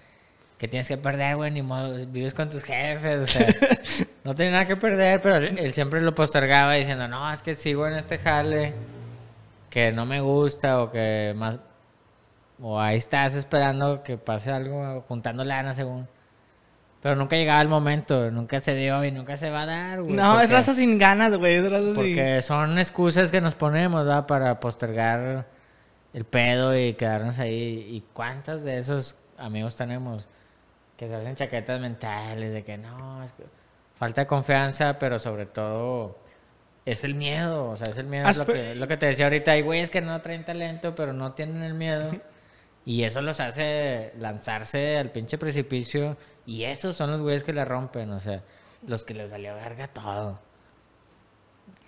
Que 0.58 0.68
tienes 0.68 0.88
que 0.88 0.96
perder, 0.96 1.36
güey, 1.36 1.50
ni 1.50 1.60
modo, 1.60 1.94
vives 2.06 2.32
con 2.32 2.48
tus 2.48 2.62
jefes, 2.62 3.22
o 3.24 3.26
sea... 3.26 3.46
no 4.24 4.34
tiene 4.34 4.52
nada 4.52 4.66
que 4.66 4.76
perder, 4.76 5.20
pero 5.20 5.36
él 5.36 5.72
siempre 5.74 6.00
lo 6.00 6.14
postergaba 6.14 6.72
diciendo, 6.74 7.06
no, 7.08 7.30
es 7.30 7.42
que 7.42 7.54
sigo 7.54 7.86
en 7.86 7.92
este 7.94 8.16
jale 8.18 8.72
que 9.68 9.92
no 9.92 10.06
me 10.06 10.20
gusta 10.22 10.80
o 10.82 10.90
que 10.90 11.34
más 11.36 11.58
o 12.62 12.80
ahí 12.80 12.96
estás 12.96 13.34
esperando 13.34 14.02
que 14.02 14.16
pase 14.16 14.50
algo 14.50 15.02
juntando 15.08 15.44
lana 15.44 15.74
según 15.74 16.08
pero 17.06 17.14
nunca 17.14 17.36
llegaba 17.36 17.60
el 17.60 17.68
momento 17.68 18.32
nunca 18.32 18.58
se 18.58 18.74
dio 18.74 19.04
y 19.04 19.12
nunca 19.12 19.36
se 19.36 19.48
va 19.48 19.62
a 19.62 19.66
dar 19.66 20.02
güey, 20.02 20.16
No, 20.16 20.40
es 20.40 20.50
raza 20.50 20.74
sin 20.74 20.98
ganas, 20.98 21.36
güey. 21.36 21.54
Es 21.54 21.70
raza 21.70 21.84
sin... 21.84 21.94
porque 21.94 22.42
son 22.42 22.80
excusas 22.80 23.30
que 23.30 23.40
nos 23.40 23.54
ponemos 23.54 24.08
¿va? 24.08 24.26
para 24.26 24.58
postergar 24.58 25.46
el 26.12 26.24
pedo 26.24 26.76
y 26.76 26.94
quedarnos 26.94 27.38
ahí 27.38 27.86
y 27.92 28.02
cuántas 28.12 28.64
de 28.64 28.78
esos 28.78 29.16
amigos 29.38 29.76
tenemos 29.76 30.26
que 30.96 31.06
se 31.06 31.14
hacen 31.14 31.36
chaquetas 31.36 31.80
mentales 31.80 32.52
de 32.52 32.64
que 32.64 32.76
no 32.76 33.22
es 33.22 33.30
que 33.30 33.44
falta 33.94 34.22
de 34.22 34.26
confianza 34.26 34.98
pero 34.98 35.20
sobre 35.20 35.46
todo 35.46 36.18
es 36.84 37.04
el 37.04 37.14
miedo, 37.14 37.68
o 37.68 37.76
sea, 37.76 37.86
es 37.86 37.98
el 37.98 38.06
miedo, 38.06 38.28
es 38.28 38.38
lo 38.38 38.46
que, 38.46 38.74
lo 38.74 38.88
que 38.88 38.96
te 38.96 39.06
decía 39.06 39.26
ahorita, 39.26 39.52
hay 39.52 39.62
güeyes 39.62 39.90
que 39.90 40.00
no 40.00 40.20
traen 40.22 40.44
talento, 40.44 40.96
pero 40.96 41.12
no 41.12 41.34
tienen 41.34 41.62
el 41.62 41.74
miedo, 41.74 42.10
y 42.86 43.02
eso 43.02 43.20
los 43.20 43.40
hace 43.40 44.12
lanzarse 44.18 44.96
al 44.96 45.10
pinche 45.10 45.36
precipicio, 45.36 46.16
y 46.46 46.62
esos 46.62 46.96
son 46.96 47.10
los 47.10 47.20
güeyes 47.20 47.42
que 47.42 47.52
le 47.52 47.64
rompen, 47.64 48.12
o 48.12 48.20
sea, 48.20 48.42
los 48.86 49.02
que 49.02 49.12
les 49.12 49.28
valió 49.28 49.54
verga 49.56 49.88
todo. 49.88 50.38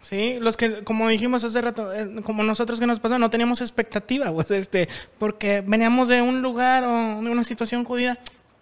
Sí, 0.00 0.38
los 0.40 0.56
que, 0.56 0.82
como 0.82 1.08
dijimos 1.08 1.44
hace 1.44 1.60
rato, 1.60 1.94
eh, 1.94 2.22
como 2.24 2.42
nosotros 2.42 2.80
que 2.80 2.86
nos 2.86 2.98
pasó, 2.98 3.16
no 3.16 3.30
teníamos 3.30 3.60
expectativa, 3.60 4.32
pues, 4.34 4.50
este, 4.50 4.88
porque 5.18 5.62
veníamos 5.64 6.08
de 6.08 6.20
un 6.20 6.42
lugar 6.42 6.82
o 6.82 7.22
de 7.22 7.30
una 7.30 7.44
situación 7.44 7.84
jodida. 7.84 8.18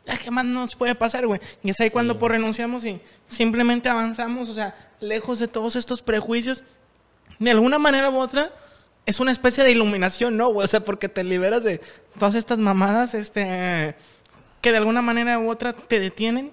Ya, 0.07 0.19
¿qué 0.19 0.31
más 0.31 0.45
nos 0.45 0.77
puede 0.77 0.95
pasar, 0.95 1.27
güey? 1.27 1.41
Y 1.65 1.71
es 1.71 1.81
ahí 1.81 1.91
cuando 1.91 2.19
por 2.19 2.31
renunciamos 2.31 2.85
y 2.85 3.01
simplemente 3.29 3.89
avanzamos, 3.89 4.49
o 4.51 4.55
sea, 4.55 4.75
lejos 5.01 5.39
de 5.39 5.49
todos 5.49 5.75
estos 5.75 6.03
prejuicios, 6.03 6.65
de 7.39 7.51
alguna 7.51 7.79
manera 7.79 8.11
u 8.11 8.19
otra, 8.19 8.53
es 9.07 9.21
una 9.21 9.31
especie 9.33 9.65
de 9.65 9.71
iluminación, 9.71 10.37
¿no, 10.37 10.49
güey? 10.51 10.65
O 10.65 10.69
sea, 10.69 10.81
porque 10.81 11.09
te 11.09 11.25
liberas 11.25 11.65
de 11.65 11.81
todas 12.19 12.35
estas 12.35 12.59
mamadas, 12.59 13.15
este, 13.15 13.95
que 14.61 14.71
de 14.73 14.77
alguna 14.79 15.01
manera 15.03 15.39
u 15.39 15.49
otra 15.51 15.73
te 15.73 15.99
detienen. 16.01 16.51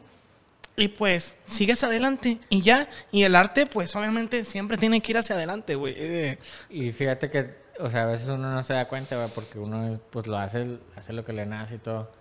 Y 0.75 0.88
pues, 0.88 1.35
sigues 1.45 1.84
adelante 1.84 2.39
y 2.49 2.61
ya. 2.61 2.89
Y 3.11 3.23
el 3.23 3.35
arte, 3.35 3.67
pues, 3.67 3.95
obviamente 3.95 4.43
siempre 4.43 4.77
tiene 4.77 5.01
que 5.01 5.11
ir 5.11 5.17
hacia 5.19 5.35
adelante, 5.35 5.75
güey. 5.75 5.93
Eh, 5.97 6.39
Y 6.69 6.91
fíjate 6.91 7.30
que, 7.30 7.53
o 7.80 7.91
sea, 7.91 8.03
a 8.03 8.05
veces 8.07 8.27
uno 8.27 8.51
no 8.51 8.63
se 8.63 8.73
da 8.73 8.88
cuenta, 8.88 9.15
güey, 9.17 9.30
porque 9.35 9.59
uno, 9.59 9.99
pues, 10.09 10.25
lo 10.25 10.38
hace, 10.38 10.77
hace 10.95 11.13
lo 11.13 11.23
que 11.23 11.34
le 11.34 11.45
nace 11.45 11.75
y 11.75 11.77
todo. 11.80 12.11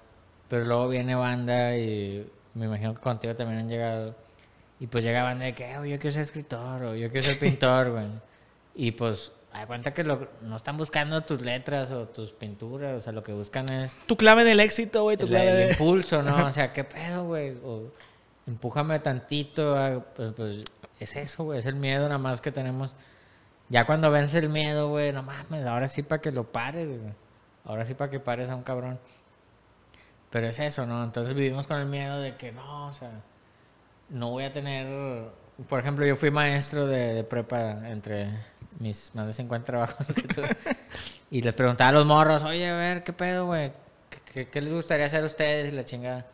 Pero 0.49 0.65
luego 0.67 0.89
viene 0.91 1.15
banda 1.15 1.77
y 1.79 2.31
me 2.53 2.67
imagino 2.67 2.95
que 2.95 3.01
contigo 3.01 3.35
también 3.35 3.61
han 3.61 3.69
llegado. 3.71 4.15
Y 4.81 4.87
pues 4.87 5.03
llega 5.05 5.23
banda 5.23 5.45
de 5.47 5.55
que, 5.55 5.79
"Oh, 5.79 5.85
yo 5.87 5.99
quiero 5.99 6.13
ser 6.13 6.23
escritor 6.23 6.83
o 6.83 6.95
yo 6.95 7.09
quiero 7.11 7.23
ser 7.27 7.39
pintor, 7.39 7.91
güey. 7.93 8.07
Y 8.75 8.91
pues, 8.93 9.33
cuenta 9.67 9.93
que 9.95 10.05
lo- 10.05 10.29
no 10.43 10.57
están 10.57 10.77
buscando 10.77 11.21
tus 11.23 11.41
letras 11.43 11.91
o 11.93 12.09
tus 12.09 12.33
pinturas, 12.33 12.95
o 12.95 13.01
sea, 13.01 13.13
lo 13.13 13.23
que 13.23 13.33
buscan 13.33 13.69
es 13.71 13.97
tu 14.07 14.17
clave 14.17 14.45
del 14.45 14.61
éxito, 14.61 15.03
güey, 15.03 15.17
tu 15.17 15.27
el, 15.27 15.31
clave 15.33 15.51
el 15.51 15.57
de... 15.57 15.73
impulso, 15.73 16.23
¿no? 16.23 16.47
O 16.47 16.53
sea, 16.53 16.73
¿qué 16.73 16.85
pedo, 16.85 17.25
güey? 17.27 17.57
O 17.65 17.93
empújame 18.47 18.99
tantito, 18.99 19.77
ah, 19.77 20.05
pues, 20.17 20.33
pues, 20.35 20.65
es 20.99 21.17
eso, 21.17 21.45
güey, 21.45 21.59
es 21.59 21.67
el 21.67 21.77
miedo 21.77 22.05
nada 22.05 22.19
más 22.19 22.41
que 22.41 22.53
tenemos. 22.53 22.95
Ya 23.69 23.87
cuando 23.87 24.11
vence 24.11 24.39
el 24.39 24.49
miedo, 24.49 24.89
güey, 24.91 25.13
no 25.13 25.23
mames, 25.23 25.67
ahora 25.67 25.89
sí 25.89 26.03
para 26.03 26.21
que 26.21 26.31
lo 26.33 26.45
pares, 26.53 26.89
güey. 26.89 27.13
Ahora 27.65 27.85
sí 27.85 27.95
para 27.95 28.11
que 28.11 28.21
pares 28.21 28.51
a 28.51 28.57
un 28.57 28.63
cabrón. 28.63 28.99
Pero 30.31 30.49
es 30.49 30.59
eso, 30.59 30.87
¿no? 30.87 31.05
Entonces 31.05 31.35
vivimos 31.35 31.67
con 31.67 31.79
el 31.79 31.87
miedo 31.87 32.21
de 32.21 32.37
que 32.37 32.53
no, 32.53 32.89
o 32.89 32.93
sea, 32.93 33.11
no 34.09 34.31
voy 34.31 34.45
a 34.45 34.53
tener... 34.53 35.31
Por 35.69 35.79
ejemplo, 35.79 36.05
yo 36.07 36.17
fui 36.17 36.31
maestro 36.31 36.87
de, 36.87 37.15
de 37.15 37.25
prepa 37.25 37.89
entre 37.89 38.31
mis 38.79 39.15
más 39.15 39.27
de 39.27 39.33
50 39.33 39.65
trabajos 39.67 40.07
que 40.07 40.23
tuve. 40.23 40.49
y 41.31 41.41
les 41.41 41.53
preguntaba 41.55 41.91
a 41.91 41.93
los 41.93 42.07
morros, 42.07 42.43
oye, 42.45 42.69
a 42.69 42.77
ver, 42.77 43.05
¿qué 43.05 43.13
pedo, 43.13 43.47
güey? 43.47 43.73
¿Qué, 44.11 44.19
qué, 44.33 44.49
qué 44.49 44.61
les 44.61 44.73
gustaría 44.73 45.07
hacer 45.07 45.23
a 45.23 45.27
ustedes? 45.27 45.73
Y 45.73 45.77
la 45.77 45.85
chingada. 45.85 46.27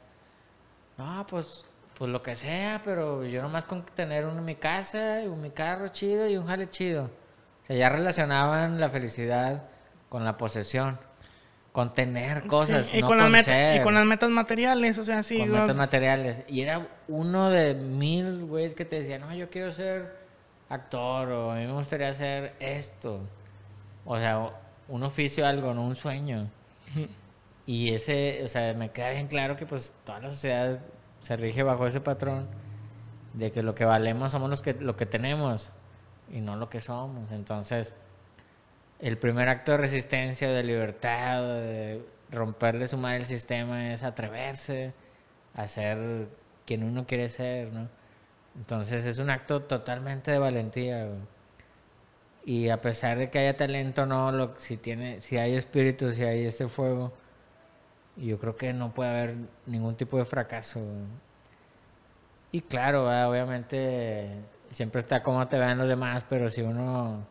No, 0.97 1.27
pues, 1.29 1.65
pues 1.97 2.11
lo 2.11 2.23
que 2.23 2.35
sea, 2.35 2.83
pero 2.85 3.25
yo 3.25 3.41
nomás 3.43 3.65
con 3.65 3.85
tener 3.87 4.25
uno 4.27 4.39
en 4.39 4.45
mi 4.45 4.57
casa, 4.57 5.23
y 5.23 5.27
un 5.27 5.41
mi 5.41 5.51
carro 5.51 5.89
chido 5.89 6.29
y 6.29 6.37
un 6.37 6.47
jale 6.47 6.69
chido. 6.71 7.05
O 7.05 7.67
sea, 7.67 7.77
ya 7.77 7.89
relacionaban 7.89 8.81
la 8.81 8.89
felicidad 8.89 9.63
con 10.09 10.25
la 10.25 10.37
posesión, 10.37 10.99
con 11.71 11.93
tener 11.93 12.47
cosas, 12.47 12.87
Sí, 12.87 12.97
y, 12.99 13.01
no 13.03 13.07
con 13.07 13.19
las 13.19 13.27
con 13.27 13.33
metas, 13.33 13.77
y 13.77 13.83
con 13.83 13.95
las 13.95 14.05
metas 14.05 14.31
materiales, 14.31 14.99
o 14.99 15.05
sea, 15.05 15.23
sí. 15.23 15.39
con 15.39 15.53
no- 15.53 15.61
metas 15.61 15.77
materiales. 15.77 16.43
Y 16.49 16.63
era 16.63 16.89
uno 17.07 17.51
de 17.51 17.75
mil 17.75 18.45
güeyes 18.47 18.75
que 18.75 18.85
te 18.85 18.97
decían, 18.97 19.21
no, 19.21 19.33
yo 19.35 19.51
quiero 19.51 19.71
ser 19.71 20.18
actor 20.69 21.31
o 21.31 21.53
a 21.53 21.57
mí 21.57 21.67
me 21.67 21.73
gustaría 21.73 22.09
hacer 22.09 22.55
esto. 22.61 23.21
O 24.05 24.17
sea, 24.19 24.53
un 24.89 25.03
oficio, 25.03 25.47
algo, 25.47 25.75
no 25.75 25.87
un 25.87 25.97
sueño. 25.97 26.51
Y 27.67 27.93
ese, 27.93 28.43
o 28.45 28.49
sea, 28.49 28.73
me 28.73 28.93
queda 28.93 29.11
bien 29.11 29.27
claro 29.27 29.55
que 29.55 29.67
pues 29.67 29.95
toda 30.05 30.21
la 30.21 30.31
sociedad 30.31 30.79
se 31.21 31.37
rige 31.37 31.63
bajo 31.63 31.87
ese 31.87 32.01
patrón 32.01 32.49
de 33.35 33.53
que 33.53 33.63
lo 33.63 33.75
que 33.75 33.85
valemos 33.85 34.33
somos 34.33 34.49
los 34.49 34.63
que, 34.63 34.73
lo 34.73 34.97
que 34.97 35.05
tenemos 35.05 35.71
y 36.33 36.41
no 36.41 36.57
lo 36.57 36.71
que 36.71 36.81
somos. 36.81 37.31
Entonces, 37.31 37.95
el 39.01 39.19
primer 39.19 39.51
acto 39.51 39.73
de 39.73 39.79
resistencia, 39.79 40.49
de 40.49 40.63
libertad, 40.63 41.43
de 41.43 42.07
romperle 42.31 42.89
su 42.89 42.97
madre 42.97 43.19
el 43.19 43.27
sistema 43.27 43.93
es 43.93 44.03
atreverse 44.03 44.95
a 45.55 45.69
ser 45.69 46.29
quien 46.65 46.85
uno 46.85 47.07
quiere 47.07 47.29
ser, 47.29 47.71
¿no? 47.73 47.89
Entonces 48.57 49.05
es 49.07 49.19
un 49.19 49.31
acto 49.31 49.63
totalmente 49.63 50.31
de 50.31 50.39
valentía. 50.39 51.09
Y 52.45 52.71
a 52.71 52.81
pesar 52.81 53.19
de 53.19 53.31
que 53.31 53.39
haya 53.39 53.57
talento, 53.57 54.07
no, 54.07 54.33
lo, 54.33 54.59
si 54.59 54.77
tiene, 54.77 55.21
si 55.21 55.37
hay 55.37 55.55
espíritu, 55.55 56.13
si 56.13 56.25
hay 56.25 56.47
ese 56.47 56.69
fuego, 56.69 57.13
yo 58.17 58.39
creo 58.39 58.57
que 58.57 58.73
no 58.73 58.93
puede 58.95 59.11
haber 59.11 59.37
ningún 59.67 59.97
tipo 59.97 60.19
de 60.19 60.25
fracaso. 60.25 60.81
Y 62.51 62.63
claro, 62.63 63.05
¿verdad? 63.05 63.31
obviamente 63.31 64.29
siempre 64.71 65.01
está 65.01 65.23
como 65.23 65.47
te 65.49 65.59
vean 65.59 65.79
los 65.79 65.89
demás, 65.89 66.25
pero 66.29 66.51
si 66.51 66.63
uno 66.63 67.27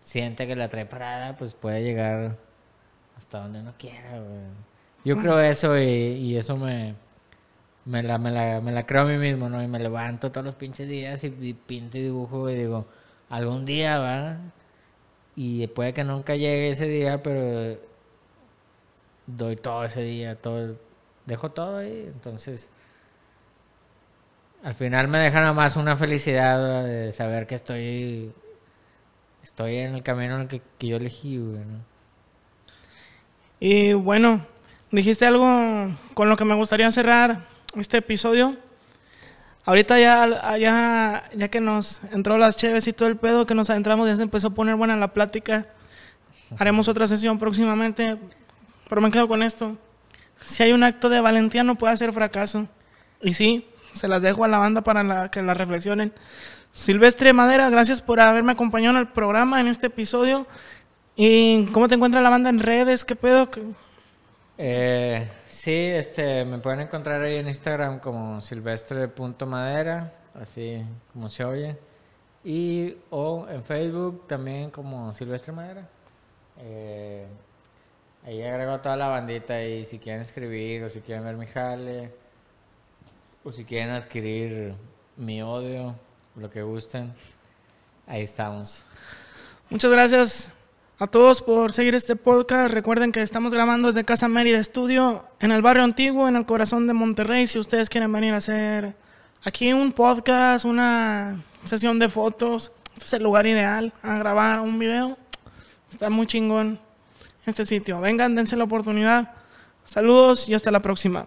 siente 0.00 0.46
que 0.46 0.56
la 0.56 0.68
trae 0.68 0.86
parada, 0.86 1.36
pues 1.36 1.54
puede 1.54 1.82
llegar 1.82 2.36
hasta 3.16 3.40
donde 3.40 3.60
uno 3.60 3.74
quiera. 3.78 4.22
Yo 5.04 5.16
creo 5.16 5.40
eso 5.40 5.78
y 5.78 6.36
eso 6.36 6.56
me, 6.56 6.94
me, 7.84 8.02
la, 8.02 8.18
me, 8.18 8.30
la, 8.30 8.60
me 8.60 8.72
la 8.72 8.86
creo 8.86 9.02
a 9.02 9.04
mí 9.06 9.16
mismo, 9.18 9.48
¿no? 9.48 9.62
Y 9.62 9.66
me 9.68 9.78
levanto 9.78 10.30
todos 10.30 10.44
los 10.46 10.54
pinches 10.54 10.88
días 10.88 11.24
y, 11.24 11.30
pinto 11.30 11.98
y 11.98 12.02
dibujo 12.02 12.48
y 12.50 12.54
digo, 12.54 12.86
algún 13.28 13.64
día 13.64 13.98
va. 13.98 14.38
Y 15.36 15.66
puede 15.68 15.94
que 15.94 16.04
nunca 16.04 16.36
llegue 16.36 16.70
ese 16.70 16.86
día, 16.86 17.22
pero 17.22 17.78
doy 19.26 19.56
todo 19.56 19.84
ese 19.84 20.02
día, 20.02 20.36
todo, 20.36 20.76
dejo 21.26 21.50
todo 21.50 21.78
ahí, 21.78 22.04
entonces 22.12 22.68
al 24.62 24.74
final 24.74 25.08
me 25.08 25.18
deja 25.18 25.40
nada 25.40 25.52
más 25.52 25.76
una 25.76 25.96
felicidad 25.96 26.84
de 26.84 27.12
saber 27.12 27.46
que 27.46 27.54
estoy 27.54 28.32
estoy 29.42 29.76
en 29.76 29.94
el 29.94 30.02
camino 30.02 30.36
en 30.36 30.42
el 30.42 30.48
que, 30.48 30.62
que 30.78 30.86
yo 30.88 30.96
elegí, 30.96 31.36
¿no? 31.36 31.84
Y 33.58 33.92
bueno, 33.94 34.44
dijiste 34.90 35.26
algo 35.26 35.46
con 36.14 36.28
lo 36.28 36.36
que 36.36 36.44
me 36.44 36.54
gustaría 36.54 36.90
cerrar 36.92 37.51
este 37.76 37.98
episodio. 37.98 38.56
Ahorita 39.64 39.98
ya, 39.98 40.56
ya, 40.58 41.30
ya 41.36 41.48
que 41.48 41.60
nos 41.60 42.00
entró 42.12 42.36
las 42.36 42.56
cheves 42.56 42.86
y 42.88 42.92
todo 42.92 43.08
el 43.08 43.16
pedo, 43.16 43.46
que 43.46 43.54
nos 43.54 43.70
adentramos, 43.70 44.08
ya 44.08 44.16
se 44.16 44.22
empezó 44.22 44.48
a 44.48 44.50
poner 44.54 44.74
buena 44.74 44.96
la 44.96 45.08
plática. 45.12 45.66
Haremos 46.58 46.88
otra 46.88 47.06
sesión 47.06 47.38
próximamente, 47.38 48.16
pero 48.88 49.00
me 49.00 49.10
quedo 49.10 49.28
con 49.28 49.42
esto. 49.42 49.76
Si 50.42 50.62
hay 50.64 50.72
un 50.72 50.82
acto 50.82 51.08
de 51.08 51.20
valentía 51.20 51.62
no 51.62 51.76
puede 51.76 51.96
ser 51.96 52.12
fracaso. 52.12 52.66
Y 53.22 53.34
sí, 53.34 53.66
se 53.92 54.08
las 54.08 54.20
dejo 54.20 54.44
a 54.44 54.48
la 54.48 54.58
banda 54.58 54.80
para 54.80 55.04
la- 55.04 55.30
que 55.30 55.40
la 55.42 55.54
reflexionen. 55.54 56.12
Silvestre 56.72 57.32
Madera, 57.32 57.70
gracias 57.70 58.00
por 58.02 58.18
haberme 58.18 58.52
acompañado 58.52 58.96
en 58.96 59.00
el 59.02 59.08
programa, 59.12 59.60
en 59.60 59.68
este 59.68 59.86
episodio. 59.86 60.46
¿Y 61.14 61.66
cómo 61.66 61.86
te 61.86 61.94
encuentra 61.94 62.20
la 62.20 62.30
banda 62.30 62.50
en 62.50 62.58
redes? 62.58 63.04
¿Qué 63.04 63.14
pedo? 63.14 63.50
¿Qué- 63.50 63.62
Eh, 64.58 65.28
sí, 65.62 65.70
este, 65.70 66.44
me 66.44 66.58
pueden 66.58 66.80
encontrar 66.80 67.22
ahí 67.22 67.36
en 67.36 67.46
Instagram 67.46 68.00
como 68.00 68.40
silvestre.madera, 68.40 70.12
así 70.34 70.84
como 71.12 71.30
se 71.30 71.44
oye. 71.44 71.76
Y 72.42 72.96
o 73.10 73.46
en 73.48 73.62
Facebook 73.62 74.26
también 74.26 74.72
como 74.72 75.12
Silvestre 75.14 75.52
Madera. 75.52 75.88
Eh, 76.58 77.28
ahí 78.24 78.42
agrego 78.42 78.80
toda 78.80 78.96
la 78.96 79.06
bandita 79.06 79.62
y 79.62 79.84
si 79.84 80.00
quieren 80.00 80.22
escribir 80.22 80.82
o 80.82 80.88
si 80.88 81.00
quieren 81.00 81.24
ver 81.24 81.36
mi 81.36 81.46
jale 81.46 82.12
o 83.44 83.52
si 83.52 83.64
quieren 83.64 83.90
adquirir 83.90 84.74
mi 85.16 85.42
odio, 85.42 85.94
lo 86.34 86.50
que 86.50 86.62
gusten, 86.62 87.14
ahí 88.08 88.22
estamos. 88.22 88.84
Muchas 89.70 89.92
gracias 89.92 90.52
a 91.02 91.08
todos 91.08 91.42
por 91.42 91.72
seguir 91.72 91.96
este 91.96 92.14
podcast. 92.14 92.72
Recuerden 92.72 93.10
que 93.10 93.22
estamos 93.22 93.52
grabando 93.52 93.88
desde 93.88 94.04
Casa 94.04 94.28
Mérida 94.28 94.60
Estudio 94.60 95.24
en 95.40 95.50
el 95.50 95.60
barrio 95.60 95.82
antiguo, 95.82 96.28
en 96.28 96.36
el 96.36 96.46
corazón 96.46 96.86
de 96.86 96.92
Monterrey. 96.92 97.48
Si 97.48 97.58
ustedes 97.58 97.90
quieren 97.90 98.12
venir 98.12 98.32
a 98.34 98.36
hacer 98.36 98.94
aquí 99.42 99.72
un 99.72 99.90
podcast, 99.90 100.64
una 100.64 101.42
sesión 101.64 101.98
de 101.98 102.08
fotos, 102.08 102.70
este 102.92 103.06
es 103.06 103.12
el 103.14 103.24
lugar 103.24 103.48
ideal 103.48 103.92
a 104.00 104.16
grabar 104.16 104.60
un 104.60 104.78
video. 104.78 105.18
Está 105.90 106.08
muy 106.08 106.28
chingón 106.28 106.78
este 107.46 107.66
sitio. 107.66 108.00
Vengan, 108.00 108.36
dense 108.36 108.54
la 108.54 108.62
oportunidad. 108.62 109.32
Saludos 109.84 110.48
y 110.48 110.54
hasta 110.54 110.70
la 110.70 110.82
próxima. 110.82 111.26